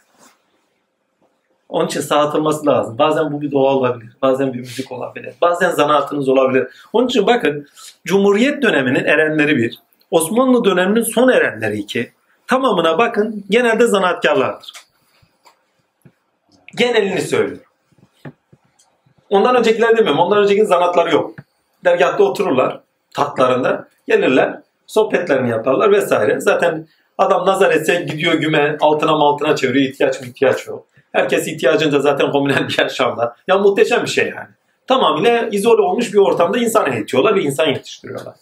[1.70, 2.98] Onun için sağlatılması lazım.
[2.98, 4.18] Bazen bu bir doğa olabilir.
[4.22, 5.34] Bazen bir müzik olabilir.
[5.42, 6.68] Bazen zanaatınız olabilir.
[6.94, 7.68] Onun için bakın
[8.06, 9.80] Cumhuriyet döneminin erenleri bir.
[10.12, 12.12] Osmanlı döneminin son erenleri iki.
[12.48, 14.72] Tamamına bakın genelde zanaatkarlardır.
[16.78, 17.65] Genelini söylüyorum.
[19.30, 20.20] Ondan öncekiler demiyorum.
[20.20, 21.34] Ondan önceki zanaatları yok.
[21.86, 22.80] Dergahta otururlar
[23.14, 23.88] tatlarında.
[24.08, 24.60] Gelirler.
[24.88, 26.40] Sohbetlerini yaparlar vesaire.
[26.40, 26.88] Zaten
[27.18, 29.92] adam nazar etse gidiyor güme altına maltına çeviriyor.
[29.92, 30.86] ihtiyaç mı ihtiyaç yok.
[31.12, 33.36] Herkes ihtiyacınca zaten komünel bir yaşamda.
[33.48, 34.50] Ya muhteşem bir şey yani.
[34.88, 38.34] Tamamıyla izole olmuş bir ortamda insan eğitiyorlar ve insan yetiştiriyorlar.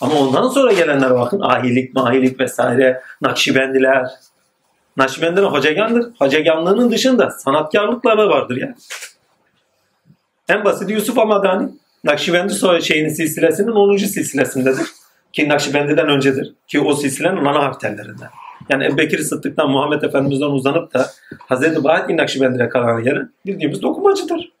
[0.00, 4.06] Ama ondan sonra gelenlere bakın ahilik, mahilik vesaire, nakşibendiler.
[4.96, 6.12] Nakşibendiler hocagandır.
[6.18, 8.74] Hocaganlığının dışında sanatkarlıkları vardır ya.
[10.48, 11.68] En basiti Yusuf Amadani.
[12.04, 13.96] Nakşibendi şeyinin silsilesinin 10.
[13.96, 14.86] silsilesindedir.
[15.32, 16.54] Ki Nakşibendi'den öncedir.
[16.68, 18.28] Ki o silsilenin ana harflerinden.
[18.68, 24.52] Yani Ebu Bekir Sıddık'tan Muhammed Efendimiz'den uzanıp da Hazreti Bahattin Nakşibendi'ne kalan yeri bildiğimiz dokumacıdır.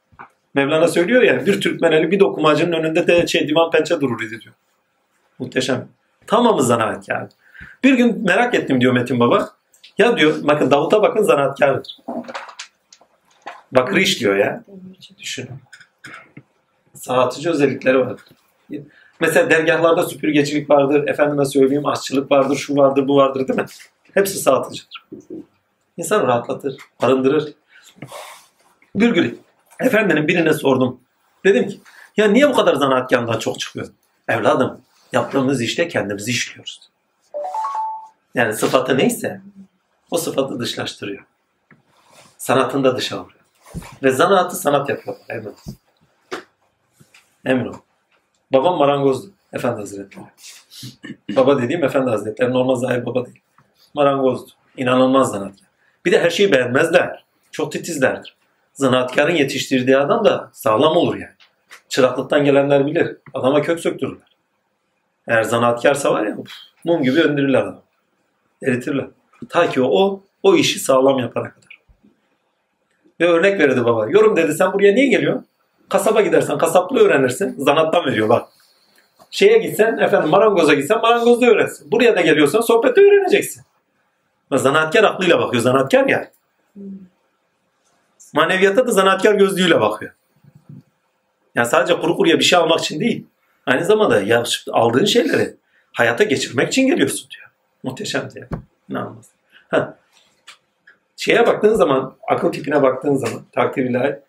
[0.54, 4.54] Mevlana söylüyor ya bir Türkmeneli bir dokumacının önünde de şey, divan pençe durur diyor.
[5.38, 5.88] Muhteşem.
[6.26, 7.28] Tamamı zanaatkar.
[7.84, 9.50] Bir gün merak ettim diyor Metin Baba.
[9.98, 11.96] Ya diyor bakın Davut'a bakın zanaatkardır.
[13.72, 14.64] Bakır işliyor ya.
[15.18, 15.50] Düşünün.
[17.06, 18.20] Sanatıcı özellikleri var.
[19.20, 23.66] Mesela dergahlarda süpürgecilik vardır, efendime söyleyeyim aşçılık vardır, şu vardır, bu vardır değil mi?
[24.14, 25.06] Hepsi sağlatıcıdır.
[25.96, 27.52] İnsan rahatlatır, arındırır.
[28.94, 29.42] Gün
[29.80, 31.00] efendinin birine sordum.
[31.44, 31.80] Dedim ki
[32.16, 33.86] Ya niye bu kadar zanaatkardan çok çıkıyor?
[34.28, 34.80] Evladım
[35.12, 36.80] yaptığımız işte kendimizi işliyoruz.
[38.34, 39.40] Yani sıfatı neyse
[40.10, 41.24] o sıfatı dışlaştırıyor.
[42.38, 43.40] Sanatını da dışa vuruyor.
[44.02, 45.16] Ve zanaatı sanat yapıyor.
[45.16, 45.52] Ol.
[47.46, 47.72] Emin.
[48.52, 49.32] Babam marangozdu.
[49.52, 50.24] Efendi Hazretleri.
[51.36, 52.52] baba dediğim Efendi Hazretleri.
[52.52, 53.40] Normal zahir baba değil.
[53.94, 54.50] Marangozdu.
[54.76, 55.68] İnanılmaz zanaatkar.
[56.04, 57.24] Bir de her şeyi beğenmezler.
[57.50, 58.36] Çok titizlerdir.
[58.72, 61.34] Zanaatkarın yetiştirdiği adam da sağlam olur yani.
[61.88, 63.16] Çıraklıktan gelenler bilir.
[63.34, 64.36] Adama kök söktürürler.
[65.28, 66.36] Eğer zanaatkarsa var ya
[66.84, 67.82] mum gibi öndürürler adamı.
[68.62, 69.06] Eritirler.
[69.48, 71.80] Ta ki o, o, işi sağlam yapana kadar.
[73.20, 74.08] Ve örnek verdi baba.
[74.10, 75.46] Yorum dedi sen buraya niye geliyorsun?
[75.88, 77.54] Kasaba gidersen kasaplığı öğrenirsin.
[77.58, 78.48] Zanattan veriyor bak.
[79.30, 81.92] Şeye gitsen efendim marangoza gitsen marangozda öğrensin.
[81.92, 83.62] Buraya da geliyorsan sohbette öğreneceksin.
[84.52, 85.62] Zanaatkar aklıyla bakıyor.
[85.62, 86.30] Zanaatkar ya.
[88.34, 90.12] Maneviyata da zanaatkar gözlüğüyle bakıyor.
[91.54, 93.26] Yani sadece kuru kuruya bir şey almak için değil.
[93.66, 95.56] Aynı zamanda ya aldığın şeyleri
[95.92, 97.50] hayata geçirmek için geliyorsun diyor.
[97.82, 98.48] Muhteşem diyor.
[98.90, 99.26] İnanılmaz.
[99.68, 99.96] Ha.
[101.16, 104.20] Şeye baktığın zaman, akıl tipine baktığın zaman takdir ilahi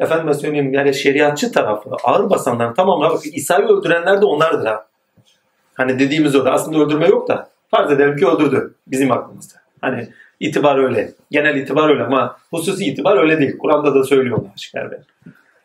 [0.00, 4.86] efendime söyleyeyim yani şeriatçı tarafı ağır basanların tamamına bak İsa'yı öldürenler de onlardır ha.
[5.74, 6.50] Hani dediğimiz öyle.
[6.50, 9.54] Aslında öldürme yok da farz edelim ki öldürdü bizim aklımızda.
[9.80, 10.08] Hani
[10.40, 11.12] itibar öyle.
[11.30, 13.58] Genel itibar öyle ama hususi itibar öyle değil.
[13.58, 15.02] Kur'an'da da söylüyorlar be.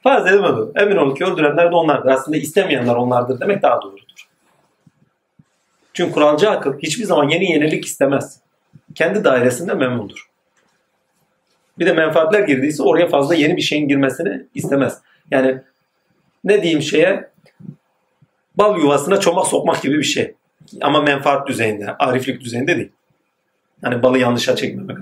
[0.04, 0.84] Farz edelim öyle.
[0.86, 2.10] Emin olun ki öldürenler de onlardır.
[2.10, 4.28] Aslında istemeyenler onlardır demek daha doğrudur.
[5.94, 8.40] Çünkü kuralcı akıl hiçbir zaman yeni yenilik istemez.
[8.96, 10.31] Kendi dairesinde memnundur.
[11.82, 14.98] Bir de menfaatler girdiyse oraya fazla yeni bir şeyin girmesini istemez.
[15.32, 15.62] Yani
[16.44, 17.30] ne diyeyim şeye
[18.56, 20.36] bal yuvasına çomak sokmak gibi bir şey.
[20.82, 22.92] Ama menfaat düzeyinde, ariflik düzeyinde değil.
[23.84, 24.98] Hani balı yanlışa çekmemek.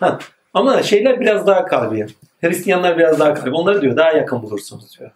[0.00, 0.18] Ha,
[0.54, 2.06] ama şeyler biraz daha kalbi.
[2.40, 3.50] Hristiyanlar biraz daha kalbi.
[3.50, 5.10] Onları diyor daha yakın bulursunuz diyor.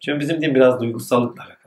[0.00, 1.64] Çünkü bizim din biraz duygusallıkla alakalı.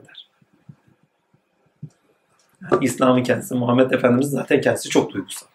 [2.72, 5.46] Yani İslam'ın kendisi, Muhammed Efendimiz zaten kendisi çok duygusal.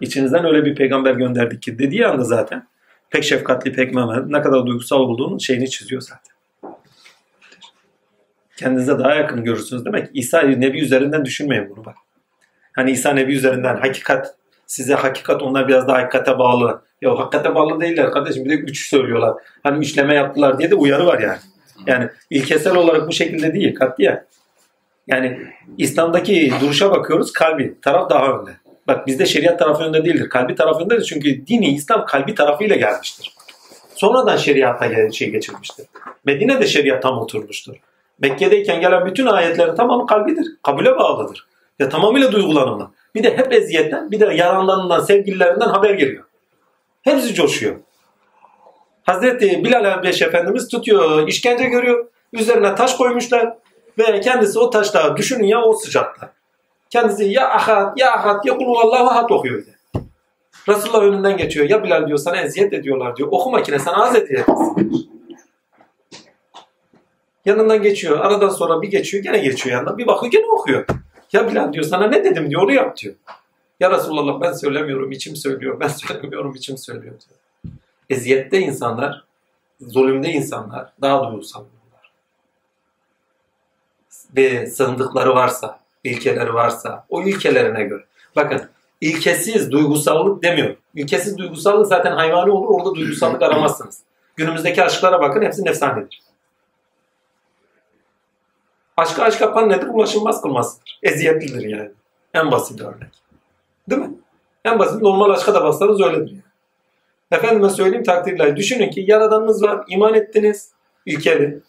[0.00, 2.66] İçinizden öyle bir peygamber gönderdik ki dediği anda zaten
[3.10, 6.34] pek şefkatli, pek merhametli, ne kadar duygusal olduğunun şeyini çiziyor zaten.
[8.56, 10.08] Kendinize daha yakın görürsünüz demek.
[10.14, 11.96] İsa Nebi üzerinden düşünmeyin bunu bak.
[12.72, 14.34] Hani İsa Nebi üzerinden hakikat
[14.66, 16.82] size hakikat onlar biraz daha hakikate bağlı.
[17.02, 19.34] Ya hakikate bağlı değiller kardeşim bir de üç söylüyorlar.
[19.62, 21.38] Hani üçleme yaptılar diye de uyarı var yani.
[21.86, 24.24] Yani ilkesel olarak bu şekilde değil katliye.
[25.06, 25.38] Yani
[25.78, 28.50] İslam'daki duruşa bakıyoruz kalbi taraf daha önde.
[28.88, 30.28] Bak bizde şeriat tarafı önde değildir.
[30.28, 31.04] Kalbi tarafı öndedir.
[31.04, 33.34] Çünkü dini İslam kalbi tarafıyla gelmiştir.
[33.94, 35.86] Sonradan şeriata şey geçirmiştir.
[36.24, 37.74] Medine'de şeriat tam oturmuştur.
[38.18, 40.46] Mekke'deyken gelen bütün ayetlerin tamamı kalbidir.
[40.62, 41.46] Kabule bağlıdır.
[41.78, 42.90] Ya tamamıyla duygulanımla.
[43.14, 46.24] Bir de hep eziyetten, bir de yaranlarından, sevgililerinden haber geliyor.
[47.02, 47.76] Hepsi coşuyor.
[49.02, 52.06] Hazreti Bilal Habeş Efendimiz tutuyor, işkence görüyor.
[52.32, 53.54] Üzerine taş koymuşlar.
[53.98, 56.32] Ve kendisi o taşta düşünün ya o sıcakta.
[56.94, 59.64] Kendisi ya ahad, ya ahad, ya kulullahu ahad okuyor.
[59.64, 59.74] Diye.
[60.68, 61.70] Resulullah önünden geçiyor.
[61.70, 63.28] Ya Bilal diyor sana eziyet ediyorlar diyor.
[63.32, 64.16] Oku makine sana az
[67.44, 68.20] Yanından geçiyor.
[68.20, 69.24] Aradan sonra bir geçiyor.
[69.24, 69.98] Gene geçiyor yanından.
[69.98, 70.86] Bir bakıyor gene okuyor.
[71.32, 72.62] Ya Bilal diyor sana ne dedim diyor.
[72.62, 73.14] Onu yap diyor.
[73.80, 75.12] Ya Resulallah ben söylemiyorum.
[75.12, 75.80] içim söylüyor.
[75.80, 76.54] Ben söylemiyorum.
[76.54, 77.74] içim söylüyor diyor.
[78.10, 79.24] Eziyette insanlar,
[79.80, 81.64] zulümde insanlar daha duygusal
[84.36, 88.04] ve sığındıkları varsa, ilkeleri varsa o ilkelerine göre.
[88.36, 88.62] Bakın
[89.00, 90.76] ilkesiz duygusallık demiyor.
[90.94, 92.68] İlkesiz duygusallık zaten hayvani olur.
[92.68, 94.00] Orada duygusallık aramazsınız.
[94.36, 96.20] Günümüzdeki aşklara bakın hepsi nefsanedir.
[98.96, 99.86] Aşka aşk yapan nedir?
[99.86, 100.98] Ulaşılmaz kılmasıdır.
[101.02, 101.90] Eziyetlidir yani.
[102.34, 103.12] En basit örnek.
[103.90, 104.10] Değil mi?
[104.64, 106.42] En basit normal aşka da bassanız öyledir yani.
[107.30, 108.56] Efendime söyleyeyim takdirle.
[108.56, 110.70] Düşünün ki yaradanınız var, iman ettiniz,
[111.06, 111.60] ilkeli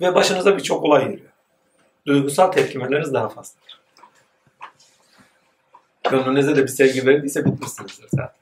[0.00, 1.30] ve başınıza birçok olay geliyor
[2.06, 3.69] duygusal tepkimeleriniz daha fazladır.
[6.10, 8.40] Gönlünüze de bir sevgi verdiyse bitmişsinizdir zaten.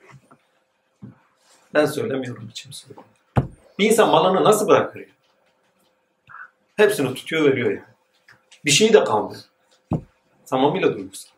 [1.75, 3.05] Ben söylemiyorum içim söylüyor.
[3.79, 5.07] Bir insan malını nasıl bırakır ya?
[6.77, 7.83] Hepsini tutuyor veriyor yani.
[8.65, 9.41] Bir şeyi de kalmıyor.
[10.47, 11.31] Tamamıyla duygusal.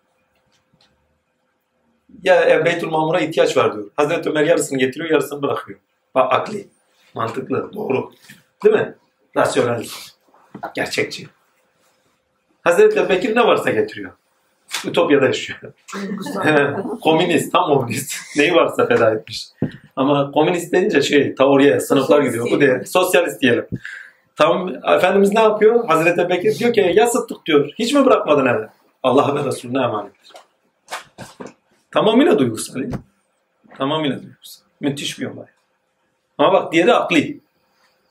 [2.23, 3.91] Ya e, Beytül Mamur'a ihtiyaç var diyor.
[3.97, 5.79] Hazreti Ömer yarısını getiriyor, yarısını bırakıyor.
[6.15, 6.69] Bak akli,
[7.15, 8.13] mantıklı, doğru.
[8.65, 8.95] Değil mi?
[9.37, 9.87] Rasyonel,
[10.75, 11.29] gerçekçi.
[12.65, 14.13] Hazreti Bekir ne varsa getiriyor.
[14.87, 15.59] Ütopya'da yaşıyor.
[17.03, 18.15] komünist, tam komünist.
[18.37, 19.47] Neyi varsa feda etmiş.
[19.97, 22.51] Ama komünist deyince şey, ta oraya sınıflar gidiyor.
[22.51, 22.85] Bu değil.
[22.85, 23.67] Sosyalist diyelim.
[24.37, 25.87] Tam Efendimiz ne yapıyor?
[25.87, 27.09] Hazreti Bekir diyor ki ya
[27.47, 27.71] diyor.
[27.79, 28.69] Hiç mi bırakmadın eve?
[29.03, 30.33] Allah'a ve Resulüne emanettir.
[31.91, 32.81] Tamamıyla duygusal.
[33.79, 34.63] Tamamıyla duygusal.
[34.81, 35.47] Müthiş bir olay.
[36.39, 37.41] Ama bak diğeri akli.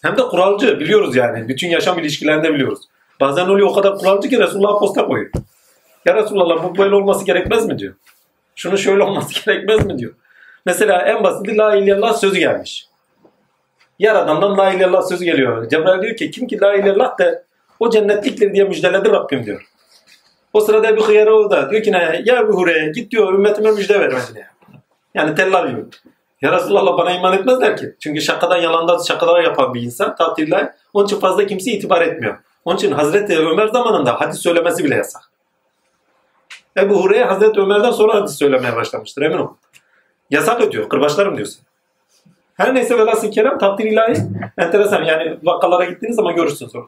[0.02, 1.48] Hem de kuralcı biliyoruz yani.
[1.48, 2.80] Bütün yaşam ilişkilerinde biliyoruz.
[3.20, 5.32] Bazen oluyor o kadar kuralcı ki Resulullah posta koyuyor.
[6.06, 7.94] Ya Resulullah bu böyle olması gerekmez mi diyor.
[8.56, 10.14] Şunu şöyle olması gerekmez mi diyor.
[10.66, 12.88] Mesela en basiti la illallah sözü gelmiş.
[14.00, 15.70] Yaradan'dan la ilahe illallah sözü geliyor.
[15.70, 17.44] Cebrail diyor ki kim ki la illallah de
[17.80, 19.70] o cennetliktir diye müjdeledi Rabbim diyor.
[20.54, 23.72] O sırada bir hıyarı o da diyor ki ne ya bir hureye git diyor ümmetime
[23.72, 24.48] müjde ver Medine'ye.
[25.14, 25.82] Yani tellal gibi.
[26.42, 27.96] Ya Resulallah bana iman etmezler ki.
[28.00, 30.70] Çünkü şakadan yalandan şakalar yapan bir insan tatillah.
[30.94, 32.38] Onun için fazla kimse itibar etmiyor.
[32.66, 35.29] Onun için Hazreti Ömer zamanında hadis söylemesi bile yasak.
[36.80, 39.50] Ebu Hureyre Hazreti Ömer'den sonra hadis söylemeye başlamıştır emin ol.
[40.30, 40.90] Yasak ödüyor.
[40.90, 41.62] Kırbaçlarım diyorsun.
[42.54, 44.14] Her neyse velhasıl kelam takdir ilahi
[44.58, 45.04] enteresan.
[45.04, 46.88] Yani vakalara gittiğiniz zaman görürsünüz orada.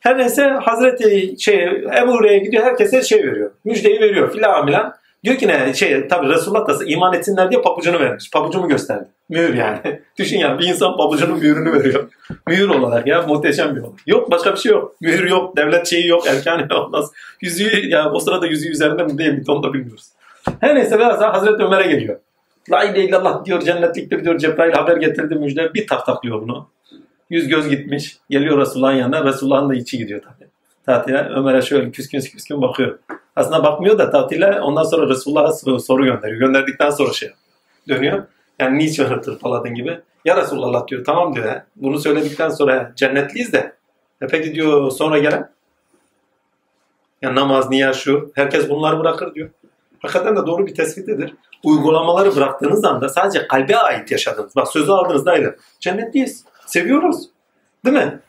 [0.00, 1.64] Her neyse Hazreti şey,
[1.98, 3.50] Ebu Hureyre gidiyor herkese şey veriyor.
[3.64, 4.94] Müjdeyi veriyor filan filan.
[5.24, 8.30] Diyor ki ne şey tabi Resulullah da iman etsinler diye pabucunu vermiş.
[8.30, 9.08] Pabucumu gösterdi.
[9.28, 9.78] Mühür yani.
[10.18, 12.08] Düşün yani bir insan pabucunun mühürünü veriyor.
[12.46, 13.96] Mühür olarak ya muhteşem bir olay.
[14.06, 14.94] Yok başka bir şey yok.
[15.00, 15.56] Mühür yok.
[15.56, 16.26] Devlet şeyi yok.
[16.26, 17.12] Erkanı olmaz.
[17.40, 20.06] Yüzüğü ya o sırada yüzüğü üzerinde mi değil mi onu da bilmiyoruz.
[20.60, 22.18] Her neyse biraz daha Hazreti Ömer'e geliyor.
[22.70, 25.74] La ilahe illallah diyor cennetliktir diyor Cebrail haber getirdi müjde.
[25.74, 26.68] Bir taftaklıyor bunu.
[27.30, 28.16] Yüz göz gitmiş.
[28.30, 29.24] Geliyor Resulullah'ın yanına.
[29.24, 30.48] Resulullah'ın da içi gidiyor tabii.
[30.86, 32.98] Tatile Ömer'e şöyle küskün küskün bakıyor.
[33.38, 36.40] Aslında bakmıyor da tatile ondan sonra Resulullah'a soru, gönderiyor.
[36.40, 37.30] Gönderdikten sonra şey
[37.88, 38.22] dönüyor.
[38.58, 40.00] Yani niçin hırpaladın gibi.
[40.24, 41.60] Ya Resulullah diyor tamam diyor.
[41.76, 43.72] Bunu söyledikten sonra cennetliyiz de.
[44.22, 45.50] E peki diyor sonra gelen?
[47.22, 48.32] Ya namaz, niyaz şu.
[48.34, 49.50] Herkes bunları bırakır diyor.
[50.02, 51.34] Hakikaten de doğru bir tespitidir.
[51.64, 54.56] Uygulamaları bıraktığınız anda sadece kalbe ait yaşadınız.
[54.56, 55.56] Bak sözü aldınız ayrı.
[55.80, 56.44] Cennetliyiz.
[56.66, 57.28] Seviyoruz.
[57.84, 58.20] Değil mi?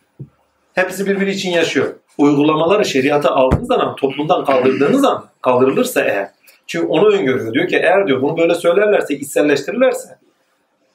[0.73, 1.93] Hepsi birbiri için yaşıyor.
[2.17, 6.29] Uygulamaları şeriata aldığınız zaman toplumdan kaldırdığınız zaman kaldırılırsa eğer.
[6.67, 7.53] Çünkü onu öngörüyor.
[7.53, 10.17] Diyor ki eğer diyor bunu böyle söylerlerse, içselleştirirlerse,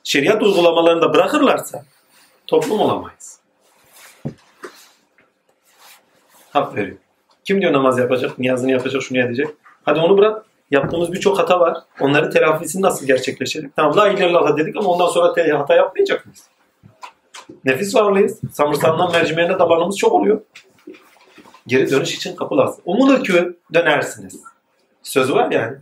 [0.04, 1.84] şeriat uygulamalarını da bırakırlarsa
[2.46, 3.40] toplum olamayız.
[6.50, 6.96] Hak veriyor.
[7.44, 9.46] Kim diyor namaz yapacak, niyazını yapacak, şunu edecek.
[9.84, 10.44] Hadi onu bırak.
[10.70, 11.76] Yaptığımız birçok hata var.
[12.00, 13.76] Onların telafisi nasıl gerçekleşecek?
[13.76, 15.28] Tamam la illallah dedik ama ondan sonra
[15.58, 16.48] hata yapmayacak mıyız?
[17.64, 18.40] Nefis varlıyız.
[18.52, 20.40] Samırsandan mercimeğine dalanımız çok oluyor.
[21.66, 22.82] Geri dönüş için kapı lazım.
[22.84, 24.40] Umulur ki dönersiniz.
[25.02, 25.76] Sözü var yani.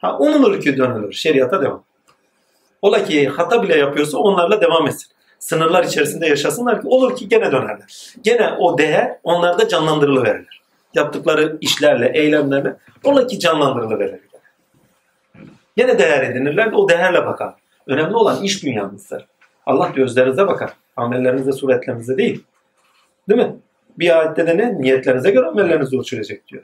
[0.00, 1.12] Ha, umulur ki dönülür.
[1.12, 1.84] Şeriata devam.
[2.82, 5.08] Ola ki hata bile yapıyorsa onlarla devam etsin.
[5.38, 8.14] Sınırlar içerisinde yaşasınlar ki olur ki gene dönerler.
[8.22, 10.62] Gene o değer onlarda canlandırılıverilir.
[10.94, 14.20] Yaptıkları işlerle, eylemlerle ola ki canlandırılıverilir.
[15.76, 17.54] Gene değer edinirler de o değerle bakar.
[17.86, 19.26] Önemli olan iş dünyanızdır.
[19.66, 20.72] Allah gözlerinize bakar.
[20.96, 22.44] Amellerinize, suretlerinize değil.
[23.28, 23.56] Değil mi?
[24.00, 24.80] Bir ayette de ne?
[24.80, 26.62] Niyetlerinize göre amellerinizi ölçülecek diyor.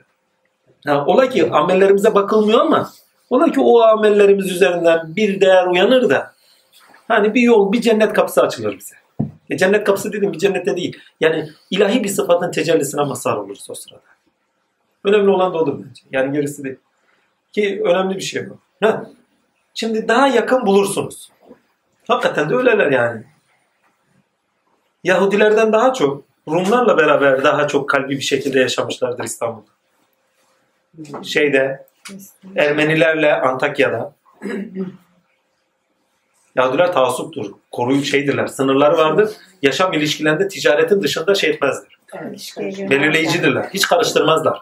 [0.85, 2.91] Ha, ola ki amellerimize bakılmıyor ama
[3.29, 6.33] ola ki o amellerimiz üzerinden bir değer uyanır da
[7.07, 8.95] hani bir yol, bir cennet kapısı açılır bize.
[9.49, 10.97] E cennet kapısı dedim bir cennette değil.
[11.19, 14.01] Yani ilahi bir sıfatın tecellisine mazhar oluruz o sırada.
[15.03, 16.03] Önemli olan da odur bence.
[16.11, 16.77] Yani gerisi değil.
[17.51, 18.57] Ki önemli bir şey bu.
[18.85, 19.05] Ha.
[19.73, 21.31] Şimdi daha yakın bulursunuz.
[22.07, 23.23] Hakikaten de öyleler yani.
[25.03, 29.71] Yahudilerden daha çok, Rumlarla beraber daha çok kalbi bir şekilde yaşamışlardır İstanbul'da.
[31.23, 31.85] Şeyde,
[32.55, 34.13] Ermenilerle Antakya'da.
[36.55, 39.29] Yahudiler taassuptur, koruyucu şeydirler, sınırları vardır.
[39.61, 41.97] Yaşam ilişkilerinde ticaretin dışında şey etmezler.
[42.89, 44.61] Belirleyicidirler, hiç karıştırmazlar.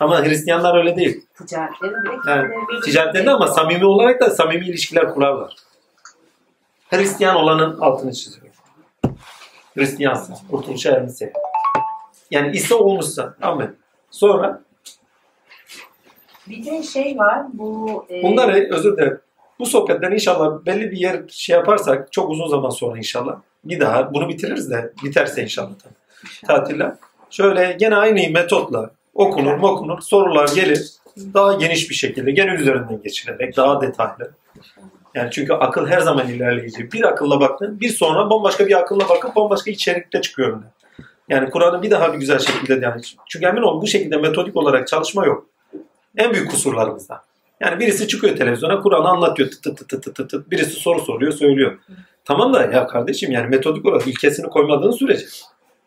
[0.00, 1.26] Ama Hristiyanlar öyle değil.
[1.46, 2.48] Ticaretlerin direkt Yani
[2.84, 5.56] ticaretlerinde ama samimi olarak da samimi ilişkiler kurarlar.
[6.90, 8.45] Hristiyan olanın altını çiziyor.
[9.76, 10.36] Hristiyansın.
[10.50, 11.32] Kurtuluşa ermişse.
[12.30, 13.34] Yani ise olmuşsa.
[13.42, 13.76] Amin.
[14.10, 14.62] Sonra
[16.48, 19.20] Bir de şey var bu e, bunları özür dilerim.
[19.58, 24.14] Bu sohbetten inşallah belli bir yer şey yaparsak çok uzun zaman sonra inşallah bir daha
[24.14, 25.94] bunu bitiririz de biterse inşallah tabii.
[26.46, 26.92] Tatiller.
[27.30, 30.92] Şöyle gene aynı metotla okunur okunur sorular gelir
[31.34, 34.32] daha geniş bir şekilde gene üzerinden geçilerek daha detaylı.
[35.16, 36.92] Yani çünkü akıl her zaman ilerleyici.
[36.92, 40.66] Bir akılla baktın, bir sonra bambaşka bir akılla bakıp bambaşka içerikte çıkıyor önüne.
[41.28, 43.00] Yani Kur'an'ı bir daha bir güzel şekilde yani.
[43.28, 45.46] Çünkü emin ol bu şekilde metodik olarak çalışma yok.
[46.16, 47.18] En büyük kusurlarımızdan.
[47.60, 49.50] Yani birisi çıkıyor televizyona Kur'an'ı anlatıyor.
[49.50, 50.50] Tıt tıt tıt tıt tıt.
[50.50, 51.78] Birisi soru soruyor, söylüyor.
[52.24, 55.26] Tamam da ya kardeşim yani metodik olarak ilkesini koymadığın sürece.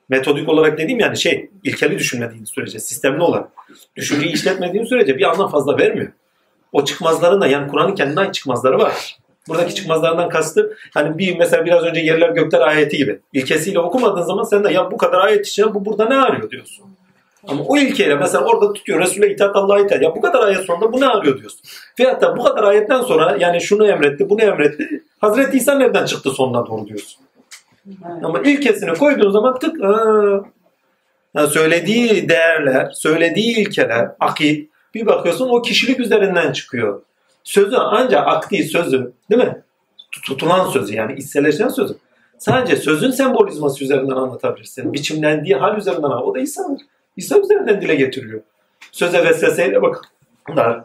[0.09, 3.49] Metodik olarak dediğim yani şey, ilkeli düşünmediğin sürece, sistemli olarak.
[3.95, 6.11] Düşünceyi işletmediğin sürece bir anlam fazla vermiyor.
[6.72, 9.17] O çıkmazların da yani Kur'an'ın kendine ait çıkmazları var.
[9.48, 13.19] Buradaki çıkmazlardan kastı hani bir mesela biraz önce yerler gökler ayeti gibi.
[13.33, 16.85] İlkesiyle okumadığın zaman sen de ya bu kadar ayet içinde bu burada ne arıyor diyorsun.
[17.48, 20.01] Ama o ilkeyle mesela orada tutuyor Resul'e itaat Allah'a itaat.
[20.01, 21.59] Ya bu kadar ayet sonunda bu ne arıyor diyorsun.
[21.99, 25.03] Veyahut da bu kadar ayetten sonra yani şunu emretti bunu emretti.
[25.22, 27.22] Hazreti İsa nereden çıktı sonuna doğru diyorsun.
[28.23, 30.43] Ama ilkesini koyduğun zaman tık aa.
[31.33, 37.01] Yani söylediği değerler, söylediği ilkeler, akit bir bakıyorsun o kişilik üzerinden çıkıyor.
[37.43, 39.61] Sözü ancak akli sözü değil mi?
[40.11, 41.95] Tutulan sözü yani içselleşen sözü.
[42.37, 44.93] Sadece sözün sembolizması üzerinden anlatabilirsin.
[44.93, 46.81] Biçimlendiği hal üzerinden o da İsa'dır.
[47.17, 48.41] İsa üzerinden dile getiriyor.
[48.91, 50.01] Söze vesveseyle bak.
[50.47, 50.83] Bunlar.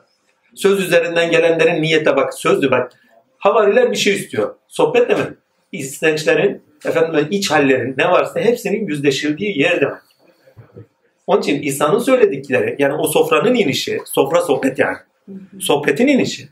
[0.55, 2.35] Söz üzerinden gelenlerin niyete bak.
[2.35, 2.93] Sözdü bak.
[3.39, 4.55] Havariler bir şey istiyor.
[4.69, 5.27] Sohbet demek.
[5.73, 10.04] İstençlerin, efendim iç hallerin ne varsa hepsinin yüzleşildiği yer demek.
[11.27, 14.97] Onun için İsa'nın söyledikleri yani o sofranın inişi, sofra sohbet yani.
[15.61, 16.49] Sohbetin inişi.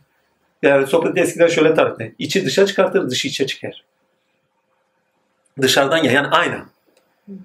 [0.62, 2.14] Yani sohbeti eskiden şöyle tarif edilir.
[2.18, 3.84] İçi dışa çıkartır, dışı içe çıkar.
[5.60, 6.66] Dışarıdan ya yani ayna.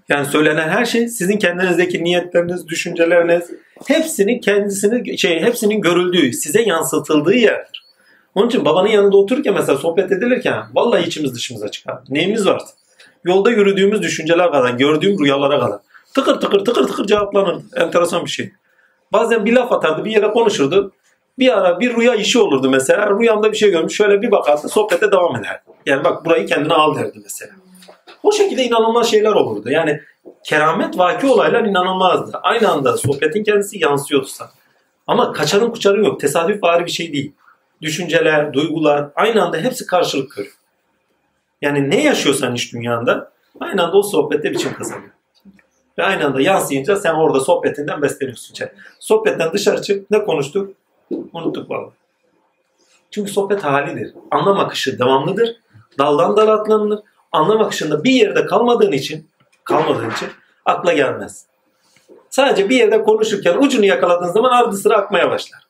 [0.09, 3.51] Yani söylenen her şey sizin kendinizdeki niyetleriniz, düşünceleriniz
[3.87, 7.85] hepsinin kendisini şey hepsinin görüldüğü, size yansıtıldığı yerdir.
[8.35, 11.97] Onun için babanın yanında otururken mesela sohbet edilirken vallahi içimiz dışımıza çıkar.
[12.09, 12.67] Neyimiz varsa.
[13.25, 15.79] Yolda yürüdüğümüz düşünceler kadar, gördüğüm rüyalara kadar.
[16.17, 17.63] Tıkır tıkır tıkır tıkır cevaplanırdı.
[17.75, 18.51] Enteresan bir şey.
[19.13, 20.91] Bazen bir laf atardı, bir yere konuşurdu.
[21.39, 23.19] Bir ara bir rüya işi olurdu mesela.
[23.19, 23.97] Rüyamda bir şey görmüş.
[23.97, 25.61] Şöyle bir bakardı, sohbete devam ederdi.
[25.85, 27.51] Yani bak burayı kendine al derdi mesela.
[28.23, 29.69] O şekilde inanılmaz şeyler olurdu.
[29.69, 30.01] Yani
[30.43, 32.39] keramet vaki olaylar inanılmazdı.
[32.43, 34.49] Aynı anda sohbetin kendisi yansıyordu sana.
[35.07, 36.19] Ama kaçarın kuçarın yok.
[36.19, 37.31] Tesadüf bari bir şey değil.
[37.81, 40.55] Düşünceler, duygular aynı anda hepsi karşılık görüyor.
[41.61, 45.16] Yani ne yaşıyorsan iş dünyanda aynı anda o sohbette biçim kazanıyor.
[45.97, 48.51] Ve aynı anda yansıyınca sen orada sohbetinden besleniyorsun.
[48.51, 48.71] içeri.
[48.99, 50.11] Sohbetten dışarı çık.
[50.11, 50.73] Ne konuştuk?
[51.33, 51.93] Unuttuk vallahi.
[53.11, 54.13] Çünkü sohbet halidir.
[54.31, 55.55] Anlam akışı devamlıdır.
[55.99, 56.99] Daldan dala atlanılır.
[57.31, 59.29] Anlam akışında bir yerde kalmadığın için
[59.63, 60.27] kalmadığın için
[60.65, 61.45] akla gelmez.
[62.29, 65.67] Sadece bir yerde konuşurken ucunu yakaladığın zaman ardı sıra akmaya başlar.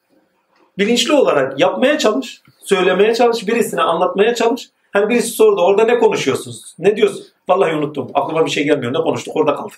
[0.77, 4.69] Bilinçli olarak yapmaya çalış, söylemeye çalış, birisine anlatmaya çalış.
[4.93, 6.75] Hani birisi sordu orada ne konuşuyorsunuz?
[6.79, 7.25] Ne diyorsun?
[7.49, 8.11] Vallahi unuttum.
[8.13, 8.93] Aklıma bir şey gelmiyor.
[8.93, 9.35] Ne konuştuk?
[9.35, 9.73] Orada kaldı.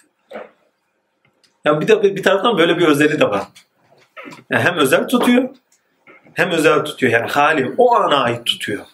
[1.69, 3.43] Yani bir de bir taraftan böyle bir özelliği de var.
[4.49, 5.49] Yani hem özel tutuyor
[6.33, 7.14] hem özel tutuyor.
[7.14, 8.85] Yani hali o ana ait tutuyor.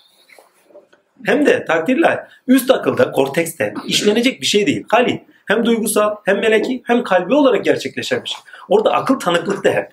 [1.26, 4.86] Hem de takdirle üst akılda, kortekste işlenecek bir şey değil.
[4.90, 8.40] Hali hem duygusal hem meleki hem kalbi olarak gerçekleşen bir şey.
[8.70, 9.92] Orada akıl tanıklıkta hep.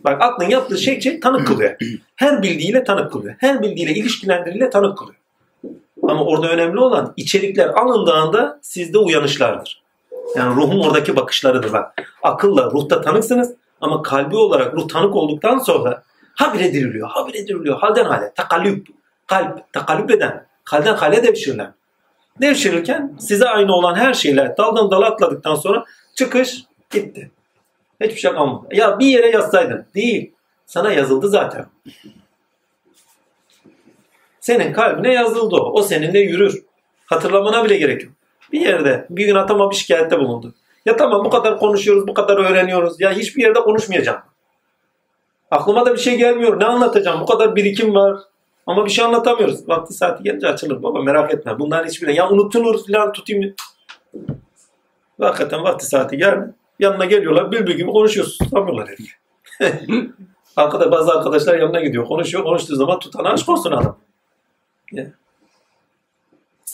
[0.00, 1.76] Bak aklın yaptığı şey, şey tanık kılıyor.
[2.16, 3.34] Her bildiğiyle tanık kılıyor.
[3.38, 5.18] Her bildiğiyle ilişkilendiriyle tanık kılıyor.
[6.02, 9.82] Ama orada önemli olan içerikler alındığında sizde uyanışlardır.
[10.36, 11.94] Yani ruhun oradaki bakışlarıdır bak.
[12.22, 16.02] Akılla ruhta tanıksınız ama kalbi olarak ruh tanık olduktan sonra
[16.34, 17.78] habire diriliyor, habire diriliyor.
[17.78, 18.86] Halden hale, takallüp,
[19.26, 21.74] kalp, takallüp eden, halden hale devşirilen.
[22.40, 27.30] Devşirirken size aynı olan her şeyler daldan dala atladıktan sonra çıkış gitti.
[28.00, 28.66] Hiçbir şey kalmadı.
[28.72, 29.86] Ya bir yere yazsaydın.
[29.94, 30.32] Değil.
[30.66, 31.66] Sana yazıldı zaten.
[34.40, 35.72] Senin kalbine yazıldı o.
[35.72, 36.64] O seninle yürür.
[37.06, 38.12] Hatırlamana bile gerek yok.
[38.52, 40.54] Bir yerde bir gün atama bir şikayette bulundu.
[40.86, 43.00] Ya tamam bu kadar konuşuyoruz, bu kadar öğreniyoruz.
[43.00, 44.20] Ya hiçbir yerde konuşmayacağım.
[45.50, 46.60] Aklıma da bir şey gelmiyor.
[46.60, 47.20] Ne anlatacağım?
[47.20, 48.18] Bu kadar birikim var.
[48.66, 49.68] Ama bir şey anlatamıyoruz.
[49.68, 50.82] Vakti saati gelince açılır.
[50.82, 51.58] Baba merak etme.
[51.58, 52.14] Bunların hiçbiri.
[52.14, 53.54] Ya unutulur falan tutayım.
[55.20, 56.54] Hakikaten vakti saati geldi.
[56.78, 57.52] Yanına geliyorlar.
[57.52, 58.38] Bülbül gibi konuşuyoruz.
[58.38, 59.12] Tutamıyorlar herifi.
[60.56, 62.06] Arkada bazı arkadaşlar yanına gidiyor.
[62.06, 62.44] Konuşuyor.
[62.44, 63.98] Konuştuğu zaman tutana aşk olsun adam.
[64.92, 65.06] Ya.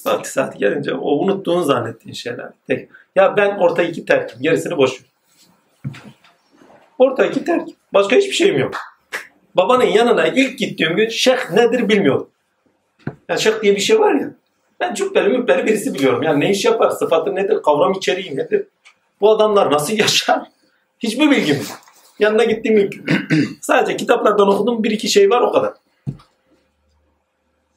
[0.06, 2.48] Vakti saati gelince o unuttuğunu zannettiğin şeyler.
[2.66, 2.88] Tek.
[3.16, 4.42] Ya ben orta iki terkim.
[4.42, 5.08] Gerisini boş ver.
[6.98, 7.68] Orta iki terk.
[7.94, 8.74] Başka hiçbir şeyim yok.
[9.54, 12.30] Babanın yanına ilk gittiğim gün şeyh nedir bilmiyordum.
[13.28, 14.30] Yani şeyh diye bir şey var ya.
[14.80, 16.22] Ben cübbeli mübbeli birisi biliyorum.
[16.22, 18.66] Yani ne iş yapar, sıfatı nedir, kavram içeriği nedir?
[19.20, 20.42] Bu adamlar nasıl yaşar?
[20.98, 21.80] Hiçbir bilgim yok.
[22.18, 22.94] Yanına gittiğim ilk.
[23.60, 25.72] Sadece kitaplardan okudum bir iki şey var o kadar.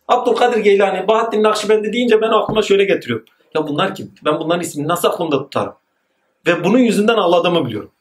[0.08, 3.26] Abdülkadir Geylani, Bahattin Nakşibendi deyince ben aklıma şöyle getiriyorum.
[3.56, 4.11] Ya bunlar kim?
[4.26, 5.74] Ben bunların ismini nasıl aklımda tutarım?
[6.48, 7.92] Ve bunun yüzünden ağladığımı biliyorum.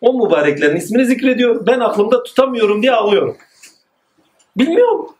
[0.00, 1.66] O mübareklerin ismini zikrediyor.
[1.66, 3.36] Ben aklımda tutamıyorum diye ağlıyorum.
[4.56, 5.14] Bilmiyorum.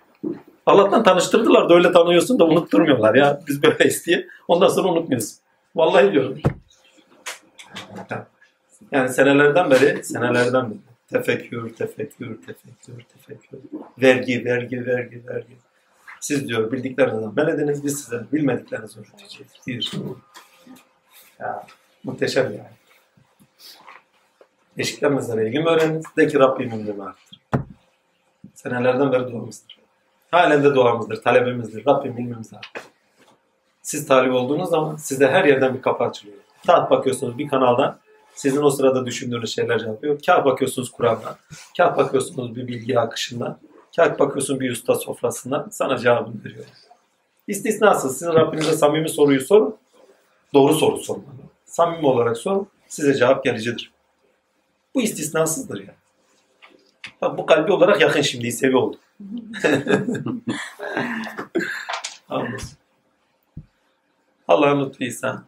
[0.67, 3.41] Allah'tan tanıştırdılar da öyle tanıyorsun da unutturmuyorlar ya.
[3.49, 4.27] Biz böyleyiz diye.
[4.49, 5.37] Ondan sonra unutmuyoruz.
[5.77, 6.39] Vallahi diyorum.
[8.93, 10.78] Yani senelerden beri, senelerden beri
[11.12, 13.59] tefekkür, tefekkür, tefekkür, tefekkür.
[14.02, 15.57] Vergi, vergi, vergi, vergi.
[16.20, 19.52] Siz diyor bildiklerinizden ben ediniz biz size bilmediklerinizi öğreteceğiz.
[19.67, 19.93] Bir.
[21.41, 21.67] Ya,
[22.05, 22.78] muhteşem yani.
[24.78, 26.05] Eşiklenmezlere ilgimi öğreniniz.
[26.17, 27.41] De ki Rabbim ilmimi arttır.
[28.55, 29.78] Senelerden beri duamızdır.
[30.31, 31.86] Halen de duamızdır, talebimizdir.
[31.86, 32.83] Rabbim ilmimizi arttır.
[33.83, 36.39] Siz talip olduğunuz zaman size her yerden bir kapı açılıyor.
[36.67, 37.99] Kağıt bakıyorsunuz bir kanaldan
[38.35, 40.18] sizin o sırada düşündüğünüz şeyler yapıyor.
[40.27, 41.36] Kağıt bakıyorsunuz Kur'an'dan.
[41.77, 43.59] Kağıt bakıyorsunuz bir bilgi akışından.
[43.99, 45.68] Kağıt bakıyorsun bir usta sofrasından.
[45.70, 46.65] Sana cevabını veriyor.
[47.49, 48.18] İstisnasız.
[48.18, 49.77] Sizin Rabbinize samimi soruyu sorun.
[50.55, 51.25] Doğru soru sorun.
[51.65, 52.68] Samimi olarak sorun.
[52.89, 53.91] Size cevap gelicidir.
[54.94, 55.99] Bu istisnasızdır yani.
[57.23, 58.97] Bak bu kalbi olarak yakın şimdi sevi oldu.
[62.28, 62.78] Anlasın.
[64.49, 65.43] Allah'ın lütfu İsa.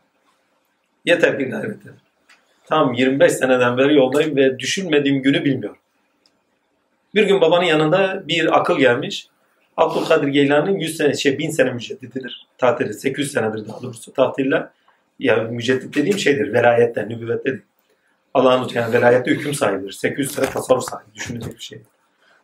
[1.05, 1.79] Yeter ki gayret.
[2.65, 5.81] Tam 25 seneden beri yoldayım ve düşünmediğim günü bilmiyorum.
[7.15, 9.29] Bir gün babanın yanında bir akıl gelmiş.
[9.77, 12.47] Abdülkadir Geylani'nin 100 sene, şey 1000 sene müceddididir.
[12.59, 14.67] Tatili 800 senedir daha doğrusu tatille.
[15.19, 16.53] Ya müceddit dediğim şeydir.
[16.53, 17.63] Velayetten, nübüvvette değil.
[18.35, 19.93] Allah'ın lütfu yani velayette hüküm sahibidir.
[19.93, 21.15] 800 sene tasarruf sahibi.
[21.15, 21.83] Düşünecek bir şey.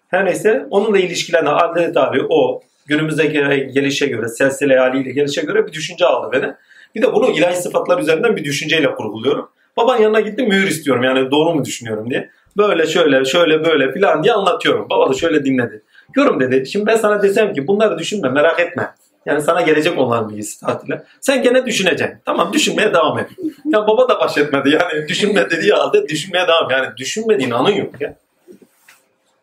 [0.08, 3.32] Her neyse onunla ilişkilenen adet abi o günümüzdeki
[3.72, 6.54] gelişe göre, selsile haliyle gelişe göre bir düşünce aldı beni.
[6.94, 9.50] Bir de bunu ilahi sıfatlar üzerinden bir düşünceyle kurguluyorum.
[9.76, 12.30] Baban yanına gittim mühür istiyorum yani doğru mu düşünüyorum diye.
[12.56, 14.86] Böyle şöyle şöyle böyle filan diye anlatıyorum.
[14.90, 15.82] Baba da şöyle dinledi.
[16.16, 16.66] Yorum dedi.
[16.66, 18.94] Şimdi ben sana desem ki bunları düşünme merak etme.
[19.26, 21.02] Yani sana gelecek olan bir his tatile.
[21.20, 22.18] Sen gene düşüneceksin.
[22.24, 23.30] Tamam düşünmeye devam et.
[23.64, 24.70] Ya baba da baş etmedi.
[24.70, 26.70] Yani düşünme dediği halde düşünmeye devam.
[26.70, 28.14] Yani düşünmediğin anın yok ya.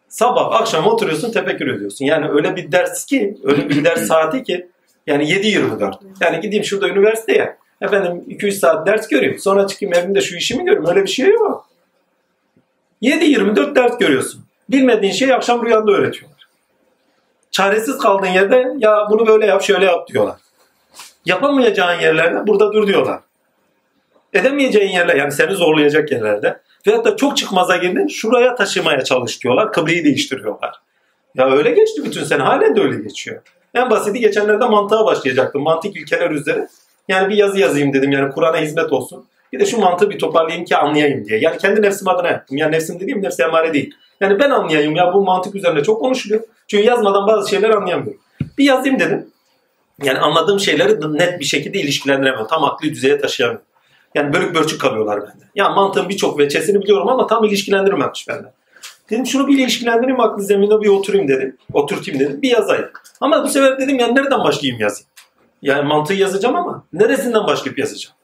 [0.10, 2.06] Sabah akşam oturuyorsun tefekkür ediyorsun.
[2.06, 4.68] Yani öyle bir ders ki, öyle bir ders saati ki
[5.08, 5.94] yani 7-24.
[6.22, 7.58] Yani gideyim şurada üniversiteye.
[7.82, 9.40] Efendim 2-3 saat ders göreyim.
[9.40, 10.88] Sonra çıkayım evimde şu işimi göreyim.
[10.88, 11.73] Öyle bir şey yok.
[13.04, 14.46] 7-24 ders görüyorsun.
[14.70, 16.48] Bilmediğin şeyi akşam rüyanda öğretiyorlar.
[17.52, 20.36] Çaresiz kaldığın yerde ya bunu böyle yap şöyle yap diyorlar.
[21.26, 23.20] Yapamayacağın yerlerde burada dur diyorlar.
[24.34, 29.72] Edemeyeceğin yerler yani seni zorlayacak yerlerde veyahut da çok çıkmaza girdin şuraya taşımaya çalış diyorlar.
[29.72, 30.82] Kıbleyi değiştiriyorlar.
[31.36, 32.44] Ya öyle geçti bütün sene.
[32.44, 33.42] Halen de öyle geçiyor.
[33.74, 35.62] En basiti geçenlerde mantığa başlayacaktım.
[35.62, 36.68] Mantık ilkeler üzere.
[37.08, 38.12] Yani bir yazı yazayım dedim.
[38.12, 39.26] Yani Kur'an'a hizmet olsun.
[39.54, 41.40] Bir de şu mantığı bir toparlayayım ki anlayayım diye.
[41.40, 42.58] Yani kendi nefsim adına yaptım.
[42.58, 43.96] Yani nefsim dediğim nefsi emare değil.
[44.22, 46.42] Yani ben anlayayım ya bu mantık üzerine çok konuşuluyor.
[46.68, 48.22] Çünkü yazmadan bazı şeyler anlayamıyorum.
[48.58, 49.28] Bir yazayım dedim.
[50.04, 52.48] Yani anladığım şeyleri net bir şekilde ilişkilendiremiyorum.
[52.48, 53.66] Tam akli düzeye taşıyamıyorum.
[54.16, 55.44] Yani bölük bölçük kalıyorlar bende.
[55.56, 58.54] Ya mantığın birçok veçesini biliyorum ama tam ilişkilendirmemiş bende.
[59.10, 61.58] Dedim şunu bir ilişkilendireyim aklı zemine bir oturayım dedim.
[61.74, 62.42] Oturtayım dedim.
[62.42, 62.90] Bir yazayım.
[63.22, 65.10] Ama bu sefer dedim yani nereden başlayayım yazayım?
[65.62, 68.16] Yani mantığı yazacağım ama neresinden başlayıp yazacağım?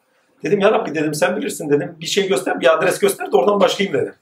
[0.44, 1.96] Dedim ya Rabbi dedim sen bilirsin dedim.
[2.02, 4.14] Bir şey göster, bir adres göster de oradan başlayayım dedim.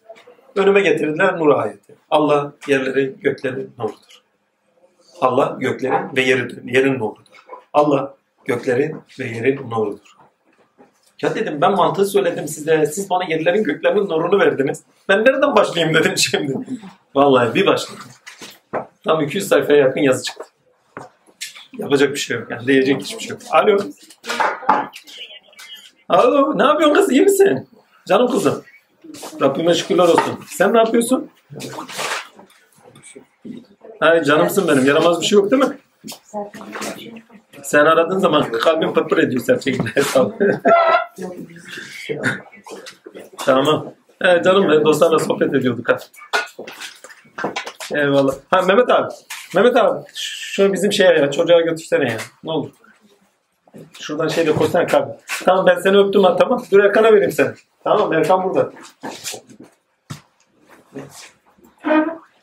[0.55, 1.95] Önüme getirdiler nur ayeti.
[2.09, 4.21] Allah yerleri, gökleri nurudur.
[5.21, 7.21] Allah göklerin ve yerin, yerin nurudur.
[7.73, 8.15] Allah
[8.45, 10.17] göklerin ve yerin nurudur.
[11.21, 12.85] Ya dedim ben mantığı söyledim size.
[12.85, 14.83] Siz bana yerlerin göklerin nurunu verdiniz.
[15.09, 16.53] Ben nereden başlayayım dedim şimdi.
[17.15, 18.03] Vallahi bir başladım.
[19.03, 20.43] Tam 200 sayfaya yakın yazı çıktı.
[21.77, 22.51] Yapacak bir şey yok.
[22.51, 23.41] Yani diyecek hiçbir şey yok.
[23.51, 23.77] Alo.
[26.09, 26.57] Alo.
[26.57, 27.11] Ne yapıyorsun kız?
[27.11, 27.67] İyi misin?
[28.07, 28.63] Canım kızım.
[29.41, 30.39] Rabbime şükürler olsun.
[30.47, 31.29] Sen ne yapıyorsun?
[33.99, 34.85] Hay canımsın benim.
[34.85, 35.77] Yaramaz bir şey yok değil mi?
[37.63, 39.89] Sen aradığın zaman kalbim pırpır ediyor serçekinde.
[43.37, 43.93] tamam.
[44.21, 45.97] Evet canım ben dostlarla sohbet ediyorduk ha.
[47.95, 48.33] Eyvallah.
[48.51, 49.13] Ha Mehmet abi.
[49.55, 49.99] Mehmet abi.
[50.15, 52.17] Şöyle bizim şeye ya çocuğa götürsene ya.
[52.43, 52.69] Ne olur.
[53.99, 55.11] Şuradan şeyle koysana kalbi.
[55.45, 56.63] Tamam ben seni öptüm ha tamam.
[56.71, 57.49] Dur Erkan'a vereyim seni.
[57.83, 58.71] Tamam Erkan burada.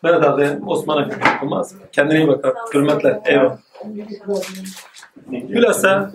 [0.02, 1.08] Mehmet abi Osman'a
[1.42, 1.74] olmaz.
[1.92, 2.54] Kendine iyi bak abi.
[2.74, 3.20] Hürmetler.
[3.24, 3.56] Eyvallah.
[5.26, 6.12] Bilhassa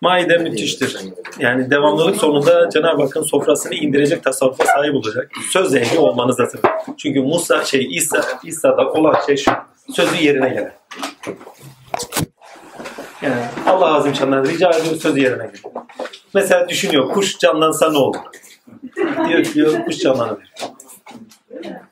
[0.00, 0.98] maide müthiştir.
[1.38, 5.30] Yani devamlılık sonunda Cenab-ı Hakk'ın sofrasını indirecek tasavvufa sahip olacak.
[5.50, 6.60] Söz ehli olmanız lazım.
[6.98, 9.50] Çünkü Musa şey İsa İsa'da olan şey şu.
[9.92, 10.72] Sözü yerine gelir.
[13.24, 15.62] Yani Allah azim şanlar rica ediyor sözü yerine gelir.
[16.34, 18.20] Mesela düşünüyor kuş canlansa ne olur?
[19.28, 20.38] Diyor diyor kuş canlanır.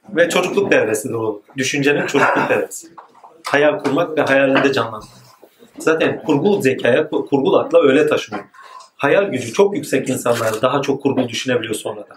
[0.09, 1.43] Ve çocukluk devresidir o.
[1.57, 2.89] Düşüncenin çocukluk devresi.
[3.47, 5.09] Hayal kurmak ve hayalinde canlanmak.
[5.79, 8.45] Zaten kurgul zekaya, kurgul akla öyle taşınıyor.
[8.97, 12.17] Hayal gücü çok yüksek insanlar daha çok kurgul düşünebiliyor sonradan.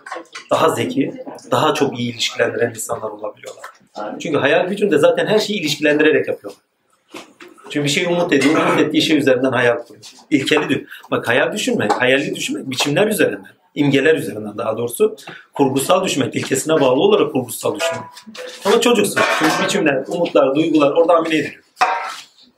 [0.51, 1.13] Daha zeki,
[1.51, 3.65] daha çok iyi ilişkilendiren insanlar olabiliyorlar.
[4.19, 6.64] Çünkü hayal gücünde zaten her şeyi ilişkilendirerek yapıyorlar.
[7.69, 10.03] Çünkü bir şey umut ediyor, umut ettiği şey üzerinden hayal kuruyor.
[10.29, 10.81] İlkeli diyor.
[11.11, 15.15] Bak hayal düşünmek, hayali düşünmek biçimler üzerinden, imgeler üzerinden daha doğrusu
[15.53, 18.03] kurgusal düşünmek, ilkesine bağlı olarak kurgusal düşünmek.
[18.65, 19.21] Ama çocuksun.
[19.39, 21.63] Çünkü biçimler, umutlar, duygular orada amine ediliyor.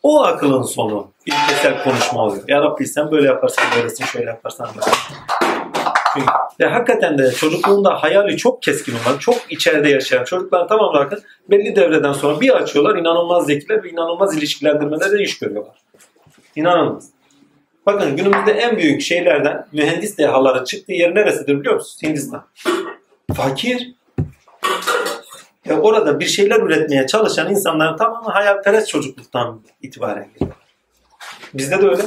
[0.04, 2.44] O akılın sonu ilkesel konuşma oluyor.
[2.48, 5.47] Ya Rabbi sen böyle yaparsan böylesin, şöyle yaparsan böyle.
[6.60, 11.76] Ve hakikaten de çocukluğunda hayali çok keskin olan, çok içeride yaşayan çocuklar tamam bakın belli
[11.76, 15.76] devreden sonra bir açıyorlar inanılmaz zekiler ve inanılmaz ilişkilendirmelerde iş görüyorlar.
[16.56, 17.10] İnanılmaz.
[17.86, 22.00] Bakın günümüzde en büyük şeylerden mühendis dehaların çıktığı yer neresidir biliyor musunuz?
[22.04, 22.46] Hindistan.
[23.34, 23.94] Fakir.
[25.66, 30.56] Ya orada bir şeyler üretmeye çalışan insanların tamamı hayalperest çocukluktan itibaren geliyor.
[31.54, 32.04] Bizde de öyle.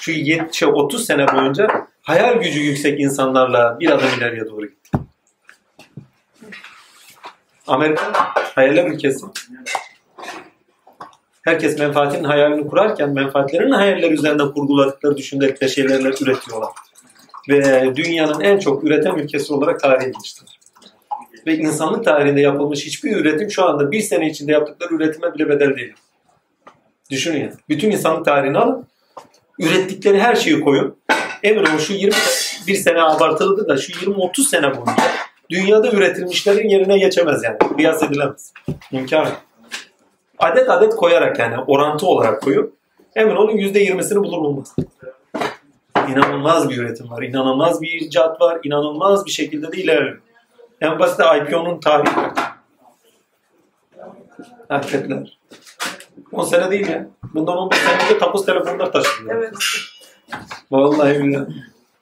[0.00, 1.68] Şu yet- şey, 30 sene boyunca
[2.10, 4.90] hayal gücü yüksek insanlarla bir adım ileriye doğru gitti.
[7.66, 9.26] Amerika hayaller ülkesi.
[11.42, 16.70] Herkes menfaatinin hayalini kurarken menfaatlerinin hayaller üzerinden kurguladıkları düşündükleri şeylerle üretiyorlar.
[17.48, 20.58] Ve dünyanın en çok üreten ülkesi olarak tarihe geçtiler.
[21.46, 25.76] Ve insanlık tarihinde yapılmış hiçbir üretim şu anda bir sene içinde yaptıkları üretime bile bedel
[25.76, 25.94] değil.
[27.10, 27.52] Düşünün ya.
[27.68, 28.86] Bütün insanlık tarihini alın.
[29.58, 30.96] Ürettikleri her şeyi koyun.
[31.42, 35.02] Emin olun şu 21 sene abartıldı da şu 20-30 sene boyunca
[35.50, 37.58] dünyada üretilmişlerin yerine geçemez yani.
[37.58, 38.52] Kıyas edilemez.
[38.92, 39.28] İmkan.
[40.38, 42.74] Adet adet koyarak yani orantı olarak koyup
[43.16, 44.76] emin olun %20'sini bulur bulmaz.
[46.08, 47.22] İnanılmaz bir üretim var.
[47.22, 48.58] inanılmaz bir icat var.
[48.64, 50.20] inanılmaz bir şekilde de ilerliyor.
[50.80, 52.10] En basit IPO'nun tarihi.
[54.68, 55.38] Hakikatler.
[56.32, 57.06] 10 sene değil ya.
[57.34, 59.36] Bundan 15 sene önce tapus telefonlar taşınıyor.
[59.36, 59.54] Evet.
[60.70, 61.44] Vallahi billahi.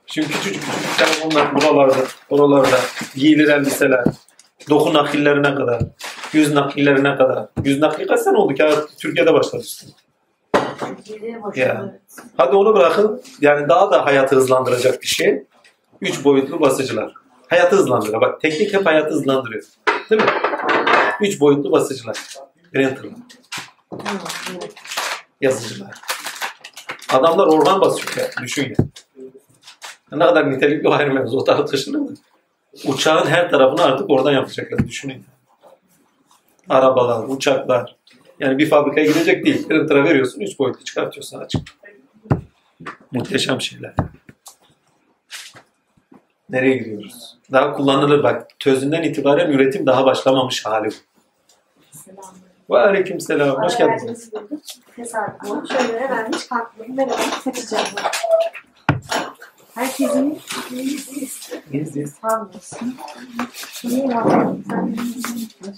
[0.06, 1.96] Şimdi küçücük küçücük telefonlar buralarda,
[2.30, 2.80] oralarda,
[3.14, 4.04] giyilir elbiseler,
[4.70, 5.82] doku nakillerine kadar,
[6.32, 7.46] yüz nakillerine kadar.
[7.64, 8.64] Yüz nakli kaç sene oldu ki?
[9.00, 9.64] Türkiye'de başladı.
[11.04, 11.68] Türkiye'de başladı.
[11.68, 11.98] Ya.
[12.36, 13.22] Hadi onu bırakın.
[13.40, 15.44] Yani daha da hayatı hızlandıracak bir şey.
[16.00, 17.12] Üç boyutlu basıcılar.
[17.48, 18.20] Hayatı hızlandırıyor.
[18.20, 19.64] Bak teknik hep hayatı hızlandırıyor.
[20.10, 20.28] Değil mi?
[21.20, 22.16] Üç boyutlu basıcılar.
[22.72, 23.14] Printerlar.
[25.40, 25.90] Yazıcılar.
[27.08, 28.42] Adamlar oradan basıyor ya.
[28.42, 28.86] Düşün ya.
[30.12, 31.36] Ne kadar nitelikli o ayrı mevzu.
[31.36, 32.14] O tartışılır mı?
[32.84, 34.88] Uçağın her tarafını artık oradan yapacaklar.
[34.88, 35.24] Düşünün.
[36.68, 37.96] Arabalar, uçaklar.
[38.40, 39.68] Yani bir fabrikaya gidecek değil.
[39.68, 41.60] Printer'a veriyorsun, üç boyutlu çıkartıyorsun açık.
[43.12, 43.94] Muhteşem şeyler.
[46.50, 47.38] Nereye gidiyoruz?
[47.52, 48.46] Daha kullanılır bak.
[48.58, 50.94] Tözünden itibaren üretim daha başlamamış hali bu.
[52.70, 53.62] Ve aleyküm selam.
[53.62, 54.30] Hoş geldiniz.
[54.96, 56.96] Tesadüfen şöyle hemen hiç kalkmayın.
[56.96, 57.16] Merhaba.
[57.44, 57.84] Kaçacağım.
[59.74, 60.38] Herkesin
[60.70, 61.50] İyiyiz.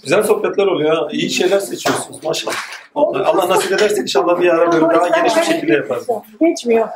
[0.03, 0.95] Güzel sohbetler oluyor.
[0.97, 1.07] ha.
[1.11, 2.55] İyi şeyler seçiyorsunuz maşallah.
[2.95, 6.07] Allah nasip ederse inşallah bir ara böyle daha geniş bir şekilde yaparız.
[6.41, 6.87] Geçmiyor.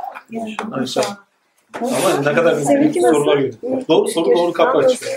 [0.81, 1.24] İnşallah.
[1.81, 3.53] Ama ne kadar nitelikli sorular geliyor.
[3.89, 5.11] Doğru soru doğru kapı açıyor.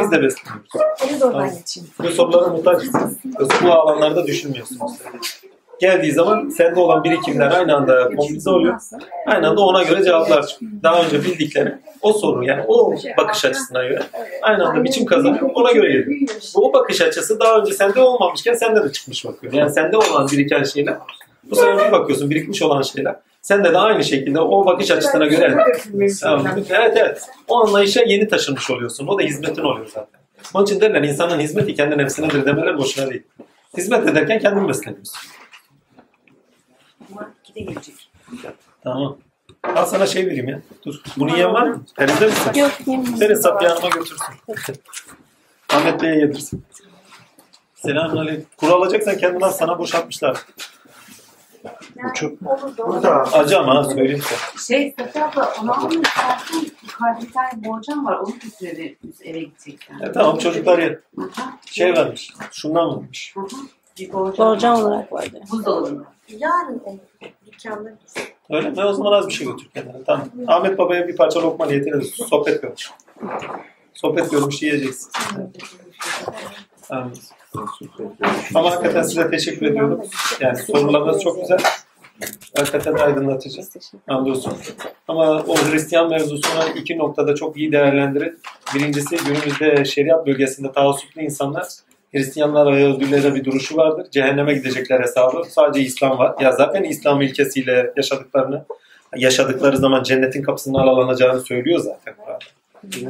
[0.00, 1.22] Biz de besleniyoruz.
[1.22, 1.88] Oradan geçeyim.
[2.02, 3.16] Bu sorulara muhtaçsınız.
[3.64, 4.92] Bu alanlarda düşünmüyorsunuz.
[5.80, 8.80] Geldiği zaman sende olan birikimler aynı anda kombinize oluyor.
[9.26, 10.72] Aynı anda ona göre cevaplar çıkıyor.
[10.82, 14.02] Daha önce bildikleri o soru yani o bakış açısına göre
[14.42, 15.50] aynı anda biçim kazanıyor.
[15.54, 16.28] Ona göre geliyor.
[16.54, 19.52] Bu bakış açısı daha önce sende olmamışken sende de çıkmış bakıyor.
[19.52, 20.96] Yani sende olan biriken şeyler
[21.50, 23.16] bu sefer bir bakıyorsun birikmiş olan şeyler.
[23.48, 25.56] Sende de aynı şekilde o bakış açısına göre
[26.20, 26.46] Tamam.
[26.70, 27.22] Evet evet.
[27.48, 29.06] O anlayışa yeni taşınmış oluyorsun.
[29.06, 30.20] O da hizmetin oluyor zaten.
[30.54, 33.22] Onun için derler insanın hizmeti kendi nefsinedir demeler boşuna değil.
[33.76, 35.16] Hizmet ederken kendin besleniyorsun.
[37.12, 37.94] Ama gide gelecek.
[38.84, 39.16] Tamam.
[39.62, 40.60] Al sana şey vereyim ya.
[40.86, 40.94] Dur.
[41.16, 41.84] Bunu yiyen var mı?
[41.98, 42.52] Elinizde misin?
[42.54, 43.20] Yok yemiyorum.
[43.20, 44.34] Verin Safiye Hanım'a götürsün.
[45.68, 46.64] Ahmet Bey'e yedirsin.
[47.74, 48.46] Selamünaleyküm.
[48.56, 50.36] Kuru alacaksan kendin al sana boşaltmışlar.
[53.32, 54.74] Acı ama söyleyeyim size.
[54.74, 55.72] Şey Safiye abla onu.
[55.92, 58.18] Zaten yukarıda bir tane borcam var.
[58.18, 58.96] Onu götürelim.
[59.02, 60.04] Biz eve gidecek yani.
[60.04, 61.00] E, tamam çocuklar ye.
[61.66, 62.30] Şey vermiş.
[62.52, 63.32] Şundan varmış.
[63.34, 63.46] Hı hı.
[63.98, 65.40] Bir borcam, Borcam olarak vardı.
[65.50, 66.04] Buzdolabında.
[66.28, 66.96] Yarın o
[67.46, 67.90] dükkanda
[68.50, 68.84] Öyle mi?
[68.84, 70.04] O zaman az bir şey götür kendine.
[70.06, 70.28] Tamam.
[70.46, 72.90] Ahmet Baba'ya bir parça lokma niyetine sohbet görmüş.
[73.94, 75.10] Sohbet görmüş yiyeceksin.
[76.88, 77.12] Tamam.
[78.54, 80.02] Ama hakikaten size teşekkür ediyorum.
[80.40, 81.58] Yani sorularınız çok güzel.
[82.56, 83.62] Hakikaten aydınlatıcı.
[84.06, 84.52] Hamdolsun.
[85.08, 88.38] Ama o Hristiyan mevzusunu iki noktada çok iyi değerlendirin.
[88.74, 91.64] Birincisi günümüzde şeriat bölgesinde taassuplu insanlar
[92.12, 94.06] Hristiyanlar ve Yahudiler'e bir duruşu vardır.
[94.10, 95.42] Cehenneme gidecekler hesabı.
[95.50, 96.34] Sadece İslam var.
[96.40, 98.64] Ya zaten İslam ilkesiyle yaşadıklarını
[99.16, 102.14] yaşadıkları zaman cennetin kapısının aralanacağını söylüyor zaten.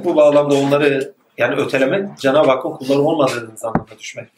[0.05, 4.29] Bu bağlamda onları yani ötelemek Cenab-ı Hakk'ın kulları olmadığınız anlamına düşmek.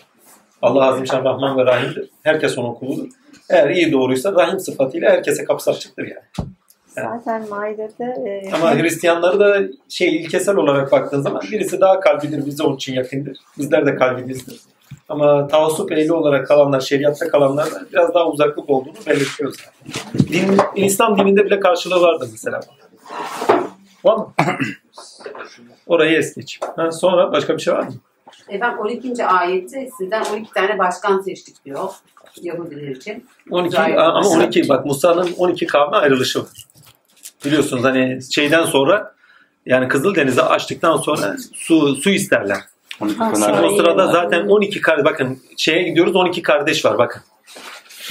[0.63, 2.11] Allah Azimşan Rahman ve Rahim'dir.
[2.23, 3.09] Herkes onun kuludur.
[3.51, 6.49] Eğer iyi doğruysa Rahim sıfatıyla herkese kapısı açıktır yani.
[6.87, 12.62] Zaten Maide'de e, Ama Hristiyanları da şey ilkesel olarak baktığın zaman birisi daha kalbidir, bize
[12.62, 13.39] onun için yakındır.
[13.59, 14.61] Bizler de kalbimizdir.
[15.09, 19.73] Ama tavsup ehli olarak kalanlar, şeriatta kalanlar da biraz daha uzaklık olduğunu belirtiyor zaten.
[20.33, 22.61] Din, İslam dininde bile karşılığı vardır mesela.
[24.05, 24.33] Var mı?
[25.87, 26.61] Orayı es geç.
[26.77, 27.93] Ha, sonra başka bir şey var mı?
[28.53, 29.25] E ben 12.
[29.25, 31.89] ayette sizden 12 tane başkan seçtik diyor.
[32.41, 33.26] Yahudiler için.
[33.50, 34.39] 12 Gayet ama güzel.
[34.41, 36.49] 12 bak Musa'nın 12 kavme ayrılışı var.
[37.44, 39.15] Biliyorsunuz hani şeyden sonra
[39.67, 42.59] yani Kızıldeniz'i açtıktan sonra su su isterler.
[43.18, 43.33] Ha,
[43.65, 47.23] O sırada zaten 12 kardeş bakın şeye gidiyoruz 12 kardeş var bakın.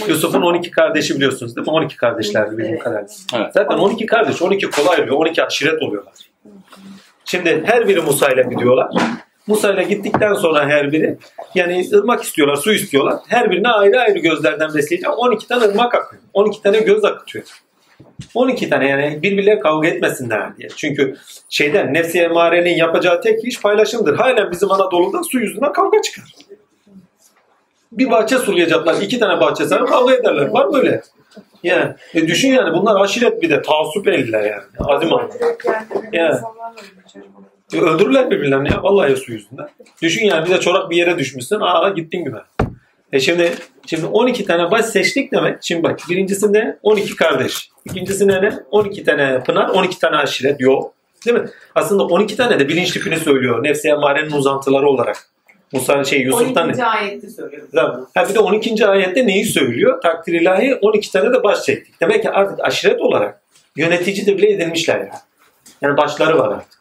[0.08, 1.74] Yusuf'un 12 kardeşi biliyorsunuz değil mi?
[1.74, 2.84] 12 kardeşlerdi bildiğim Evet.
[2.84, 3.14] kadarıyla.
[3.34, 3.54] Evet.
[3.54, 5.16] Zaten 12 kardeş 12 kolay oluyor.
[5.16, 6.14] 12 aşiret oluyorlar.
[7.26, 8.88] Şimdi her biri Musa ile gidiyorlar.
[9.48, 11.18] Musa ile gittikten sonra her biri
[11.56, 13.16] yani ırmak istiyorlar, su istiyorlar.
[13.28, 15.16] Her birine ayrı ayrı gözlerden besleyeceğim.
[15.18, 16.22] 12 tane ırmak akıyor.
[16.34, 17.46] 12 tane göz akıtıyor.
[18.36, 20.70] 12 tane yani birbirleriyle kavga etmesinler diye.
[20.70, 21.16] Çünkü
[21.50, 24.16] şeyden nefsi emarenin yapacağı tek iş paylaşımdır.
[24.16, 26.26] Halen bizim Anadolu'da su yüzünden kavga çıkar.
[27.92, 29.02] Bir bahçe sulayacaklar.
[29.02, 30.48] iki tane bahçe sahibi kavga ederler.
[30.48, 31.02] Var mı öyle?
[31.64, 34.64] Yani e düşün yani bunlar aşiret bir de taassup ehliler yani.
[34.80, 35.30] Azim Allah.
[37.74, 37.82] Ya.
[37.82, 39.70] Öldürürler birbirlerini ya vallahi su yüzünden.
[40.02, 41.60] Düşün yani bir de çorak bir yere düşmüşsün.
[41.60, 42.40] Aa gittin güme.
[43.14, 43.54] E şimdi
[43.86, 45.58] şimdi 12 tane baş seçtik demek.
[45.62, 46.78] Şimdi bak birincisi ne?
[46.84, 47.70] 12 kardeş.
[47.86, 48.42] İkincisi ne?
[48.42, 48.60] ne?
[48.72, 50.62] 12 tane pınar, 12 tane aşiret.
[50.62, 50.94] Yok.
[51.26, 51.50] Değil mi?
[51.76, 53.64] Aslında 12 tane de bilinç tipini söylüyor.
[53.64, 55.30] Nefsi emarenin uzantıları olarak.
[55.72, 56.84] Musa şey Yusuf'tan 12.
[56.84, 57.70] ayette söylüyorum.
[57.76, 58.08] Tamam.
[58.16, 58.88] Ha bir de 12.
[58.88, 60.02] ayette neyi söylüyor?
[60.02, 62.02] Takdir ilahi 12 tane de baş çektik.
[62.02, 63.42] Demek ki artık aşiret olarak
[63.76, 65.12] yönetici de bile edilmişler ya.
[65.82, 66.79] Yani başları var artık.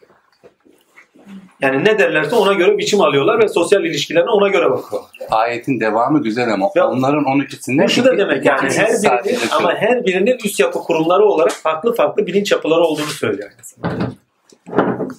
[1.61, 5.09] Yani ne derlerse ona göre biçim alıyorlar ve sosyal ilişkilerine ona göre bakıyorlar.
[5.31, 9.75] Ayetin devamı güzel ama Ya- onların 12'sinde Bu şu da demek yani her birinin ama
[9.75, 13.49] her birinin üst yapı kurumları olarak farklı farklı bilinç yapıları olduğunu söylüyor.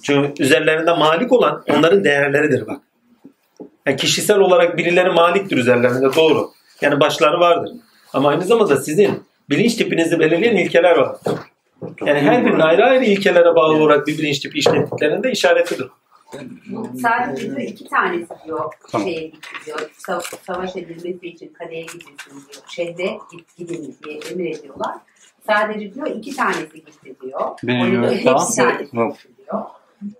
[0.03, 2.81] Çünkü üzerlerinde malik olan onların değerleridir bak.
[3.85, 6.49] Yani kişisel olarak birileri maliktir üzerlerinde doğru.
[6.81, 7.71] Yani başları vardır.
[8.13, 11.15] Ama aynı zamanda sizin bilinç tipinizi belirleyen ilkeler var.
[12.05, 15.87] Yani her birinin ayrı ayrı ilkelere bağlı olarak bir bilinç tipi işlettiklerinde işaretidir.
[17.01, 19.07] Sadece diyor iki tanesi diyor Tamam.
[19.07, 19.79] şeye gitti diyor.
[19.79, 22.63] Sa- savaş edilmesi için kaleye gidilsin diyor.
[22.67, 24.95] Şehre git, gidin diye emir ediyorlar.
[25.47, 27.41] Sadece diyor iki tanesi gitti diyor.
[27.41, 28.23] Orada hepsi
[28.55, 29.61] tanesi gitti diyor.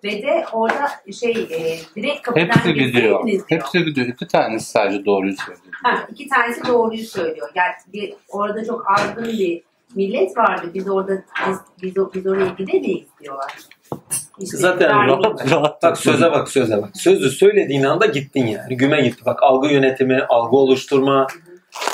[0.03, 0.87] Ve de orada
[1.19, 3.27] şey e, direkt kapıdan Hepsi gidiyor.
[3.27, 3.43] diyor.
[3.47, 4.07] Hepsi gidiyor.
[4.07, 5.73] İki tanesi sadece doğruyu söylüyor.
[5.83, 7.49] Ha, iki tanesi doğruyu söylüyor.
[7.55, 9.61] Yani bir, orada çok azgın bir
[9.95, 10.71] millet vardı.
[10.73, 13.53] Biz orada biz, biz, biz oraya gidemeyiz diyorlar.
[14.45, 15.83] Zaten Rahat rahat.
[15.83, 16.89] Bak söze bak söze bak.
[16.93, 18.77] Sözü söylediğin anda gittin yani.
[18.77, 19.21] Güme gitti.
[19.25, 21.27] Bak algı yönetimi, algı oluşturma.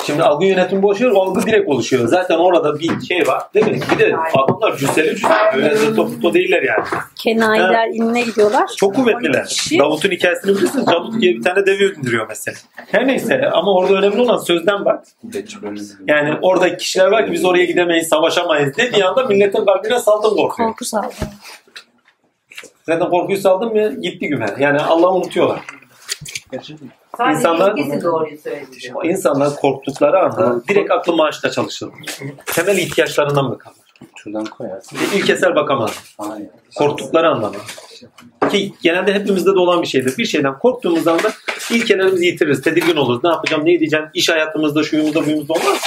[0.06, 2.08] Şimdi algı yönetimi boş ver, algı direkt oluşuyor.
[2.08, 3.80] Zaten orada bir şey var değil mi?
[3.92, 5.56] Bir de adamlar cüsseli cüsseli.
[5.56, 6.84] Öyle zırto pırto değiller yani.
[7.16, 8.70] Kenayiler inine gidiyorlar.
[8.76, 9.40] Çok kuvvetliler.
[9.40, 9.78] 12 kişi.
[9.78, 10.86] Davut'un hikayesini bilirsiniz.
[10.86, 12.56] Davut diye bir tane deve indiriyor mesela.
[12.74, 15.04] Her neyse ama orada önemli olan sözden bak.
[16.06, 20.68] Yani orada kişiler var ki biz oraya gidemeyiz, savaşamayız dediği anda milletin kalbine saldın korkuyor.
[20.68, 21.14] Korku saldı.
[22.88, 24.56] Zaten korkuyu saldın mı gitti güven.
[24.58, 25.60] Yani Allah'ı unutuyorlar.
[26.52, 26.74] Sadece
[27.38, 28.92] İnsanlar- doğruyu söyledi.
[29.04, 31.88] insanlar korktukları anda direkt aklı maaşta çalışır.
[32.46, 33.77] Temel ihtiyaçlarından bakarlar.
[34.16, 34.98] Şuradan koyarsın.
[35.14, 36.14] İlkesel bakamaz.
[36.18, 36.50] Aynen.
[36.76, 37.58] Korktukları anlamda.
[38.50, 40.18] Ki genelde hepimizde de olan bir şeydir.
[40.18, 41.32] Bir şeyden korktuğumuz anda
[41.70, 42.62] ilkelerimizi yitiririz.
[42.62, 43.24] Tedirgin oluruz.
[43.24, 44.06] Ne yapacağım, ne diyeceğim?
[44.14, 45.80] İş hayatımızda, şuyumuzda, buyumuzda olmaz.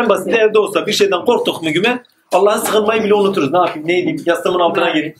[0.00, 3.52] En basit evde olsa bir şeyden korktuk mu güme Allah'a sığınmayı bile unuturuz.
[3.52, 4.22] Ne yapayım, ne edeyim?
[4.26, 5.14] Yastığımın altına geleyim.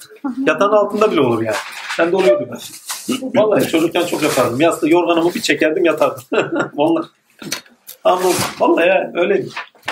[0.47, 1.57] Yatağın altında bile olur yani.
[1.99, 2.59] Ben de oluyordu ben.
[3.35, 4.61] Vallahi çocukken çok yapardım.
[4.61, 6.23] Yastığı, yorganımı bir çekerdim yatardım.
[6.75, 7.07] Vallahi.
[8.05, 8.33] Anladım.
[8.61, 9.45] Vallahi ya öyle.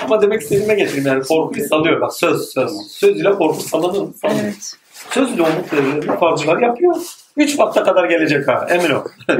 [0.03, 2.01] Ama demek istediğime getireyim yani korkuyu salıyor.
[2.01, 2.71] Bak söz söz.
[2.91, 4.13] Söz ile korku salınır mı?
[4.21, 4.43] Salınır.
[4.43, 4.73] Evet.
[5.11, 6.07] Söz ile umut verilir.
[6.19, 6.95] Falcılar yapıyor.
[7.37, 8.67] Üç vakte kadar gelecek ha.
[8.69, 9.01] Emin ol.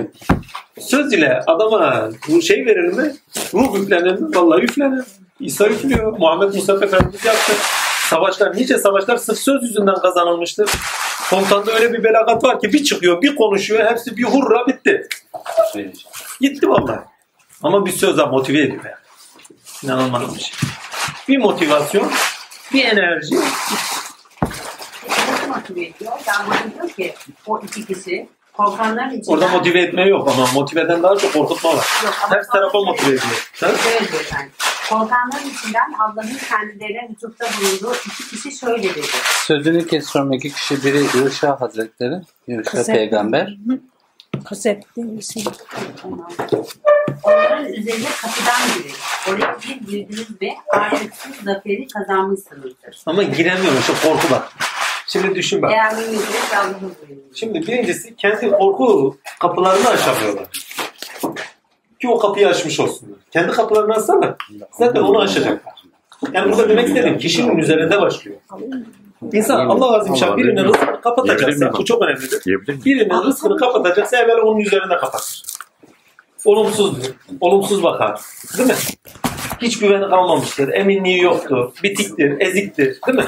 [0.79, 3.15] Söz ile adama bu şey verilir mi?
[3.53, 4.35] Ruh üflenir mi?
[4.35, 5.05] Vallahi üflenir.
[5.39, 6.17] İsa üflüyor.
[6.17, 7.53] Muhammed Mustafa Efendimiz yaptı.
[8.09, 10.69] Savaşlar, nice savaşlar sırf söz yüzünden kazanılmıştır.
[11.29, 15.07] Komutanda öyle bir belagat var ki bir çıkıyor, bir konuşuyor, hepsi bir hurra bitti.
[16.41, 16.99] Gitti vallahi.
[17.63, 19.06] Ama bir sözle motive ediyor yani.
[19.83, 20.51] İnanılmaz bir şey.
[21.27, 22.11] Bir motivasyon,
[22.73, 23.35] bir enerji.
[25.29, 26.11] Nasıl motive ediyor?
[26.27, 27.15] Ben bana diyor ki
[27.45, 29.33] o iki kişi korkanların içinden...
[29.33, 31.85] Orada motive etme yok ama motiveden daha çok korkutma var.
[32.03, 33.51] Yok, Ters tarafa motive ediyor.
[33.59, 33.67] Ha?
[33.83, 34.49] Şöyle diyor yani.
[34.89, 39.07] Korkanların içinden Allah'ın kendilerine lütufta bulunduğu iki kişi şöyle dedi.
[39.47, 40.83] Sözünü kesiyorum iki kişi.
[40.83, 42.21] Biri Yuşa Hazretleri.
[42.47, 43.45] Yuşa peygamber.
[43.45, 43.81] Kaset değil
[44.95, 45.23] mi?
[45.23, 45.43] Şey.
[47.23, 48.95] Onların üzerine kapıdan girin.
[49.29, 53.01] Oraya bir girdiniz ve ayrıksız zaferi kazanmışsınızdır.
[53.05, 54.51] Ama giremiyorum şu korku bak.
[55.07, 55.71] Şimdi düşün bak.
[55.71, 57.23] Eğer mümkünse Allah'ı buyurun.
[57.35, 60.47] Şimdi birincisi kendi korku kapılarını aşamıyorlar.
[62.01, 63.19] Ki o kapıyı açmış olsunlar.
[63.31, 64.37] Kendi kapılarını açsana.
[64.71, 65.73] Zaten onu aşacaklar.
[66.33, 68.37] Yani burada demek istediğim kişinin üzerinde başlıyor.
[69.33, 72.41] İnsan Allah azim şan birinin rızkını kapatacaksa, bu çok önemlidir.
[72.85, 75.43] Birinin rızkını kapatacaksa evvel onun üzerinde kapatır.
[76.45, 77.05] Olumsuzdur.
[77.41, 78.19] Olumsuz bakar.
[78.57, 78.75] Değil mi?
[79.61, 80.73] Hiç güveni kalmamıştır.
[80.73, 81.71] Eminliği yoktur.
[81.83, 82.35] Bitiktir.
[82.39, 82.97] Eziktir.
[83.07, 83.25] Değil mi?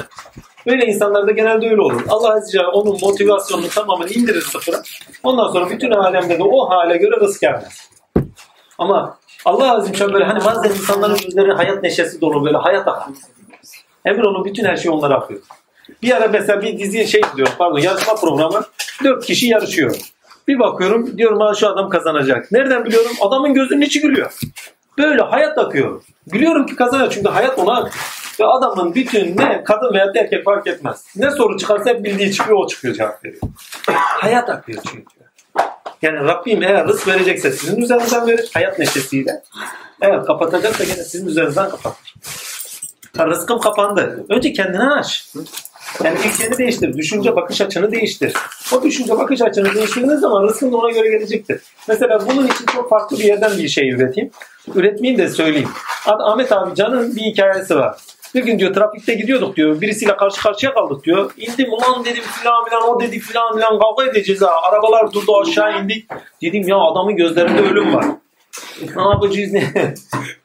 [0.66, 2.02] Böyle insanlarda genelde öyle olur.
[2.08, 4.82] Allah Azze ve Celle onun motivasyonunu tamamen indirir sıfıra.
[5.22, 7.90] Ondan sonra bütün alemde de o hale göre rızk gelmez.
[8.78, 13.08] Ama Allah azim şan böyle hani bazen insanların yüzleri hayat neşesi dolu böyle hayat akar.
[14.04, 15.40] Emir onun bütün her şey onlara akıyor.
[16.02, 18.64] Bir ara mesela bir diziye şey diyor pardon yarışma programı
[19.04, 19.96] dört kişi yarışıyor.
[20.48, 22.52] Bir bakıyorum diyorum şu adam kazanacak.
[22.52, 23.10] Nereden biliyorum?
[23.20, 24.38] Adamın gözünün içi gülüyor.
[24.98, 26.02] Böyle hayat akıyor.
[26.26, 27.90] Biliyorum ki kazanacak çünkü hayat ona.
[28.40, 31.06] Ve adamın bütün ne kadın veya erkek fark etmez.
[31.16, 33.42] Ne soru çıkarsa hep bildiği çıkıyor o çıkıyor cevap veriyor.
[33.94, 35.20] hayat akıyor çünkü.
[36.02, 39.42] Yani Rabbim eğer rızk verecekse sizin üzerinizden verir hayat neşesiyle.
[40.00, 42.14] Eğer kapatacaksa gene sizin üzerinizden kapatır.
[43.16, 44.24] Ha, rızkım kapandı.
[44.28, 45.32] Önce kendini aç.
[46.04, 46.94] Yani ilkeni değiştir.
[46.94, 48.32] Düşünce bakış açını değiştir.
[48.74, 51.60] O düşünce bakış açını değiştirdiğiniz zaman rızkın da ona göre gelecektir.
[51.88, 54.30] Mesela bunun için çok farklı bir yerden bir şey üreteyim.
[54.74, 55.68] Üretmeyeyim de söyleyeyim.
[56.06, 57.96] Ad- Ahmet abi Can'ın bir hikayesi var.
[58.34, 59.80] Bir gün diyor trafikte gidiyorduk diyor.
[59.80, 61.30] Birisiyle karşı karşıya kaldık diyor.
[61.36, 64.50] İndim ulan dedim filan filan o dedi filan filan kavga edeceğiz ha.
[64.70, 66.06] Arabalar durdu aşağı indik.
[66.42, 68.04] Dedim ya adamın gözlerinde ölüm var.
[68.96, 69.72] Ne yapacağız ne?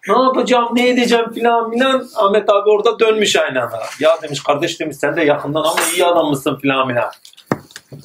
[0.07, 2.07] ne yapacağım ne edeceğim filan filan.
[2.15, 3.79] Ahmet abi orada dönmüş aynı anda.
[3.99, 7.11] Ya demiş kardeş demiş sen de yakından ama iyi adam mısın filan filan.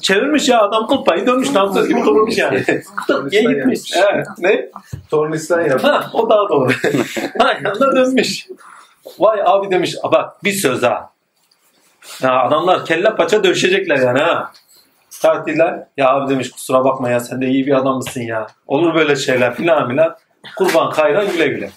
[0.01, 2.63] Çevirmiş ya adam kıl payı dönmüş tam söz gibi durmuş yani.
[3.07, 3.79] Tık diye gitmiş.
[3.95, 4.27] Evet.
[4.37, 4.69] Ne?
[5.09, 5.83] Tornistan yap.
[5.83, 6.71] Ha, o daha doğru.
[7.39, 8.47] Aynı anda dönmüş.
[9.19, 11.09] Vay abi demiş "A bak bir söz ha.
[12.21, 14.51] Ya adamlar kelle paça dövüşecekler yani ha.
[15.21, 15.87] Tatiller.
[15.97, 18.47] Ya abi demiş kusura bakma ya sen de iyi bir adam mısın ya.
[18.67, 20.17] Olur böyle şeyler filan filan.
[20.57, 21.71] Kurban kayra güle güle.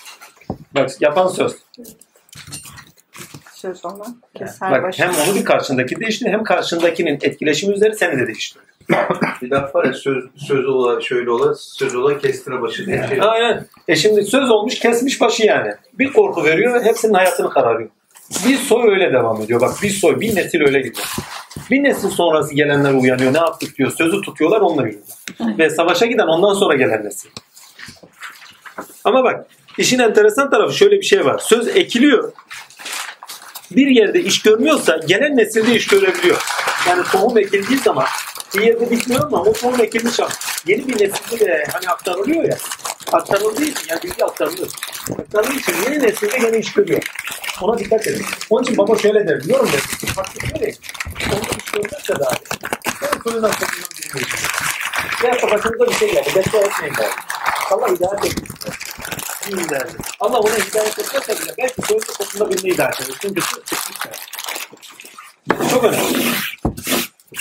[0.74, 1.56] Bak yapan söz.
[3.52, 8.26] Söz olan keser Bak hem onu bir karşındaki değiştiriyor hem karşındakinin etkileşimi üzeri seni de
[8.26, 8.74] değiştiriyor.
[9.42, 13.08] Bir laf var ya söz, söz ola şöyle ola söz ola kestire başı diye bir
[13.08, 13.18] şey.
[13.22, 13.66] Aynen.
[13.88, 15.74] E şimdi söz olmuş kesmiş başı yani.
[15.92, 17.90] Bir korku veriyor ve hepsinin hayatını kararıyor.
[18.46, 19.60] Bir soy öyle devam ediyor.
[19.60, 21.06] Bak bir soy, bir nesil öyle gidiyor.
[21.70, 23.34] Bir nesil sonrası gelenler uyanıyor.
[23.34, 23.92] Ne yaptık diyor.
[23.98, 25.58] Sözü tutuyorlar onunla yürüyorlar.
[25.58, 27.30] Ve savaşa giden ondan sonra gelen nesil.
[29.04, 29.46] Ama bak
[29.78, 31.38] işin enteresan tarafı şöyle bir şey var.
[31.38, 32.32] Söz ekiliyor.
[33.70, 36.42] Bir yerde iş görmüyorsa gelen nesilde iş görebiliyor.
[36.88, 38.04] Yani tohum ekildiği zaman
[38.54, 40.30] bir yerde bitmiyor ama o tohum ekilmiş ama
[40.66, 42.56] yeni bir nesilde de hani aktarılıyor ya.
[43.14, 44.68] Aktarıldığı için yani bilgi aktarılıyor.
[45.18, 47.02] Aktarıldığı için yeni nesilde gene iş görüyor.
[47.62, 48.26] Ona dikkat edin.
[48.50, 49.42] Onun için baba şöyle der.
[49.44, 50.08] Diyorum ben.
[50.12, 50.74] Farklı şöyle.
[51.32, 52.38] Onu iş görmezse dahi.
[53.02, 54.28] Ben sorudan sorudan dinleyeceğim.
[55.22, 56.30] Veya kafasınıza bir şey geldi.
[56.36, 57.10] Bekle etmeyin der.
[57.70, 58.24] Allah hidayet
[59.70, 59.96] derdi.
[60.20, 63.14] Allah ona hidayet etmezse bile belki soyunca toplumda birini hidayet eder.
[63.20, 64.18] Çünkü çıkmışlar.
[65.70, 66.18] Çok önemli.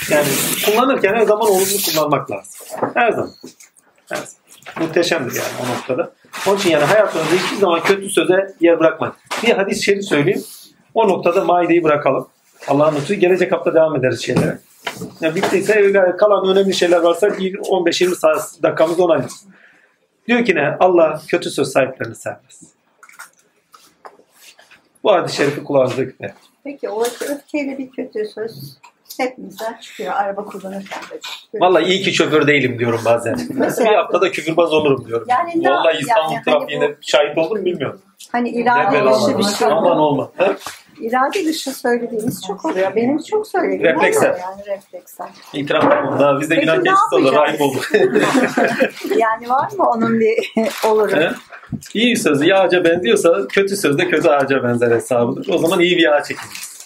[0.10, 0.28] Yani
[0.66, 2.68] kullanırken her zaman olumlu kullanmak lazım.
[2.94, 3.34] Her zaman.
[4.10, 4.43] Her zaman.
[4.80, 6.12] Muhteşemdir yani o noktada.
[6.48, 9.16] Onun için yani hayatınızda hiçbir zaman kötü söze yer bırakmayın.
[9.44, 10.44] Bir hadis-i şerif söyleyeyim.
[10.94, 12.28] O noktada maideyi bırakalım.
[12.68, 13.14] Allah'ın lütfu.
[13.14, 14.60] Gelecek hafta devam ederiz şeylere.
[15.22, 19.26] Yani bittiyse kalan önemli şeyler varsa bir 15-20 saat dakikamız ona.
[20.28, 20.78] Diyor ki ne?
[20.80, 22.62] Allah kötü söz sahiplerini sevmez.
[25.04, 26.04] Bu hadis-i şerifi kulağınızda.
[26.64, 28.78] Peki o öfkeyle bir kötü söz
[29.20, 31.20] hepimizden çıkıyor araba kullanırken de.
[31.22, 31.62] çıkıyor.
[31.64, 33.36] Vallahi iyi ki şoför değilim diyorum bazen.
[33.54, 35.28] Mesela- bir haftada küfürbaz olurum diyorum.
[35.30, 38.02] Yani Vallahi İstanbul yani hani trafiğine bu- şahit oldum bilmiyorum.
[38.32, 39.68] Hani irade dışı bir şey.
[39.68, 40.32] Aman olma.
[41.02, 42.96] İrade dışı söylediğimiz çok oluyor.
[42.96, 44.30] Benim çok söylediğim Refleksler.
[44.30, 45.28] oluyor yani refleksler.
[45.54, 46.20] İtiraf yapmam.
[46.20, 47.34] Daha biz de günah keçisi olur.
[47.34, 47.84] Rahip olduk.
[49.18, 50.52] Yani var mı onun bir
[50.88, 51.16] oluru?
[51.16, 51.32] He?
[51.94, 55.54] iyi söz iyi ağaca benziyorsa kötü söz de kötü ağaca benzer hesabıdır.
[55.54, 56.86] O zaman iyi bir ağa çekiliriz.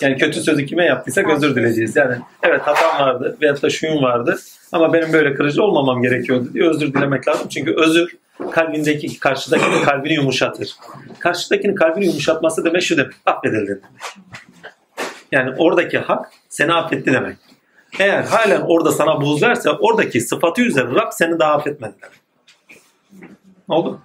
[0.00, 1.96] Yani kötü sözü kime yaptıysak özür dileyeceğiz.
[1.96, 4.38] Yani evet hatam vardı veyahut da şuyum vardı
[4.72, 7.48] ama benim böyle kırıcı olmamam gerekiyordu diye özür dilemek lazım.
[7.48, 8.16] Çünkü özür
[8.50, 10.74] kalbindeki karşıdakinin kalbini yumuşatır.
[11.18, 13.12] Karşıdakinin kalbini yumuşatması demek şu demek.
[13.26, 13.82] Affedildi demek.
[15.32, 17.36] Yani oradaki hak seni affetti demek.
[17.98, 22.18] Eğer halen orada sana buğz verse oradaki sıfatı üzerine Rab seni daha affetmedi demek.
[23.68, 24.00] Oldu.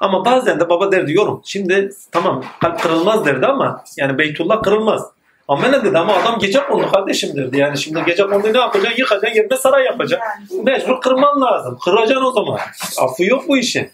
[0.00, 1.42] Ama bazen de baba derdi yorum.
[1.44, 5.13] Şimdi tamam kalp kırılmaz derdi ama yani Beytullah kırılmaz.
[5.48, 7.58] Ama ne dedi ama adam gece kondu kardeşim derdi.
[7.58, 8.98] Yani şimdi gece kondu ne yapacaksın?
[8.98, 10.64] Yıkacaksın yerine saray yapacaksın.
[10.64, 11.78] Mecbur kırman lazım.
[11.84, 12.58] Kıracaksın o zaman.
[12.98, 13.90] Affı yok bu işin.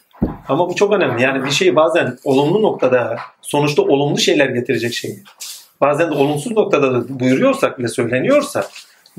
[0.48, 1.22] Ama bu çok önemli.
[1.22, 5.22] Yani bir şeyi bazen olumlu noktada sonuçta olumlu şeyler getirecek şeyi.
[5.80, 8.64] Bazen de olumsuz noktada da buyuruyorsak bile söyleniyorsa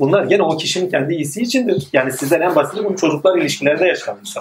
[0.02, 1.88] bunlar gene o kişinin kendi iyisi içindir.
[1.92, 4.36] Yani sizden en basiti bunu çocuklar ilişkilerinde yaşanmış.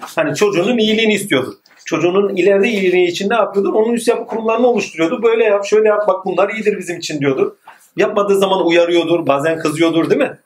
[0.00, 1.52] Hani çocuğunun iyiliğini istiyordur.
[1.84, 3.72] Çocuğunun ileride iyiliği için ne yapıyordur?
[3.72, 5.22] Onun üst yapı kurumlarını oluşturuyordu.
[5.22, 7.52] Böyle yap, şöyle yap, bak bunlar iyidir bizim için diyordur.
[7.96, 10.38] Yapmadığı zaman uyarıyordur, bazen kızıyordur değil mi?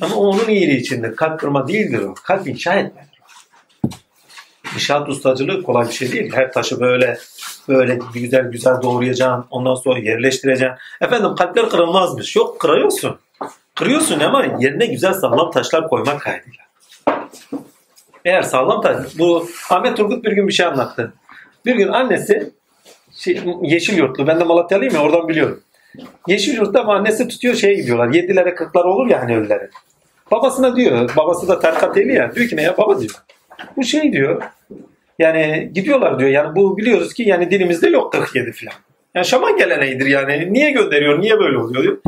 [0.00, 1.16] Ama onun iyiliği içindir.
[1.16, 2.14] Kalp kırma değildir o.
[2.14, 3.10] Kalp inşa etmedir.
[4.74, 6.32] İnşaat ustacılığı kolay bir şey değil.
[6.34, 7.18] Her taşı böyle
[7.68, 9.44] böyle güzel güzel doğrayacaksın.
[9.50, 10.76] Ondan sonra yerleştireceksin.
[11.00, 12.36] Efendim kalpler kırılmazmış.
[12.36, 13.16] Yok kırıyorsun.
[13.76, 16.64] Kırıyorsun ama yerine güzel sağlam taşlar koymak kaydıyla.
[18.24, 21.12] Eğer sağlam da bu Ahmet Turgut bir gün bir şey anlattı.
[21.66, 22.52] Bir gün annesi
[23.16, 24.26] şey, yeşil yurtlu.
[24.26, 25.62] Ben de Malatyalıyım ya oradan biliyorum.
[26.26, 28.14] Yeşil yurtta ama annesi tutuyor şeye gidiyorlar.
[28.14, 29.70] Yedilere kırklar olur ya hani ölülerin.
[30.30, 31.10] Babasına diyor.
[31.16, 32.34] Babası da tarikat ehli ya.
[32.34, 33.14] Diyor ki ne ya baba diyor.
[33.76, 34.42] Bu şey diyor.
[35.18, 36.30] Yani gidiyorlar diyor.
[36.30, 38.74] Yani bu biliyoruz ki yani dilimizde yok 47 falan.
[39.14, 40.52] Yani şaman geleneğidir yani.
[40.52, 41.20] Niye gönderiyor?
[41.20, 41.98] Niye böyle oluyor diyor.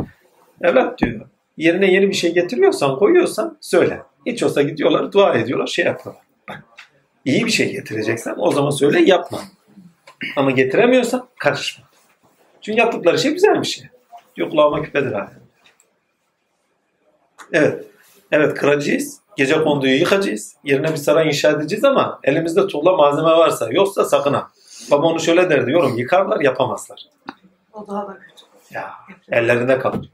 [0.61, 1.28] Evlat diyor.
[1.59, 4.01] Yerine yeni bir şey getiriyorsan, koyuyorsan söyle.
[4.25, 6.23] Hiç olsa gidiyorlar, dua ediyorlar, şey yapıyorlar.
[6.49, 6.63] Bak,
[7.25, 9.39] iyi bir şey getireceksen o zaman söyle, yapma.
[10.35, 11.85] Ama getiremiyorsan karışma.
[12.61, 13.87] Çünkü yaptıkları şey güzel bir şey.
[14.35, 15.31] Diyor kulağıma küpedir hala.
[17.53, 17.85] Evet.
[18.31, 19.19] Evet kıracağız.
[19.37, 20.55] Gece konduyu yıkacağız.
[20.63, 24.47] Yerine bir saray inşa edeceğiz ama elimizde tuğla malzeme varsa yoksa sakın ha.
[24.91, 25.97] Baba onu şöyle der diyorum.
[25.97, 27.05] Yıkarlar yapamazlar.
[27.73, 28.43] O daha da kötü.
[28.71, 28.91] Ya
[29.31, 30.09] ellerinde kalır.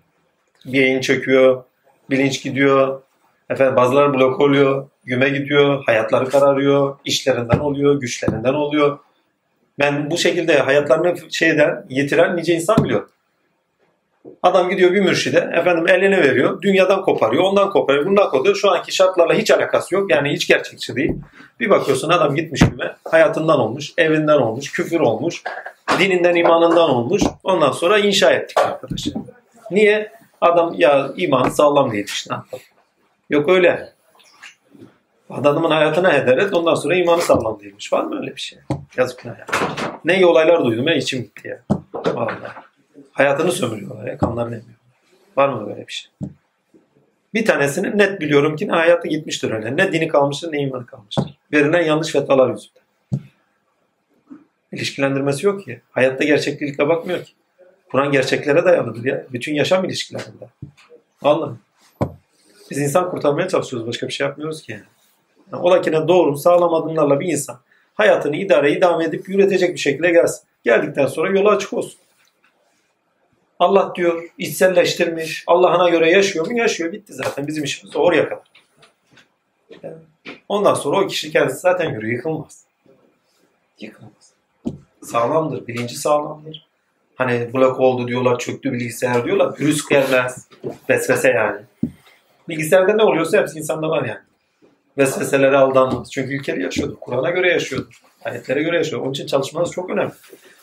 [0.65, 1.63] Beyin çöküyor,
[2.09, 3.01] bilinç gidiyor,
[3.49, 8.99] efendim bazıları blok oluyor, güme gidiyor, hayatları kararıyor, işlerinden oluyor, güçlerinden oluyor.
[9.79, 13.09] Ben bu şekilde hayatlarını şeyden yitiren nice insan biliyorum.
[14.43, 18.55] Adam gidiyor bir mürşide, efendim elini veriyor, dünyadan koparıyor, ondan koparıyor, bundan koparıyor.
[18.55, 21.13] Şu anki şartlarla hiç alakası yok, yani hiç gerçekçi değil.
[21.59, 25.43] Bir bakıyorsun adam gitmiş güme, hayatından olmuş, evinden olmuş, küfür olmuş,
[25.99, 27.23] dininden, imanından olmuş.
[27.43, 29.13] Ondan sonra inşa ettik arkadaşı.
[29.71, 30.11] Niye?
[30.45, 32.63] Adam ya imanı sağlam yapalım?
[33.29, 33.93] Yok öyle.
[35.29, 37.93] Adamın hayatına heder et ondan sonra imanı sağlam değilmiş.
[37.93, 38.59] Var mı öyle bir şey?
[38.97, 39.45] Yazık ne ya.
[40.05, 41.61] Ne iyi olaylar duydum ya içim gitti ya.
[41.93, 42.37] Vallahi.
[43.11, 44.79] Hayatını sömürüyorlar ya kanlarını emiyor.
[45.37, 46.11] Var mı böyle bir şey?
[47.33, 49.77] Bir tanesini net biliyorum ki ne hayatı gitmiştir öyle.
[49.77, 51.37] Ne dini kalmıştır ne imanı kalmıştır.
[51.53, 52.81] Verilen yanlış fetvalar yüzünden.
[54.71, 55.81] İlişkilendirmesi yok ki.
[55.91, 57.33] Hayatta gerçeklikle bakmıyor ki.
[57.91, 59.25] Kur'an gerçeklere dayalıdır ya.
[59.33, 60.45] Bütün yaşam ilişkilerinde.
[61.23, 61.59] Anladın
[62.71, 63.87] Biz insan kurtarmaya çalışıyoruz.
[63.87, 64.71] Başka bir şey yapmıyoruz ki.
[64.71, 64.83] Yani.
[65.51, 67.59] Yani ola ki ne doğru, sağlam adımlarla bir insan
[67.93, 70.47] hayatını idare, idame edip yürütecek bir şekilde gelsin.
[70.63, 71.99] Geldikten sonra yolu açık olsun.
[73.59, 75.43] Allah diyor içselleştirmiş.
[75.47, 76.57] Allah'ına göre yaşıyor mu?
[76.57, 76.91] Yaşıyor.
[76.91, 77.47] Bitti zaten.
[77.47, 78.43] Bizim işimiz oraya kadar.
[80.49, 82.65] Ondan sonra o kişi kendisi zaten yürü yıkılmaz.
[83.79, 84.33] Yıkılmaz.
[85.03, 85.67] Sağlamdır.
[85.67, 86.64] Bilinci sağlamdır.
[87.15, 89.59] Hani blok oldu diyorlar, çöktü bilgisayar diyorlar.
[89.59, 90.47] Virüs gelmez.
[90.89, 91.61] Vesvese yani.
[92.49, 94.19] Bilgisayarda ne oluyorsa hepsi insanda var yani.
[94.97, 96.11] Vesveselere aldanmaz.
[96.11, 96.95] Çünkü ülkede yaşıyordur.
[97.01, 98.01] Kur'an'a göre yaşıyordur.
[98.25, 99.01] Ayetlere göre yaşıyor.
[99.01, 100.11] Onun için çalışmanız çok önemli.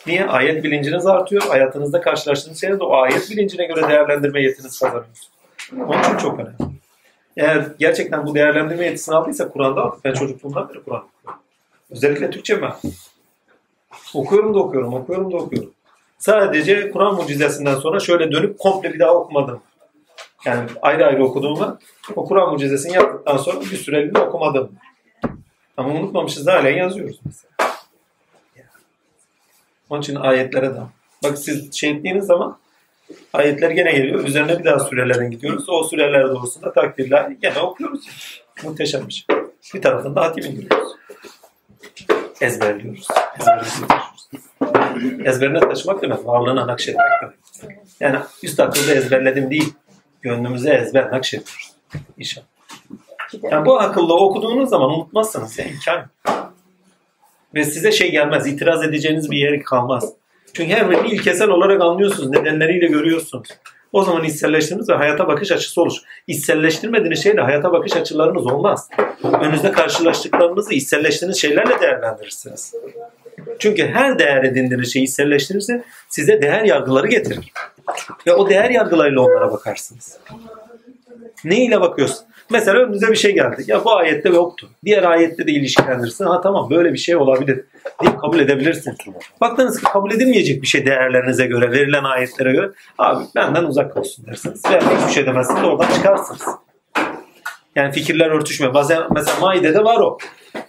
[0.07, 0.27] Niye?
[0.27, 1.43] Ayet bilinciniz artıyor.
[1.43, 5.31] Hayatınızda karşılaştığınız şeyleri o ayet bilincine göre değerlendirme yetiniz kazanıyorsunuz.
[5.73, 6.57] Onun için çok önemli.
[7.37, 9.97] Eğer gerçekten bu değerlendirme yetisini aldıysa Kur'an'da.
[10.05, 11.41] Ben çocukluğumdan beri Kur'an okuyorum.
[11.91, 12.73] Özellikle Türkçe ben.
[14.15, 15.71] Okuyorum da okuyorum, okuyorum da okuyorum.
[16.23, 19.63] Sadece Kur'an mucizesinden sonra şöyle dönüp komple bir daha okumadım.
[20.45, 21.79] Yani ayrı ayrı okuduğumda
[22.17, 24.73] o Kur'an mucizesini yaptıktan sonra bir süreliğine okumadım.
[25.77, 27.75] Ama unutmamışız da halen yazıyoruz mesela.
[29.91, 30.81] Onun için ayetlere de.
[31.25, 32.59] Bak siz şey ettiğiniz zaman
[33.33, 34.25] ayetler gene geliyor.
[34.25, 35.69] Üzerine bir daha sürelerin gidiyoruz.
[35.69, 38.05] O süreler doğrusunda takdirler gene okuyoruz.
[38.65, 39.37] Muhteşem bir şey.
[39.75, 40.93] Bir taraftan da hatim indiriyoruz.
[42.41, 43.09] Ezberliyoruz.
[43.41, 44.12] Ezberliyoruz.
[45.25, 47.37] Ezberine taşımak demek, varlığına nakşetmek demek.
[48.01, 49.75] Yani üst akılda ezberledim değil,
[50.23, 51.73] gönlümüze ezber nakşediyoruz.
[52.19, 52.47] İnşallah.
[53.43, 56.09] Yani bu akılla okuduğunuz zaman unutmazsanız ya imkan yok.
[57.55, 60.13] Ve size şey gelmez, itiraz edeceğiniz bir yer kalmaz.
[60.53, 63.49] Çünkü her birini ilkesel olarak anlıyorsunuz, nedenleriyle görüyorsunuz.
[63.93, 65.99] O zaman içselleştiriniz ve hayata bakış açısı olur.
[66.27, 68.89] İçselleştirmediğiniz şeyle hayata bakış açılarınız olmaz.
[69.41, 72.75] Önünüzde karşılaştıklarınızı içselleştirdiğiniz şeylerle değerlendirirsiniz.
[73.63, 77.53] Çünkü her değer edindiğiniz şeyi içselleştirirse size değer yargıları getirir.
[78.27, 80.19] Ve o değer yargılarıyla onlara bakarsınız.
[81.45, 82.27] Ne ile bakıyorsun?
[82.51, 83.65] Mesela önünüze bir şey geldi.
[83.67, 84.71] Ya bu ayette yoktu.
[84.85, 86.25] Diğer ayette de ilişkilendirirsin.
[86.25, 87.65] Ha tamam böyle bir şey olabilir.
[88.03, 88.97] Deyip kabul edebilirsin.
[89.41, 92.71] Baktınız ki kabul edilmeyecek bir şey değerlerinize göre, verilen ayetlere göre.
[92.99, 94.63] Abi benden uzak olsun dersiniz.
[94.71, 96.43] Veya hiçbir şey demezsiniz oradan çıkarsınız.
[97.77, 98.75] Yani fikirler örtüşmüyor.
[98.75, 100.19] Bazen mesela Maide'de var o.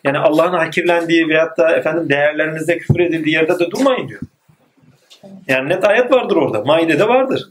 [0.03, 4.22] Yani Allah'ın hakirlendiği veyahut da efendim değerlerinizde küfür edildiği yerde de durmayın diyor.
[5.48, 6.61] Yani net ayet vardır orada.
[6.61, 7.49] Maide'de vardır.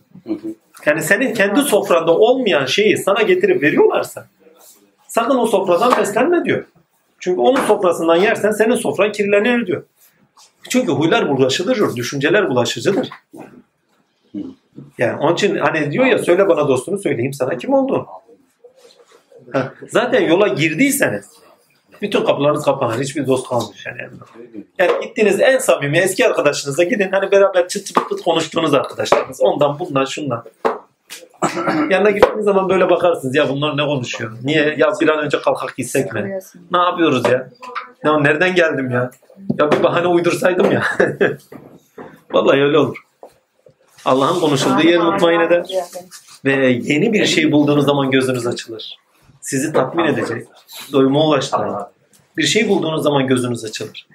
[0.87, 4.27] Yani senin kendi sofranda olmayan şeyi sana getirip veriyorlarsa
[5.09, 6.65] sakın o sofradan beslenme diyor.
[7.19, 9.83] Çünkü onun sofrasından yersen senin sofran kirlenir diyor.
[10.71, 13.09] Çünkü huylar bulaşıcıdır, düşünceler bulaşıcıdır.
[14.99, 18.07] Yani onun için hani diyor ya söyle bana dostunu söyleyeyim sana kim olduğunu.
[19.89, 21.27] Zaten yola girdiyseniz
[22.03, 23.01] bütün kapılarınız kapanır.
[23.01, 24.11] Hiçbir dost kalmıyor yani.
[24.79, 27.11] Yani gittiğiniz en samimi eski arkadaşınıza gidin.
[27.11, 29.41] Hani beraber çıt çıt pıt konuştuğunuz arkadaşlarınız.
[29.41, 30.45] Ondan bundan şundan.
[31.91, 33.35] Yanına gittiğiniz zaman böyle bakarsınız.
[33.35, 34.33] Ya bunlar ne konuşuyor?
[34.43, 34.75] Niye?
[34.79, 36.39] Ya bir an önce kalkak gitsek mi?
[36.71, 37.49] Ne yapıyoruz ya?
[38.05, 39.11] Ya nereden geldim ya?
[39.59, 40.83] Ya bir bahane uydursaydım ya.
[42.33, 42.97] Vallahi öyle olur.
[44.05, 45.67] Allah'ın konuşulduğu yer mutmain eder.
[46.45, 48.97] Ve yeni bir şey bulduğunuz zaman gözünüz açılır.
[49.43, 50.47] Sizi tatmin edecek,
[50.93, 51.89] doyuma ulaştıran
[52.37, 54.07] bir şey bulduğunuz zaman gözünüz açılır.